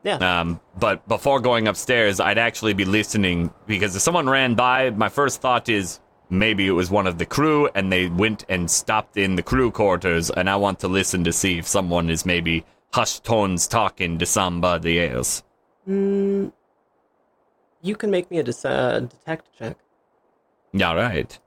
Yeah. 0.05 0.17
Um, 0.17 0.61
but 0.79 1.07
before 1.09 1.41
going 1.41 1.69
upstairs, 1.69 2.21
I'd 2.21 2.39
actually 2.39 2.75
be 2.75 2.85
listening 2.85 3.53
because 3.67 3.97
if 3.97 4.03
someone 4.03 4.29
ran 4.29 4.55
by, 4.55 4.91
my 4.91 5.09
first 5.09 5.41
thought 5.41 5.69
is 5.69 6.01
maybe 6.31 6.67
it 6.67 6.73
was 6.73 6.91
one 6.91 7.07
of 7.07 7.19
the 7.19 7.27
crew 7.27 7.69
and 7.75 7.91
they 7.91 8.09
went 8.09 8.45
and 8.49 8.71
stopped 8.71 9.17
in 9.17 9.35
the 9.35 9.43
crew 9.43 9.71
quarters, 9.71 10.31
and 10.31 10.49
I 10.49 10.57
want 10.57 10.81
to 10.81 10.89
listen 10.89 11.25
to 11.25 11.33
see 11.33 11.59
if 11.59 11.67
someone 11.67 12.11
is 12.11 12.25
maybe 12.25 12.65
hushed 12.93 13.25
tones 13.25 13.67
talking 13.67 14.19
to 14.19 14.27
somebody 14.27 15.01
else. 15.01 15.43
Mm, 15.89 16.53
you 17.83 17.97
can 17.97 18.11
make 18.11 18.31
me 18.31 18.39
a 18.39 18.43
dis- 18.43 18.65
uh, 18.65 19.01
detect 19.01 19.47
check. 19.59 19.77
All 20.83 20.97
right. 20.97 21.39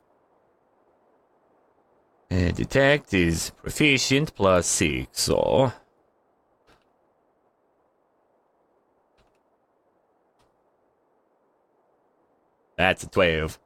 Uh, 2.31 2.51
detect 2.51 3.13
is 3.13 3.51
proficient 3.61 4.33
plus 4.35 4.65
six, 4.65 5.21
so. 5.21 5.73
That's 12.77 13.03
a 13.03 13.09
12. 13.09 13.59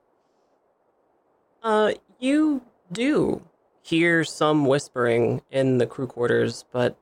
Uh, 1.63 1.93
you 2.19 2.61
do 2.91 3.41
hear 3.81 4.23
some 4.23 4.65
whispering 4.65 5.41
in 5.51 5.77
the 5.77 5.85
crew 5.85 6.07
quarters, 6.07 6.65
but 6.71 6.97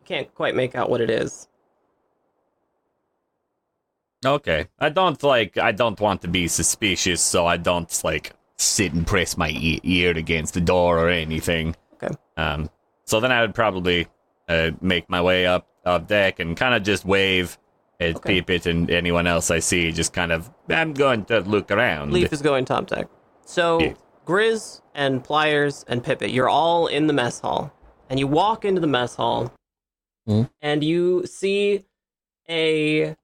you 0.00 0.04
can't 0.04 0.34
quite 0.34 0.54
make 0.54 0.74
out 0.74 0.90
what 0.90 1.00
it 1.00 1.10
is. 1.10 1.48
Okay. 4.24 4.66
I 4.78 4.88
don't 4.88 5.22
like, 5.22 5.58
I 5.58 5.72
don't 5.72 6.00
want 6.00 6.22
to 6.22 6.28
be 6.28 6.48
suspicious, 6.48 7.20
so 7.20 7.46
I 7.46 7.56
don't 7.56 7.90
like 8.04 8.32
sit 8.56 8.92
and 8.92 9.06
press 9.06 9.36
my 9.36 9.50
e- 9.50 9.80
ear 9.82 10.16
against 10.16 10.54
the 10.54 10.60
door 10.60 10.98
or 10.98 11.08
anything. 11.08 11.74
Okay. 11.94 12.14
Um, 12.36 12.70
so 13.04 13.20
then 13.20 13.32
I 13.32 13.40
would 13.42 13.54
probably 13.54 14.06
uh, 14.48 14.70
make 14.80 15.08
my 15.10 15.20
way 15.20 15.46
up, 15.46 15.66
up 15.84 16.06
deck 16.08 16.40
and 16.40 16.56
kind 16.56 16.74
of 16.74 16.82
just 16.82 17.04
wave 17.04 17.58
at 18.00 18.16
Okay. 18.16 18.40
Pippet 18.42 18.66
and 18.66 18.90
anyone 18.90 19.26
else 19.26 19.50
I 19.50 19.58
see, 19.60 19.92
just 19.92 20.12
kind 20.12 20.32
of, 20.32 20.50
I'm 20.68 20.94
going 20.94 21.24
to 21.26 21.40
look 21.40 21.70
around. 21.70 22.12
Leaf 22.12 22.32
is 22.32 22.42
going 22.42 22.64
top 22.64 22.86
deck. 22.88 23.08
So, 23.44 23.80
Yeah. 23.80 23.94
Grizz 24.26 24.80
and 24.94 25.22
Pliers 25.22 25.84
and 25.86 26.02
Pippet, 26.02 26.32
you're 26.32 26.48
all 26.48 26.86
in 26.86 27.06
the 27.06 27.12
mess 27.12 27.40
hall. 27.40 27.72
And 28.08 28.18
you 28.18 28.26
walk 28.26 28.64
into 28.64 28.80
the 28.80 28.86
mess 28.86 29.14
hall, 29.16 29.52
Hmm. 30.26 30.42
and 30.62 30.82
you 30.82 31.26
see 31.26 31.84
a 32.48 33.14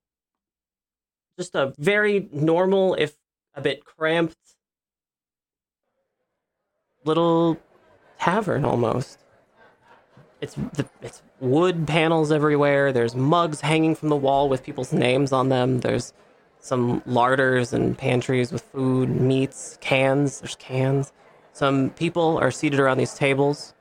just 1.40 1.54
a 1.54 1.72
very 1.78 2.28
normal, 2.32 2.94
if 2.96 3.16
a 3.54 3.62
bit 3.62 3.82
cramped, 3.82 4.36
little 7.04 7.58
tavern 8.18 8.66
almost. 8.66 9.18
It's 10.42 10.54
the, 10.54 10.86
it's 11.00 11.22
wood 11.40 11.86
panels 11.86 12.30
everywhere. 12.30 12.92
There's 12.92 13.14
mugs 13.14 13.62
hanging 13.62 13.94
from 13.94 14.10
the 14.10 14.16
wall 14.16 14.50
with 14.50 14.62
people's 14.62 14.92
names 14.92 15.32
on 15.32 15.48
them. 15.48 15.80
There's 15.80 16.12
some 16.58 17.02
larders 17.06 17.72
and 17.72 17.96
pantries 17.96 18.52
with 18.52 18.60
food, 18.60 19.08
meats, 19.08 19.78
cans. 19.80 20.40
There's 20.40 20.56
cans. 20.56 21.10
Some 21.54 21.88
people 21.90 22.36
are 22.36 22.50
seated 22.50 22.80
around 22.80 22.98
these 22.98 23.14
tables, 23.14 23.72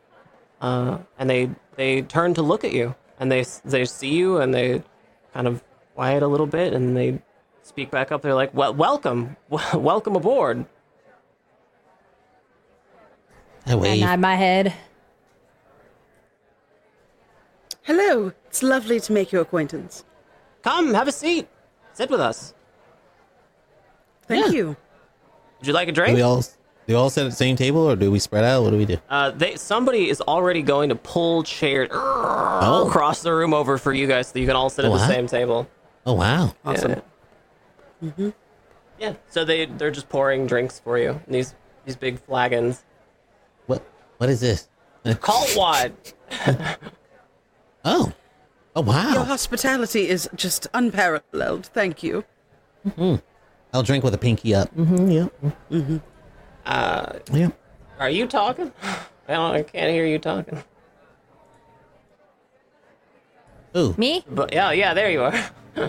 uh, 0.61 0.99
and 1.17 1.29
they 1.29 1.49
they 1.75 2.03
turn 2.03 2.33
to 2.35 2.41
look 2.41 2.63
at 2.63 2.71
you, 2.71 2.95
and 3.19 3.29
they 3.29 3.43
they 3.65 3.83
see 3.83 4.13
you, 4.15 4.37
and 4.37 4.53
they 4.53 4.81
kind 5.33 5.45
of 5.45 5.61
quiet 5.93 6.23
a 6.23 6.27
little 6.27 6.47
bit, 6.47 6.71
and 6.71 6.95
they 6.95 7.21
speak 7.69 7.91
back 7.91 8.11
up. 8.11 8.21
They're 8.21 8.33
like, 8.33 8.53
"Well, 8.53 8.73
welcome, 8.73 9.37
welcome 9.73 10.15
aboard." 10.15 10.65
I 13.65 13.73
I 13.73 13.75
wave. 13.75 14.01
nod 14.01 14.19
my 14.19 14.35
head. 14.35 14.73
Hello, 17.83 18.33
it's 18.47 18.61
lovely 18.63 18.99
to 18.99 19.13
make 19.13 19.31
your 19.31 19.41
acquaintance. 19.41 20.03
Come, 20.63 20.93
have 20.93 21.07
a 21.07 21.11
seat. 21.11 21.47
Sit 21.93 22.09
with 22.09 22.19
us. 22.19 22.53
Thank 24.27 24.53
you. 24.53 24.75
Would 25.59 25.67
you 25.67 25.73
like 25.73 25.87
a 25.87 25.91
Do 25.91 26.01
drink? 26.01 26.15
we 26.15 26.21
all 26.21 26.41
do 26.41 26.47
we 26.87 26.95
all 26.95 27.09
sit 27.09 27.23
at 27.25 27.29
the 27.29 27.35
same 27.35 27.55
table 27.55 27.81
or 27.89 27.95
do 27.95 28.09
we 28.11 28.19
spread 28.19 28.43
out? 28.43 28.63
What 28.63 28.71
do 28.71 28.77
we 28.77 28.85
do? 28.85 28.97
Uh, 29.09 29.31
they 29.31 29.55
somebody 29.55 30.09
is 30.09 30.21
already 30.21 30.61
going 30.61 30.89
to 30.89 30.95
pull 30.95 31.43
chairs 31.43 31.89
across 31.91 33.21
the 33.21 33.33
room 33.33 33.53
over 33.53 33.77
for 33.77 33.93
you 33.93 34.07
guys, 34.07 34.27
so 34.27 34.39
you 34.39 34.47
can 34.47 34.55
all 34.55 34.69
sit 34.69 34.85
at 34.85 34.91
Oh, 34.91 34.95
the 34.95 35.01
wow. 35.01 35.07
same 35.07 35.27
table. 35.27 35.67
Oh 36.05 36.13
wow. 36.13 36.53
Awesome. 36.65 36.91
Yeah. 36.91 36.99
Yeah. 38.99 39.13
So 39.29 39.45
they 39.45 39.65
they're 39.65 39.91
just 39.91 40.09
pouring 40.09 40.47
drinks 40.47 40.79
for 40.79 40.97
you. 40.97 41.19
in 41.27 41.33
These 41.33 41.55
these 41.85 41.95
big 41.95 42.19
flagons. 42.19 42.83
What 43.67 43.83
what 44.17 44.29
is 44.29 44.39
this? 44.41 44.67
Cult 45.21 45.55
wide. 45.55 45.93
Oh. 47.85 48.11
Oh 48.75 48.81
wow. 48.81 49.13
Your 49.13 49.23
hospitality 49.23 50.09
is 50.09 50.29
just 50.35 50.67
unparalleled. 50.73 51.67
Thank 51.67 52.03
you. 52.03 52.25
Hmm. 52.95 53.15
I'll 53.73 53.83
drink 53.83 54.03
with 54.03 54.13
a 54.13 54.17
pinky 54.17 54.53
up. 54.53 54.75
Mm-hmm. 54.75 55.09
Yep. 55.09 55.33
Uh, 56.65 57.13
Yep. 57.31 57.57
are 57.99 58.09
you 58.09 58.27
talking? 58.27 58.73
I 59.29 59.33
don't. 59.33 59.55
I 59.55 59.63
can't 59.63 59.91
hear 59.91 60.05
you 60.05 60.19
talking. 60.19 60.61
Ooh. 63.77 63.95
Me? 63.97 64.25
But 64.29 64.51
yeah, 64.53 64.71
yeah. 64.71 64.93
There 64.93 65.09
you 65.09 65.21
are. 65.21 65.33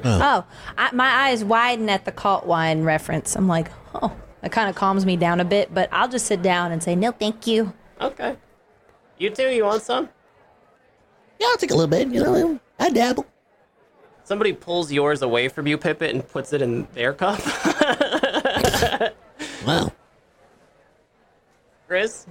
Oh, 0.04 0.44
I, 0.78 0.94
my 0.94 1.08
eyes 1.28 1.44
widen 1.44 1.88
at 1.88 2.04
the 2.04 2.12
cult 2.12 2.46
wine 2.46 2.82
reference. 2.82 3.36
I'm 3.36 3.48
like, 3.48 3.70
oh, 3.94 4.14
that 4.40 4.52
kind 4.52 4.68
of 4.70 4.76
calms 4.76 5.04
me 5.04 5.16
down 5.16 5.40
a 5.40 5.44
bit. 5.44 5.72
But 5.72 5.88
I'll 5.92 6.08
just 6.08 6.26
sit 6.26 6.42
down 6.42 6.72
and 6.72 6.82
say, 6.82 6.94
no, 6.94 7.12
thank 7.12 7.46
you. 7.46 7.72
Okay. 8.00 8.36
You 9.18 9.30
too. 9.30 9.48
You 9.48 9.64
want 9.64 9.82
some? 9.82 10.08
Yeah, 11.38 11.48
I'll 11.50 11.56
take 11.56 11.70
a 11.70 11.74
little 11.74 11.88
bit. 11.88 12.08
You 12.08 12.22
know, 12.22 12.60
I 12.78 12.90
dabble. 12.90 13.26
Somebody 14.24 14.52
pulls 14.52 14.92
yours 14.92 15.22
away 15.22 15.48
from 15.48 15.66
you, 15.66 15.76
Pippet, 15.76 16.10
and 16.10 16.26
puts 16.26 16.52
it 16.52 16.62
in 16.62 16.86
their 16.92 17.12
cup. 17.12 17.40
Wow. 19.66 19.92
Grizz? 21.88 22.26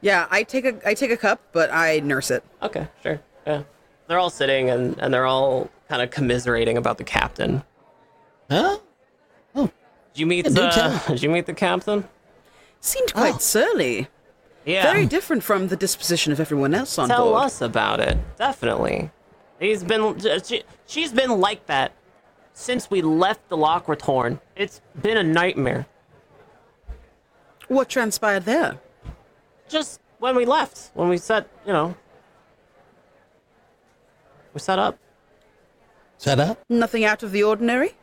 Yeah, 0.00 0.26
I 0.30 0.42
take 0.42 0.64
a 0.64 0.88
I 0.88 0.94
take 0.94 1.10
a 1.10 1.16
cup, 1.16 1.40
but 1.52 1.70
I 1.72 2.00
nurse 2.00 2.30
it. 2.30 2.44
Okay, 2.62 2.86
sure. 3.02 3.20
Yeah. 3.46 3.64
They're 4.06 4.18
all 4.18 4.30
sitting 4.30 4.70
and, 4.70 4.98
and 4.98 5.12
they're 5.12 5.26
all 5.26 5.70
kind 5.90 6.00
of 6.02 6.10
commiserating 6.12 6.76
about 6.78 6.98
the 6.98 7.04
captain. 7.04 7.64
Huh? 8.48 8.78
Oh. 9.56 9.66
Did 10.14 10.20
you 10.20 10.26
meet 10.26 10.46
Yeah, 10.46 10.52
the. 10.52 11.02
Did 11.08 11.22
you 11.24 11.28
meet 11.28 11.46
the 11.46 11.52
captain? 11.54 12.08
Seemed 12.80 13.12
quite 13.12 13.34
Oh. 13.34 13.38
surly. 13.38 14.06
Yeah. 14.64 14.84
Very 14.84 15.04
different 15.04 15.42
from 15.42 15.66
the 15.66 15.74
disposition 15.76 16.32
of 16.32 16.38
everyone 16.38 16.74
else 16.74 16.96
on 16.96 17.08
Tell 17.08 17.30
board. 17.30 17.42
us 17.42 17.60
about 17.60 17.98
it. 17.98 18.16
Definitely. 18.36 19.10
He's 19.58 19.82
been 19.82 20.16
she, 20.44 20.62
she's 20.86 21.12
been 21.12 21.40
like 21.40 21.66
that 21.66 21.92
since 22.52 22.88
we 22.88 23.02
left 23.02 23.48
the 23.48 23.56
Lochratorn. 23.56 24.38
It's 24.54 24.80
been 25.02 25.16
a 25.16 25.24
nightmare. 25.24 25.86
What 27.66 27.88
transpired 27.88 28.44
there? 28.44 28.78
Just 29.68 30.00
when 30.20 30.36
we 30.36 30.44
left, 30.44 30.90
when 30.94 31.08
we 31.08 31.16
set, 31.18 31.48
you 31.66 31.72
know, 31.72 31.96
we 34.54 34.60
set 34.60 34.78
up. 34.78 34.98
Shut 36.20 36.38
up. 36.38 36.62
Nothing 36.68 37.04
out 37.04 37.22
of 37.22 37.32
the 37.32 37.42
ordinary? 37.42 37.94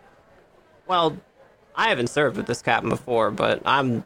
Well, 0.88 1.18
I 1.76 1.90
haven't 1.90 2.08
served 2.08 2.38
with 2.38 2.48
this 2.48 2.62
captain 2.62 2.90
before, 2.90 3.30
but 3.30 3.62
I'm 3.66 4.04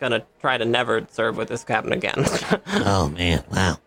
gonna 0.00 0.24
try 0.40 0.58
to 0.58 0.64
never 0.64 1.06
serve 1.10 1.36
with 1.36 1.48
this 1.48 1.64
captain 1.64 1.92
again. 1.92 2.24
Oh 2.86 3.08
man. 3.08 3.44
Wow. 3.52 3.78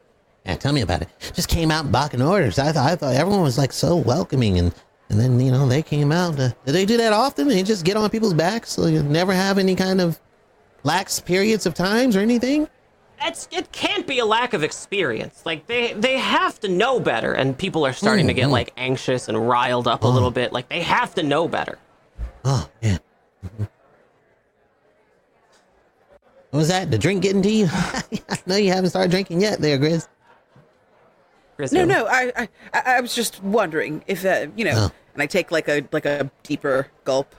Yeah, 0.45 0.55
tell 0.55 0.71
me 0.71 0.81
about 0.81 1.01
it. 1.01 1.09
Just 1.33 1.49
came 1.49 1.71
out 1.71 1.91
barking 1.91 2.21
orders. 2.21 2.57
I 2.57 2.71
thought 2.71 2.89
I 2.89 2.95
thought 2.95 3.15
everyone 3.15 3.41
was 3.41 3.57
like 3.57 3.73
so 3.73 3.97
welcoming 3.97 4.57
and 4.57 4.73
and 5.09 5.19
then 5.19 5.39
you 5.39 5.51
know 5.51 5.67
they 5.67 5.83
came 5.83 6.11
out. 6.11 6.39
Uh, 6.39 6.49
do 6.65 6.71
they 6.71 6.85
do 6.85 6.97
that 6.97 7.11
often? 7.11 7.47
They 7.47 7.63
just 7.63 7.83
get 7.83 7.97
on 7.97 8.09
people's 8.09 8.33
backs 8.33 8.71
so 8.71 8.85
you 8.85 9.03
never 9.03 9.33
have 9.33 9.57
any 9.57 9.75
kind 9.75 9.99
of 9.99 10.19
lax 10.83 11.19
periods 11.19 11.65
of 11.65 11.73
times 11.73 12.15
or 12.15 12.21
anything. 12.21 12.69
It's 13.21 13.47
it 13.51 13.71
can't 13.71 14.05
be 14.07 14.19
a 14.19 14.25
lack 14.25 14.53
of 14.53 14.63
experience. 14.63 15.41
Like 15.45 15.67
they 15.67 15.93
they 15.93 16.17
have 16.17 16.59
to 16.61 16.67
know 16.67 16.99
better, 16.99 17.33
and 17.33 17.57
people 17.57 17.85
are 17.85 17.93
starting 17.93 18.27
to 18.27 18.33
get 18.33 18.47
Mhm. 18.47 18.51
like 18.51 18.73
anxious 18.77 19.27
and 19.27 19.47
riled 19.49 19.87
up 19.87 20.03
a 20.03 20.07
little 20.07 20.31
bit. 20.31 20.53
Like 20.53 20.69
they 20.69 20.81
have 20.81 21.15
to 21.15 21.23
know 21.23 21.47
better. 21.47 21.77
Oh 22.45 22.69
man. 22.81 22.99
Mhm. 23.45 23.67
What 26.51 26.59
was 26.59 26.67
that? 26.69 26.89
The 26.91 26.97
drink 26.97 27.23
getting 27.23 27.41
to 27.41 27.51
you? 27.51 27.67
no, 28.45 28.55
you 28.55 28.71
haven't 28.71 28.89
started 28.91 29.11
drinking 29.11 29.41
yet, 29.41 29.59
there, 29.59 29.77
Grizz. 29.77 30.07
Chris, 31.57 31.71
No, 31.71 31.83
no. 31.85 32.05
I, 32.05 32.31
I, 32.35 32.49
I 32.73 32.81
I 32.97 33.01
was 33.01 33.13
just 33.15 33.43
wondering 33.43 34.03
if, 34.07 34.23
uh, 34.25 34.47
you 34.55 34.63
know, 34.63 34.73
Oh. 34.75 34.91
and 35.13 35.21
I 35.23 35.25
take 35.25 35.51
like 35.51 35.67
a 35.67 35.83
like 35.91 36.05
a 36.05 36.29
deeper 36.43 36.87
gulp. 37.03 37.35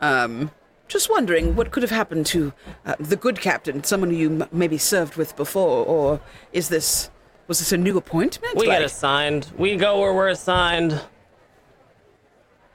Um, 0.00 0.50
just 0.88 1.10
wondering 1.10 1.56
what 1.56 1.70
could 1.72 1.82
have 1.82 1.90
happened 1.90 2.26
to 2.26 2.52
uh, 2.84 2.94
the 3.00 3.16
good 3.16 3.40
captain, 3.40 3.82
someone 3.84 4.10
who 4.10 4.16
you 4.16 4.42
m- 4.42 4.48
maybe 4.52 4.78
served 4.78 5.16
with 5.16 5.34
before, 5.36 5.84
or 5.84 6.20
is 6.52 6.68
this 6.68 7.10
Was 7.48 7.58
this 7.60 7.70
a 7.72 7.76
new 7.76 7.96
appointment? 7.96 8.54
We 8.56 8.66
Like- 8.66 8.78
get 8.78 8.82
assigned. 8.84 9.52
We 9.56 9.76
go 9.76 10.00
where 10.00 10.12
we're 10.12 10.28
assigned. 10.30 11.00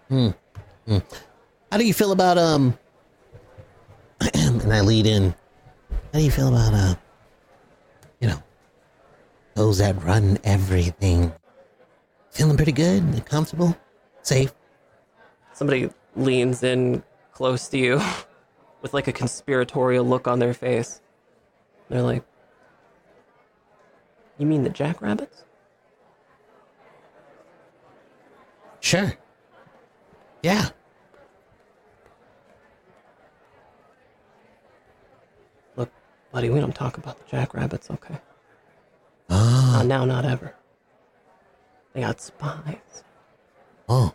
Hmm. 0.09 0.29
How 1.71 1.77
do 1.77 1.85
you 1.85 1.93
feel 1.93 2.11
about 2.11 2.38
um? 2.38 2.77
and 4.33 4.71
I 4.73 4.81
lead 4.81 5.05
in. 5.05 5.33
How 6.13 6.19
do 6.19 6.21
you 6.21 6.31
feel 6.31 6.49
about 6.49 6.73
uh? 6.73 6.95
You 8.19 8.29
know, 8.29 8.43
those 9.55 9.77
that 9.79 10.01
run 10.03 10.38
everything. 10.43 11.31
Feeling 12.31 12.55
pretty 12.55 12.71
good, 12.71 13.25
comfortable, 13.25 13.75
safe. 14.21 14.53
Somebody 15.53 15.89
leans 16.15 16.63
in 16.63 17.03
close 17.32 17.68
to 17.70 17.78
you 17.78 18.02
with 18.82 18.94
like 18.94 19.08
a 19.08 19.14
conspiratorial 19.14 20.06
look 20.06 20.28
on 20.28 20.40
their 20.40 20.53
face. 20.53 21.02
They're 21.90 22.02
like, 22.02 22.24
You 24.38 24.45
mean 24.45 24.64
the 24.64 24.70
jackrabbits? 24.70 25.44
Sure. 28.80 29.14
Yeah. 30.41 30.70
Look, 35.76 35.91
buddy, 36.32 36.49
we 36.49 36.60
don't 36.60 36.74
talk 36.74 36.98
about 36.98 37.20
the 37.20 37.30
jackrabbits, 37.30 37.91
okay? 37.91 38.18
Ah. 39.30 39.74
Not 39.78 39.86
now, 39.86 40.06
not 40.06 40.26
ever. 40.26 40.56
They 41.94 42.02
got 42.02 42.20
spies. 42.22 43.03
Oh. 43.88 44.14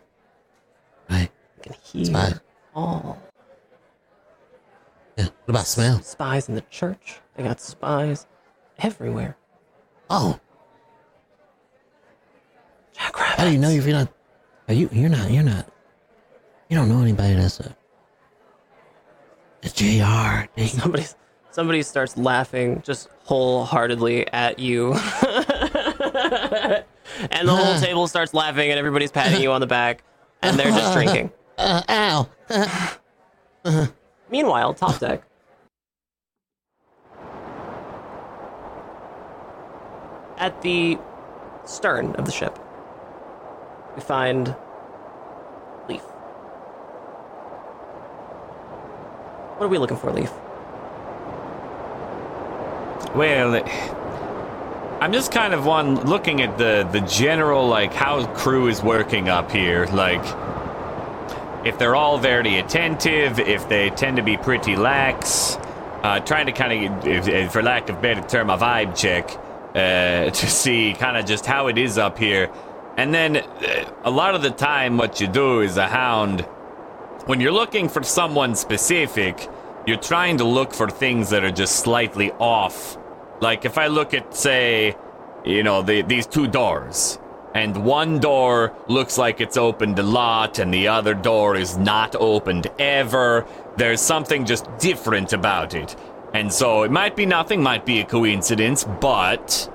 Right. 1.09 1.29
They 1.57 1.63
can 1.63 1.73
hear 1.83 2.05
Spies. 2.05 2.39
All. 2.77 3.17
Yeah. 5.17 5.25
What 5.25 5.49
about 5.49 5.65
smell? 5.65 6.01
Spies 6.01 6.47
in 6.47 6.55
the 6.55 6.61
church. 6.61 7.19
They 7.35 7.43
got 7.43 7.59
spies 7.59 8.27
everywhere. 8.77 9.35
Oh. 10.09 10.39
Jackrabbits. 12.93 13.37
How 13.37 13.45
do 13.45 13.51
you 13.51 13.57
know 13.57 13.69
if 13.69 13.83
you're 13.85 13.97
not? 13.97 14.13
Are 14.67 14.73
you? 14.73 14.89
You're 14.91 15.09
not. 15.09 15.31
You're 15.31 15.43
not. 15.43 15.67
You 16.69 16.77
don't 16.77 16.89
know 16.89 17.01
anybody 17.01 17.33
that's 17.33 17.59
a. 17.59 17.75
A 19.63 19.69
Jr. 19.69 20.45
Somebody, 20.67 21.05
somebody 21.49 21.81
starts 21.81 22.15
laughing 22.15 22.81
just 22.85 23.09
wholeheartedly 23.23 24.31
at 24.31 24.59
you. 24.59 24.93
and 27.31 27.47
the 27.47 27.55
whole 27.55 27.79
table 27.79 28.07
starts 28.07 28.35
laughing, 28.35 28.69
and 28.69 28.77
everybody's 28.77 29.11
patting 29.11 29.41
you 29.41 29.51
on 29.51 29.61
the 29.61 29.67
back, 29.67 30.03
and 30.43 30.59
they're 30.59 30.69
just 30.69 30.93
drinking. 30.95 31.31
Uh, 31.57 31.81
ow. 31.89 32.29
Meanwhile, 34.29 34.73
top 34.75 34.99
deck. 34.99 35.23
At 40.37 40.61
the 40.61 40.97
stern 41.65 42.15
of 42.15 42.25
the 42.25 42.31
ship, 42.31 42.57
we 43.95 44.01
find 44.01 44.55
Leaf. 45.89 46.03
What 49.57 49.65
are 49.65 49.69
we 49.69 49.77
looking 49.79 49.97
for, 49.97 50.11
Leaf? 50.11 50.31
Well, 53.15 53.55
I'm 55.01 55.11
just 55.11 55.31
kind 55.31 55.53
of 55.55 55.65
one 55.65 55.95
looking 56.05 56.41
at 56.41 56.57
the 56.57 56.87
the 56.91 57.01
general 57.01 57.67
like 57.67 57.93
how 57.93 58.27
crew 58.33 58.67
is 58.67 58.83
working 58.83 59.29
up 59.29 59.51
here. 59.51 59.87
Like, 59.87 60.23
if 61.67 61.77
they're 61.77 61.95
all 61.95 62.17
very 62.17 62.59
attentive, 62.59 63.39
if 63.39 63.67
they 63.69 63.89
tend 63.91 64.17
to 64.17 64.23
be 64.23 64.37
pretty 64.37 64.75
lax, 64.75 65.57
uh, 66.03 66.19
trying 66.21 66.45
to 66.45 66.51
kind 66.51 67.07
of, 67.07 67.51
for 67.51 67.61
lack 67.61 67.89
of 67.89 68.01
better 68.01 68.21
term, 68.21 68.49
a 68.49 68.57
vibe 68.57 68.95
check 68.95 69.29
uh, 69.75 70.29
to 70.31 70.49
see 70.49 70.93
kind 70.93 71.17
of 71.17 71.25
just 71.25 71.45
how 71.45 71.67
it 71.67 71.77
is 71.77 71.97
up 71.97 72.17
here. 72.17 72.51
And 72.97 73.13
then 73.13 73.37
uh, 73.37 73.93
a 74.03 74.11
lot 74.11 74.33
of 74.33 74.41
the 74.41 74.49
time, 74.49 74.97
what 74.97 75.21
you 75.21 75.27
do 75.27 75.61
is 75.61 75.77
a 75.77 75.87
hound 75.87 76.47
when 77.27 77.41
you're 77.41 77.51
looking 77.51 77.89
for 77.89 78.03
someone 78.03 78.55
specific, 78.55 79.49
you're 79.85 79.97
trying 79.97 80.37
to 80.37 80.45
look 80.45 80.73
for 80.73 80.89
things 80.89 81.29
that 81.31 81.43
are 81.43 81.51
just 81.51 81.75
slightly 81.75 82.31
off. 82.39 82.97
Like 83.41 83.65
if 83.65 83.77
I 83.77 83.87
look 83.87 84.13
at, 84.13 84.33
say, 84.33 84.95
you 85.45 85.61
know, 85.61 85.81
the, 85.81 86.03
these 86.03 86.25
two 86.25 86.47
doors, 86.47 87.19
and 87.57 87.83
one 87.83 88.19
door 88.19 88.75
looks 88.87 89.17
like 89.17 89.41
it's 89.41 89.57
opened 89.57 89.97
a 89.97 90.03
lot, 90.03 90.59
and 90.59 90.71
the 90.71 90.89
other 90.89 91.15
door 91.15 91.55
is 91.55 91.75
not 91.75 92.15
opened 92.15 92.67
ever, 92.77 93.47
there's 93.77 93.99
something 93.99 94.45
just 94.45 94.69
different 94.77 95.33
about 95.33 95.73
it. 95.73 95.95
And 96.35 96.53
so 96.53 96.83
it 96.83 96.91
might 96.91 97.15
be 97.15 97.25
nothing, 97.25 97.63
might 97.63 97.83
be 97.83 97.99
a 97.99 98.05
coincidence, 98.05 98.83
but 98.83 99.73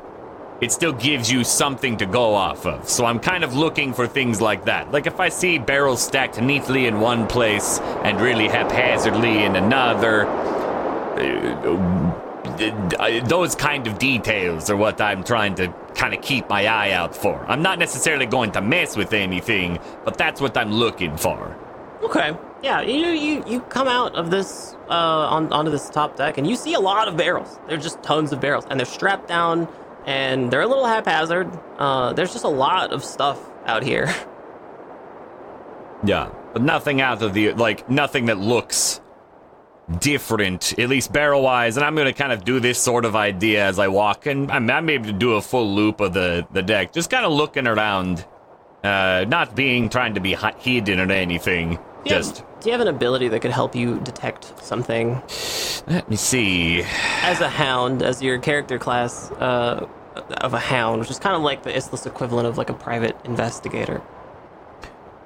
it 0.61 0.71
still 0.71 0.93
gives 0.93 1.33
you 1.33 1.43
something 1.43 1.97
to 1.97 2.07
go 2.07 2.37
off 2.37 2.67
of. 2.67 2.89
So 2.89 3.05
I'm 3.05 3.19
kind 3.19 3.43
of 3.43 3.57
looking 3.57 3.93
for 3.93 4.07
things 4.07 4.41
like 4.41 4.67
that. 4.67 4.93
Like 4.93 5.09
if 5.09 5.19
I 5.19 5.29
see 5.29 5.59
barrels 5.59 6.01
stacked 6.01 6.41
neatly 6.41 6.87
in 6.87 7.01
one 7.01 7.27
place 7.27 7.81
and 8.05 8.21
really 8.21 8.47
haphazardly 8.47 9.43
in 9.43 9.57
another, 9.57 10.29
uh, 10.29 12.32
those 13.29 13.55
kind 13.55 13.87
of 13.87 13.99
details 13.99 14.71
are 14.71 14.77
what 14.77 15.01
I'm 15.01 15.25
trying 15.25 15.55
to 15.57 15.69
kind 15.95 16.15
of 16.15 16.23
keep 16.23 16.49
my 16.49 16.67
eye 16.67 16.93
out 16.93 17.15
for. 17.15 17.45
I'm 17.47 17.63
not 17.63 17.79
necessarily 17.79 18.27
going 18.27 18.53
to 18.53 18.61
mess 18.61 18.97
with 18.97 19.13
anything, 19.13 19.79
but 20.05 20.17
that's 20.17 20.41
what 20.41 20.57
I'm 20.57 20.73
looking 20.73 21.17
for. 21.17 21.57
Okay. 22.03 22.37
Yeah, 22.63 22.81
you 22.81 23.09
you 23.09 23.45
you 23.47 23.61
come 23.63 23.89
out 23.89 24.15
of 24.15 24.31
this 24.31 24.77
uh, 24.89 24.93
on 24.93 25.53
onto 25.53 25.71
this 25.71 25.91
top 25.91 26.17
deck, 26.17 26.39
and 26.39 26.47
you 26.47 26.55
see 26.57 26.75
a 26.75 26.81
lot 26.81 27.09
of 27.09 27.17
barrels. 27.17 27.59
There's 27.69 27.83
just 27.83 28.03
tons 28.03 28.33
of 28.33 28.41
barrels, 28.41 28.65
and 28.71 28.79
they're 28.79 28.87
strapped 28.87 29.27
down, 29.29 29.67
and 30.07 30.51
they're 30.51 30.61
a 30.63 30.67
little 30.69 30.87
haphazard. 30.87 31.51
Uh, 31.79 32.13
there's 32.13 32.33
just 32.33 32.45
a 32.45 32.49
lot 32.49 32.93
of 32.93 33.05
stuff 33.05 33.39
out 33.67 33.83
here. 33.83 34.15
Yeah, 36.05 36.31
but 36.53 36.63
nothing 36.63 37.01
out 37.01 37.23
of 37.23 37.33
the 37.33 37.53
like 37.53 37.89
nothing 37.89 38.27
that 38.27 38.39
looks 38.39 39.01
different, 40.01 40.79
at 40.79 40.89
least 40.89 41.13
barrel 41.13 41.43
wise. 41.43 41.77
And 41.77 41.85
I'm 41.85 41.95
gonna 41.95 42.13
kind 42.13 42.33
of 42.33 42.45
do 42.45 42.61
this 42.61 42.79
sort 42.79 43.05
of 43.05 43.15
idea 43.17 43.65
as 43.65 43.79
I 43.79 43.89
walk, 43.89 44.27
and 44.27 44.51
I'm, 44.51 44.71
I'm 44.71 44.89
able 44.91 45.07
to 45.07 45.13
do 45.13 45.35
a 45.35 45.43
full 45.43 45.75
loop 45.75 46.01
of 46.01 46.13
the 46.13 46.47
the 46.53 46.63
deck, 46.63 46.93
just 46.93 47.11
kind 47.11 47.25
of 47.25 47.33
looking 47.33 47.67
around, 47.67 48.25
uh, 48.85 49.25
not 49.29 49.55
being 49.55 49.89
trying 49.89 50.15
to 50.15 50.21
be 50.21 50.33
hi- 50.33 50.55
hidden 50.59 51.01
or 51.01 51.11
anything. 51.13 51.71
Do 51.71 52.09
you 52.11 52.15
have- 52.17 52.25
Just 52.25 52.45
do 52.61 52.69
you 52.69 52.73
have 52.73 52.81
an 52.81 52.89
ability 52.89 53.29
that 53.29 53.41
could 53.41 53.51
help 53.51 53.75
you 53.75 53.99
detect 54.01 54.53
something 54.63 55.21
let 55.89 56.09
me 56.09 56.15
see. 56.17 56.83
as 57.23 57.41
a 57.41 57.49
hound, 57.49 58.03
as 58.03 58.23
your 58.23 58.39
character 58.39 58.79
class 58.79 59.31
uh, 59.33 59.87
of 60.43 60.55
a 60.55 60.59
hound, 60.61 61.01
which 61.01 61.11
is 61.11 61.19
kind 61.19 61.35
of 61.35 61.43
like 61.43 61.63
the 61.65 61.71
Issliss 61.73 62.07
equivalent 62.07 62.47
of 62.47 62.59
like 62.59 62.71
a 62.71 62.75
private 62.75 63.17
investigator? 63.25 64.01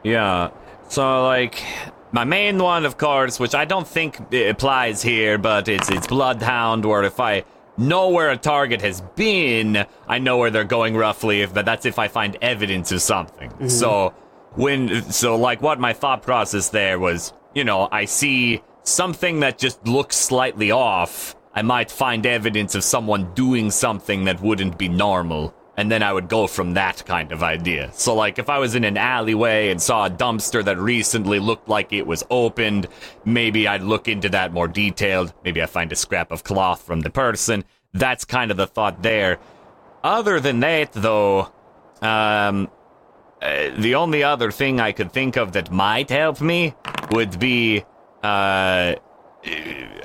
Yeah. 0.02 0.50
So 0.88 1.24
like 1.24 1.62
my 2.12 2.24
main 2.24 2.58
one, 2.58 2.84
of 2.84 2.96
course, 2.98 3.38
which 3.38 3.54
I 3.54 3.64
don't 3.64 3.86
think 3.86 4.32
applies 4.32 5.02
here, 5.02 5.38
but 5.38 5.68
it's 5.68 5.90
it's 5.90 6.06
Bloodhound, 6.06 6.84
where 6.84 7.02
if 7.02 7.20
I 7.20 7.44
know 7.76 8.08
where 8.10 8.30
a 8.30 8.36
target 8.36 8.80
has 8.82 9.00
been, 9.00 9.86
I 10.08 10.18
know 10.18 10.38
where 10.38 10.50
they're 10.50 10.64
going 10.64 10.96
roughly. 10.96 11.42
If 11.42 11.52
but 11.52 11.64
that's 11.64 11.86
if 11.86 11.98
I 11.98 12.08
find 12.08 12.36
evidence 12.40 12.92
of 12.92 13.02
something. 13.02 13.50
Mm-hmm. 13.50 13.68
So 13.68 14.14
when 14.54 15.10
so 15.10 15.36
like 15.36 15.60
what 15.62 15.78
my 15.78 15.92
thought 15.92 16.22
process 16.22 16.70
there 16.70 16.98
was, 16.98 17.32
you 17.54 17.64
know, 17.64 17.88
I 17.90 18.04
see 18.04 18.62
something 18.82 19.40
that 19.40 19.58
just 19.58 19.86
looks 19.86 20.16
slightly 20.16 20.70
off. 20.70 21.34
I 21.54 21.62
might 21.62 21.90
find 21.90 22.26
evidence 22.26 22.74
of 22.74 22.84
someone 22.84 23.32
doing 23.34 23.70
something 23.70 24.24
that 24.24 24.42
wouldn't 24.42 24.76
be 24.76 24.88
normal 24.88 25.54
and 25.76 25.90
then 25.90 26.02
I 26.02 26.12
would 26.12 26.28
go 26.28 26.46
from 26.46 26.74
that 26.74 27.04
kind 27.04 27.32
of 27.32 27.42
idea. 27.42 27.90
So, 27.92 28.14
like, 28.14 28.38
if 28.38 28.48
I 28.48 28.58
was 28.58 28.74
in 28.74 28.84
an 28.84 28.96
alleyway 28.96 29.68
and 29.68 29.80
saw 29.80 30.06
a 30.06 30.10
dumpster 30.10 30.64
that 30.64 30.78
recently 30.78 31.38
looked 31.38 31.68
like 31.68 31.92
it 31.92 32.06
was 32.06 32.24
opened, 32.30 32.88
maybe 33.24 33.68
I'd 33.68 33.82
look 33.82 34.08
into 34.08 34.28
that 34.30 34.52
more 34.52 34.68
detailed. 34.68 35.34
Maybe 35.44 35.62
I 35.62 35.66
find 35.66 35.92
a 35.92 35.96
scrap 35.96 36.32
of 36.32 36.44
cloth 36.44 36.82
from 36.82 37.00
the 37.00 37.10
person. 37.10 37.64
That's 37.92 38.24
kind 38.24 38.50
of 38.50 38.56
the 38.56 38.66
thought 38.66 39.02
there. 39.02 39.38
Other 40.02 40.40
than 40.40 40.60
that, 40.60 40.92
though, 40.92 41.52
um, 42.00 42.70
uh, 43.42 43.70
the 43.76 43.96
only 43.96 44.22
other 44.22 44.50
thing 44.50 44.80
I 44.80 44.92
could 44.92 45.12
think 45.12 45.36
of 45.36 45.52
that 45.52 45.70
might 45.70 46.08
help 46.08 46.40
me 46.40 46.74
would 47.10 47.38
be, 47.38 47.84
uh, 48.22 48.94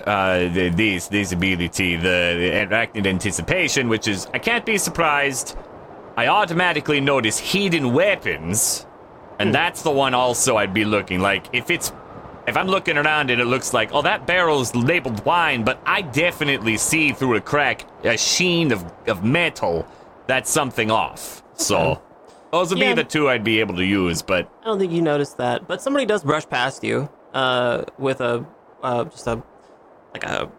uh, 0.05 0.39
the, 0.49 0.69
these 0.69 1.07
this 1.07 1.31
ability, 1.31 1.95
the, 1.95 2.01
the 2.01 2.51
arachnid 2.67 3.05
anticipation, 3.07 3.87
which 3.89 4.07
is 4.07 4.27
I 4.33 4.39
can't 4.39 4.65
be 4.65 4.77
surprised. 4.77 5.57
I 6.17 6.27
automatically 6.27 6.99
notice 7.01 7.39
hidden 7.39 7.93
weapons, 7.93 8.85
and 9.39 9.53
that's 9.53 9.81
the 9.81 9.91
one 9.91 10.13
also 10.13 10.57
I'd 10.57 10.73
be 10.73 10.85
looking. 10.85 11.19
Like 11.19 11.45
if 11.53 11.69
it's 11.69 11.91
if 12.47 12.57
I'm 12.57 12.67
looking 12.67 12.97
around 12.97 13.29
and 13.29 13.39
it 13.39 13.45
looks 13.45 13.73
like 13.73 13.93
oh 13.93 14.01
that 14.01 14.25
barrel's 14.27 14.75
labeled 14.75 15.23
wine, 15.25 15.63
but 15.63 15.79
I 15.85 16.01
definitely 16.01 16.77
see 16.77 17.11
through 17.11 17.35
a 17.35 17.41
crack 17.41 17.85
a 18.03 18.17
sheen 18.17 18.71
of 18.71 18.91
of 19.07 19.23
metal. 19.23 19.87
That's 20.27 20.49
something 20.49 20.91
off. 20.91 21.43
So 21.55 22.01
those 22.51 22.69
would 22.69 22.79
Yeah. 22.79 22.93
be 22.93 23.01
the 23.01 23.07
two 23.07 23.29
I'd 23.29 23.43
be 23.43 23.59
able 23.59 23.75
to 23.75 23.85
use, 23.85 24.21
but 24.21 24.49
I 24.61 24.65
don't 24.65 24.79
think 24.79 24.91
you 24.91 25.01
noticed 25.01 25.37
that, 25.37 25.67
but 25.67 25.81
somebody 25.81 26.05
does 26.05 26.23
brush 26.23 26.47
past 26.47 26.83
you 26.83 27.09
uh, 27.33 27.83
with 27.97 28.21
a 28.21 28.45
uh, 28.83 29.03
just 29.05 29.27
a 29.27 29.41
like 30.13 30.23
a 30.23 30.51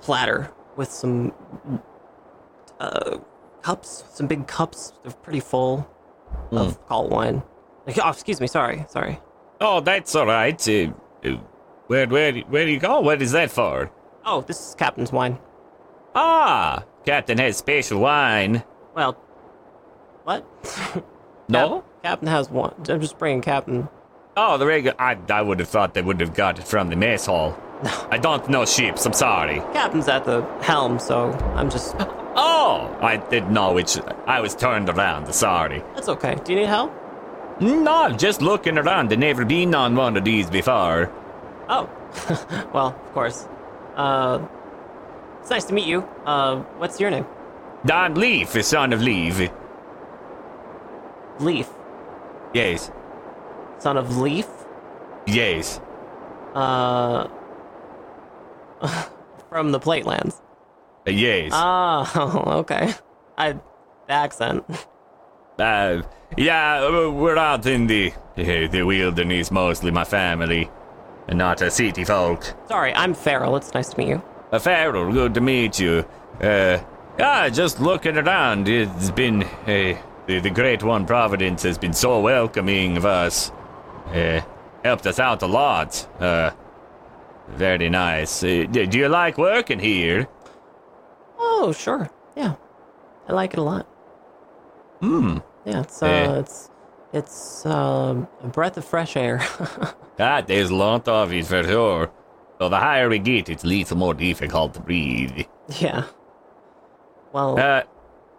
platter 0.00 0.50
with 0.76 0.90
some 0.90 1.32
uh, 2.78 3.18
cups, 3.62 4.04
some 4.12 4.26
big 4.26 4.46
cups. 4.46 4.92
They're 5.02 5.12
pretty 5.12 5.40
full 5.40 5.88
of 6.50 6.84
call 6.86 7.08
wine. 7.08 7.42
Like, 7.86 7.98
oh, 8.02 8.10
excuse 8.10 8.40
me. 8.40 8.46
Sorry, 8.46 8.84
sorry. 8.88 9.20
Oh, 9.60 9.80
that's 9.80 10.14
all 10.14 10.26
right. 10.26 10.68
Uh, 10.68 10.92
uh, 11.24 11.36
where, 11.86 12.06
where, 12.06 12.32
where 12.32 12.64
do 12.64 12.70
you 12.70 12.78
go? 12.78 13.00
What 13.00 13.20
is 13.20 13.32
that 13.32 13.50
for? 13.50 13.90
Oh, 14.24 14.40
this 14.42 14.68
is 14.68 14.74
Captain's 14.74 15.12
wine. 15.12 15.38
Ah, 16.14 16.84
Captain 17.04 17.38
has 17.38 17.56
special 17.56 18.00
wine. 18.00 18.62
Well, 18.94 19.12
what? 20.24 20.46
No? 21.48 21.80
Cap- 21.80 22.02
Captain 22.02 22.28
has 22.28 22.48
one. 22.48 22.74
I'm 22.88 23.00
just 23.00 23.18
bringing 23.18 23.42
Captain. 23.42 23.88
Oh, 24.42 24.56
the 24.56 24.64
regular. 24.64 24.96
I, 24.98 25.18
I 25.28 25.42
would 25.42 25.58
have 25.58 25.68
thought 25.68 25.92
they 25.92 26.00
would 26.00 26.18
have 26.20 26.32
got 26.32 26.58
it 26.58 26.66
from 26.66 26.88
the 26.88 26.96
mess 26.96 27.26
hall. 27.26 27.58
I 28.10 28.16
don't 28.16 28.48
know 28.48 28.64
ships. 28.64 29.04
I'm 29.04 29.12
sorry. 29.12 29.56
Captain's 29.74 30.08
at 30.08 30.24
the 30.24 30.40
helm, 30.62 30.98
so 30.98 31.32
I'm 31.56 31.68
just. 31.70 31.94
Oh, 32.32 32.96
I 33.02 33.16
didn't 33.16 33.52
know 33.52 33.72
which. 33.72 33.98
I 34.26 34.40
was 34.40 34.54
turned 34.54 34.88
around. 34.88 35.30
Sorry. 35.34 35.82
That's 35.94 36.08
okay. 36.08 36.36
Do 36.44 36.52
you 36.52 36.60
need 36.60 36.68
help? 36.68 36.92
No, 37.60 38.08
just 38.12 38.40
looking 38.40 38.78
around. 38.78 39.12
I've 39.12 39.18
never 39.18 39.44
been 39.44 39.74
on 39.74 39.96
one 39.96 40.16
of 40.16 40.24
these 40.24 40.48
before. 40.48 41.12
Oh, 41.68 41.90
well, 42.72 42.94
of 43.04 43.12
course. 43.12 43.48
Uh, 43.96 44.46
it's 45.40 45.50
nice 45.50 45.64
to 45.64 45.74
meet 45.74 45.88
you. 45.88 46.02
Uh, 46.24 46.60
what's 46.78 47.00
your 47.00 47.10
name? 47.10 47.26
Don 47.84 48.14
Leaf, 48.14 48.50
son 48.64 48.92
of 48.92 49.02
Leaf. 49.02 49.50
Leaf. 51.40 51.68
Yes, 52.54 52.92
Son 53.80 53.96
of 53.96 54.18
Leaf. 54.18 54.46
yes. 55.26 55.80
Uh, 56.54 57.28
from 59.48 59.72
the 59.72 59.80
Platelands. 59.80 60.40
Uh, 61.06 61.10
yes. 61.10 61.52
Oh, 61.54 62.42
okay. 62.60 62.92
I 63.38 63.52
the 63.52 63.60
accent. 64.12 64.64
Uh, 65.58 66.02
yeah, 66.36 67.08
we're 67.08 67.36
out 67.36 67.66
in 67.66 67.86
the 67.86 68.12
uh, 68.36 68.68
the 68.68 68.82
wilderness 68.82 69.50
mostly, 69.50 69.90
my 69.90 70.04
family, 70.04 70.70
and 71.28 71.38
not 71.38 71.62
a 71.62 71.70
city 71.70 72.04
folk. 72.04 72.54
Sorry, 72.68 72.92
I'm 72.94 73.14
Farrell. 73.14 73.56
It's 73.56 73.72
nice 73.74 73.88
to 73.90 73.98
meet 73.98 74.08
you. 74.08 74.22
Uh, 74.52 74.58
Farrell, 74.58 75.12
good 75.12 75.34
to 75.34 75.40
meet 75.40 75.78
you. 75.78 76.04
Uh, 76.40 76.78
yeah, 77.18 77.48
just 77.48 77.80
looking 77.80 78.16
around. 78.16 78.68
It's 78.68 79.10
been 79.10 79.42
uh, 79.44 79.96
the 80.26 80.40
the 80.40 80.50
great 80.50 80.82
one 80.82 81.06
Providence 81.06 81.62
has 81.62 81.78
been 81.78 81.92
so 81.92 82.20
welcoming 82.20 82.96
of 82.96 83.06
us. 83.06 83.52
Uh, 84.12 84.40
helped 84.84 85.06
us 85.06 85.18
out 85.18 85.42
a 85.42 85.46
lot. 85.46 86.06
Uh, 86.20 86.50
very 87.48 87.88
nice. 87.88 88.42
Uh, 88.42 88.66
d- 88.70 88.86
do 88.86 88.98
you 88.98 89.08
like 89.08 89.38
working 89.38 89.78
here? 89.78 90.26
Oh, 91.38 91.72
sure. 91.72 92.08
Yeah, 92.36 92.54
I 93.28 93.32
like 93.32 93.52
it 93.54 93.58
a 93.58 93.62
lot. 93.62 93.86
Hmm. 95.00 95.38
Yeah, 95.64 95.80
it's 95.80 96.02
uh, 96.02 96.06
Eh. 96.06 96.38
it's 96.40 96.70
it's 97.12 97.66
um, 97.66 98.28
a 98.42 98.48
breath 98.48 98.76
of 98.76 98.84
fresh 98.84 99.16
air. 99.16 99.40
Ah, 100.22 100.42
there's 100.42 100.68
a 100.68 100.74
lot 100.74 101.08
of 101.08 101.32
it 101.32 101.46
for 101.46 101.62
sure. 101.64 102.10
So 102.58 102.68
the 102.68 102.76
higher 102.76 103.08
we 103.08 103.18
get, 103.18 103.48
it's 103.48 103.64
a 103.64 103.66
little 103.66 103.96
more 103.96 104.12
difficult 104.12 104.74
to 104.74 104.80
breathe. 104.80 105.46
yeah. 105.80 106.04
Well, 107.32 107.58
Uh, 107.58 107.82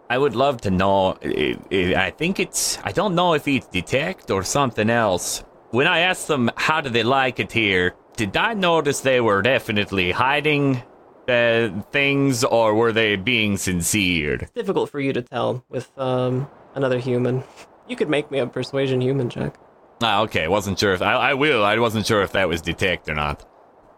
I 0.08 0.16
would 0.16 0.36
love 0.36 0.60
to 0.60 0.70
know. 0.70 1.16
i 1.24 1.56
i 1.72 1.94
I 2.06 2.10
think 2.12 2.38
it's. 2.38 2.78
I 2.84 2.92
don't 2.92 3.14
know 3.16 3.34
if 3.34 3.48
it's 3.48 3.66
detect 3.66 4.30
or 4.30 4.44
something 4.44 4.90
else. 4.90 5.42
When 5.72 5.86
I 5.86 6.00
asked 6.00 6.28
them 6.28 6.50
how 6.54 6.82
do 6.82 6.90
they 6.90 7.02
like 7.02 7.40
it 7.40 7.50
here, 7.50 7.94
did 8.16 8.36
I 8.36 8.52
notice 8.52 9.00
they 9.00 9.22
were 9.22 9.40
definitely 9.40 10.10
hiding 10.10 10.82
uh, 11.26 11.70
things, 11.90 12.44
or 12.44 12.74
were 12.74 12.92
they 12.92 13.16
being 13.16 13.56
sincere? 13.56 14.34
it's 14.34 14.50
difficult 14.50 14.90
for 14.90 15.00
you 15.00 15.14
to 15.14 15.22
tell 15.22 15.64
with 15.70 15.90
um 15.98 16.46
another 16.74 16.98
human. 16.98 17.42
You 17.88 17.96
could 17.96 18.10
make 18.10 18.30
me 18.30 18.38
a 18.38 18.46
persuasion 18.46 19.00
human 19.00 19.30
check. 19.30 19.54
Ah, 20.02 20.20
okay. 20.22 20.46
Wasn't 20.46 20.78
sure 20.78 20.92
if 20.92 21.00
I, 21.00 21.14
I 21.14 21.34
will. 21.34 21.64
I 21.64 21.78
wasn't 21.78 22.06
sure 22.06 22.20
if 22.22 22.32
that 22.32 22.48
was 22.48 22.60
detect 22.60 23.08
or 23.08 23.14
not. 23.14 23.48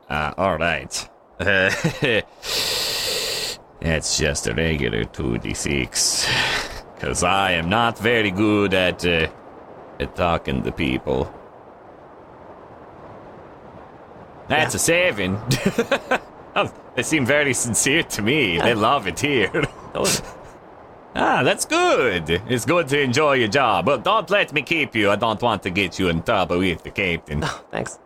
Uh, 0.09 0.33
all 0.37 0.57
right. 0.57 1.11
Uh, 1.41 1.73
it's 3.81 4.19
just 4.19 4.47
a 4.47 4.55
regular 4.55 5.03
two 5.05 5.39
d 5.39 5.55
six. 5.55 6.29
Cause 7.01 7.25
I 7.25 7.51
am 7.53 7.69
not 7.69 7.99
very 7.99 8.31
good 8.31 8.75
at 8.75 9.05
uh, 9.05 9.27
at 9.99 10.15
talking 10.15 10.63
to 10.63 10.71
people. 10.71 11.33
That's 14.49 14.75
a 14.75 14.79
saving. 14.79 15.39
Oh, 16.57 16.73
they 16.95 17.03
seem 17.03 17.27
very 17.27 17.53
sincere 17.53 18.05
to 18.05 18.23
me. 18.23 18.61
They 18.61 18.75
love 18.75 19.09
it 19.09 19.19
here. 19.19 19.51
Ah, 21.17 21.43
that's 21.43 21.65
good. 21.65 22.31
It's 22.49 22.65
good 22.65 22.87
to 22.91 23.01
enjoy 23.01 23.33
your 23.35 23.49
job, 23.49 23.87
but 23.87 24.05
don't 24.05 24.31
let 24.31 24.53
me 24.53 24.63
keep 24.63 24.95
you. 24.95 25.11
I 25.11 25.17
don't 25.17 25.43
want 25.43 25.65
to 25.65 25.71
get 25.71 25.99
you 25.99 26.09
in 26.11 26.23
trouble 26.23 26.59
with 26.61 26.85
the 26.85 26.91
captain. 26.93 27.41
thanks. 27.73 27.99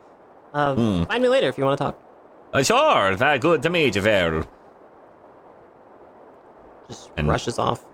Uh, 0.54 0.74
Hmm. 0.74 1.02
find 1.04 1.22
me 1.22 1.28
later 1.28 1.48
if 1.48 1.58
you 1.58 1.64
want 1.64 1.76
to 1.76 1.84
talk. 1.84 1.98
Uh, 2.54 2.62
sure, 2.62 3.14
very 3.16 3.38
good 3.38 3.62
to 3.64 3.68
meet 3.68 3.96
you, 3.96 4.00
Farrell. 4.00 4.44
Just 6.88 7.10
And- 7.18 7.28
rushes 7.28 7.58
off. 7.58 7.84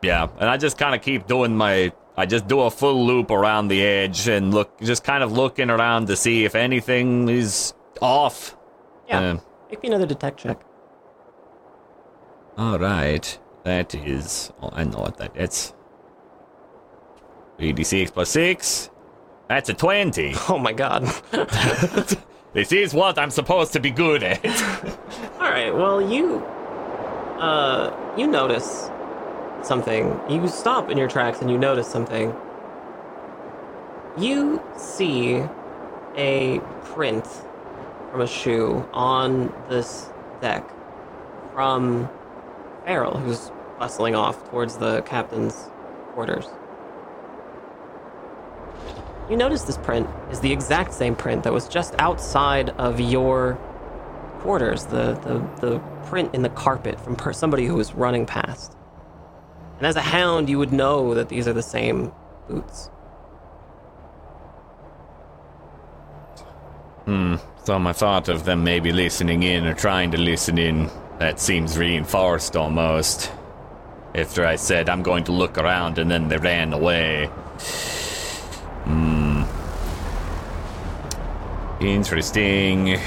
Yeah, 0.00 0.28
and 0.38 0.48
I 0.48 0.56
just 0.56 0.78
kind 0.78 0.94
of 0.94 1.02
keep 1.02 1.26
doing 1.26 1.54
my. 1.56 1.92
I 2.16 2.24
just 2.26 2.48
do 2.48 2.60
a 2.60 2.70
full 2.70 3.04
loop 3.06 3.30
around 3.30 3.68
the 3.68 3.84
edge 3.84 4.26
and 4.28 4.54
look, 4.54 4.80
just 4.80 5.04
kind 5.04 5.22
of 5.22 5.32
looking 5.32 5.70
around 5.70 6.06
to 6.06 6.16
see 6.16 6.44
if 6.44 6.54
anything 6.54 7.28
is 7.28 7.74
off. 8.00 8.56
Yeah. 9.08 9.20
Uh, 9.20 9.38
Make 9.70 9.82
me 9.82 9.88
another 9.88 10.06
detect 10.06 10.38
check. 10.40 10.60
all 12.56 12.78
right, 12.78 13.38
that 13.64 13.94
is. 13.94 14.52
Oh, 14.62 14.70
I 14.72 14.84
know 14.84 14.98
what 15.00 15.16
that 15.18 15.36
is. 15.36 15.74
3d6 17.58 18.12
plus 18.12 18.30
6. 18.30 18.90
That's 19.48 19.68
a 19.68 19.74
20. 19.74 20.34
Oh 20.48 20.58
my 20.58 20.72
god. 20.72 21.04
This 22.54 22.72
is 22.72 22.94
what 22.94 23.18
I'm 23.18 23.30
supposed 23.30 23.74
to 23.74 23.78
be 23.80 23.90
good 23.90 24.22
at. 24.22 24.42
All 25.38 25.50
right. 25.50 25.70
Well, 25.72 26.00
you 26.00 26.38
uh 27.38 27.94
you 28.16 28.26
notice 28.26 28.90
something. 29.62 30.18
You 30.30 30.48
stop 30.48 30.88
in 30.90 30.96
your 30.96 31.08
tracks 31.08 31.40
and 31.42 31.50
you 31.50 31.58
notice 31.58 31.86
something. 31.86 32.34
You 34.16 34.62
see 34.78 35.42
a 36.16 36.60
print 36.84 37.26
from 38.10 38.20
a 38.20 38.26
shoe 38.26 38.88
on 38.92 39.52
this 39.68 40.10
deck 40.40 40.68
from 41.52 42.08
Farrell, 42.84 43.18
who's 43.18 43.50
bustling 43.78 44.14
off 44.14 44.48
towards 44.50 44.76
the 44.76 45.02
captain's 45.02 45.70
quarters. 46.14 46.46
You 49.28 49.36
notice 49.36 49.62
this 49.62 49.76
print 49.76 50.08
is 50.30 50.40
the 50.40 50.50
exact 50.50 50.94
same 50.94 51.14
print 51.14 51.42
that 51.44 51.52
was 51.52 51.68
just 51.68 51.94
outside 51.98 52.70
of 52.70 52.98
your 52.98 53.58
quarters, 54.40 54.86
the, 54.86 55.14
the, 55.24 55.66
the 55.66 55.78
print 56.06 56.34
in 56.34 56.42
the 56.42 56.48
carpet 56.48 56.98
from 56.98 57.14
per- 57.14 57.32
somebody 57.32 57.66
who 57.66 57.74
was 57.74 57.94
running 57.94 58.24
past. 58.24 58.74
And 59.76 59.86
as 59.86 59.96
a 59.96 60.00
hound, 60.00 60.48
you 60.48 60.58
would 60.58 60.72
know 60.72 61.14
that 61.14 61.28
these 61.28 61.46
are 61.46 61.52
the 61.52 61.62
same 61.62 62.10
boots. 62.48 62.86
Hmm. 67.04 67.36
So 67.68 67.78
my 67.78 67.92
thought 67.92 68.30
of 68.30 68.46
them 68.46 68.64
maybe 68.64 68.92
listening 68.92 69.42
in 69.42 69.66
or 69.66 69.74
trying 69.74 70.12
to 70.12 70.16
listen 70.16 70.56
in, 70.56 70.90
that 71.18 71.38
seems 71.38 71.76
reinforced 71.76 72.56
almost. 72.56 73.30
After 74.14 74.46
I 74.46 74.56
said 74.56 74.88
I'm 74.88 75.02
going 75.02 75.24
to 75.24 75.32
look 75.32 75.58
around 75.58 75.98
and 75.98 76.10
then 76.10 76.28
they 76.28 76.38
ran 76.38 76.72
away. 76.72 77.26
Hmm. 78.86 79.42
Interesting. 81.84 82.98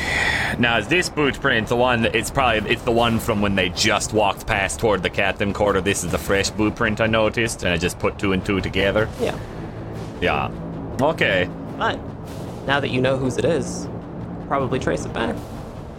Now 0.59 0.77
is 0.77 0.87
this 0.87 1.09
boot 1.09 1.41
print 1.41 1.67
the 1.67 1.75
one 1.75 2.03
that 2.03 2.13
it's 2.13 2.29
probably 2.29 2.69
it's 2.69 2.83
the 2.83 2.91
one 2.91 3.19
from 3.19 3.41
when 3.41 3.55
they 3.55 3.69
just 3.69 4.13
walked 4.13 4.45
past 4.45 4.79
toward 4.79 5.01
the 5.01 5.09
captain 5.09 5.53
quarter. 5.53 5.81
This 5.81 6.03
is 6.03 6.11
the 6.11 6.19
fresh 6.19 6.51
boot 6.51 6.75
print 6.75 7.01
I 7.01 7.07
noticed, 7.07 7.63
and 7.63 7.73
I 7.73 7.77
just 7.77 7.97
put 7.97 8.19
two 8.19 8.31
and 8.31 8.45
two 8.45 8.61
together. 8.61 9.09
Yeah. 9.19 9.39
Yeah. 10.21 10.51
Okay. 11.01 11.49
But 11.79 11.99
now 12.67 12.79
that 12.79 12.91
you 12.91 13.01
know 13.01 13.17
whose 13.17 13.39
it 13.39 13.45
is, 13.45 13.87
probably 14.51 14.79
trace 14.79 15.05
it 15.05 15.13
back. 15.13 15.33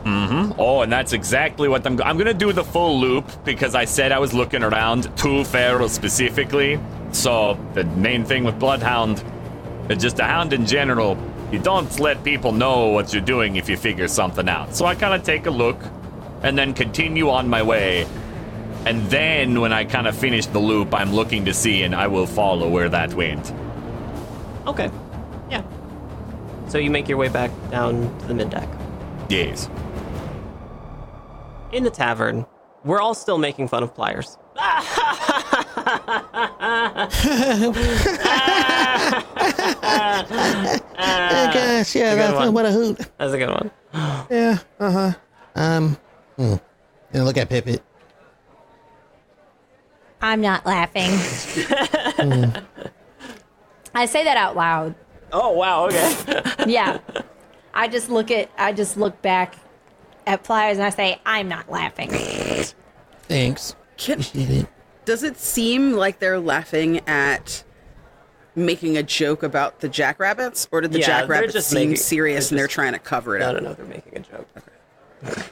Mm-hmm. 0.05 0.61
Oh, 0.61 0.83
and 0.83 0.93
that's 0.93 1.15
exactly 1.15 1.71
what 1.71 1.87
I'm. 1.87 1.99
I'm 2.03 2.19
gonna 2.19 2.35
do 2.35 2.53
the 2.53 2.63
full 2.63 3.01
loop 3.01 3.25
because 3.47 3.75
I 3.75 3.87
said 3.87 4.13
I 4.13 4.19
was 4.19 4.35
looking 4.35 4.63
around 4.63 5.05
to 5.19 5.43
Farrell 5.43 5.89
specifically. 5.89 6.79
So 7.13 7.59
the 7.73 7.85
main 7.85 8.27
thing 8.27 8.45
with 8.45 8.59
Bloodhound, 8.59 9.25
and 9.89 9.99
just 9.99 10.19
a 10.19 10.25
hound 10.25 10.53
in 10.53 10.67
general, 10.67 11.17
you 11.51 11.61
don't 11.61 11.99
let 11.99 12.23
people 12.25 12.53
know 12.53 12.89
what 12.89 13.15
you're 13.15 13.23
doing 13.25 13.57
if 13.57 13.71
you 13.71 13.79
figure 13.79 14.07
something 14.07 14.51
out. 14.51 14.77
So 14.77 14.85
I 14.85 14.97
kind 14.97 15.15
of 15.15 15.23
take 15.23 15.47
a 15.47 15.51
look, 15.51 15.79
and 16.43 16.59
then 16.59 16.75
continue 16.75 17.31
on 17.31 17.49
my 17.49 17.63
way. 17.63 18.07
And 18.85 19.01
then 19.09 19.63
when 19.63 19.73
I 19.73 19.85
kind 19.85 20.07
of 20.07 20.15
finish 20.15 20.45
the 20.45 20.59
loop, 20.59 20.93
I'm 20.93 21.15
looking 21.15 21.47
to 21.47 21.55
see, 21.55 21.85
and 21.85 21.95
I 21.95 22.07
will 22.09 22.27
follow 22.27 22.69
where 22.69 22.91
that 22.91 23.15
went. 23.15 23.51
Okay. 24.67 24.91
Yeah. 26.73 26.79
So 26.79 26.79
you 26.79 26.91
make 26.91 27.07
your 27.07 27.19
way 27.19 27.29
back 27.29 27.51
down 27.71 28.19
to 28.21 28.27
the 28.27 28.35
mid 28.35 28.49
deck. 28.49 28.67
Yes. 29.29 29.69
In 31.71 31.85
the 31.85 31.91
tavern, 31.91 32.47
we're 32.83 33.01
all 33.01 33.15
still 33.15 33.37
making 33.37 33.69
fun 33.69 33.83
of 33.83 33.95
pliers. 33.95 34.39
Oh, 41.05 41.51
gosh, 41.53 41.95
yeah, 41.95 42.15
good 42.15 42.19
that's 42.19 42.35
one. 42.35 42.55
what 42.55 42.65
a 42.65 42.73
hoot. 42.73 42.99
That's 43.19 43.33
a 43.33 43.39
good 43.39 43.49
one. 43.51 43.71
Yeah, 44.31 44.59
uh 44.79 44.91
huh. 44.91 45.13
Um, 45.55 45.99
hmm. 46.37 46.55
And 47.13 47.25
look 47.25 47.37
at 47.37 47.51
Pippet. 47.51 47.81
I'm 50.21 50.41
not 50.41 50.65
laughing. 50.65 51.11
I 53.95 54.07
say 54.07 54.25
that 54.25 54.37
out 54.37 54.57
loud. 54.57 54.95
Oh 55.33 55.51
wow. 55.53 55.87
Okay. 55.87 56.43
Yeah. 56.67 56.99
I 57.75 57.89
just 57.89 58.11
look 58.11 58.31
at 58.31 58.51
I 58.59 58.73
just 58.73 58.97
look 58.97 59.21
back 59.23 59.57
at 60.27 60.45
Pliers 60.45 60.77
and 60.79 60.87
I 60.87 60.91
say, 60.91 61.21
I'm 61.27 61.49
not 61.49 61.71
laughing. 61.71 62.11
Thanks. 63.23 63.75
Can, 63.97 64.21
Appreciate 64.21 64.51
it. 64.51 64.67
does 65.05 65.23
it 65.23 65.39
seem 65.39 65.93
like 65.93 66.19
they're 66.19 66.41
laughing 66.41 67.01
at 67.09 67.65
making 68.55 68.97
a 68.99 69.03
joke 69.03 69.43
about 69.43 69.81
the 69.81 69.89
jackrabbits, 69.89 70.69
or 70.71 70.81
did 70.83 70.93
the 70.93 71.01
Yeah, 71.01 71.07
jackrabbits 71.21 71.53
just 71.55 71.71
seem 71.71 71.91
making- 71.91 71.97
serious 71.97 72.49
they're 72.51 72.55
and 72.57 72.59
they're 72.61 72.69
trying 72.69 72.93
to 72.93 72.99
cover 72.99 73.37
it 73.37 73.41
no, 73.41 73.49
up? 73.51 73.55
no, 73.55 73.61
no. 73.71 73.75
They're 73.75 73.87
making 73.87 74.17
a 74.17 74.21
joke. 74.21 74.49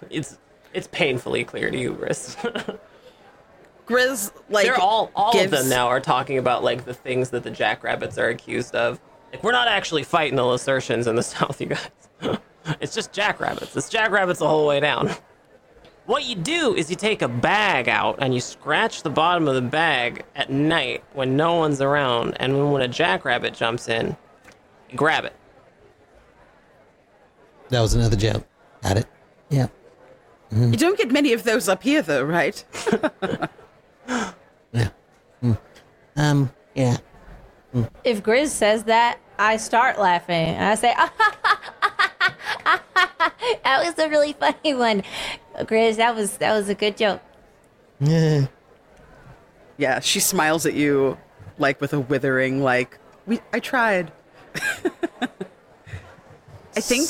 it's 0.10 0.38
it's 0.74 0.88
painfully 0.92 1.42
clear 1.44 1.70
to 1.70 1.78
you, 1.78 1.92
Briss. 1.92 2.36
Grizz, 3.86 4.32
like 4.50 4.66
They're 4.66 4.80
all 4.80 5.10
all 5.16 5.32
gives, 5.32 5.52
of 5.52 5.58
them 5.60 5.68
now 5.68 5.88
are 5.88 6.00
talking 6.00 6.38
about 6.38 6.62
like 6.62 6.84
the 6.84 6.94
things 6.94 7.30
that 7.30 7.42
the 7.42 7.50
jackrabbits 7.50 8.18
are 8.18 8.28
accused 8.28 8.74
of. 8.76 9.00
Like 9.32 9.42
we're 9.42 9.52
not 9.52 9.68
actually 9.68 10.02
fighting 10.02 10.36
the 10.36 10.42
Lacertians 10.42 11.06
in 11.06 11.16
the 11.16 11.22
south, 11.34 11.60
you 11.60 11.68
guys. 11.68 11.88
it's 12.80 12.94
just 12.94 13.12
jackrabbits. 13.12 13.76
It's 13.76 13.88
jackrabbits 13.88 14.40
the 14.40 14.48
whole 14.48 14.66
way 14.66 14.80
down. 14.80 15.10
What 16.06 16.24
you 16.24 16.34
do 16.34 16.74
is 16.74 16.90
you 16.90 16.96
take 16.96 17.22
a 17.22 17.28
bag 17.28 17.88
out 17.88 18.18
and 18.20 18.34
you 18.34 18.40
scratch 18.40 19.02
the 19.02 19.10
bottom 19.10 19.46
of 19.46 19.54
the 19.54 19.62
bag 19.62 20.24
at 20.34 20.50
night 20.50 21.04
when 21.12 21.36
no 21.36 21.54
one's 21.54 21.80
around, 21.80 22.36
and 22.40 22.56
when, 22.56 22.72
when 22.72 22.82
a 22.82 22.88
jackrabbit 22.88 23.54
jumps 23.54 23.88
in, 23.88 24.16
you 24.88 24.96
grab 24.96 25.24
it. 25.24 25.34
That 27.68 27.80
was 27.80 27.94
another 27.94 28.16
joke. 28.16 28.44
Got 28.82 28.96
it. 28.96 29.06
Yeah. 29.50 29.68
You 30.52 30.72
don't 30.76 30.98
get 30.98 31.12
many 31.12 31.32
of 31.32 31.44
those 31.44 31.68
up 31.68 31.82
here, 31.84 32.02
though, 32.02 32.24
right? 32.24 32.64
Yeah. 34.72 34.88
Hmm. 35.40 35.52
Um. 36.16 36.50
Yeah. 36.74 36.96
If 38.04 38.22
Grizz 38.22 38.48
says 38.48 38.84
that, 38.84 39.18
I 39.38 39.56
start 39.56 39.98
laughing 39.98 40.48
and 40.48 40.64
I 40.64 40.74
say, 40.74 40.94
ah, 40.96 41.12
That 43.64 43.84
was 43.84 43.98
a 43.98 44.08
really 44.08 44.32
funny 44.32 44.74
one, 44.74 45.02
Grizz. 45.58 45.96
That 45.96 46.14
was 46.14 46.36
that 46.38 46.52
was 46.52 46.68
a 46.68 46.74
good 46.74 46.96
joke. 46.96 47.20
Yeah. 48.00 48.46
Yeah, 49.76 50.00
she 50.00 50.20
smiles 50.20 50.66
at 50.66 50.74
you, 50.74 51.16
like 51.58 51.80
with 51.80 51.94
a 51.94 52.00
withering, 52.00 52.62
like, 52.62 52.98
we, 53.26 53.40
I 53.52 53.60
tried. 53.60 54.12
I 54.54 54.60
think. 56.80 57.08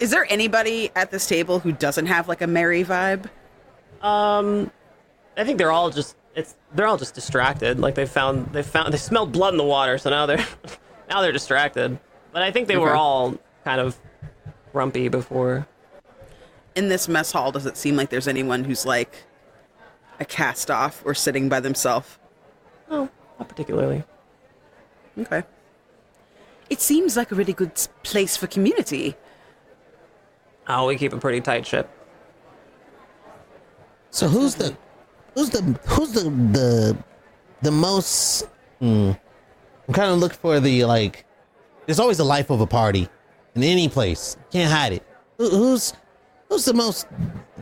Is 0.00 0.10
there 0.10 0.26
anybody 0.28 0.90
at 0.96 1.10
this 1.10 1.26
table 1.26 1.60
who 1.60 1.72
doesn't 1.72 2.06
have 2.06 2.28
like 2.28 2.42
a 2.42 2.46
merry 2.46 2.84
vibe? 2.84 3.26
Um, 4.02 4.70
I 5.36 5.44
think 5.44 5.58
they're 5.58 5.72
all 5.72 5.90
just 5.90 6.16
it's 6.34 6.54
they're 6.74 6.86
all 6.86 6.96
just 6.96 7.14
distracted. 7.14 7.78
Like 7.78 7.94
they 7.94 8.06
found 8.06 8.52
they 8.52 8.62
found 8.62 8.92
they 8.92 8.98
smelled 8.98 9.32
blood 9.32 9.54
in 9.54 9.58
the 9.58 9.64
water, 9.64 9.98
so 9.98 10.10
now 10.10 10.26
they're 10.26 10.46
now 11.08 11.20
they're 11.20 11.32
distracted. 11.32 11.98
But 12.32 12.42
I 12.42 12.50
think 12.50 12.68
they 12.68 12.76
were 12.76 12.94
all 12.94 13.38
kind 13.64 13.80
of 13.80 13.98
grumpy 14.72 15.08
before. 15.08 15.66
In 16.74 16.88
this 16.88 17.06
mess 17.06 17.30
hall, 17.30 17.52
does 17.52 17.66
it 17.66 17.76
seem 17.76 17.94
like 17.94 18.10
there's 18.10 18.26
anyone 18.26 18.64
who's 18.64 18.84
like 18.84 19.22
a 20.18 20.24
cast 20.24 20.70
off 20.70 21.02
or 21.04 21.14
sitting 21.14 21.48
by 21.48 21.60
themselves? 21.60 22.18
Oh, 22.90 23.08
not 23.38 23.48
particularly. 23.48 24.02
Okay. 25.16 25.44
It 26.68 26.80
seems 26.80 27.16
like 27.16 27.30
a 27.30 27.34
really 27.36 27.52
good 27.52 27.72
place 28.02 28.36
for 28.36 28.48
community. 28.48 29.16
Oh, 30.66 30.86
we 30.86 30.96
keep 30.96 31.12
a 31.12 31.18
pretty 31.18 31.40
tight 31.40 31.66
ship. 31.66 31.88
So 34.10 34.28
who's 34.28 34.54
the, 34.54 34.76
who's 35.34 35.50
the, 35.50 35.62
who's 35.86 36.12
the 36.12 36.30
the, 36.30 36.96
the 37.62 37.70
most? 37.70 38.48
Hmm. 38.78 39.12
I'm 39.86 39.94
kind 39.94 40.10
of 40.10 40.18
looking 40.18 40.38
for 40.38 40.60
the 40.60 40.84
like. 40.84 41.24
There's 41.86 42.00
always 42.00 42.16
the 42.16 42.24
life 42.24 42.50
of 42.50 42.60
a 42.60 42.66
party, 42.66 43.08
in 43.54 43.62
any 43.62 43.88
place. 43.88 44.36
Can't 44.50 44.72
hide 44.72 44.94
it. 44.94 45.06
Who, 45.36 45.50
who's, 45.50 45.92
who's 46.48 46.64
the 46.64 46.72
most 46.72 47.06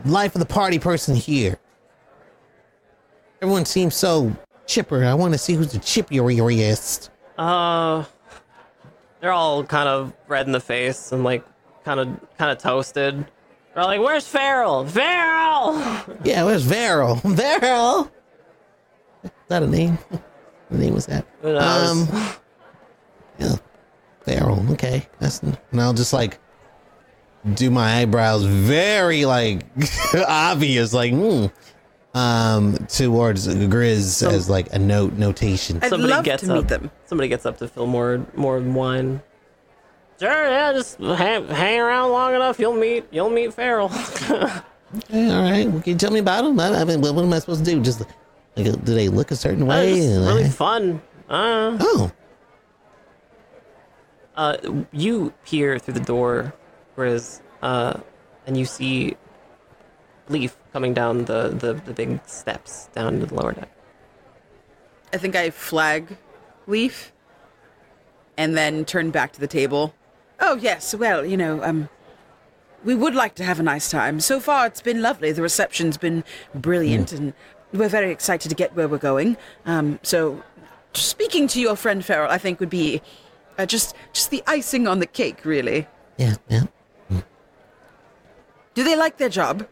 life 0.05 0.35
of 0.35 0.39
the 0.39 0.45
party 0.45 0.79
person 0.79 1.15
here? 1.15 1.59
Everyone 3.41 3.65
seems 3.65 3.95
so 3.95 4.33
chipper. 4.65 5.03
I 5.03 5.13
want 5.13 5.33
to 5.33 5.37
see 5.37 5.55
who's 5.55 5.73
the 5.73 5.79
chipperiest. 5.79 7.09
Uh, 7.37 8.05
they're 9.19 9.33
all 9.33 9.63
kind 9.63 9.89
of 9.89 10.13
red 10.27 10.45
in 10.45 10.53
the 10.53 10.59
face 10.61 11.11
and 11.11 11.23
like 11.23 11.43
kind 11.83 11.99
of 11.99 12.07
kind 12.37 12.51
of 12.51 12.57
toasted. 12.57 13.25
They're 13.73 13.83
like, 13.83 14.01
"Where's 14.01 14.27
Farrell? 14.27 14.85
Farrell!" 14.85 15.73
Yeah, 16.23 16.43
where's 16.45 16.65
Varel? 16.65 17.19
Varel. 17.21 18.09
Is 19.23 19.31
that 19.47 19.63
a 19.63 19.67
name? 19.67 19.97
What 20.69 20.79
name 20.79 20.93
was 20.95 21.05
that? 21.05 21.25
Who 21.41 21.53
knows? 21.53 22.09
Um, 22.09 22.33
yeah, 23.37 23.55
Varel. 24.25 24.71
Okay, 24.71 25.07
that's 25.19 25.43
and 25.43 25.57
I'll 25.79 25.93
just 25.93 26.13
like 26.13 26.39
do 27.53 27.69
my 27.69 27.97
eyebrows 28.01 28.43
very 28.43 29.25
like 29.25 29.61
obvious, 30.27 30.93
like 30.93 31.11
hmm, 31.13 31.45
um, 32.17 32.73
towards 32.87 33.47
Grizz 33.47 34.25
as 34.27 34.49
like 34.49 34.73
a 34.73 34.79
note 34.79 35.13
notation. 35.13 35.77
I'd 35.83 35.89
Somebody 35.89 36.13
love 36.13 36.25
gets 36.25 36.43
to 36.43 36.53
up. 36.53 36.57
meet 36.63 36.67
them. 36.69 36.89
Somebody 37.05 37.27
gets 37.27 37.45
up 37.45 37.57
to 37.59 37.67
fill 37.67 37.85
more 37.85 38.25
more 38.35 38.59
wine. 38.59 39.21
Sure, 40.23 40.49
yeah, 40.49 40.71
just 40.71 40.97
hang, 40.99 41.45
hang 41.49 41.79
around 41.81 42.11
long 42.11 42.33
enough. 42.33 42.57
You'll 42.57 42.75
meet 42.77 43.03
you'll 43.11 43.29
meet 43.29 43.53
Farrell. 43.53 43.91
Okay, 43.91 44.31
all 45.29 45.41
right, 45.51 45.67
well, 45.69 45.81
can 45.81 45.93
you 45.93 45.97
tell 45.97 46.11
me 46.11 46.19
about 46.19 46.45
him? 46.45 46.57
I, 46.61 46.67
I 46.79 46.83
mean, 46.85 47.01
what, 47.01 47.13
what 47.13 47.25
am 47.25 47.33
I 47.33 47.39
supposed 47.39 47.65
to 47.65 47.71
do? 47.71 47.81
Just 47.81 47.99
like, 48.55 48.63
do 48.63 48.71
they 48.93 49.09
look 49.09 49.31
a 49.31 49.35
certain 49.35 49.63
Uh, 49.63 49.65
way? 49.65 49.91
it's 49.99 50.05
And 50.15 50.25
really 50.25 50.45
I- 50.45 50.49
fun. 50.49 51.01
Uh, 51.29 51.77
oh, 51.81 52.11
uh, 54.37 54.57
you 54.93 55.33
peer 55.45 55.77
through 55.79 55.95
the 55.95 55.99
door, 55.99 56.53
Grizz, 56.97 57.41
uh, 57.61 57.99
and 58.47 58.55
you 58.55 58.63
see 58.65 59.15
Leaf 60.29 60.55
coming 60.71 60.93
down 60.93 61.25
the, 61.25 61.49
the, 61.49 61.73
the 61.73 61.93
big 61.93 62.19
steps 62.27 62.87
down 62.95 63.19
to 63.19 63.25
the 63.25 63.35
lower 63.35 63.51
deck. 63.51 63.69
I 65.11 65.17
think 65.17 65.35
I 65.35 65.49
flag 65.49 66.17
Leaf 66.67 67.11
and 68.37 68.55
then 68.57 68.85
turn 68.85 69.11
back 69.11 69.33
to 69.33 69.39
the 69.39 69.47
table. 69.47 69.93
Oh, 70.45 70.55
yes, 70.57 70.93
well, 70.93 71.25
you 71.25 71.37
know, 71.37 71.63
um, 71.63 71.87
we 72.83 72.93
would 72.93 73.15
like 73.15 73.33
to 73.35 73.45
have 73.45 73.61
a 73.61 73.63
nice 73.63 73.89
time. 73.89 74.19
So 74.19 74.41
far, 74.41 74.67
it's 74.67 74.81
been 74.81 75.01
lovely. 75.01 75.31
The 75.31 75.41
reception's 75.41 75.95
been 75.95 76.25
brilliant, 76.53 77.13
and 77.13 77.33
we're 77.71 77.87
very 77.87 78.11
excited 78.11 78.49
to 78.49 78.55
get 78.55 78.75
where 78.75 78.89
we're 78.89 78.97
going. 78.97 79.37
Um, 79.65 79.99
so, 80.03 80.43
speaking 80.93 81.47
to 81.47 81.61
your 81.61 81.77
friend 81.77 82.03
Farrell, 82.03 82.29
I 82.29 82.37
think 82.37 82.59
would 82.59 82.69
be 82.69 83.01
uh, 83.57 83.65
just 83.65 83.95
just 84.11 84.31
the 84.31 84.43
icing 84.45 84.85
on 84.85 84.99
the 84.99 85.07
cake, 85.07 85.45
really. 85.45 85.87
yeah, 86.17 86.35
yeah. 86.49 86.63
Do 88.73 88.83
they 88.83 88.97
like 88.97 89.15
their 89.17 89.29
job? 89.29 89.65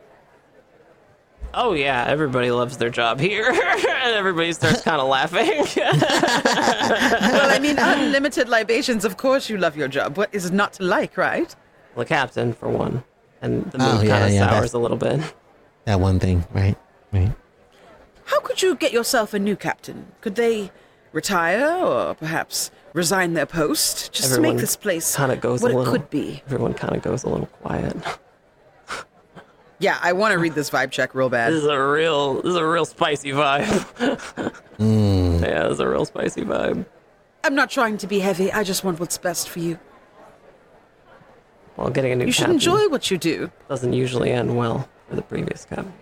Oh 1.53 1.73
yeah, 1.73 2.05
everybody 2.07 2.49
loves 2.51 2.77
their 2.77 2.89
job 2.89 3.19
here, 3.19 3.49
and 3.51 4.15
everybody 4.15 4.53
starts 4.53 4.81
kind 4.81 5.01
of 5.01 5.07
laughing. 5.07 5.65
well, 5.75 7.51
I 7.51 7.59
mean, 7.61 7.77
unlimited 7.77 8.47
libations. 8.47 9.03
Of 9.03 9.17
course, 9.17 9.49
you 9.49 9.57
love 9.57 9.75
your 9.75 9.87
job. 9.87 10.17
What 10.17 10.33
is 10.33 10.51
not 10.51 10.73
to 10.73 10.83
like, 10.83 11.17
right? 11.17 11.53
the 11.95 12.05
captain, 12.05 12.53
for 12.53 12.69
one, 12.69 13.03
and 13.41 13.69
the 13.71 13.83
oh, 13.83 13.97
mood 13.97 14.05
Oh, 14.05 14.09
kind 14.09 14.23
of 14.25 14.31
yeah, 14.31 14.49
sours 14.49 14.73
a 14.73 14.79
little 14.79 14.97
bit. 14.97 15.19
That 15.85 15.99
one 15.99 16.19
thing, 16.19 16.45
right? 16.53 16.77
Right. 17.11 17.31
How 18.25 18.39
could 18.39 18.61
you 18.61 18.75
get 18.75 18.93
yourself 18.93 19.33
a 19.33 19.39
new 19.39 19.57
captain? 19.57 20.13
Could 20.21 20.35
they 20.35 20.71
retire 21.11 21.83
or 21.83 22.15
perhaps 22.15 22.71
resign 22.93 23.33
their 23.33 23.45
post 23.45 24.13
just 24.13 24.33
to 24.33 24.41
make 24.41 24.57
this 24.57 24.75
place 24.75 25.15
kind 25.15 25.31
of 25.31 25.41
goes 25.41 25.61
what 25.61 25.71
a 25.71 25.77
little. 25.77 25.93
it 25.93 25.97
could 25.97 26.09
be? 26.09 26.41
Everyone 26.45 26.73
kind 26.73 26.95
of 26.95 27.01
goes 27.01 27.23
a 27.23 27.29
little 27.29 27.47
quiet. 27.47 27.95
Yeah, 29.81 29.97
I 30.01 30.13
want 30.13 30.31
to 30.33 30.37
read 30.37 30.53
this 30.53 30.69
vibe 30.69 30.91
check 30.91 31.15
real 31.15 31.27
bad. 31.29 31.51
This 31.51 31.61
bad. 31.61 31.71
is 31.71 31.71
a 31.71 31.81
real, 31.83 32.35
this 32.35 32.51
is 32.51 32.55
a 32.55 32.65
real 32.65 32.85
spicy 32.85 33.31
vibe. 33.31 34.53
Hmm. 34.77 35.43
Yeah, 35.43 35.65
this 35.65 35.73
is 35.73 35.79
a 35.79 35.87
real 35.87 36.05
spicy 36.05 36.41
vibe. 36.41 36.85
I'm 37.43 37.53
not 37.53 37.69
trying 37.69 37.97
to 37.99 38.07
be 38.07 38.17
heavy. 38.19 38.51
I 38.51 38.63
just 38.63 38.83
want 38.83 38.99
what's 38.99 39.15
best 39.17 39.47
for 39.49 39.59
you. 39.59 39.77
Well, 41.77 41.89
getting 41.91 42.11
a 42.13 42.15
new 42.15 42.25
You 42.25 42.31
should 42.31 42.49
enjoy 42.49 42.87
what 42.89 43.11
you 43.11 43.17
do. 43.19 43.51
doesn't 43.69 43.93
usually 43.93 44.31
end 44.31 44.57
well 44.57 44.89
for 45.07 45.15
the 45.15 45.21
previous 45.21 45.65
captain. 45.65 45.93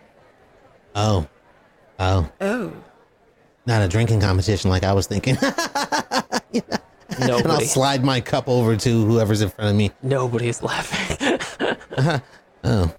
Oh. 0.96 1.28
Oh. 2.00 2.30
Oh, 2.40 2.72
Not 3.66 3.82
a 3.82 3.90
drinking 3.90 4.22
competition 4.22 4.70
like 4.70 4.84
I 4.86 4.94
was 4.94 5.08
thinking. 5.08 5.38
and 5.44 7.32
I'll 7.32 7.60
slide 7.62 8.04
my 8.06 8.22
cup 8.22 8.48
over 8.48 8.78
to 8.78 9.06
whoever's 9.06 9.42
in 9.42 9.50
front 9.50 9.72
of 9.72 9.76
me. 9.76 9.92
nobody's 10.02 10.62
laughing. 10.64 11.40
Uh-huh. 12.00 12.20
Oh. 12.64 12.96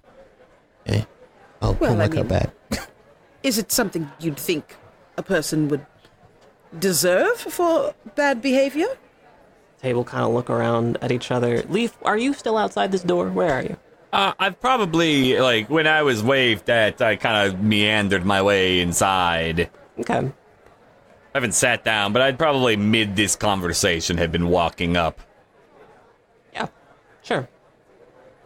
Okay. 1.63 1.67
I'll 1.67 1.75
pull 1.75 1.89
Well, 1.89 1.97
my 1.97 2.05
I 2.05 2.09
cup 2.09 2.17
mean- 2.17 2.27
back. 2.29 2.89
is 3.43 3.59
it 3.59 3.71
something 3.73 4.11
you'd 4.21 4.37
think 4.39 4.77
a 5.17 5.23
person 5.23 5.69
would 5.69 5.85
deserve 6.79 7.37
for 7.39 7.95
bad 8.15 8.41
behavior. 8.41 8.87
Table 9.83 10.05
kind 10.05 10.25
of 10.25 10.33
look 10.33 10.51
around 10.51 10.99
at 11.03 11.11
each 11.11 11.31
other. 11.31 11.63
Leaf, 11.69 11.97
are 12.05 12.17
you 12.19 12.33
still 12.35 12.57
outside 12.57 12.93
this 12.93 13.03
door? 13.03 13.29
Where 13.31 13.53
are 13.53 13.63
you? 13.63 13.77
Uh, 14.13 14.33
I've 14.39 14.61
probably 14.61 15.39
like 15.39 15.71
when 15.71 15.87
I 15.87 16.03
was 16.03 16.23
waved 16.23 16.69
at, 16.69 17.01
I 17.01 17.17
kind 17.17 17.49
of 17.49 17.63
meandered 17.63 18.25
my 18.25 18.43
way 18.43 18.81
inside. 18.81 19.71
Okay. 20.01 20.19
I 20.19 20.33
haven't 21.35 21.53
sat 21.55 21.85
down, 21.85 22.13
but 22.13 22.21
I'd 22.23 22.39
probably 22.39 22.77
mid 22.77 23.15
this 23.17 23.37
conversation 23.37 24.19
have 24.19 24.33
been 24.33 24.49
walking 24.49 24.97
up. 24.97 25.21
Yeah. 26.53 26.67
Sure. 27.23 27.49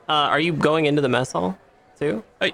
Uh, 0.08 0.12
are 0.12 0.40
you 0.40 0.52
going 0.52 0.84
into 0.86 1.00
the 1.00 1.08
mess 1.08 1.32
hall 1.32 1.56
too? 1.98 2.22
I, 2.42 2.52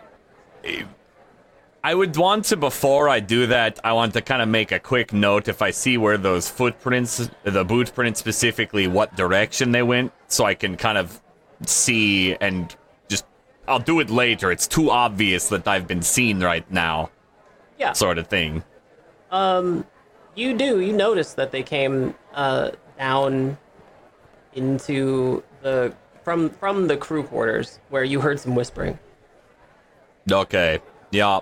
I 1.82 1.94
would 1.94 2.14
want 2.16 2.44
to 2.46 2.56
before 2.56 3.08
I 3.08 3.20
do 3.20 3.46
that. 3.46 3.80
I 3.82 3.92
want 3.94 4.12
to 4.12 4.20
kind 4.20 4.42
of 4.42 4.48
make 4.48 4.70
a 4.70 4.78
quick 4.78 5.12
note 5.14 5.48
if 5.48 5.62
I 5.62 5.70
see 5.70 5.96
where 5.96 6.18
those 6.18 6.48
footprints, 6.48 7.30
the 7.44 7.64
boot 7.64 7.94
prints 7.94 8.20
specifically, 8.20 8.86
what 8.86 9.16
direction 9.16 9.72
they 9.72 9.82
went, 9.82 10.12
so 10.28 10.44
I 10.44 10.54
can 10.54 10.76
kind 10.76 10.98
of 10.98 11.20
see 11.64 12.34
and 12.40 12.74
just. 13.08 13.24
I'll 13.66 13.78
do 13.78 14.00
it 14.00 14.10
later. 14.10 14.52
It's 14.52 14.66
too 14.66 14.90
obvious 14.90 15.48
that 15.48 15.66
I've 15.66 15.86
been 15.86 16.02
seen 16.02 16.40
right 16.42 16.70
now, 16.70 17.10
Yeah. 17.78 17.92
sort 17.92 18.18
of 18.18 18.26
thing. 18.26 18.62
Um, 19.30 19.86
You 20.36 20.56
do. 20.56 20.80
You 20.80 20.92
notice 20.92 21.34
that 21.34 21.50
they 21.50 21.62
came 21.62 22.14
uh, 22.34 22.70
down 22.98 23.56
into 24.54 25.42
the 25.62 25.92
from 26.24 26.50
from 26.50 26.86
the 26.88 26.96
crew 26.96 27.22
quarters 27.22 27.78
where 27.88 28.04
you 28.04 28.20
heard 28.20 28.38
some 28.38 28.54
whispering. 28.54 28.98
Okay. 30.30 30.80
Yeah. 31.10 31.40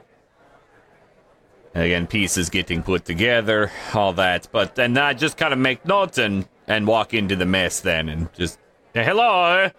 And 1.75 1.85
again, 1.85 2.07
pieces 2.07 2.49
getting 2.51 2.83
put 2.83 3.05
together, 3.05 3.71
all 3.95 4.13
that. 4.15 4.49
But 4.53 4.75
then 4.75 4.97
I 4.99 5.13
just 5.15 5.37
kind 5.37 5.53
of 5.53 5.59
make 5.59 5.85
notes 5.85 6.19
and 6.19 6.49
and 6.67 6.87
walk 6.87 7.15
into 7.15 7.37
the 7.37 7.47
mess 7.47 7.81
then 7.81 8.09
and 8.09 8.33
just 8.35 8.59
"Hey, 8.95 9.05
hello. 9.05 9.71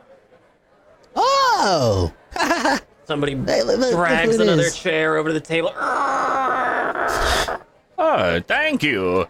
Oh, 1.15 2.13
Somebody 3.05 3.33
Hey, 3.35 3.63
look- 3.63 3.79
look- 3.79 3.91
look 3.91 3.91
drags 3.93 4.35
who 4.37 4.43
another 4.43 4.61
is. 4.63 4.77
chair 4.77 5.17
over 5.17 5.29
to 5.29 5.33
the 5.33 5.39
table. 5.41 5.73
Oh, 8.01 8.39
thank 8.47 8.81
you. 8.81 9.27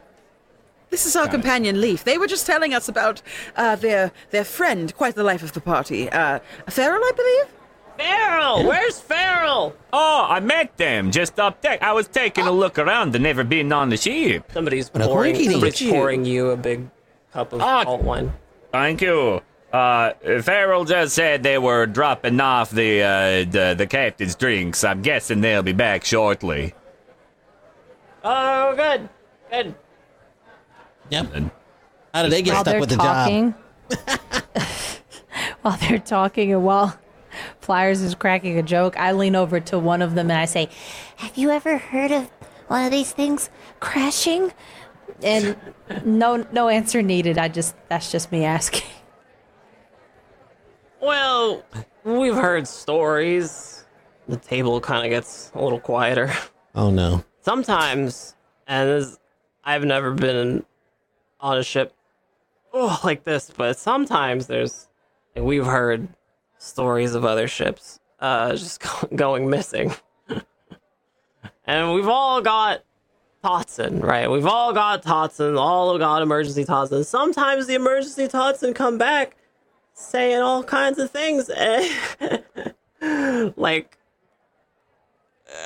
This 0.91 1.07
is 1.07 1.15
our 1.15 1.27
companion 1.27 1.81
Leaf. 1.81 2.03
They 2.03 2.19
were 2.19 2.27
just 2.27 2.45
telling 2.45 2.71
us 2.73 2.87
about 2.87 3.21
uh, 3.55 3.75
their 3.77 4.11
their 4.29 4.43
friend, 4.43 4.93
quite 4.95 5.15
the 5.15 5.23
life 5.23 5.41
of 5.41 5.53
the 5.53 5.61
party, 5.61 6.07
uh, 6.09 6.37
Farrell, 6.67 7.01
I 7.03 7.11
believe. 7.15 7.58
Farrell, 7.99 8.65
where's 8.65 8.99
Farrell? 8.99 9.75
Oh, 9.91 10.25
I 10.29 10.39
met 10.39 10.77
them 10.77 11.11
just 11.11 11.39
up 11.39 11.61
there. 11.61 11.77
I 11.81 11.91
was 11.91 12.07
taking 12.07 12.45
a 12.47 12.51
look 12.51 12.79
around 12.79 13.13
and 13.13 13.23
never 13.23 13.43
been 13.43 13.71
on 13.73 13.89
the 13.89 13.97
ship. 13.97 14.49
Somebody's 14.53 14.89
a 14.93 14.99
pouring. 14.99 15.35
quickie 15.35 15.51
Somebody's 15.51 15.79
dink. 15.79 15.91
pouring 15.91 16.25
you 16.25 16.49
a 16.51 16.57
big 16.57 16.89
cup 17.33 17.51
of 17.53 17.61
Ah. 17.61 17.83
alt 17.85 18.01
wine. 18.01 18.33
Thank 18.71 19.01
you. 19.01 19.41
Uh, 19.73 20.13
Farrell 20.41 20.85
just 20.85 21.13
said 21.13 21.43
they 21.43 21.57
were 21.57 21.85
dropping 21.85 22.39
off 22.39 22.71
the, 22.71 23.03
uh, 23.03 23.11
the 23.51 23.75
the 23.77 23.85
captain's 23.85 24.33
drinks. 24.35 24.83
I'm 24.83 25.01
guessing 25.03 25.41
they'll 25.41 25.61
be 25.61 25.73
back 25.73 26.05
shortly. 26.05 26.73
Oh, 28.23 28.75
good, 28.75 29.09
good. 29.51 29.75
yep. 31.09 31.27
And 31.35 31.51
How 32.13 32.23
did 32.23 32.31
they 32.31 32.41
get 32.41 32.53
while 32.53 32.61
stuck 32.63 32.71
they're 32.71 32.79
with 32.79 32.89
the 32.89 32.95
job? 32.95 33.05
talking, 33.27 33.53
while 35.61 35.77
they're 35.77 35.99
talking, 35.99 36.51
and 36.53 36.63
while 36.63 36.97
Pliers 37.69 38.01
is 38.01 38.15
cracking 38.15 38.57
a 38.57 38.63
joke, 38.63 38.97
I 38.97 39.11
lean 39.11 39.35
over 39.35 39.59
to 39.59 39.77
one 39.77 40.01
of 40.01 40.15
them 40.15 40.31
and 40.31 40.39
I 40.39 40.45
say, 40.45 40.69
Have 41.17 41.37
you 41.37 41.51
ever 41.51 41.77
heard 41.77 42.11
of 42.11 42.27
one 42.67 42.83
of 42.83 42.89
these 42.89 43.11
things 43.11 43.51
crashing? 43.79 44.51
and 45.21 45.55
no, 46.03 46.47
no 46.51 46.67
answer 46.69 47.03
needed. 47.03 47.37
I 47.37 47.47
just 47.47 47.75
that's 47.87 48.11
just 48.11 48.31
me 48.31 48.43
asking. 48.43 48.89
Well, 50.99 51.63
we've 52.03 52.33
heard 52.33 52.67
stories. 52.67 53.85
The 54.27 54.37
table 54.37 54.81
kind 54.81 55.05
of 55.05 55.11
gets 55.11 55.51
a 55.53 55.63
little 55.63 55.79
quieter. 55.79 56.33
Oh 56.75 56.89
no. 56.89 57.23
Sometimes, 57.41 58.35
and 58.67 58.89
this, 58.89 59.19
I've 59.63 59.83
never 59.83 60.11
been 60.11 60.65
on 61.39 61.57
a 61.57 61.63
ship 61.63 61.93
oh, 62.73 62.99
like 63.03 63.23
this, 63.23 63.51
but 63.55 63.77
sometimes 63.77 64.47
there's, 64.47 64.87
and 65.35 65.45
we've 65.45 65.65
heard 65.65 66.07
stories 66.59 67.15
of 67.15 67.25
other 67.25 67.47
ships 67.47 67.99
uh, 68.19 68.55
just 68.55 68.81
go- 68.81 69.07
going 69.15 69.49
missing. 69.49 69.93
and 71.65 71.93
we've 71.93 72.07
all 72.07 72.41
got 72.41 72.83
Totson, 73.43 74.03
right? 74.03 74.29
We've 74.29 74.45
all 74.45 74.73
got 74.73 75.01
Totson, 75.01 75.57
all 75.57 75.97
got 75.97 76.21
emergency 76.21 76.65
Totson. 76.65 77.05
Sometimes 77.05 77.67
the 77.67 77.75
emergency 77.75 78.27
Totson 78.27 78.75
come 78.75 78.97
back 78.97 79.37
saying 79.93 80.41
all 80.41 80.63
kinds 80.63 80.99
of 80.99 81.09
things. 81.09 81.49
like, 83.57 83.97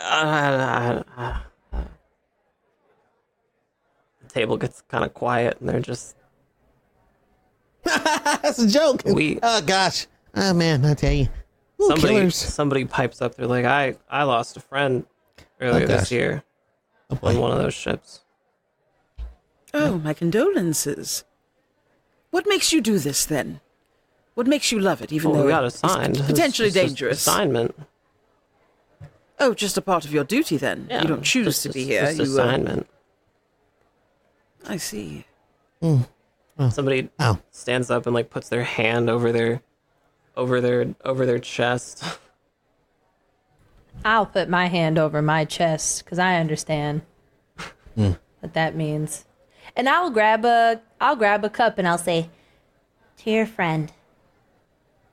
uh, 0.06 1.04
the 1.72 1.86
table 4.30 4.58
gets 4.58 4.82
kind 4.84 5.04
of 5.04 5.14
quiet 5.14 5.58
and 5.60 5.70
they're 5.70 5.82
just 5.82 6.16
That's 7.84 8.60
a 8.60 8.68
joke. 8.68 9.02
We- 9.06 9.40
oh 9.42 9.62
gosh. 9.62 10.08
Oh 10.36 10.54
man, 10.54 10.84
I 10.86 10.94
tell 10.94 11.12
you. 11.14 11.28
Ooh, 11.82 11.88
somebody 11.88 12.14
killers. 12.16 12.36
somebody 12.36 12.86
pipes 12.86 13.22
up 13.22 13.36
they're 13.36 13.48
like 13.48 13.66
i 13.66 13.96
i 14.10 14.24
lost 14.24 14.56
a 14.56 14.60
friend 14.62 15.06
earlier 15.60 15.84
Oh, 15.84 15.88
this 15.88 16.12
year 16.12 16.44
Oh, 17.10 17.20
on 17.24 17.40
one 17.40 17.52
of 17.52 17.58
those 17.58 17.74
ships 17.74 18.22
Oh, 19.76 19.98
my 19.98 20.14
condolences. 20.14 21.24
What 22.30 22.46
makes 22.48 22.72
you 22.72 22.80
do 22.80 23.00
this 23.00 23.26
then? 23.26 23.60
What 24.36 24.46
makes 24.46 24.72
you 24.72 24.80
love 24.80 25.02
it, 25.02 25.12
even 25.12 25.32
well, 25.32 25.40
though 25.40 25.46
we 25.48 25.52
got 25.52 25.64
it's 25.64 25.84
assigned 25.84 26.18
It's 26.18 26.28
potentially 26.28 26.70
just 26.70 26.88
dangerous? 26.88 27.18
assignment 27.28 27.76
Oh, 29.40 29.54
just 29.56 29.76
a 29.78 29.82
part 29.82 30.06
of 30.06 30.14
your 30.14 30.24
duty 30.24 30.58
then. 30.58 30.88
yeah 30.90 31.02
you 31.02 31.08
don't 31.08 31.24
choose 31.24 31.46
just- 31.48 31.64
to 31.64 31.70
be 31.70 31.84
here. 31.86 32.06
just 32.06 32.18
you, 32.20 32.24
uh, 32.40 32.44
assignment 32.44 32.88
I 34.66 34.78
see. 34.78 35.26
somebody 36.70 37.10
Oh. 37.20 37.40
stands 37.52 37.90
up 37.92 38.06
and 38.06 38.14
like 38.14 38.30
puts 38.30 38.48
their 38.50 38.64
hand 38.64 39.10
over 39.10 39.32
their 39.32 39.62
over 40.36 40.60
their 40.62 40.96
over 41.04 41.26
their 41.26 41.40
chest 41.40 42.04
I'll 44.06 44.26
put 44.26 44.50
my 44.50 44.68
hand 44.68 44.98
over 44.98 45.22
my 45.22 45.46
chest 45.46 46.04
because 46.04 46.20
I 46.20 46.36
understand 46.38 47.02
hmm. 47.96 48.12
what 48.40 48.54
that 48.54 48.76
means, 48.76 49.26
and 49.76 49.88
I'll 49.88 50.10
grab 50.10 50.44
a 50.46 50.82
I'll 51.00 51.16
grab 51.16 51.46
a 51.46 51.50
cup 51.50 51.78
and 51.78 51.88
I'll 51.88 51.98
say, 51.98 52.30
To 53.20 53.32
your 53.32 53.46
friend. 53.46 53.92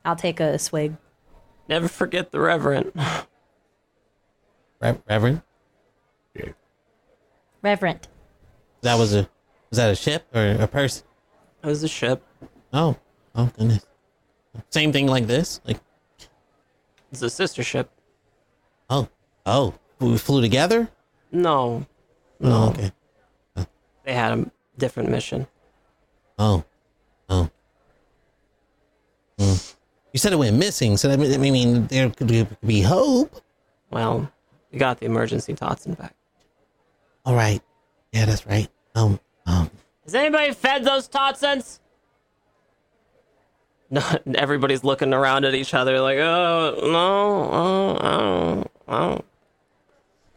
I'll 0.05 0.17
take 0.17 0.41
a 0.41 0.59
swig. 0.59 0.97
never 1.69 1.87
forget 1.87 2.31
the 2.33 2.41
reverend 2.41 2.93
Re- 4.81 4.99
Reverend. 5.09 5.43
Reverend. 7.63 8.09
That 8.81 8.99
was 8.99 9.15
a 9.15 9.29
was 9.69 9.77
that 9.77 9.91
a 9.91 9.95
ship 9.95 10.27
or 10.35 10.53
a 10.53 10.67
person? 10.67 11.07
it 11.63 11.67
was 11.67 11.83
a 11.83 11.89
ship 11.89 12.25
Oh, 12.73 12.97
oh 13.35 13.51
goodness. 13.59 13.85
Same 14.71 14.93
thing 14.93 15.07
like 15.07 15.27
this. 15.27 15.61
Like 15.65 15.79
it's 17.13 17.23
a 17.23 17.31
sister 17.31 17.63
ship 17.63 17.91
oh 18.89 19.09
oh 19.47 19.75
we 19.99 20.17
flew 20.19 20.41
together. 20.41 20.89
no 21.33 21.87
Oh 22.43 22.71
okay. 22.71 22.93
they 24.05 24.15
had 24.15 24.39
a 24.39 24.51
different 24.79 25.11
mission 25.11 25.47
Oh 26.39 26.65
oh. 27.29 27.51
Hmm. 29.39 29.55
You 30.13 30.19
said 30.19 30.33
it 30.33 30.37
went 30.37 30.57
missing, 30.57 30.97
so 30.97 31.09
that 31.09 31.21
I 31.21 31.37
mean 31.39 31.87
there 31.87 32.11
could 32.11 32.57
be 32.67 32.81
hope. 32.83 33.41
well 33.91 34.31
we 34.73 34.79
got 34.79 34.99
the 35.01 35.07
emergency 35.07 35.55
Totson 35.55 35.99
back 35.99 36.15
All 37.25 37.35
right. 37.35 37.61
Yeah, 38.13 38.25
that's 38.25 38.47
right. 38.47 38.69
Um 38.95 39.21
um. 39.47 39.71
Has 40.05 40.15
anybody 40.15 40.53
fed 40.53 40.85
those 40.85 41.09
Totsons? 41.09 41.79
No, 43.91 44.03
everybody's 44.35 44.85
looking 44.85 45.13
around 45.13 45.45
at 45.45 45.55
each 45.55 45.75
other 45.75 46.01
like, 46.01 46.19
oh 46.19 46.79
no, 46.83 47.51
oh, 47.53 47.99
oh, 48.01 48.65
oh. 48.89 49.25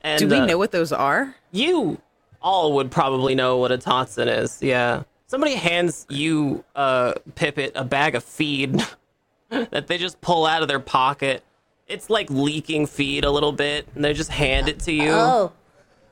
And 0.02 0.20
Do 0.20 0.28
we 0.28 0.38
uh, 0.38 0.46
know 0.46 0.58
what 0.58 0.72
those 0.72 0.92
are? 0.92 1.36
you 1.52 2.02
all 2.42 2.74
would 2.74 2.92
probably 2.92 3.36
know 3.36 3.58
what 3.58 3.72
a 3.72 3.78
Totson 3.78 4.28
is. 4.28 4.62
Yeah, 4.62 5.04
somebody 5.28 5.56
hands 5.56 6.06
you, 6.10 6.66
uh, 6.76 7.14
Pippet 7.36 7.72
a 7.76 7.86
bag 7.86 8.16
of 8.16 8.24
feed 8.24 8.84
that 9.50 9.88
they 9.88 9.98
just 9.98 10.20
pull 10.20 10.46
out 10.46 10.62
of 10.62 10.68
their 10.68 10.82
pocket. 10.82 11.44
It's 11.88 12.10
like 12.10 12.30
leaking 12.30 12.88
feed 12.88 13.24
a 13.24 13.32
little 13.32 13.52
bit, 13.54 13.88
and 13.96 14.04
they 14.04 14.14
just 14.14 14.30
hand 14.32 14.68
it 14.68 14.80
to 14.82 14.92
you. 14.92 15.12
Oh. 15.12 15.52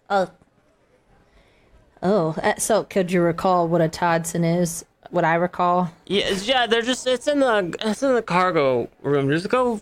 Oh, 0.09 0.29
Oh, 2.03 2.35
uh, 2.41 2.55
so 2.57 2.83
could 2.83 3.11
you 3.11 3.21
recall 3.21 3.67
what 3.67 3.81
a 3.81 3.87
Todson 3.87 4.59
is? 4.59 4.83
What 5.11 5.25
I 5.25 5.35
recall? 5.35 5.91
Yeah, 6.07 6.29
yeah, 6.43 6.67
they're 6.67 6.81
just 6.81 7.05
it's 7.05 7.27
in 7.27 7.39
the 7.41 7.75
it's 7.81 8.01
in 8.01 8.15
the 8.15 8.21
cargo 8.21 8.89
room. 9.03 9.29
Just 9.29 9.49
go 9.49 9.81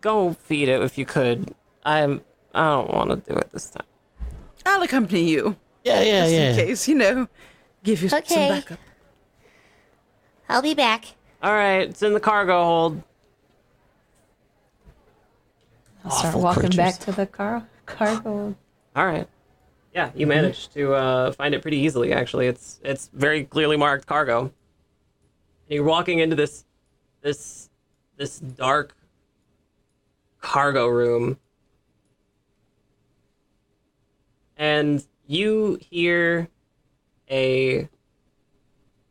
go 0.00 0.32
feed 0.34 0.68
it 0.68 0.82
if 0.82 0.98
you 0.98 1.06
could. 1.06 1.54
I'm 1.84 2.20
I 2.54 2.64
don't 2.70 2.90
want 2.92 3.10
to 3.24 3.32
do 3.32 3.38
it 3.38 3.50
this 3.52 3.70
time. 3.70 3.86
I'll 4.64 4.82
accompany 4.82 5.28
you. 5.30 5.56
Yeah, 5.84 6.02
yeah, 6.02 6.20
Just 6.22 6.32
yeah. 6.32 6.50
in 6.50 6.56
case, 6.56 6.88
you 6.88 6.94
know, 6.96 7.28
give 7.84 8.02
you 8.02 8.08
Okay. 8.12 8.24
some 8.26 8.48
backup. 8.48 8.78
I'll 10.48 10.62
be 10.62 10.74
back. 10.74 11.04
All 11.42 11.52
right, 11.52 11.88
it's 11.88 12.02
in 12.02 12.12
the 12.12 12.18
cargo 12.20 12.64
hold. 12.64 13.02
I'll 16.04 16.10
start 16.10 16.28
Awful 16.34 16.40
walking 16.42 16.60
creatures. 16.62 16.76
back 16.76 16.98
to 17.00 17.12
the 17.12 17.26
car 17.26 17.66
cargo. 17.84 18.56
All 18.96 19.06
right. 19.06 19.28
Yeah, 19.96 20.10
you 20.14 20.26
managed 20.26 20.74
to 20.74 20.92
uh, 20.92 21.32
find 21.32 21.54
it 21.54 21.62
pretty 21.62 21.78
easily. 21.78 22.12
Actually, 22.12 22.48
it's 22.48 22.78
it's 22.84 23.08
very 23.14 23.44
clearly 23.44 23.78
marked 23.78 24.04
cargo. 24.04 24.40
And 24.40 24.52
you're 25.70 25.84
walking 25.84 26.18
into 26.18 26.36
this 26.36 26.66
this 27.22 27.70
this 28.18 28.38
dark 28.38 28.94
cargo 30.42 30.86
room, 30.86 31.38
and 34.58 35.02
you 35.26 35.78
hear 35.80 36.48
a 37.30 37.88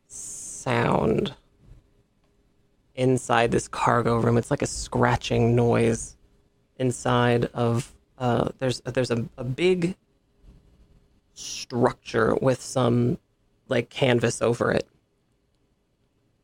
sound 0.08 1.34
inside 2.94 3.50
this 3.50 3.68
cargo 3.68 4.20
room. 4.20 4.38
It's 4.38 4.52
like 4.52 4.62
a 4.62 4.68
scratching 4.68 5.56
noise 5.56 6.16
inside 6.78 7.46
of 7.56 7.92
uh, 8.20 8.50
there's 8.60 8.82
there's 8.82 9.10
a, 9.10 9.26
a 9.36 9.44
big 9.44 9.96
structure 11.36 12.36
with 12.42 12.62
some 12.62 13.18
like 13.68 13.90
canvas 13.90 14.42
over 14.42 14.72
it 14.72 14.88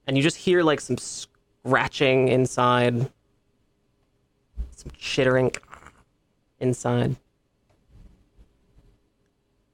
and 0.05 0.17
you 0.17 0.21
just 0.23 0.37
hear 0.37 0.63
like 0.63 0.79
some 0.81 0.97
scratching 0.97 2.27
inside 2.27 3.09
some 4.75 4.91
chittering 4.97 5.51
inside 6.59 7.15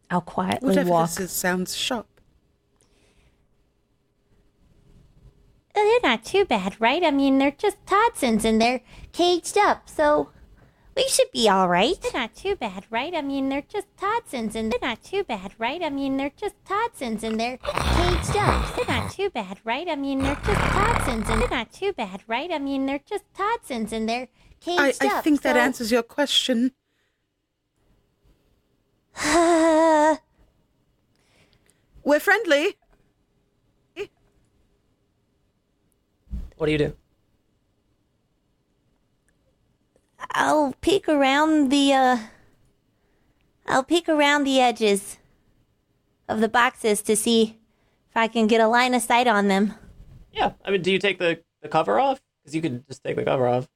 I'll 0.09 0.21
quietly 0.21 0.69
Whatever 0.69 0.89
walk. 0.89 1.09
this 1.09 1.19
is 1.19 1.31
sounds 1.31 1.75
sharp. 1.75 2.07
Uh, 5.75 5.83
They're 5.83 5.99
not 6.11 6.23
too 6.23 6.45
bad, 6.45 6.79
right? 6.79 7.03
I 7.03 7.11
mean, 7.11 7.39
they're 7.39 7.51
just 7.51 7.83
Todsons 7.85 8.45
and 8.45 8.61
they're 8.61 8.81
caged 9.11 9.57
up, 9.57 9.89
so 9.89 10.29
we 10.97 11.07
should 11.07 11.31
be 11.31 11.47
all 11.47 11.69
right. 11.69 11.95
They're 12.01 12.11
not 12.11 12.35
too 12.35 12.55
bad, 12.55 12.85
right? 12.89 13.13
I 13.13 13.21
mean, 13.21 13.49
they're 13.49 13.61
just 13.61 13.85
Todsons 13.97 14.55
and 14.55 14.71
they're 14.71 14.79
not 14.81 15.03
too 15.03 15.23
bad, 15.23 15.53
right? 15.59 15.83
I 15.83 15.91
mean, 15.91 16.17
they're 16.17 16.31
just 16.35 16.55
Todsons 16.65 17.21
and 17.21 17.39
they're 17.39 17.57
caged 17.57 18.35
up. 18.35 18.75
They're 18.75 18.87
not 18.87 19.11
too 19.11 19.29
bad, 19.29 19.59
right? 19.63 19.87
I 19.87 19.95
mean, 19.95 20.23
they're 20.23 20.35
just 20.43 20.59
Todsons 20.59 21.29
and 21.29 21.39
they're 21.41 21.49
not 21.49 21.71
too 21.71 21.93
bad, 21.93 22.23
right? 22.25 22.51
I 22.51 22.57
mean, 22.57 22.87
they're 22.87 22.99
just 23.07 23.25
Todsons 23.35 23.91
and 23.91 24.09
they're 24.09 24.27
caged 24.59 25.03
I 25.03 25.07
up. 25.07 25.13
I 25.13 25.21
think 25.21 25.43
that 25.43 25.55
answers 25.55 25.91
your 25.91 26.01
question. 26.01 26.71
We're 32.03 32.19
friendly. 32.19 32.75
what 36.57 36.65
do 36.65 36.71
you 36.71 36.77
do 36.79 36.95
I'll 40.33 40.73
peek 40.81 41.07
around 41.09 41.69
the 41.69 41.93
uh 41.93 42.17
I'll 43.67 43.83
peek 43.83 44.07
around 44.07 44.43
the 44.43 44.59
edges 44.61 45.17
of 46.29 46.39
the 46.39 46.47
boxes 46.49 47.01
to 47.03 47.15
see 47.15 47.57
if 48.09 48.15
I 48.17 48.27
can 48.27 48.47
get 48.47 48.61
a 48.61 48.67
line 48.67 48.93
of 48.93 49.01
sight 49.01 49.27
on 49.27 49.47
them. 49.47 49.73
yeah 50.31 50.51
i 50.65 50.71
mean 50.71 50.81
do 50.81 50.91
you 50.91 50.99
take 50.99 51.19
the, 51.19 51.39
the 51.61 51.67
cover 51.69 51.99
off 51.99 52.21
because 52.41 52.55
you 52.55 52.61
could 52.61 52.85
just 52.87 53.03
take 53.03 53.15
the 53.15 53.23
cover 53.23 53.47
off 53.47 53.67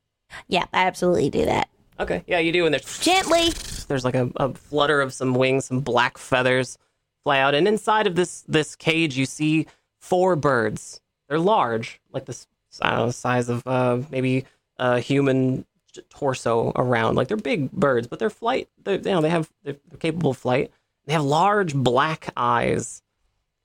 Yeah, 0.47 0.65
I 0.73 0.85
absolutely 0.85 1.29
do 1.29 1.45
that. 1.45 1.69
okay 1.99 2.23
yeah 2.27 2.39
you 2.39 2.51
do 2.51 2.65
and 2.65 2.73
there's 2.73 2.99
Gently. 2.99 3.49
there's 3.87 4.05
like 4.05 4.15
a, 4.15 4.29
a 4.37 4.53
flutter 4.53 5.01
of 5.01 5.13
some 5.13 5.33
wings 5.33 5.65
some 5.65 5.79
black 5.81 6.17
feathers 6.17 6.77
fly 7.23 7.39
out 7.39 7.53
and 7.55 7.67
inside 7.67 8.07
of 8.07 8.15
this 8.15 8.41
this 8.47 8.75
cage 8.75 9.15
you 9.17 9.25
see 9.25 9.67
four 9.99 10.35
birds 10.35 10.99
they're 11.29 11.39
large 11.39 11.99
like 12.11 12.25
this 12.25 12.47
I 12.81 12.91
don't 12.91 13.07
know, 13.07 13.11
size 13.11 13.49
of 13.49 13.67
uh, 13.67 13.99
maybe 14.11 14.45
a 14.77 14.99
human 14.99 15.65
torso 16.09 16.71
around 16.75 17.15
like 17.15 17.27
they're 17.27 17.37
big 17.37 17.71
birds 17.71 18.07
but 18.07 18.17
they're 18.19 18.29
flight 18.29 18.69
they're, 18.83 18.95
you 18.95 19.01
know 19.01 19.21
they 19.21 19.29
have 19.29 19.49
they're, 19.63 19.75
they're 19.89 19.99
capable 19.99 20.31
of 20.31 20.37
flight 20.37 20.71
they 21.05 21.13
have 21.13 21.23
large 21.23 21.73
black 21.73 22.31
eyes 22.37 23.01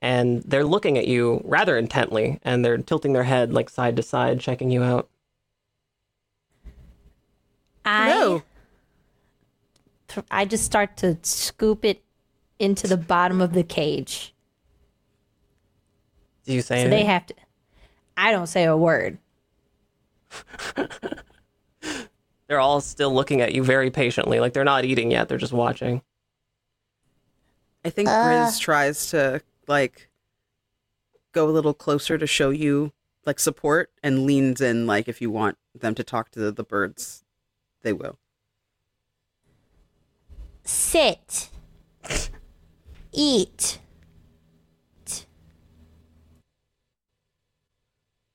and 0.03 0.43
they're 0.43 0.65
looking 0.65 0.99
at 0.99 1.07
you 1.07 1.41
rather 1.45 1.77
intently 1.79 2.39
and 2.43 2.65
they're 2.65 2.79
tilting 2.79 3.13
their 3.13 3.23
head 3.25 3.53
like 3.53 3.71
side 3.71 3.97
to 3.97 4.03
side 4.03 4.41
checking 4.41 4.71
you 4.71 4.83
out 4.83 5.09
I 7.85 8.09
No. 8.09 8.43
th- 10.09 10.27
I 10.31 10.45
just 10.45 10.65
start 10.65 10.97
to 10.99 11.17
scoop 11.23 11.85
it 11.85 12.03
into 12.59 12.89
the 12.89 12.97
bottom 12.97 13.41
of 13.41 13.53
the 13.53 13.63
cage. 13.63 14.35
do 16.45 16.53
you 16.53 16.63
say 16.63 16.83
So 16.83 16.91
they 16.91 17.05
have 17.05 17.27
to. 17.27 17.35
I 18.17 18.33
don't 18.33 18.47
say 18.49 18.65
a 18.65 18.77
word. 18.77 19.19
they're 22.49 22.61
all 22.61 22.81
still 22.81 23.13
looking 23.13 23.41
at 23.41 23.55
you 23.55 23.63
very 23.63 23.91
patiently 23.91 24.41
like 24.41 24.53
they're 24.53 24.65
not 24.65 24.85
eating 24.85 25.11
yet 25.11 25.29
they're 25.29 25.39
just 25.39 25.53
watching 25.53 26.03
I 27.85 27.91
think 27.91 28.09
Grizz 28.09 28.59
tries 28.59 29.11
to 29.11 29.41
like 29.69 30.11
go 31.31 31.49
a 31.49 31.53
little 31.53 31.75
closer 31.75 32.19
to 32.19 32.27
show 32.27 32.51
you 32.51 32.93
like 33.25 33.39
support 33.39 33.91
and 34.03 34.27
leans 34.27 34.61
in 34.61 34.87
like 34.87 35.07
if 35.07 35.21
you 35.21 35.31
want 35.31 35.57
them 35.73 35.95
to 35.95 36.03
talk 36.03 36.31
to 36.31 36.41
the, 36.41 36.51
the 36.51 36.65
birds, 36.65 37.25
they 37.83 37.93
will. 37.93 38.19
sit. 40.65 41.51
Eat. 43.13 43.79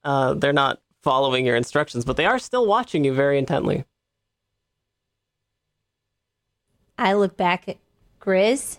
uh, 0.03 0.33
they're 0.33 0.53
not 0.53 0.79
following 1.03 1.45
your 1.45 1.55
instructions, 1.55 2.05
but 2.05 2.17
they 2.17 2.25
are 2.25 2.39
still 2.39 2.65
watching 2.65 3.03
you 3.03 3.13
very 3.13 3.37
intently. 3.37 3.85
I 7.01 7.13
look 7.13 7.35
back 7.35 7.67
at 7.67 7.77
Grizz. 8.19 8.77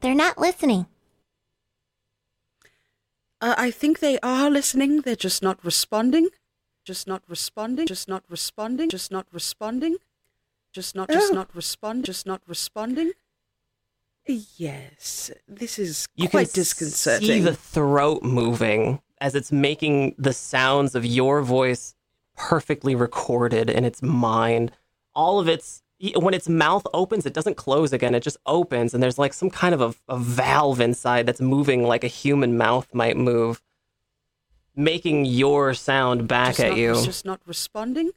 They're 0.00 0.14
not 0.16 0.36
listening. 0.36 0.86
Uh, 3.40 3.54
I 3.56 3.70
think 3.70 4.00
they 4.00 4.18
are 4.20 4.50
listening. 4.50 5.02
They're 5.02 5.14
just 5.16 5.42
not 5.42 5.64
responding. 5.64 6.28
Just 6.84 7.06
not 7.06 7.22
responding. 7.28 7.86
Just 7.86 8.08
not 8.08 8.24
responding. 8.28 8.90
Just 8.90 9.12
not 9.12 9.26
responding. 9.32 9.96
Just 10.72 10.96
not. 10.96 11.08
Just 11.08 11.32
not 11.32 11.54
respond. 11.54 12.04
Just 12.04 12.26
not 12.26 12.42
responding. 12.48 13.12
Yes, 14.26 15.30
this 15.48 15.78
is 15.78 16.06
You 16.14 16.28
quite 16.28 16.48
can 16.48 16.54
disconcerting. 16.54 17.26
see 17.28 17.40
the 17.40 17.54
throat 17.54 18.22
moving 18.22 19.00
as 19.20 19.34
it's 19.34 19.50
making 19.52 20.14
the 20.18 20.32
sounds 20.32 20.94
of 20.94 21.04
your 21.06 21.42
voice 21.42 21.94
perfectly 22.36 22.94
recorded 22.94 23.70
in 23.70 23.84
its 23.84 24.02
mind. 24.02 24.72
All 25.14 25.40
of 25.40 25.48
its 25.48 25.82
when 26.16 26.32
its 26.34 26.48
mouth 26.48 26.86
opens, 26.94 27.26
it 27.26 27.34
doesn't 27.34 27.56
close 27.56 27.92
again. 27.92 28.14
It 28.14 28.22
just 28.22 28.38
opens, 28.46 28.94
and 28.94 29.02
there's 29.02 29.18
like 29.18 29.32
some 29.34 29.50
kind 29.50 29.74
of 29.74 29.80
a, 29.80 29.94
a 30.14 30.18
valve 30.18 30.80
inside 30.80 31.26
that's 31.26 31.40
moving 31.40 31.82
like 31.82 32.04
a 32.04 32.08
human 32.08 32.56
mouth 32.56 32.92
might 32.94 33.16
move, 33.16 33.60
making 34.74 35.26
your 35.26 35.74
sound 35.74 36.26
back 36.26 36.56
just 36.56 36.60
at 36.60 36.68
not, 36.70 36.78
you. 36.78 36.94
Just 37.04 37.24
not 37.24 37.40
responding. 37.46 38.10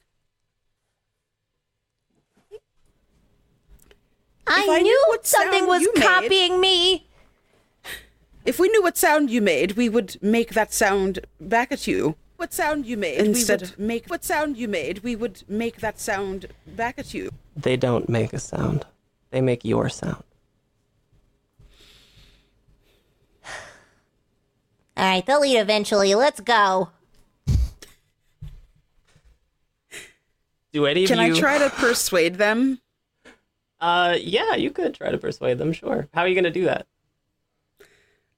I 4.47 4.67
I 4.69 4.77
knew, 4.77 4.83
knew 4.83 5.05
what 5.09 5.25
something 5.25 5.59
sound 5.59 5.67
was 5.67 5.81
you 5.81 5.91
made- 5.95 6.03
copying 6.03 6.59
me. 6.61 7.07
If 8.45 8.59
we 8.59 8.67
knew 8.67 8.81
what 8.83 8.97
sound 8.97 9.29
you 9.29 9.41
made, 9.41 9.73
we 9.73 9.87
would 9.87 10.21
make 10.21 10.53
that 10.53 10.73
sound 10.73 11.19
back 11.39 11.71
at 11.71 11.87
you. 11.87 12.15
What 12.43 12.51
sound 12.51 12.85
you 12.85 12.97
made? 12.97 13.19
Instead 13.19 13.61
we 13.61 13.67
would 13.67 13.79
make 13.79 14.07
what 14.07 14.25
sound 14.25 14.57
you 14.57 14.67
made. 14.67 14.99
We 14.99 15.15
would 15.15 15.43
make 15.47 15.77
that 15.77 15.97
sound 15.97 16.47
back 16.67 16.99
at 16.99 17.13
you. 17.13 17.31
They 17.55 17.77
don't 17.77 18.09
make 18.09 18.33
a 18.33 18.37
sound. 18.37 18.85
They 19.31 19.39
make 19.39 19.63
your 19.63 19.87
sound. 19.87 20.25
All 23.45 25.05
right, 25.05 25.25
they'll 25.25 25.45
eat 25.45 25.55
eventually. 25.55 26.13
Let's 26.15 26.41
go. 26.41 26.89
Do 30.73 30.85
any 30.85 31.07
Can 31.07 31.19
of 31.19 31.27
you? 31.27 31.35
I 31.35 31.39
try 31.39 31.57
to 31.59 31.69
persuade 31.69 32.35
them? 32.35 32.81
Uh, 33.79 34.17
yeah, 34.19 34.55
you 34.55 34.69
could 34.69 34.95
try 34.95 35.11
to 35.11 35.17
persuade 35.17 35.59
them. 35.59 35.71
Sure. 35.71 36.09
How 36.13 36.23
are 36.23 36.27
you 36.27 36.35
gonna 36.35 36.51
do 36.51 36.65
that? 36.65 36.87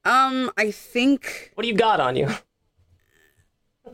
Um, 0.03 0.51
I 0.55 0.69
think 0.69 1.53
What 1.55 1.63
do 1.63 1.67
you 1.67 1.75
got 1.75 1.99
on 1.99 2.15
you? 2.15 2.29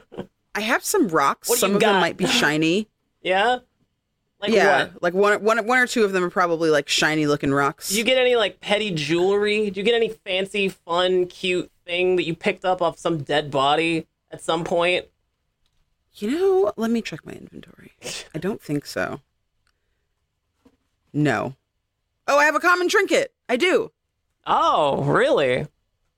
I 0.55 0.61
have 0.61 0.83
some 0.83 1.07
rocks. 1.07 1.47
Some 1.59 1.75
of 1.75 1.81
them 1.81 1.99
might 1.99 2.17
be 2.17 2.25
shiny. 2.27 2.87
Yeah. 3.21 3.59
Like 4.41 4.51
yeah, 4.51 4.85
what? 4.85 5.03
like 5.03 5.13
one, 5.13 5.43
one, 5.43 5.67
one 5.67 5.77
or 5.77 5.85
two 5.85 6.03
of 6.03 6.13
them 6.13 6.23
are 6.23 6.29
probably 6.31 6.71
like 6.71 6.89
shiny 6.89 7.27
looking 7.27 7.53
rocks. 7.53 7.89
Do 7.89 7.97
you 7.97 8.03
get 8.03 8.17
any 8.17 8.35
like 8.35 8.59
petty 8.59 8.89
jewelry? 8.89 9.69
Do 9.69 9.79
you 9.79 9.85
get 9.85 9.93
any 9.93 10.09
fancy, 10.09 10.67
fun, 10.67 11.27
cute 11.27 11.71
thing 11.85 12.15
that 12.15 12.23
you 12.23 12.35
picked 12.35 12.65
up 12.65 12.81
off 12.81 12.97
some 12.97 13.19
dead 13.19 13.51
body 13.51 14.07
at 14.31 14.41
some 14.41 14.63
point? 14.63 15.05
You 16.15 16.31
know, 16.31 16.73
let 16.75 16.89
me 16.89 17.03
check 17.03 17.23
my 17.23 17.33
inventory. 17.33 17.91
I 18.33 18.39
don't 18.39 18.61
think 18.61 18.87
so. 18.87 19.21
No. 21.13 21.55
Oh, 22.27 22.39
I 22.39 22.45
have 22.45 22.55
a 22.55 22.59
common 22.59 22.89
trinket. 22.89 23.33
I 23.47 23.57
do. 23.57 23.91
Oh, 24.47 25.03
really? 25.03 25.67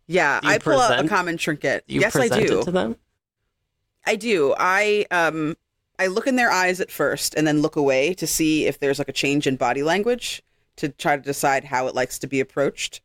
Yeah, 0.07 0.39
I 0.43 0.59
pull 0.59 0.79
out 0.79 1.03
a 1.03 1.07
common 1.07 1.37
trinket. 1.37 1.83
Yes, 1.87 2.15
I 2.15 2.29
do. 2.29 2.63
to 2.63 2.71
them? 2.71 2.95
I 4.05 4.15
do. 4.15 4.53
I 4.57 5.05
um 5.11 5.55
I 5.99 6.07
look 6.07 6.27
in 6.27 6.35
their 6.35 6.51
eyes 6.51 6.81
at 6.81 6.91
first 6.91 7.35
and 7.35 7.45
then 7.45 7.61
look 7.61 7.75
away 7.75 8.13
to 8.15 8.27
see 8.27 8.65
if 8.65 8.79
there's 8.79 8.99
like 8.99 9.09
a 9.09 9.13
change 9.13 9.47
in 9.47 9.55
body 9.55 9.83
language 9.83 10.41
to 10.77 10.89
try 10.89 11.15
to 11.15 11.21
decide 11.21 11.63
how 11.63 11.87
it 11.87 11.95
likes 11.95 12.19
to 12.19 12.27
be 12.27 12.39
approached. 12.39 13.01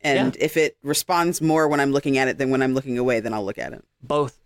And 0.00 0.36
if 0.38 0.56
it 0.56 0.76
responds 0.82 1.40
more 1.42 1.66
when 1.66 1.80
I'm 1.80 1.90
looking 1.90 2.18
at 2.18 2.28
it 2.28 2.38
than 2.38 2.50
when 2.50 2.62
I'm 2.62 2.72
looking 2.72 2.98
away, 2.98 3.18
then 3.20 3.34
I'll 3.34 3.44
look 3.44 3.58
at 3.58 3.72
it. 3.72 3.84
Both, 4.00 4.38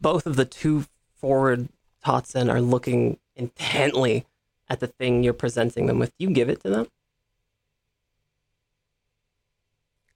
both 0.00 0.26
of 0.26 0.36
the 0.36 0.44
two 0.44 0.84
forward 1.14 1.68
Totson 2.04 2.52
are 2.52 2.60
looking 2.60 3.18
intently 3.34 4.26
at 4.68 4.80
the 4.80 4.86
thing 4.86 5.22
you're 5.22 5.32
presenting 5.32 5.86
them 5.86 5.98
with. 5.98 6.12
You 6.18 6.30
give 6.30 6.50
it 6.50 6.60
to 6.62 6.70
them. 6.70 6.86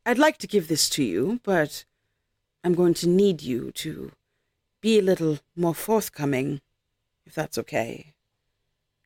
I'd 0.06 0.18
like 0.18 0.36
to 0.38 0.46
give 0.46 0.68
this 0.68 0.90
to 0.90 1.02
you, 1.02 1.40
but 1.44 1.86
I'm 2.64 2.74
going 2.74 2.94
to 2.94 3.08
need 3.08 3.42
you 3.42 3.70
to 3.72 4.12
be 4.80 4.98
a 4.98 5.02
little 5.02 5.38
more 5.54 5.74
forthcoming, 5.74 6.62
if 7.26 7.34
that's 7.34 7.58
okay. 7.58 8.14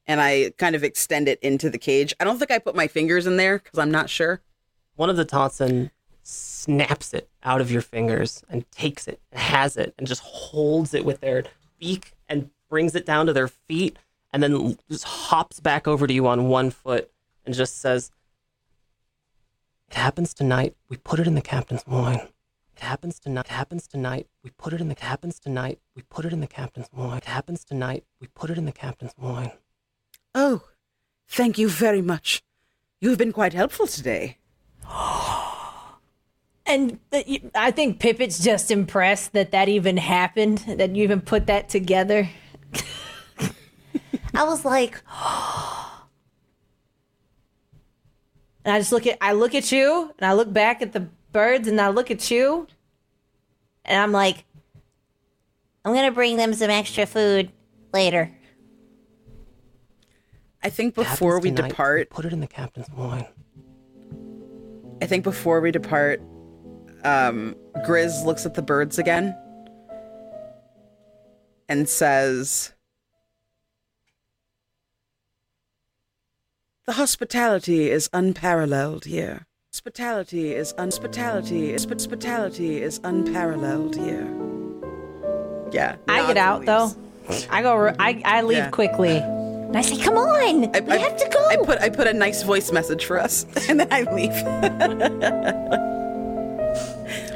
And 0.06 0.20
I 0.20 0.52
kind 0.56 0.76
of 0.76 0.84
extend 0.84 1.28
it 1.28 1.40
into 1.40 1.68
the 1.68 1.76
cage. 1.76 2.14
I 2.20 2.24
don't 2.24 2.38
think 2.38 2.52
I 2.52 2.60
put 2.60 2.76
my 2.76 2.86
fingers 2.86 3.26
in 3.26 3.36
there 3.36 3.58
because 3.58 3.78
I'm 3.80 3.90
not 3.90 4.08
sure. 4.08 4.40
One 4.94 5.10
of 5.10 5.16
the 5.16 5.26
Totson 5.26 5.90
snaps 6.22 7.12
it 7.12 7.28
out 7.42 7.60
of 7.60 7.70
your 7.70 7.82
fingers 7.82 8.44
and 8.48 8.70
takes 8.70 9.08
it, 9.08 9.20
and 9.32 9.40
has 9.40 9.76
it, 9.76 9.92
and 9.98 10.06
just 10.06 10.22
holds 10.22 10.94
it 10.94 11.04
with 11.04 11.20
their 11.20 11.44
beak 11.78 12.12
and 12.28 12.50
brings 12.68 12.94
it 12.94 13.04
down 13.04 13.26
to 13.26 13.32
their 13.32 13.48
feet, 13.48 13.98
and 14.32 14.42
then 14.42 14.78
just 14.90 15.04
hops 15.04 15.58
back 15.58 15.88
over 15.88 16.06
to 16.06 16.12
you 16.12 16.26
on 16.26 16.48
one 16.48 16.70
foot 16.70 17.10
and 17.44 17.54
just 17.54 17.78
says, 17.78 18.10
"It 19.88 19.94
happens 19.94 20.32
tonight. 20.32 20.76
We 20.88 20.96
put 20.96 21.18
it 21.18 21.26
in 21.26 21.34
the 21.34 21.40
captain's 21.40 21.86
wine. 21.86 22.28
It 22.78 22.84
happens 22.84 23.18
tonight. 23.18 23.46
It 23.46 23.48
happens 23.48 23.88
tonight. 23.88 24.28
We 24.44 24.50
put 24.50 24.72
it 24.72 24.80
in 24.80 24.86
the. 24.86 24.92
It 24.92 25.00
happens 25.00 25.40
tonight. 25.40 25.80
We 25.96 26.02
put 26.02 26.24
it 26.24 26.32
in 26.32 26.40
the 26.40 26.46
captain's 26.46 26.88
wine. 26.92 27.18
It 27.18 27.24
happens 27.24 27.64
tonight. 27.64 28.04
We 28.20 28.28
put 28.28 28.50
it 28.50 28.58
in 28.58 28.66
the 28.66 28.72
captain's 28.72 29.14
wine." 29.18 29.50
Oh, 30.32 30.62
thank 31.26 31.58
you 31.58 31.68
very 31.68 32.00
much. 32.00 32.40
You 33.00 33.08
have 33.08 33.18
been 33.18 33.32
quite 33.32 33.52
helpful 33.52 33.86
today. 33.86 34.38
And 36.70 36.98
th- 37.10 37.44
I 37.54 37.70
think 37.70 37.98
Pippet's 37.98 38.44
just 38.44 38.70
impressed 38.70 39.32
that 39.32 39.52
that 39.52 39.70
even 39.70 39.96
happened, 39.96 40.58
that 40.68 40.94
you 40.94 41.02
even 41.02 41.22
put 41.22 41.46
that 41.46 41.70
together. 41.70 42.28
I 44.34 44.44
was 44.44 44.66
like, 44.66 45.02
And 48.66 48.74
I 48.74 48.80
just 48.80 48.92
look 48.92 49.06
at 49.06 49.16
I 49.22 49.32
look 49.32 49.54
at 49.54 49.72
you 49.72 50.12
and 50.18 50.26
I 50.30 50.34
look 50.34 50.52
back 50.52 50.82
at 50.82 50.92
the 50.92 51.08
birds 51.32 51.68
and 51.68 51.80
I 51.80 51.88
look 51.88 52.10
at 52.10 52.30
you 52.30 52.66
and 53.84 54.00
I'm 54.00 54.12
like, 54.12 54.44
I'm 55.84 55.94
gonna 55.94 56.10
bring 56.12 56.36
them 56.36 56.52
some 56.54 56.70
extra 56.70 57.06
food 57.06 57.50
later. 57.92 58.30
I 60.62 60.70
think 60.70 60.96
It 60.98 61.02
happens 61.02 61.18
before 61.18 61.40
we 61.40 61.50
tonight. 61.50 61.68
depart, 61.68 62.10
put 62.10 62.24
it 62.24 62.32
in 62.32 62.40
the 62.40 62.46
captain's 62.46 62.90
wine. 62.90 63.26
I 65.00 65.06
think 65.06 65.22
before 65.22 65.60
we 65.60 65.70
depart, 65.70 66.20
um, 67.04 67.54
Grizz 67.86 68.24
looks 68.24 68.44
at 68.44 68.54
the 68.54 68.62
birds 68.62 68.98
again 68.98 69.36
and 71.68 71.88
says, 71.88 72.72
The 76.86 76.94
hospitality 76.94 77.90
is 77.90 78.08
unparalleled 78.12 79.04
here. 79.04 79.46
Hospitality 79.74 80.54
is 80.54 80.72
unhospitality 80.78 81.74
is 81.74 81.84
hospitality 81.84 82.80
is 82.82 83.00
unparalleled 83.04 83.94
here. 83.96 84.26
Yeah. 85.70 85.96
I 86.08 86.20
get 86.22 86.30
and 86.30 86.38
out 86.38 86.64
though. 86.64 86.90
I 87.50 87.60
go 87.62 87.94
I 87.98 88.22
I 88.24 88.40
leave 88.42 88.56
Yeah. 88.58 88.70
quickly. 88.70 89.18
And 89.18 89.76
I 89.76 89.82
say, 89.82 89.98
come 89.98 90.16
on, 90.16 90.74
I, 90.74 90.80
we 90.80 90.92
I- 90.92 90.96
have 90.96 91.18
to 91.18 91.28
go. 91.28 91.46
I 91.48 91.56
put 91.58 91.78
I 91.82 91.90
put 91.90 92.06
a 92.06 92.14
nice 92.14 92.42
voice 92.42 92.72
message 92.72 93.04
for 93.04 93.20
us, 93.20 93.44
and 93.68 93.78
then 93.80 93.88
I 93.92 94.02
leave. 94.10 94.32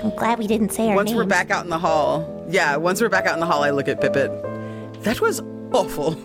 I'm 0.02 0.10
glad 0.16 0.38
we 0.38 0.46
didn't 0.46 0.70
say 0.72 0.88
our 0.88 0.96
once 0.96 1.12
we're 1.12 1.26
back 1.26 1.50
out 1.50 1.64
in 1.64 1.70
the 1.70 1.78
hall, 1.78 2.46
yeah, 2.48 2.76
once 2.76 3.02
we're 3.02 3.10
back 3.10 3.26
out 3.26 3.34
in 3.34 3.40
the 3.40 3.46
hall, 3.46 3.62
I 3.62 3.70
look 3.70 3.88
at 3.88 4.00
Pippet. 4.00 4.30
That 5.04 5.20
was 5.20 5.42
awful. 5.72 6.16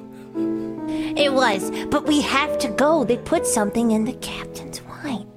It 1.17 1.33
was, 1.33 1.69
but 1.91 2.05
we 2.07 2.21
have 2.21 2.57
to 2.59 2.69
go. 2.69 3.03
They 3.03 3.17
put 3.17 3.45
something 3.45 3.91
in 3.91 4.05
the 4.05 4.13
captain's 4.13 4.81
wine. 4.83 5.27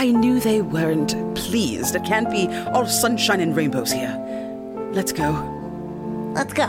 I 0.00 0.12
knew 0.12 0.38
they 0.38 0.62
weren't 0.62 1.10
pleased. 1.34 1.96
It 1.96 2.04
can't 2.04 2.30
be 2.30 2.46
all 2.72 2.86
sunshine 2.86 3.40
and 3.40 3.56
rainbows 3.56 3.90
here. 3.90 4.14
Let's 4.92 5.10
go. 5.12 5.32
Let's 6.36 6.52
go. 6.52 6.66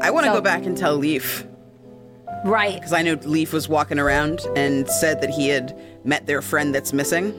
I 0.00 0.10
want 0.12 0.24
to 0.24 0.30
So- 0.30 0.36
go 0.36 0.40
back 0.40 0.64
and 0.66 0.76
tell 0.76 0.94
Leaf 0.96 1.44
Right. 2.44 2.74
because 2.74 2.92
I 2.92 3.02
know 3.02 3.18
Leaf 3.24 3.52
was 3.52 3.68
walking 3.68 3.98
around 3.98 4.40
and 4.54 4.88
said 4.88 5.20
that 5.20 5.30
he 5.30 5.48
had 5.48 5.76
met 6.04 6.26
their 6.26 6.40
friend 6.40 6.72
that's 6.72 6.92
missing. 6.92 7.34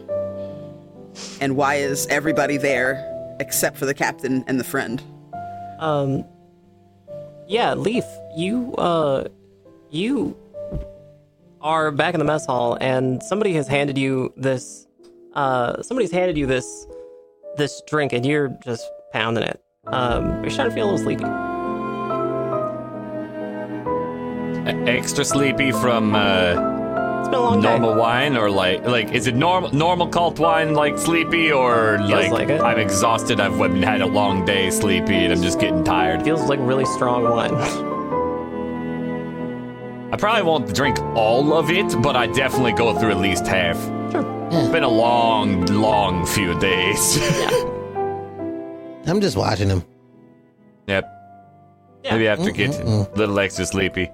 And 1.40 1.56
why 1.56 1.76
is 1.76 2.06
everybody 2.08 2.58
there 2.58 3.08
except 3.40 3.78
for 3.78 3.86
the 3.86 3.94
captain 3.94 4.44
and 4.48 4.60
the 4.60 4.64
friend? 4.66 5.02
Um, 5.80 6.26
yeah, 7.48 7.74
Leaf, 7.74 8.04
you, 8.36 8.76
uh, 8.76 9.24
you 9.90 10.36
are 11.62 11.92
back 11.92 12.14
in 12.14 12.20
the 12.20 12.26
mess 12.26 12.46
hall, 12.46 12.78
and 12.82 13.22
somebody 13.24 13.54
has 13.54 13.68
handed 13.68 13.98
you 13.98 14.34
this, 14.38 14.88
uh, 15.34 15.82
somebody's 15.82 16.12
handed 16.12 16.38
you 16.38 16.46
this, 16.46 16.88
this 17.58 17.82
drink, 17.88 18.14
and 18.14 18.26
you're 18.26 18.50
just 18.64 18.90
pounding 19.14 19.44
it. 19.44 19.62
Um, 19.88 20.42
you're 20.42 20.52
starting 20.52 20.72
to 20.72 20.76
feel 20.76 20.90
a 20.90 20.92
little 20.92 21.04
sleepy. 21.04 21.26
Extra 24.88 25.26
sleepy 25.26 25.72
from 25.72 26.16
uh, 26.16 27.20
It's 27.20 27.30
been 27.30 27.40
a 27.40 27.42
long 27.42 27.62
normal 27.62 27.94
day. 27.94 28.00
wine, 28.00 28.38
or 28.38 28.50
like 28.50 28.86
like 28.86 29.12
is 29.12 29.28
it 29.28 29.36
normal 29.36 29.74
normal 29.74 30.08
cult 30.08 30.40
wine 30.40 30.74
like 30.74 30.98
sleepy, 30.98 31.52
or 31.52 32.00
like, 32.00 32.32
like. 32.32 32.50
I'm 32.50 32.80
exhausted. 32.80 33.40
I've 33.40 33.58
had 33.84 34.02
a 34.02 34.06
long 34.06 34.46
day, 34.46 34.70
sleepy, 34.70 35.16
and 35.16 35.34
I'm 35.34 35.42
just 35.42 35.60
getting 35.60 35.84
tired. 35.84 36.24
Feels 36.24 36.48
like 36.48 36.60
really 36.62 36.86
strong 36.86 37.24
wine. 37.24 37.88
I 40.12 40.18
probably 40.18 40.44
won't 40.44 40.74
drink 40.76 41.00
all 41.16 41.54
of 41.54 41.72
it, 41.72 42.02
but 42.02 42.18
I 42.18 42.28
definitely 42.28 42.74
go 42.74 42.98
through 43.00 43.12
at 43.12 43.18
least 43.20 43.48
half. 43.48 43.78
Sure. 44.12 44.26
It's 44.52 44.68
been 44.70 44.84
a 44.84 44.90
long, 44.90 45.66
long 45.68 46.26
few 46.26 46.58
days. 46.60 47.18
I'm 49.08 49.22
just 49.22 49.38
watching 49.38 49.70
him. 49.70 49.84
yep. 50.88 51.06
Yeah. 52.04 52.12
Maybe 52.14 52.28
I 52.28 52.36
have 52.36 52.44
to 52.44 52.52
get 52.52 52.78
a 52.80 53.10
little 53.16 53.40
extra 53.40 53.66
sleepy. 53.66 54.10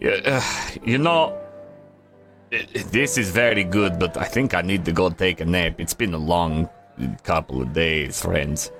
Yeah, 0.00 0.18
uh, 0.24 0.42
you 0.82 0.98
know, 0.98 1.38
this 2.50 3.16
is 3.16 3.30
very 3.30 3.62
good, 3.62 3.98
but 4.00 4.16
I 4.16 4.24
think 4.24 4.54
I 4.54 4.62
need 4.62 4.84
to 4.86 4.92
go 4.92 5.10
take 5.10 5.40
a 5.40 5.44
nap. 5.44 5.74
It's 5.78 5.94
been 5.94 6.14
a 6.14 6.18
long 6.18 6.68
couple 7.22 7.62
of 7.62 7.72
days, 7.72 8.20
friends. 8.20 8.72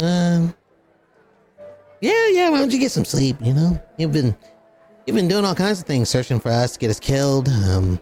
Um. 0.00 0.54
Yeah, 2.00 2.28
yeah. 2.28 2.48
Why 2.50 2.58
don't 2.58 2.72
you 2.72 2.78
get 2.78 2.92
some 2.92 3.04
sleep? 3.04 3.36
You 3.40 3.54
know, 3.54 3.82
you've 3.98 4.12
been 4.12 4.36
you've 5.06 5.16
been 5.16 5.28
doing 5.28 5.44
all 5.44 5.54
kinds 5.54 5.80
of 5.80 5.86
things, 5.86 6.08
searching 6.08 6.40
for 6.40 6.50
us 6.50 6.72
to 6.74 6.78
get 6.78 6.90
us 6.90 7.00
killed. 7.00 7.48
Um, 7.48 8.00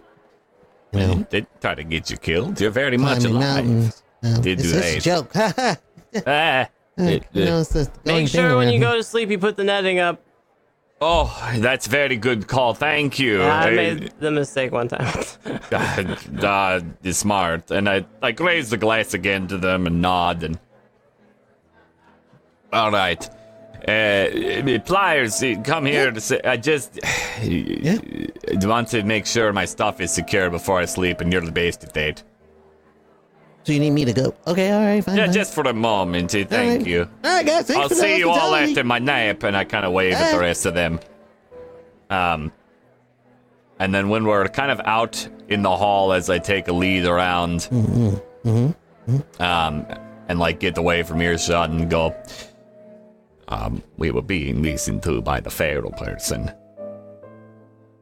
you 0.91 0.99
know, 0.99 1.25
They 1.29 1.45
try 1.61 1.75
to 1.75 1.83
get 1.83 2.09
you 2.09 2.17
killed. 2.17 2.59
You're 2.59 2.71
very 2.71 2.97
much 2.97 3.23
alive. 3.23 3.39
mountains. 3.65 4.03
No, 4.23 4.41
Did 4.41 4.59
it's 4.59 4.71
just 4.71 4.97
a 4.97 4.99
joke. 5.01 5.33
Ha 5.33 5.53
ha. 5.57 5.77
Ah, 6.27 6.69
You 6.97 7.21
know, 7.33 7.59
it's 7.61 7.69
the 7.69 7.89
Make 8.05 8.27
sure 8.27 8.57
when 8.57 8.69
you 8.73 8.79
go 8.79 8.95
to 8.95 9.03
sleep, 9.03 9.29
you 9.29 9.37
put 9.39 9.55
the 9.57 9.63
netting 9.63 9.99
up. 9.99 10.21
oh, 11.01 11.31
that's 11.59 11.87
very 11.87 12.17
good 12.17 12.47
call. 12.47 12.73
Thank 12.73 13.19
you. 13.19 13.41
I 13.43 13.69
Uh, 13.69 13.71
made 13.71 14.13
the 14.19 14.31
mistake 14.31 14.71
one 14.73 14.87
time. 14.89 15.07
uh, 15.71 16.81
is 17.03 17.17
smart. 17.17 17.71
And 17.71 17.87
I 17.87 18.05
like 18.21 18.39
raise 18.41 18.69
the 18.69 18.77
glass 18.77 19.13
again 19.13 19.47
to 19.47 19.57
them 19.57 19.87
and 19.87 20.01
nod 20.01 20.43
and. 20.43 20.59
All 22.73 22.91
right, 22.91 23.27
uh, 23.87 24.79
pliers, 24.85 25.41
uh, 25.43 25.55
come 25.63 25.85
here. 25.85 26.11
To 26.11 26.21
say, 26.21 26.41
I 26.43 26.57
just 26.57 26.99
want 28.63 28.87
to 28.89 29.03
make 29.03 29.25
sure 29.25 29.51
my 29.53 29.65
stuff 29.65 30.01
is 30.01 30.11
secure 30.11 30.49
before 30.49 30.79
I 30.79 30.85
sleep, 30.85 31.21
and 31.21 31.31
you're 31.31 31.41
the 31.41 31.51
best 31.51 31.83
at 31.83 31.93
that. 31.93 32.23
So 33.63 33.73
you 33.73 33.79
need 33.79 33.91
me 33.91 34.05
to 34.05 34.13
go? 34.13 34.33
Okay, 34.47 34.71
all 34.71 34.81
right, 34.83 35.03
fine. 35.03 35.17
Yeah, 35.17 35.25
fine. 35.25 35.33
just 35.33 35.53
for 35.53 35.61
a 35.63 35.73
moment. 35.73 36.33
uh, 36.33 36.45
Thank 36.45 36.79
right. 36.81 36.87
you. 36.87 37.07
All 37.23 37.31
right, 37.35 37.45
guys. 37.45 37.69
I'll 37.69 37.89
see 37.89 38.17
you 38.17 38.29
all 38.29 38.55
after 38.55 38.83
my 38.83 38.99
nap, 38.99 39.43
and 39.43 39.55
I 39.55 39.63
kind 39.65 39.85
of 39.85 39.91
wave 39.91 40.13
at 40.13 40.31
the 40.31 40.37
Ah. 40.37 40.41
rest 40.41 40.65
of 40.65 40.73
them. 40.73 40.99
Um, 42.09 42.51
and 43.79 43.93
then 43.93 44.09
when 44.09 44.25
we're 44.25 44.47
kind 44.47 44.71
of 44.71 44.79
out 44.85 45.27
in 45.49 45.61
the 45.61 45.75
hall, 45.75 46.13
as 46.13 46.29
I 46.29 46.39
take 46.39 46.67
a 46.67 46.73
lead 46.73 47.05
around, 47.05 47.67
um, 49.39 49.85
and 50.27 50.39
like 50.39 50.59
get 50.59 50.77
away 50.77 51.03
from 51.03 51.21
earshot 51.21 51.69
and 51.69 51.89
go, 51.89 52.15
um, 53.49 53.83
we 53.97 54.11
were 54.11 54.21
being 54.21 54.61
listened 54.63 55.03
to 55.03 55.21
by 55.21 55.39
the 55.41 55.49
Farrell 55.49 55.91
person. 55.91 56.51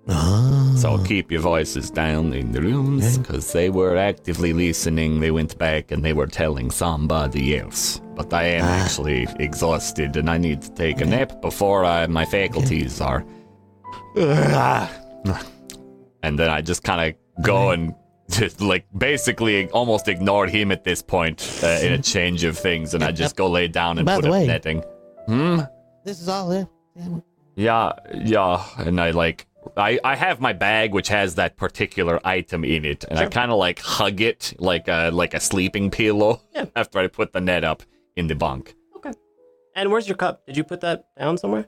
Oh. 0.10 0.74
So 0.78 0.98
keep 1.04 1.32
your 1.32 1.42
voices 1.42 1.90
down 1.92 2.34
in 2.34 2.52
the 2.54 2.62
rooms, 2.62 3.18
because 3.18 3.52
they 3.52 3.70
were 3.70 3.98
actively 3.98 4.54
listening. 4.54 5.20
They 5.20 5.32
went 5.32 5.58
back 5.58 5.92
and 5.92 6.04
they 6.04 6.14
were 6.14 6.28
telling 6.28 6.72
somebody 6.72 7.58
else. 7.58 8.00
But 8.16 8.34
I 8.34 8.44
am 8.44 8.64
Ah. 8.66 8.84
actually 8.86 9.28
exhausted, 9.40 10.16
and 10.16 10.30
I 10.30 10.38
need 10.38 10.62
to 10.62 10.72
take 10.74 11.02
a 11.02 11.06
nap 11.06 11.42
before 11.42 11.84
I, 11.84 12.08
my 12.08 12.24
faculties 12.26 13.02
are. 13.02 13.26
and 16.24 16.40
then 16.40 16.50
I 16.50 16.62
just 16.62 16.84
kind 16.84 17.14
of 17.14 17.44
go 17.44 17.72
and 17.72 17.94
just 18.30 18.62
like 18.62 18.86
basically 18.98 19.70
almost 19.72 20.08
ignored 20.08 20.50
him 20.50 20.72
at 20.72 20.84
this 20.84 21.02
point 21.02 21.42
uh, 21.64 21.80
in 21.82 21.94
a 21.94 22.02
change 22.14 22.44
of 22.44 22.58
things, 22.58 22.94
and 22.94 23.04
I 23.04 23.12
just 23.12 23.36
go 23.36 23.50
lay 23.50 23.68
down 23.68 23.98
and 24.00 24.06
By 24.06 24.16
put 24.16 24.26
up 24.26 24.32
way- 24.32 24.48
netting. 24.48 24.84
Hmm. 25.28 25.60
This 26.04 26.20
is 26.22 26.28
all 26.30 26.52
it. 26.52 26.68
Yeah. 26.96 27.20
Yeah, 27.56 27.92
yeah, 28.14 28.64
and 28.78 29.02
I 29.02 29.12
like 29.12 29.48
I 29.76 30.00
I 30.04 30.16
have 30.16 30.40
my 30.40 30.54
bag 30.54 30.94
which 30.94 31.08
has 31.10 31.36
that 31.36 31.58
particular 31.58 32.20
item 32.26 32.64
in 32.64 32.86
it, 32.86 33.04
and 33.10 33.18
I 33.20 33.26
kind 33.28 33.52
of 33.52 33.58
like 33.58 33.80
hug 33.80 34.22
it 34.22 34.54
like 34.60 34.88
a 34.88 35.10
like 35.12 35.34
a 35.34 35.40
sleeping 35.40 35.90
pillow 35.92 36.42
Yeah. 36.56 36.66
after 36.76 37.00
I 37.00 37.08
put 37.08 37.34
the 37.34 37.42
net 37.42 37.64
up 37.64 37.82
in 38.16 38.28
the 38.28 38.36
bunk. 38.36 38.76
Okay. 38.96 39.12
And 39.76 39.92
where's 39.92 40.08
your 40.08 40.18
cup? 40.18 40.46
Did 40.46 40.56
you 40.56 40.64
put 40.64 40.82
that 40.82 41.06
down 41.18 41.38
somewhere? 41.38 41.68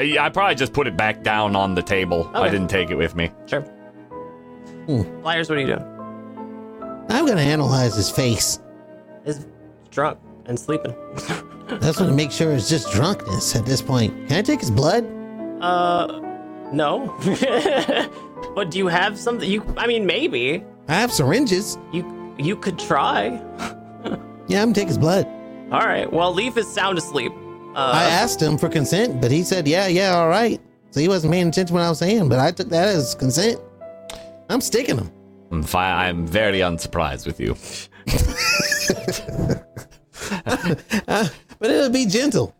Uh, 0.00 0.04
Yeah, 0.04 0.24
I 0.24 0.28
probably 0.30 0.54
just 0.54 0.72
put 0.72 0.86
it 0.86 0.96
back 0.96 1.22
down 1.24 1.56
on 1.56 1.74
the 1.74 1.82
table. 1.82 2.30
I 2.32 2.48
didn't 2.48 2.68
take 2.68 2.90
it 2.90 2.96
with 2.96 3.14
me. 3.16 3.30
Sure. 3.46 3.62
Hmm. 4.86 5.02
Pliers, 5.22 5.48
what 5.48 5.58
are 5.58 5.60
you 5.60 5.66
doing? 5.66 5.84
I'm 7.10 7.26
gonna 7.26 7.40
analyze 7.42 7.94
his 7.96 8.10
face. 8.10 8.60
Is 9.24 9.46
drunk 9.90 10.18
and 10.46 10.58
sleeping. 10.58 10.94
That's 11.66 11.98
what 11.98 12.06
to 12.06 12.12
make 12.12 12.30
sure 12.30 12.52
it's 12.52 12.68
just 12.68 12.92
drunkenness 12.92 13.56
at 13.56 13.64
this 13.66 13.82
point. 13.82 14.28
Can 14.28 14.38
I 14.38 14.42
take 14.42 14.60
his 14.60 14.70
blood? 14.70 15.04
uh, 15.62 16.20
no. 16.72 17.14
but 18.54 18.70
do 18.70 18.78
you 18.78 18.86
have 18.88 19.18
something? 19.18 19.48
You, 19.48 19.62
I 19.76 19.86
mean, 19.86 20.06
maybe 20.06 20.64
I 20.88 20.94
have 20.94 21.12
syringes. 21.12 21.78
you 21.92 22.34
you 22.38 22.56
could 22.56 22.78
try. 22.78 23.40
Yeah, 24.46 24.60
I'm 24.60 24.66
gonna 24.68 24.74
take 24.74 24.88
his 24.88 24.98
blood. 24.98 25.26
All 25.72 25.86
right. 25.86 26.12
Well, 26.12 26.30
Leaf 26.34 26.58
is 26.58 26.68
sound 26.68 26.98
asleep. 26.98 27.32
Uh, 27.74 27.92
I 27.94 28.04
asked 28.04 28.42
him 28.42 28.58
for 28.58 28.68
consent, 28.68 29.22
but 29.22 29.30
he 29.30 29.42
said, 29.42 29.66
yeah, 29.66 29.86
yeah, 29.86 30.14
all 30.16 30.28
right. 30.28 30.60
So 30.90 31.00
he 31.00 31.08
wasn't 31.08 31.32
paying 31.32 31.48
attention 31.48 31.68
to 31.68 31.72
what 31.72 31.82
I 31.82 31.88
was 31.88 31.98
saying, 31.98 32.28
but 32.28 32.38
I 32.38 32.50
took 32.50 32.68
that 32.68 32.88
as 32.88 33.14
consent. 33.14 33.58
I'm 34.50 34.60
sticking 34.60 34.98
him. 34.98 35.10
I'm 35.50 35.62
fi- 35.62 36.08
I'm 36.08 36.26
very 36.26 36.60
unsurprised 36.60 37.26
with 37.26 37.40
you. 37.40 37.56
But 41.64 41.70
it'll 41.70 41.88
be 41.88 42.04
gentle. 42.04 42.54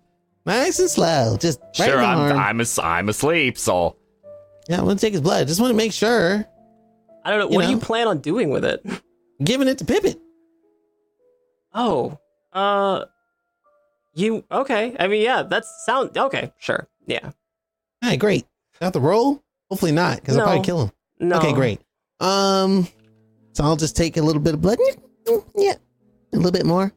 Nice 0.47 0.79
and 0.79 0.89
slow. 0.89 1.37
Just 1.39 1.61
right 1.79 1.91
sure, 1.91 1.99
in 1.99 2.05
I'm 2.07 2.19
arm. 2.19 2.39
I'm 2.39 2.61
as- 2.63 2.79
I'm 2.79 3.11
asleep, 3.11 3.59
so 3.59 3.97
Yeah, 4.67 4.79
I'm 4.79 4.87
gonna 4.87 4.99
take 4.99 5.13
his 5.13 5.21
blood. 5.21 5.47
Just 5.47 5.61
want 5.61 5.73
to 5.73 5.77
make 5.77 5.93
sure. 5.93 6.43
I 7.23 7.31
don't 7.31 7.39
know. 7.39 7.51
you 7.51 7.55
What 7.55 7.67
do 7.67 7.71
you 7.71 7.77
plan 7.77 8.09
on 8.09 8.21
doing 8.21 8.49
with 8.49 8.65
it? 8.65 8.83
Giving 9.45 9.69
it 9.69 9.77
to 9.77 9.85
Pippet. 9.85 10.19
Oh, 11.75 12.19
uh, 12.55 13.05
you 14.15 14.43
okay? 14.51 14.97
I 14.99 15.07
mean, 15.07 15.21
yeah, 15.21 15.43
that's 15.43 15.69
sound 15.85 16.17
okay. 16.17 16.51
Sure. 16.59 16.89
Yeah. 17.07 17.27
All 17.27 18.09
right, 18.09 18.19
great. 18.19 18.47
Got 18.81 18.95
the 18.95 19.03
roll? 19.03 19.43
Hopefully 19.69 19.93
not, 19.93 20.21
because 20.21 20.39
I'll 20.39 20.45
probably 20.45 20.65
kill 20.65 20.81
him. 20.85 20.93
No. 21.21 21.37
Okay, 21.37 21.53
great. 21.53 21.83
Um, 22.21 22.89
so 23.53 23.65
I'll 23.65 23.77
just 23.77 23.97
take 23.99 24.17
a 24.17 24.23
little 24.23 24.41
bit 24.41 24.55
of 24.55 24.63
blood. 24.63 24.79
Yeah, 25.59 25.75
a 26.33 26.37
little 26.37 26.53
bit 26.53 26.65
more. 26.65 26.91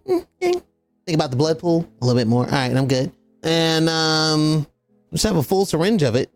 Think 1.08 1.16
about 1.16 1.32
the 1.32 1.38
blood 1.38 1.58
pool 1.58 1.90
a 2.02 2.06
little 2.06 2.20
bit 2.20 2.28
more. 2.28 2.44
All 2.44 2.52
right, 2.52 2.76
I'm 2.76 2.88
good. 2.88 3.14
And 3.44 3.88
um, 3.88 4.68
just 5.14 5.24
have 5.24 5.38
a 5.38 5.44
full 5.44 5.66
syringe 5.66 6.04
of 6.04 6.16
it, 6.16 6.30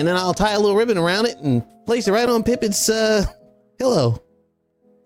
and 0.00 0.08
then 0.08 0.16
I'll 0.16 0.34
tie 0.34 0.54
a 0.54 0.58
little 0.58 0.76
ribbon 0.76 0.98
around 0.98 1.26
it 1.26 1.38
and 1.38 1.62
place 1.86 2.08
it 2.08 2.12
right 2.12 2.28
on 2.28 2.42
Pippet's 2.42 2.88
uh 2.88 3.24
pillow, 3.78 4.20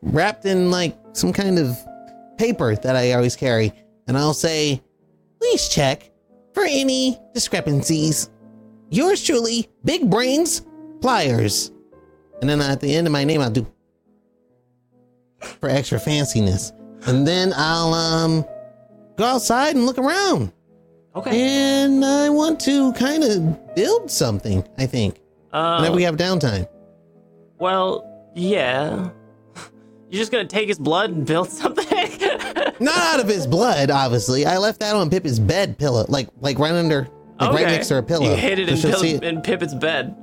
wrapped 0.01 0.47
in 0.47 0.70
like 0.70 0.97
some 1.12 1.35
kind 1.35 1.59
of 1.59 1.76
paper 2.39 2.74
that 2.76 2.97
I 2.97 3.12
always 3.12 3.36
carry, 3.36 3.74
and 4.09 4.16
I'll 4.16 4.32
say, 4.32 4.82
"Please 5.39 5.68
check 5.68 6.10
for 6.55 6.64
any 6.64 7.20
discrepancies." 7.35 8.31
Yours 8.89 9.22
truly, 9.22 9.68
Big 9.85 10.09
Brains 10.09 10.62
Pliers. 11.02 11.72
And 12.40 12.48
then 12.48 12.62
at 12.62 12.81
the 12.81 12.94
end 12.94 13.06
of 13.06 13.12
my 13.12 13.24
name, 13.24 13.43
I'll 13.43 13.51
do 13.51 13.66
for 15.40 15.68
extra 15.68 15.98
fanciness. 15.98 16.72
And 17.06 17.26
then 17.26 17.52
I'll 17.55 17.93
um 17.93 18.47
go 19.16 19.24
outside 19.24 19.77
and 19.77 19.86
look 19.86 19.99
around. 19.99 20.53
Okay. 21.16 21.41
And 21.41 22.05
I 22.05 22.28
want 22.28 22.59
to 22.61 22.93
kind 22.95 23.23
of 23.23 23.74
build 23.77 24.11
something, 24.11 24.66
I 24.78 24.86
think. 24.86 25.20
Uh, 25.53 25.77
Whenever 25.78 25.97
we 25.97 26.03
have 26.03 26.16
downtime. 26.16 26.69
well, 27.59 28.11
yeah. 28.35 29.11
You're 30.11 30.20
just 30.20 30.32
gonna 30.32 30.45
take 30.47 30.69
his 30.69 30.78
blood 30.78 31.11
and 31.11 31.24
build 31.27 31.49
something? 31.51 31.85
Not 32.81 32.97
out 32.99 33.20
of 33.20 33.28
his 33.28 33.47
blood, 33.47 33.91
obviously. 33.91 34.45
I 34.45 34.59
left 34.59 34.81
that 34.81 34.97
on 34.97 35.09
Pippa's 35.09 35.39
bed 35.39 35.78
pillow, 35.78 36.05
like 36.09 36.28
like 36.41 36.59
right 36.59 36.73
under 36.73 37.09
like 37.41 37.53
right 37.53 37.66
next 37.66 37.89
to 37.89 37.95
her 37.95 38.03
pillow. 38.03 38.28
You 38.28 38.36
hid 38.36 38.59
it 38.59 38.77
so 38.78 38.89
in, 38.89 39.20
Pil- 39.41 39.62
it. 39.62 39.73
in 39.73 39.78
bed. 39.78 40.16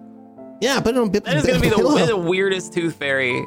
Yeah, 0.61 0.79
put 0.81 0.95
it 0.95 0.99
on 0.99 1.09
Pippa's 1.11 1.33
bed. 1.33 1.43
That 1.43 1.49
is 1.55 1.59
gonna 1.59 1.59
be 1.61 1.69
the, 1.69 2.05
the 2.07 2.17
weirdest 2.17 2.73
tooth 2.73 2.95
fairy. 2.95 3.45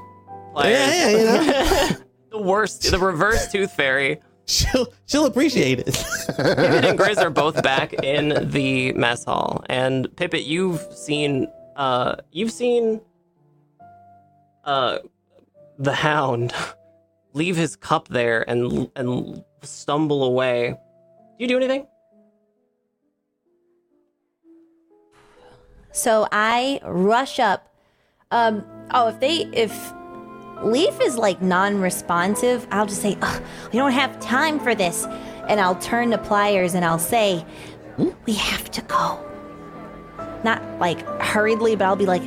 Players. 0.55 0.79
Yeah, 0.89 1.09
yeah, 1.11 1.19
you 1.19 1.25
know. 1.25 1.97
the 2.31 2.43
worst, 2.43 2.91
the 2.91 2.99
reverse 2.99 3.51
tooth 3.53 3.73
fairy. 3.73 4.21
She'll 4.47 4.93
she'll 5.07 5.27
appreciate 5.27 5.81
it. 5.81 5.87
Pippet 5.87 6.85
and 6.85 6.99
Grizz 6.99 7.19
are 7.19 7.31
both 7.45 7.63
back 7.63 7.93
in 8.03 8.51
the 8.51 8.93
mess 8.93 9.25
hall, 9.25 9.65
and 9.69 10.09
Pippet, 10.17 10.47
you've 10.47 10.81
seen, 10.93 11.49
uh, 11.77 12.17
you've 12.33 12.53
seen, 12.53 13.01
uh, 14.65 14.99
the 15.79 15.93
Hound 15.93 16.53
leave 17.33 17.57
his 17.57 17.77
cup 17.77 18.09
there 18.09 18.49
and 18.49 18.91
and 18.97 19.45
stumble 19.63 20.25
away. 20.25 20.77
Do 21.39 21.45
you 21.45 21.49
do 21.49 21.57
anything? 21.57 21.87
So 25.95 26.27
I 26.33 26.81
rush 26.85 27.39
up. 27.39 27.73
Um, 28.33 28.65
oh, 28.91 29.09
if 29.09 29.21
they, 29.21 29.49
if 29.53 29.73
Leaf 30.63 30.99
is 31.01 31.17
like 31.17 31.43
non 31.43 31.81
responsive, 31.81 32.67
I'll 32.71 32.87
just 32.87 33.03
say, 33.03 33.17
Ugh, 33.21 33.43
we 33.73 33.79
don't 33.79 33.93
have 33.93 34.19
time 34.21 34.59
for 34.61 34.75
this. 34.75 35.05
And 35.49 35.61
I'll 35.61 35.77
turn 35.77 36.11
to 36.11 36.19
Pliers 36.19 36.75
and 36.75 36.85
I'll 36.85 36.99
say, 36.99 37.45
we 38.27 38.33
have 38.35 38.71
to 38.73 38.81
go. 38.83 39.21
Not 40.43 40.63
like 40.79 41.01
hurriedly, 41.21 41.77
but 41.77 41.85
I'll 41.85 41.97
be 41.97 42.07
like, 42.07 42.23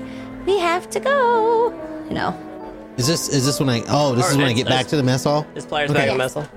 we 0.46 0.60
have 0.60 0.90
to 0.92 1.00
go. 1.00 1.72
You 2.08 2.14
know, 2.14 2.84
Is 2.98 3.08
this 3.08 3.28
is 3.30 3.46
this 3.46 3.60
when 3.60 3.70
I 3.70 3.84
oh 3.90 4.16
this 4.16 4.28
Or 4.28 4.32
is 4.32 4.38
when 4.38 4.48
I 4.48 4.54
get 4.54 4.68
back 4.68 4.88
to 4.88 4.98
the 4.98 5.04
mess 5.04 5.24
hall? 5.26 5.46
Is 5.56 5.66
Pliers 5.66 5.90
Okay. 5.92 6.00
back 6.00 6.08
in 6.08 6.14
the 6.14 6.24
mess 6.24 6.34
hall? 6.36 6.48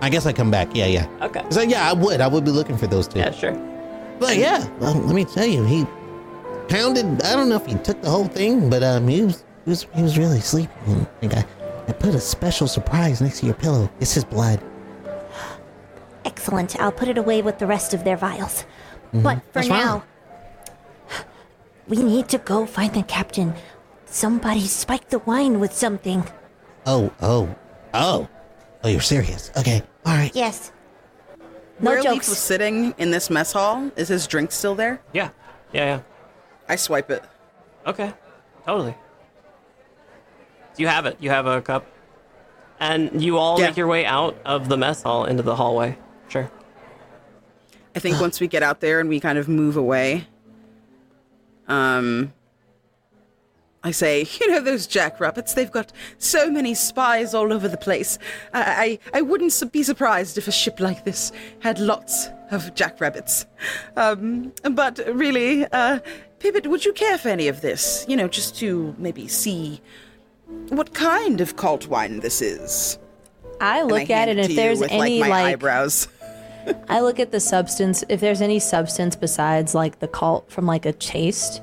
I 0.00 0.08
guess 0.08 0.26
I 0.26 0.32
come 0.32 0.50
back. 0.50 0.68
Yeah, 0.74 0.86
yeah. 0.86 1.08
Okay. 1.22 1.42
So 1.50 1.60
yeah, 1.62 1.88
I 1.90 1.92
would. 1.92 2.20
I 2.20 2.28
would 2.28 2.44
be 2.44 2.52
looking 2.52 2.76
for 2.78 2.86
those 2.86 3.08
two. 3.08 3.18
Yeah, 3.18 3.32
sure. 3.32 3.52
But 4.20 4.36
yeah, 4.36 4.66
well, 4.78 4.94
let 4.94 5.14
me 5.14 5.24
tell 5.24 5.46
you, 5.46 5.64
he 5.64 5.84
pounded. 6.68 7.22
I 7.22 7.34
don't 7.34 7.48
know 7.48 7.56
if 7.56 7.66
he 7.66 7.74
took 7.74 8.00
the 8.02 8.10
whole 8.10 8.26
thing, 8.26 8.70
but 8.70 8.82
um, 8.84 9.08
he 9.08 9.22
was 9.22 9.44
he 9.68 9.70
was, 9.70 9.86
he 9.94 10.02
was 10.02 10.16
really 10.16 10.40
sleepy. 10.40 10.72
And 11.20 11.34
I 11.34 11.40
I, 11.40 11.44
I 11.88 11.92
put 11.92 12.14
a 12.14 12.20
special 12.20 12.66
surprise 12.66 13.20
next 13.20 13.40
to 13.40 13.46
your 13.46 13.54
pillow. 13.54 13.90
It's 14.00 14.14
his 14.14 14.24
blood. 14.24 14.62
Excellent. 16.24 16.80
I'll 16.80 16.90
put 16.90 17.08
it 17.08 17.18
away 17.18 17.42
with 17.42 17.58
the 17.58 17.66
rest 17.66 17.92
of 17.92 18.02
their 18.02 18.16
vials. 18.16 18.64
Mm-hmm. 19.12 19.22
But 19.22 19.42
for 19.52 19.58
What's 19.58 19.68
now, 19.68 19.92
wrong? 19.92 20.02
we 21.86 21.98
need 21.98 22.30
to 22.30 22.38
go 22.38 22.64
find 22.64 22.94
the 22.94 23.02
captain. 23.02 23.52
Somebody 24.06 24.66
spiked 24.66 25.10
the 25.10 25.18
wine 25.18 25.60
with 25.60 25.74
something. 25.74 26.24
Oh, 26.86 27.12
oh, 27.20 27.54
oh, 27.92 28.26
oh! 28.82 28.88
You're 28.88 29.02
serious? 29.02 29.50
Okay, 29.54 29.82
all 30.06 30.14
right. 30.14 30.34
Yes. 30.34 30.72
No 31.80 31.90
Where 31.90 32.00
Leaf 32.00 32.10
jokes. 32.12 32.28
was 32.30 32.38
sitting 32.38 32.94
in 32.96 33.10
this 33.10 33.28
mess 33.28 33.52
hall, 33.52 33.90
is 33.96 34.08
his 34.08 34.26
drink 34.26 34.50
still 34.50 34.74
there? 34.74 35.02
Yeah. 35.12 35.28
Yeah, 35.72 35.84
yeah. 35.84 36.00
I 36.70 36.76
swipe 36.76 37.10
it. 37.10 37.22
Okay, 37.86 38.14
totally. 38.64 38.94
You 40.78 40.86
have 40.86 41.06
it. 41.06 41.16
You 41.20 41.30
have 41.30 41.46
a 41.46 41.60
cup, 41.60 41.86
and 42.80 43.22
you 43.22 43.36
all 43.36 43.58
Yeah. 43.58 43.66
make 43.66 43.76
your 43.76 43.86
way 43.88 44.06
out 44.06 44.36
of 44.44 44.68
the 44.68 44.76
mess 44.76 45.02
hall 45.02 45.24
into 45.24 45.42
the 45.42 45.56
hallway. 45.56 45.98
Sure. 46.28 46.50
I 47.96 47.98
think 48.00 48.20
once 48.20 48.38
we 48.40 48.46
get 48.46 48.62
out 48.62 48.80
there 48.80 49.00
and 49.00 49.08
we 49.08 49.18
kind 49.18 49.38
of 49.38 49.48
move 49.48 49.76
away, 49.76 50.28
um, 51.66 52.32
I 53.82 53.90
say, 53.90 54.26
you 54.40 54.50
know, 54.50 54.60
those 54.60 54.86
jackrabbits, 54.86 55.54
they've 55.54 55.70
got 55.70 55.92
so 56.18 56.50
many 56.50 56.74
spies 56.74 57.34
all 57.34 57.52
over 57.52 57.68
the 57.68 57.76
place. 57.76 58.18
I, 58.52 58.98
I, 59.12 59.18
I 59.18 59.22
wouldn't 59.22 59.72
be 59.72 59.82
surprised 59.82 60.38
if 60.38 60.46
a 60.48 60.52
ship 60.52 60.80
like 60.80 61.04
this 61.04 61.32
had 61.60 61.78
lots 61.78 62.28
of 62.50 62.74
jackrabbits. 62.74 63.46
Um, 63.96 64.52
but 64.70 65.00
really, 65.12 65.64
uh, 65.66 66.00
Pippet, 66.38 66.66
would 66.66 66.84
you 66.84 66.92
care 66.92 67.18
for 67.18 67.28
any 67.30 67.48
of 67.48 67.60
this? 67.62 68.04
You 68.08 68.16
know, 68.16 68.28
just 68.28 68.56
to 68.60 68.94
maybe 68.98 69.26
see 69.28 69.80
what 70.68 70.94
kind 70.94 71.40
of 71.40 71.56
cult 71.56 71.86
wine 71.88 72.20
this 72.20 72.40
is. 72.40 72.98
I 73.60 73.80
And 73.80 73.92
I 73.92 73.94
look 73.94 74.10
at 74.10 74.28
hand 74.28 74.30
it, 74.30 74.38
and 74.38 74.50
if 74.50 74.56
there's 74.56 74.80
with, 74.80 74.90
any 74.90 75.20
like, 75.20 75.30
my 75.30 75.42
like, 75.42 75.52
eyebrows. 75.54 76.08
I 76.88 77.00
look 77.00 77.18
at 77.18 77.32
the 77.32 77.40
substance. 77.40 78.04
If 78.08 78.20
there's 78.20 78.40
any 78.40 78.58
substance 78.58 79.16
besides 79.16 79.74
like 79.74 79.98
the 80.00 80.08
cult 80.08 80.50
from 80.50 80.66
like 80.66 80.86
a 80.86 80.92
chaste, 80.92 81.62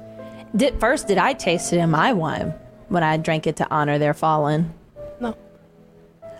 Did 0.55 0.79
first 0.79 1.07
did 1.07 1.17
I 1.17 1.33
taste 1.33 1.73
it 1.73 1.77
in 1.77 1.89
my 1.89 2.13
wine 2.13 2.53
when 2.89 3.03
I 3.03 3.17
drank 3.17 3.47
it 3.47 3.55
to 3.57 3.69
honor 3.69 3.97
their 3.97 4.13
fallen? 4.13 4.73
No. 5.19 5.35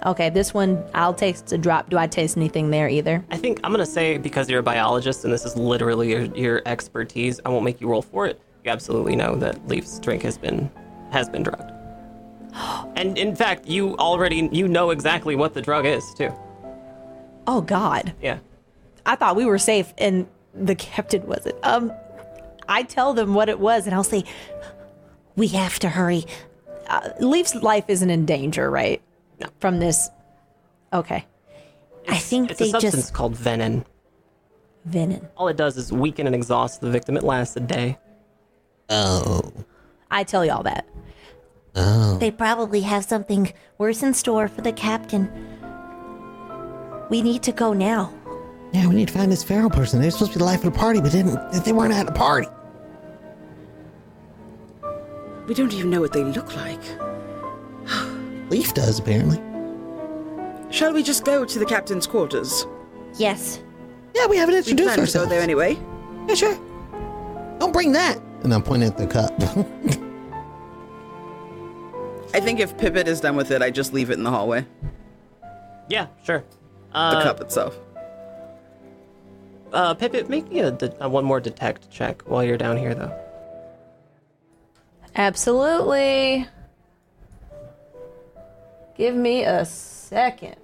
Okay, 0.06 0.30
this 0.30 0.54
one 0.54 0.84
I'll 0.94 1.14
taste 1.14 1.52
a 1.52 1.58
drop. 1.58 1.90
Do 1.90 1.98
I 1.98 2.08
taste 2.08 2.38
anything 2.38 2.70
there 2.70 2.90
either? 2.90 3.24
I 3.30 3.38
think 3.38 3.60
I'm 3.64 3.72
gonna 3.72 3.86
say 3.86 4.18
because 4.18 4.50
you're 4.50 4.60
a 4.60 4.64
biologist 4.64 5.24
and 5.24 5.34
this 5.34 5.46
is 5.46 5.56
literally 5.56 6.12
your, 6.12 6.24
your 6.36 6.62
expertise, 6.66 7.40
I 7.46 7.50
won't 7.50 7.66
make 7.66 7.82
you 7.82 7.88
roll 7.88 8.02
for 8.02 8.26
it. 8.26 8.42
You 8.64 8.72
absolutely 8.72 9.16
know 9.16 9.36
that 9.36 9.68
Leaf's 9.68 10.00
drink 10.00 10.24
has 10.24 10.38
been 10.38 10.72
has 11.12 11.30
been 11.30 11.44
drugged. 11.44 11.75
And 12.96 13.18
in 13.18 13.36
fact, 13.36 13.68
you 13.68 13.96
already 13.98 14.50
you 14.52 14.68
know 14.68 14.92
exactly 14.92 15.36
what 15.36 15.54
the 15.54 15.62
drug 15.62 15.86
is 15.86 16.14
too. 16.14 16.32
Oh 17.48 17.62
God. 17.62 18.14
Yeah. 18.22 18.40
I 19.06 19.16
thought 19.16 19.36
we 19.36 19.46
were 19.46 19.58
safe 19.60 19.94
and 19.98 20.26
the 20.54 20.76
captain 20.76 21.28
wasn't. 21.28 21.56
Um 21.64 21.92
I 22.68 22.84
tell 22.84 23.14
them 23.14 23.34
what 23.34 23.50
it 23.50 23.60
was 23.60 23.86
and 23.86 23.94
I'll 23.96 24.04
say 24.04 24.24
We 25.36 25.48
have 25.50 25.80
to 25.80 25.90
hurry. 25.90 26.26
uh, 26.88 27.10
Leaf's 27.20 27.56
life 27.56 27.86
isn't 27.90 28.10
in 28.10 28.26
danger, 28.26 28.70
right? 28.72 29.02
No. 29.40 29.48
From 29.60 29.80
this. 29.80 30.10
Okay. 30.94 31.26
I 32.08 32.18
think 32.18 32.52
It's 32.52 32.62
a 32.62 32.70
substance 32.70 32.96
just 32.96 33.14
called 33.14 33.36
venin. 33.36 33.84
Venom. 34.86 35.28
All 35.36 35.48
it 35.50 35.58
does 35.58 35.76
is 35.78 35.92
weaken 35.92 36.26
and 36.28 36.36
exhaust 36.36 36.80
the 36.80 36.90
victim. 36.90 37.18
It 37.18 37.24
lasts 37.24 37.56
a 37.58 37.60
day. 37.60 37.98
Oh. 38.90 39.42
I 40.12 40.24
tell 40.24 40.46
y'all 40.46 40.64
that. 40.64 40.88
Oh. 41.78 42.18
they 42.20 42.32
probably 42.32 42.82
have 42.82 43.04
something 43.04 43.52
worse 43.78 44.02
in 44.02 44.14
store 44.14 44.48
for 44.48 44.62
the 44.62 44.72
captain. 44.72 45.30
We 47.10 47.22
need 47.22 47.44
to 47.44 47.52
go 47.52 47.74
now. 47.74 48.14
Yeah, 48.72 48.88
we 48.88 48.96
need 48.96 49.10
to 49.10 49.14
find 49.14 49.32
this 49.32 49.44
Farrell 49.44 49.70
person. 49.70 50.02
They're 50.02 50.12
supposed 50.12 50.34
to 50.34 50.38
be 50.38 50.40
the 50.40 50.46
life 50.46 50.64
of 50.64 50.74
the 50.74 50.80
party, 50.80 51.02
but 51.02 51.12
didn't 51.12 51.38
they 51.64 51.74
weren't 51.74 51.94
at 51.94 52.06
the 52.06 52.12
party. 52.12 52.48
We 55.48 55.54
don't 55.54 55.74
even 55.74 55.90
know 55.90 56.02
what 56.02 56.14
they 56.14 56.24
look 56.24 56.56
like. 56.56 56.82
Leaf 58.50 58.74
does 58.74 59.00
apparently. 59.00 59.42
Shall 60.72 60.94
we 60.94 61.04
just 61.04 61.24
go 61.24 61.46
to 61.46 61.60
the 61.60 61.66
captain's 61.66 62.08
quarters? 62.08 62.66
Yes. 63.18 63.62
Yeah, 64.14 64.28
we 64.28 64.38
haven't 64.38 64.56
introduced 64.56 64.78
We 64.78 65.04
introduced 65.04 65.14
plan 65.14 65.24
to 65.26 65.30
go 65.30 65.36
there 65.36 65.42
anyway. 65.42 65.78
Yeah, 66.28 66.36
sure. 66.36 66.60
Don't 67.60 67.72
bring 67.72 67.92
that. 67.94 68.20
And 68.44 68.54
I'm 68.54 68.64
pointing 68.64 68.90
at 68.90 68.98
the 68.98 69.08
cup. 69.08 69.34
I 72.36 72.42
think 72.42 72.60
if 72.60 72.76
Pippet 72.76 73.08
is 73.08 73.22
done 73.22 73.38
with 73.38 73.50
it, 73.52 73.62
I 73.62 73.72
just 73.72 73.94
leave 73.94 74.10
it 74.10 74.16
in 74.18 74.24
the 74.24 74.30
hallway. 74.30 74.66
Yeah, 75.88 76.08
sure. 76.26 76.44
The 76.92 76.98
Uh, 76.98 77.24
cup 77.24 77.40
itself. 77.40 77.78
uh, 79.72 79.96
Pippet, 79.96 80.28
make 80.28 80.50
me 80.52 80.60
a, 80.60 80.72
de- 80.72 81.02
uh, 81.02 81.08
one 81.08 81.24
more 81.24 81.40
detect 81.40 81.90
check 81.90 82.24
while 82.24 82.44
you're 82.44 82.58
down 82.58 82.76
here, 82.76 82.94
though. 82.94 83.18
Absolutely. 85.16 86.46
Give 88.98 89.16
me 89.16 89.46
a 89.46 89.64
second. 89.64 90.58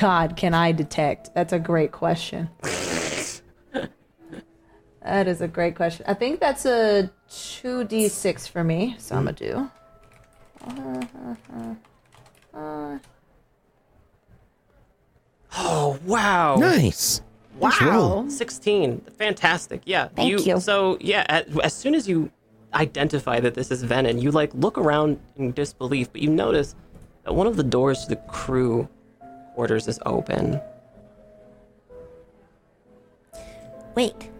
God, 0.00 0.36
can 0.36 0.52
I 0.52 0.72
detect? 0.72 1.32
That's 1.32 1.52
a 1.52 1.60
great 1.60 1.92
question. 1.92 2.50
that 5.02 5.28
is 5.28 5.40
a 5.40 5.48
great 5.48 5.76
question. 5.76 6.04
I 6.08 6.14
think 6.14 6.40
that's 6.40 6.66
a 6.66 7.10
2d6 7.30 8.48
for 8.48 8.64
me, 8.64 8.96
so 8.98 9.16
I'm 9.16 9.24
gonna 9.24 9.36
do. 9.36 9.70
Uh, 10.66 11.02
uh, 12.54 12.58
uh. 12.58 12.98
Oh, 15.56 15.98
wow. 16.04 16.56
nice. 16.56 17.22
Nice 17.60 17.82
roll. 17.82 18.30
16. 18.30 19.00
Fantastic. 19.18 19.82
Yeah. 19.84 20.08
Thank 20.08 20.46
you. 20.46 20.60
So, 20.60 20.96
yeah, 21.00 21.26
at, 21.28 21.48
as 21.60 21.74
soon 21.74 21.94
as 21.94 22.08
you 22.08 22.30
identify 22.74 23.40
that 23.40 23.54
this 23.54 23.70
is 23.70 23.82
Venom, 23.82 24.18
you 24.18 24.30
like 24.30 24.50
look 24.54 24.78
around 24.78 25.18
in 25.36 25.52
disbelief, 25.52 26.12
but 26.12 26.22
you 26.22 26.30
notice 26.30 26.74
that 27.24 27.34
one 27.34 27.46
of 27.46 27.56
the 27.56 27.62
doors 27.62 28.04
to 28.04 28.10
the 28.10 28.16
crew 28.16 28.88
quarters 29.54 29.88
is 29.88 29.98
open. 30.06 30.60
Wait. 33.94 34.30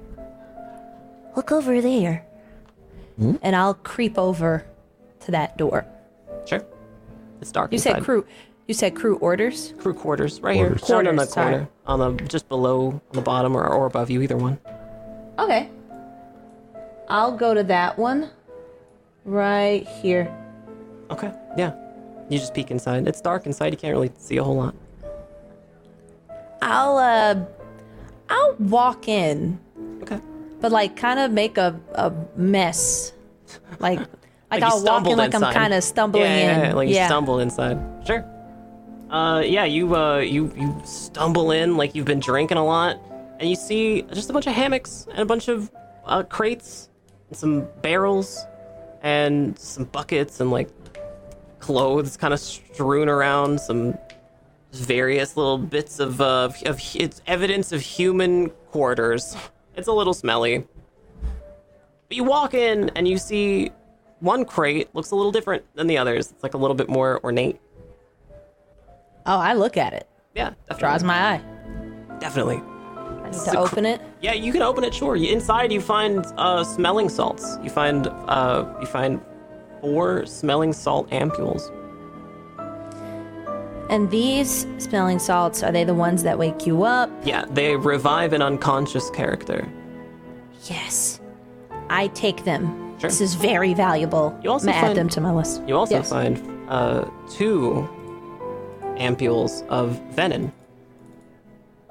Look 1.36 1.52
over 1.52 1.80
there. 1.80 2.26
And 3.42 3.54
I'll 3.54 3.74
creep 3.74 4.16
over 4.18 4.64
to 5.20 5.30
that 5.32 5.58
door. 5.58 5.84
Sure. 6.46 6.64
It's 7.42 7.52
dark 7.52 7.70
You 7.70 7.76
inside. 7.76 7.94
said 7.96 8.02
crew. 8.04 8.24
You 8.66 8.72
said 8.74 8.94
crew 8.96 9.16
orders. 9.16 9.74
Crew 9.78 9.92
quarters, 9.94 10.40
right 10.40 10.56
here. 10.56 10.68
Quarters. 10.68 10.88
Down 10.88 11.06
in 11.06 11.16
the 11.16 11.26
Quarters, 11.26 11.34
sorry. 11.34 11.52
corner, 11.52 11.68
on 11.86 12.16
the 12.16 12.24
just 12.24 12.48
below, 12.48 12.86
on 12.92 13.00
the 13.12 13.20
bottom, 13.20 13.54
or, 13.56 13.66
or 13.66 13.84
above 13.86 14.08
you, 14.10 14.22
either 14.22 14.36
one. 14.38 14.58
Okay. 15.38 15.68
I'll 17.08 17.36
go 17.36 17.52
to 17.52 17.62
that 17.64 17.98
one. 17.98 18.30
Right 19.26 19.86
here. 19.86 20.34
Okay. 21.10 21.32
Yeah. 21.58 21.74
You 22.30 22.38
just 22.38 22.54
peek 22.54 22.70
inside. 22.70 23.06
It's 23.08 23.20
dark 23.20 23.44
inside. 23.44 23.72
You 23.72 23.76
can't 23.76 23.92
really 23.92 24.12
see 24.16 24.36
a 24.38 24.44
whole 24.44 24.56
lot. 24.56 24.74
I'll 26.62 26.96
uh 26.96 27.44
I'll 28.30 28.54
walk 28.60 29.08
in, 29.08 29.58
Okay. 30.02 30.20
But 30.60 30.72
like 30.72 30.96
kind 30.96 31.18
of 31.18 31.32
make 31.32 31.58
a, 31.58 31.78
a 31.94 32.12
mess. 32.36 33.12
Like 33.78 33.98
like, 34.50 34.62
Like 34.62 34.62
I'll 34.62 34.82
walk 34.84 35.06
in 35.06 35.16
like 35.16 35.34
I'm 35.34 35.52
kind 35.52 35.72
of 35.72 35.82
stumbling 35.84 36.24
yeah, 36.24 36.36
yeah, 36.36 36.58
in. 36.58 36.64
Yeah, 36.64 36.74
like 36.74 36.88
you 36.88 36.94
stumble 36.96 37.38
inside. 37.38 37.78
Sure. 38.06 38.24
Uh, 39.10 39.40
yeah, 39.40 39.64
you 39.64 39.94
uh, 39.96 40.18
you 40.18 40.52
you 40.56 40.82
stumble 40.84 41.50
in 41.50 41.76
like 41.76 41.94
you've 41.94 42.06
been 42.06 42.20
drinking 42.20 42.58
a 42.58 42.64
lot, 42.64 43.00
and 43.38 43.48
you 43.48 43.56
see 43.56 44.02
just 44.12 44.30
a 44.30 44.32
bunch 44.32 44.46
of 44.46 44.54
hammocks 44.54 45.06
and 45.10 45.20
a 45.20 45.24
bunch 45.24 45.48
of 45.48 45.70
uh, 46.04 46.22
crates, 46.22 46.90
and 47.28 47.36
some 47.36 47.68
barrels, 47.82 48.44
and 49.02 49.58
some 49.58 49.84
buckets 49.84 50.40
and 50.40 50.50
like 50.50 50.68
clothes 51.58 52.16
kind 52.16 52.32
of 52.32 52.40
strewn 52.40 53.08
around. 53.08 53.60
Some 53.60 53.98
various 54.72 55.36
little 55.36 55.58
bits 55.58 55.98
of 55.98 56.20
uh, 56.20 56.50
of 56.66 56.80
it's 56.94 57.22
evidence 57.26 57.72
of 57.72 57.80
human 57.80 58.50
quarters. 58.70 59.36
It's 59.76 59.88
a 59.88 59.92
little 59.92 60.14
smelly. 60.14 60.66
But 62.08 62.16
you 62.16 62.24
walk 62.24 62.54
in 62.54 62.90
and 62.96 63.06
you 63.06 63.18
see 63.18 63.70
one 64.20 64.44
crate 64.44 64.94
looks 64.94 65.10
a 65.12 65.16
little 65.16 65.32
different 65.32 65.64
than 65.74 65.86
the 65.86 65.96
others. 65.98 66.30
It's 66.30 66.42
like 66.42 66.54
a 66.54 66.58
little 66.58 66.74
bit 66.74 66.88
more 66.88 67.20
ornate. 67.24 67.60
Oh, 69.26 69.38
I 69.38 69.54
look 69.54 69.76
at 69.76 69.92
it. 69.92 70.08
Yeah, 70.34 70.50
definitely. 70.68 70.78
Draws 70.80 71.04
my 71.04 71.34
eye. 71.34 71.42
Definitely. 72.18 72.56
I 72.56 73.30
need 73.30 73.32
to 73.44 73.50
cr- 73.50 73.56
open 73.58 73.86
it. 73.86 74.00
Yeah, 74.20 74.32
you 74.32 74.52
can 74.52 74.62
open 74.62 74.84
it. 74.84 74.92
Sure. 74.94 75.14
You- 75.16 75.32
Inside, 75.32 75.72
you 75.72 75.80
find 75.80 76.26
uh, 76.36 76.64
smelling 76.64 77.08
salts. 77.08 77.58
You 77.62 77.70
find 77.70 78.06
uh, 78.08 78.66
you 78.80 78.86
find 78.86 79.20
four 79.80 80.26
smelling 80.26 80.72
salt 80.72 81.08
ampules. 81.10 81.70
And 83.90 84.08
these 84.08 84.66
smelling 84.78 85.18
salts 85.18 85.64
are 85.64 85.72
they 85.72 85.82
the 85.82 85.94
ones 85.94 86.22
that 86.22 86.38
wake 86.38 86.64
you 86.64 86.84
up? 86.84 87.10
Yeah, 87.24 87.44
they 87.50 87.74
revive 87.74 88.32
an 88.32 88.40
unconscious 88.40 89.10
character. 89.10 89.68
Yes. 90.66 91.20
I 91.90 92.06
take 92.08 92.44
them. 92.44 92.96
Sure. 93.00 93.10
This 93.10 93.20
is 93.20 93.34
very 93.34 93.74
valuable. 93.74 94.38
You 94.44 94.50
also 94.52 94.66
gonna 94.66 94.78
add 94.78 94.96
them 94.96 95.08
to 95.08 95.20
my 95.20 95.32
list. 95.32 95.62
You 95.66 95.76
also 95.76 95.96
Yes. 95.96 96.08
find 96.08 96.40
uh, 96.68 97.04
two 97.28 97.88
ampules 98.96 99.66
of 99.68 100.00
venom. 100.12 100.52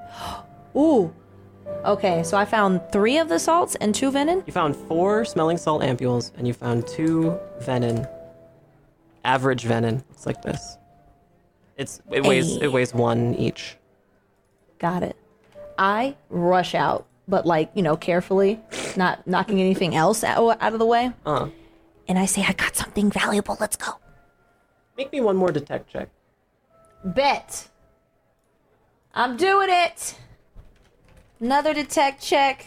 Ooh. 0.76 1.12
Okay, 1.84 2.22
so 2.22 2.36
I 2.38 2.46
found 2.46 2.80
three 2.92 3.18
of 3.18 3.28
the 3.28 3.38
salts 3.38 3.74
and 3.76 3.94
two 3.94 4.10
venom. 4.10 4.42
You 4.46 4.52
found 4.54 4.74
four 4.74 5.24
smelling 5.26 5.58
salt 5.58 5.82
ampules, 5.82 6.32
and 6.38 6.46
you 6.46 6.54
found 6.54 6.86
two 6.86 7.38
venom. 7.60 8.06
Average 9.24 9.64
venom. 9.64 10.02
It's 10.10 10.24
like 10.26 10.40
this. 10.42 10.78
It's 11.80 12.02
it 12.10 12.26
weighs 12.26 12.58
it 12.58 12.70
weighs 12.70 12.92
one 12.92 13.34
each. 13.36 13.78
Got 14.78 15.02
it. 15.02 15.16
I 15.78 16.14
rush 16.28 16.74
out, 16.74 17.06
but 17.26 17.46
like 17.46 17.70
you 17.72 17.80
know, 17.82 17.96
carefully, 17.96 18.60
not 18.98 19.26
knocking 19.26 19.62
anything 19.62 19.94
else 19.94 20.22
out, 20.22 20.58
out 20.60 20.74
of 20.74 20.78
the 20.78 20.84
way. 20.84 21.10
Uh-huh. 21.24 21.48
And 22.06 22.18
I 22.18 22.26
say, 22.26 22.44
I 22.46 22.52
got 22.52 22.76
something 22.76 23.10
valuable. 23.10 23.56
Let's 23.58 23.76
go. 23.76 23.92
make 24.98 25.10
me 25.10 25.22
one 25.22 25.36
more 25.36 25.50
detect 25.50 25.90
check. 25.90 26.10
Bet. 27.02 27.68
I'm 29.14 29.38
doing 29.38 29.68
it. 29.70 30.16
Another 31.40 31.72
detect 31.72 32.22
check. 32.22 32.66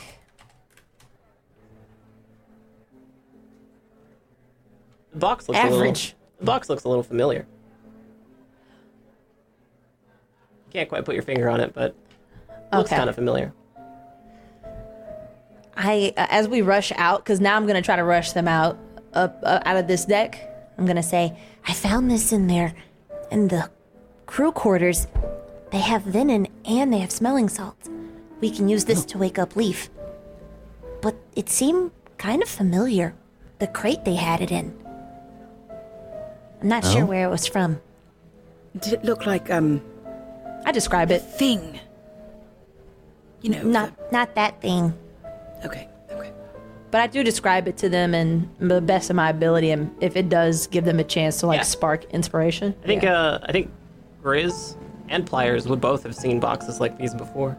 The 5.11 5.19
box 5.19 5.47
looks 5.47 5.59
a 5.59 5.63
little. 5.65 5.77
Average. 5.77 6.15
The 6.39 6.45
box 6.45 6.67
looks 6.67 6.83
a 6.83 6.89
little 6.89 7.03
familiar. 7.03 7.45
Can't 10.73 10.89
quite 10.89 11.05
put 11.05 11.13
your 11.13 11.23
finger 11.23 11.49
on 11.49 11.59
it, 11.59 11.73
but 11.73 11.95
it 12.49 12.75
looks 12.75 12.89
Okay. 12.91 12.97
kind 12.97 13.09
of 13.09 13.15
familiar. 13.15 13.53
I 15.75 16.13
uh, 16.17 16.27
as 16.29 16.47
we 16.47 16.61
rush 16.61 16.91
out 16.95 17.23
because 17.23 17.39
now 17.39 17.55
I'm 17.55 17.65
gonna 17.65 17.81
try 17.81 17.95
to 17.95 18.03
rush 18.03 18.31
them 18.33 18.47
out 18.47 18.77
up 19.13 19.39
uh, 19.43 19.59
out 19.65 19.77
of 19.77 19.87
this 19.87 20.05
deck. 20.05 20.49
I'm 20.77 20.85
gonna 20.85 21.03
say, 21.03 21.35
I 21.67 21.73
found 21.73 22.09
this 22.09 22.31
in 22.31 22.47
there, 22.47 22.73
in 23.31 23.47
the 23.47 23.69
crew 24.25 24.51
quarters. 24.51 25.07
They 25.71 25.79
have 25.79 26.03
venom 26.03 26.45
and 26.65 26.93
they 26.93 26.99
have 26.99 27.11
smelling 27.11 27.49
salts. 27.49 27.89
We 28.41 28.51
can 28.51 28.67
use 28.69 28.85
this 28.85 29.05
to 29.05 29.17
wake 29.17 29.39
up 29.39 29.55
Leaf. 29.55 29.89
But 31.01 31.15
it 31.35 31.49
seemed 31.49 31.91
kind 32.17 32.41
of 32.43 32.49
familiar. 32.49 33.15
The 33.59 33.67
crate 33.67 34.05
they 34.05 34.15
had 34.15 34.41
it 34.41 34.51
in. 34.51 34.73
I'm 36.61 36.67
not 36.67 36.85
Oh? 36.85 36.89
sure 36.91 37.05
where 37.05 37.25
it 37.27 37.31
was 37.31 37.47
from. 37.47 37.81
Did 38.79 38.93
it 38.93 39.03
look 39.05 39.25
like 39.25 39.49
um 39.49 39.81
I 40.65 40.71
describe 40.71 41.11
it. 41.11 41.19
thing? 41.19 41.79
You 43.41 43.49
know, 43.51 43.63
Not 43.63 44.11
not 44.11 44.35
that 44.35 44.61
thing. 44.61 44.93
okay, 45.65 45.87
okay. 46.11 46.31
But 46.91 47.01
I 47.01 47.07
do 47.07 47.23
describe 47.23 47.67
it 47.67 47.75
to 47.77 47.89
them 47.89 48.13
in 48.13 48.49
the 48.59 48.79
best 48.79 49.09
of 49.09 49.15
my 49.15 49.29
ability, 49.29 49.71
and 49.71 49.91
if 50.01 50.15
it 50.15 50.29
does 50.29 50.67
give 50.67 50.85
them 50.85 50.99
a 50.99 51.03
chance 51.03 51.39
to 51.41 51.47
like 51.47 51.57
Yeah. 51.59 51.63
spark 51.63 52.05
inspiration. 52.13 52.73
I 52.83 52.87
think 52.87 53.03
yeah. 53.03 53.17
uh, 53.19 53.39
I 53.43 53.51
think 53.51 53.71
Grizz 54.23 54.77
and 55.09 55.25
Pliers 55.25 55.67
would 55.67 55.81
both 55.81 56.03
have 56.03 56.15
seen 56.15 56.39
boxes 56.39 56.79
like 56.79 56.97
these 56.97 57.13
before. 57.13 57.51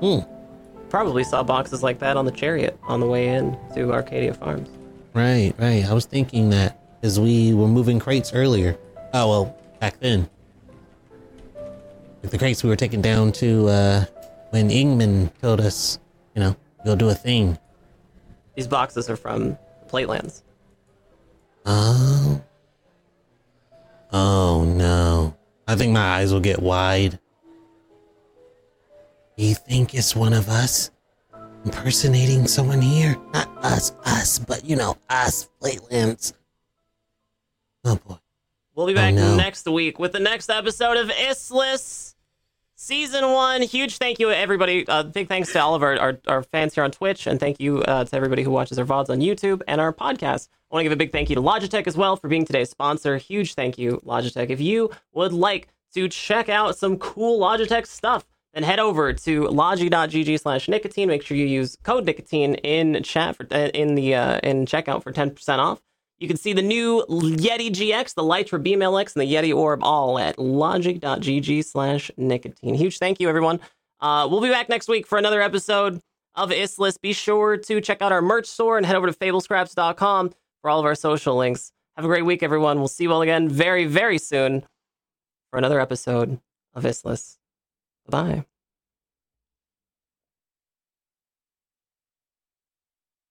Hmm. 0.00 0.18
Probably 0.90 1.24
saw 1.24 1.42
boxes 1.42 1.82
like 1.82 1.98
that 2.00 2.16
on 2.16 2.24
the 2.24 2.30
chariot 2.32 2.78
on 2.84 3.00
the 3.00 3.06
way 3.06 3.28
in 3.28 3.56
to 3.74 3.92
Arcadia 3.92 4.34
Farms. 4.34 4.68
Right, 5.14 5.52
right. 5.58 5.84
I 5.86 5.92
was 5.94 6.04
thinking 6.06 6.50
that 6.50 6.78
as 7.02 7.18
we 7.18 7.54
were 7.54 7.66
moving 7.68 7.98
crates 7.98 8.32
earlier. 8.34 8.76
Oh 9.14 9.28
well, 9.30 9.56
back 9.80 9.98
then. 10.00 10.28
The 12.22 12.38
crates 12.38 12.62
we 12.62 12.68
were 12.68 12.76
taking 12.76 13.00
down 13.00 13.32
to 13.32 13.68
uh 13.68 14.04
when 14.50 14.70
Ingman 14.70 15.30
told 15.40 15.60
us, 15.60 15.98
you 16.34 16.40
know, 16.40 16.56
go 16.84 16.96
do 16.96 17.08
a 17.08 17.14
thing. 17.14 17.58
These 18.54 18.66
boxes 18.66 19.08
are 19.08 19.16
from 19.16 19.56
Platelands. 19.88 20.42
Oh. 21.64 22.42
Oh 24.12 24.64
no. 24.64 25.36
I 25.66 25.76
think 25.76 25.92
my 25.92 26.00
eyes 26.00 26.32
will 26.32 26.40
get 26.40 26.60
wide. 26.60 27.18
You 29.36 29.54
think 29.54 29.94
it's 29.94 30.16
one 30.16 30.32
of 30.32 30.48
us? 30.48 30.90
Impersonating 31.64 32.48
someone 32.48 32.80
here? 32.80 33.16
Not 33.32 33.48
us, 33.64 33.92
us, 34.04 34.38
but 34.38 34.64
you 34.64 34.76
know, 34.76 34.96
us, 35.10 35.48
Platelands. 35.62 36.32
Oh 37.84 37.96
boy. 37.96 38.16
We'll 38.74 38.86
be 38.86 38.94
back 38.94 39.14
no. 39.14 39.36
next 39.36 39.66
week 39.68 39.98
with 39.98 40.12
the 40.12 40.20
next 40.20 40.50
episode 40.50 40.96
of 40.96 41.08
Issliss 41.08 42.07
Season 42.80 43.28
1. 43.32 43.62
Huge 43.62 43.98
thank 43.98 44.20
you, 44.20 44.30
everybody. 44.30 44.86
Uh, 44.86 45.02
big 45.02 45.26
thanks 45.26 45.52
to 45.52 45.60
all 45.60 45.74
of 45.74 45.82
our, 45.82 45.98
our, 45.98 46.20
our 46.28 46.42
fans 46.44 46.76
here 46.76 46.84
on 46.84 46.92
Twitch, 46.92 47.26
and 47.26 47.40
thank 47.40 47.58
you 47.58 47.82
uh, 47.82 48.04
to 48.04 48.14
everybody 48.14 48.44
who 48.44 48.52
watches 48.52 48.78
our 48.78 48.84
VODs 48.84 49.10
on 49.10 49.18
YouTube 49.18 49.62
and 49.66 49.80
our 49.80 49.92
podcast. 49.92 50.46
I 50.70 50.74
want 50.76 50.80
to 50.80 50.84
give 50.84 50.92
a 50.92 50.96
big 50.96 51.10
thank 51.10 51.28
you 51.28 51.34
to 51.34 51.42
Logitech 51.42 51.88
as 51.88 51.96
well 51.96 52.14
for 52.14 52.28
being 52.28 52.44
today's 52.44 52.70
sponsor. 52.70 53.16
Huge 53.16 53.54
thank 53.54 53.78
you, 53.78 54.00
Logitech. 54.06 54.50
If 54.50 54.60
you 54.60 54.92
would 55.12 55.32
like 55.32 55.66
to 55.94 56.08
check 56.08 56.48
out 56.48 56.78
some 56.78 56.98
cool 56.98 57.40
Logitech 57.40 57.84
stuff, 57.84 58.24
then 58.54 58.62
head 58.62 58.78
over 58.78 59.12
to 59.12 59.48
logi.gg 59.48 60.38
slash 60.38 60.68
nikatine. 60.68 61.08
Make 61.08 61.24
sure 61.24 61.36
you 61.36 61.46
use 61.46 61.76
code 61.82 62.06
nikatine 62.06 62.60
in 62.62 63.02
chat 63.02 63.34
for 63.34 63.48
uh, 63.50 63.70
in 63.74 63.96
the 63.96 64.14
uh, 64.14 64.38
in 64.44 64.66
checkout 64.66 65.02
for 65.02 65.12
10% 65.12 65.58
off. 65.58 65.82
You 66.18 66.26
can 66.26 66.36
see 66.36 66.52
the 66.52 66.62
new 66.62 67.04
Yeti 67.08 67.70
GX, 67.70 68.14
the 68.14 68.22
Litra 68.22 68.60
Beam 68.60 68.80
LX, 68.80 69.14
and 69.14 69.22
the 69.22 69.32
Yeti 69.32 69.54
Orb 69.54 69.84
all 69.84 70.18
at 70.18 70.38
logi.gg 70.38 71.64
slash 71.64 72.10
nikatine. 72.18 72.76
Huge 72.76 72.98
thank 72.98 73.20
you, 73.20 73.28
everyone. 73.28 73.60
Uh, 74.00 74.26
we'll 74.30 74.40
be 74.40 74.48
back 74.48 74.68
next 74.68 74.88
week 74.88 75.06
for 75.06 75.18
another 75.18 75.40
episode 75.40 76.00
of 76.34 76.50
Issliss. 76.50 77.00
Be 77.00 77.12
sure 77.12 77.56
to 77.56 77.80
check 77.80 78.02
out 78.02 78.12
our 78.12 78.22
merch 78.22 78.46
store 78.46 78.76
and 78.76 78.86
head 78.86 78.96
over 78.96 79.06
to 79.06 79.12
fablescraps.com 79.12 80.32
for 80.62 80.70
all 80.70 80.80
of 80.80 80.86
our 80.86 80.94
social 80.94 81.36
links. 81.36 81.72
Have 81.96 82.04
a 82.04 82.08
great 82.08 82.24
week, 82.24 82.42
everyone. 82.42 82.78
We'll 82.78 82.88
see 82.88 83.04
you 83.04 83.12
all 83.12 83.22
again 83.22 83.48
very, 83.48 83.84
very 83.84 84.18
soon 84.18 84.64
for 85.50 85.58
another 85.58 85.80
episode 85.80 86.40
of 86.74 86.84
Issliss. 86.84 87.38
Bye. 88.08 88.44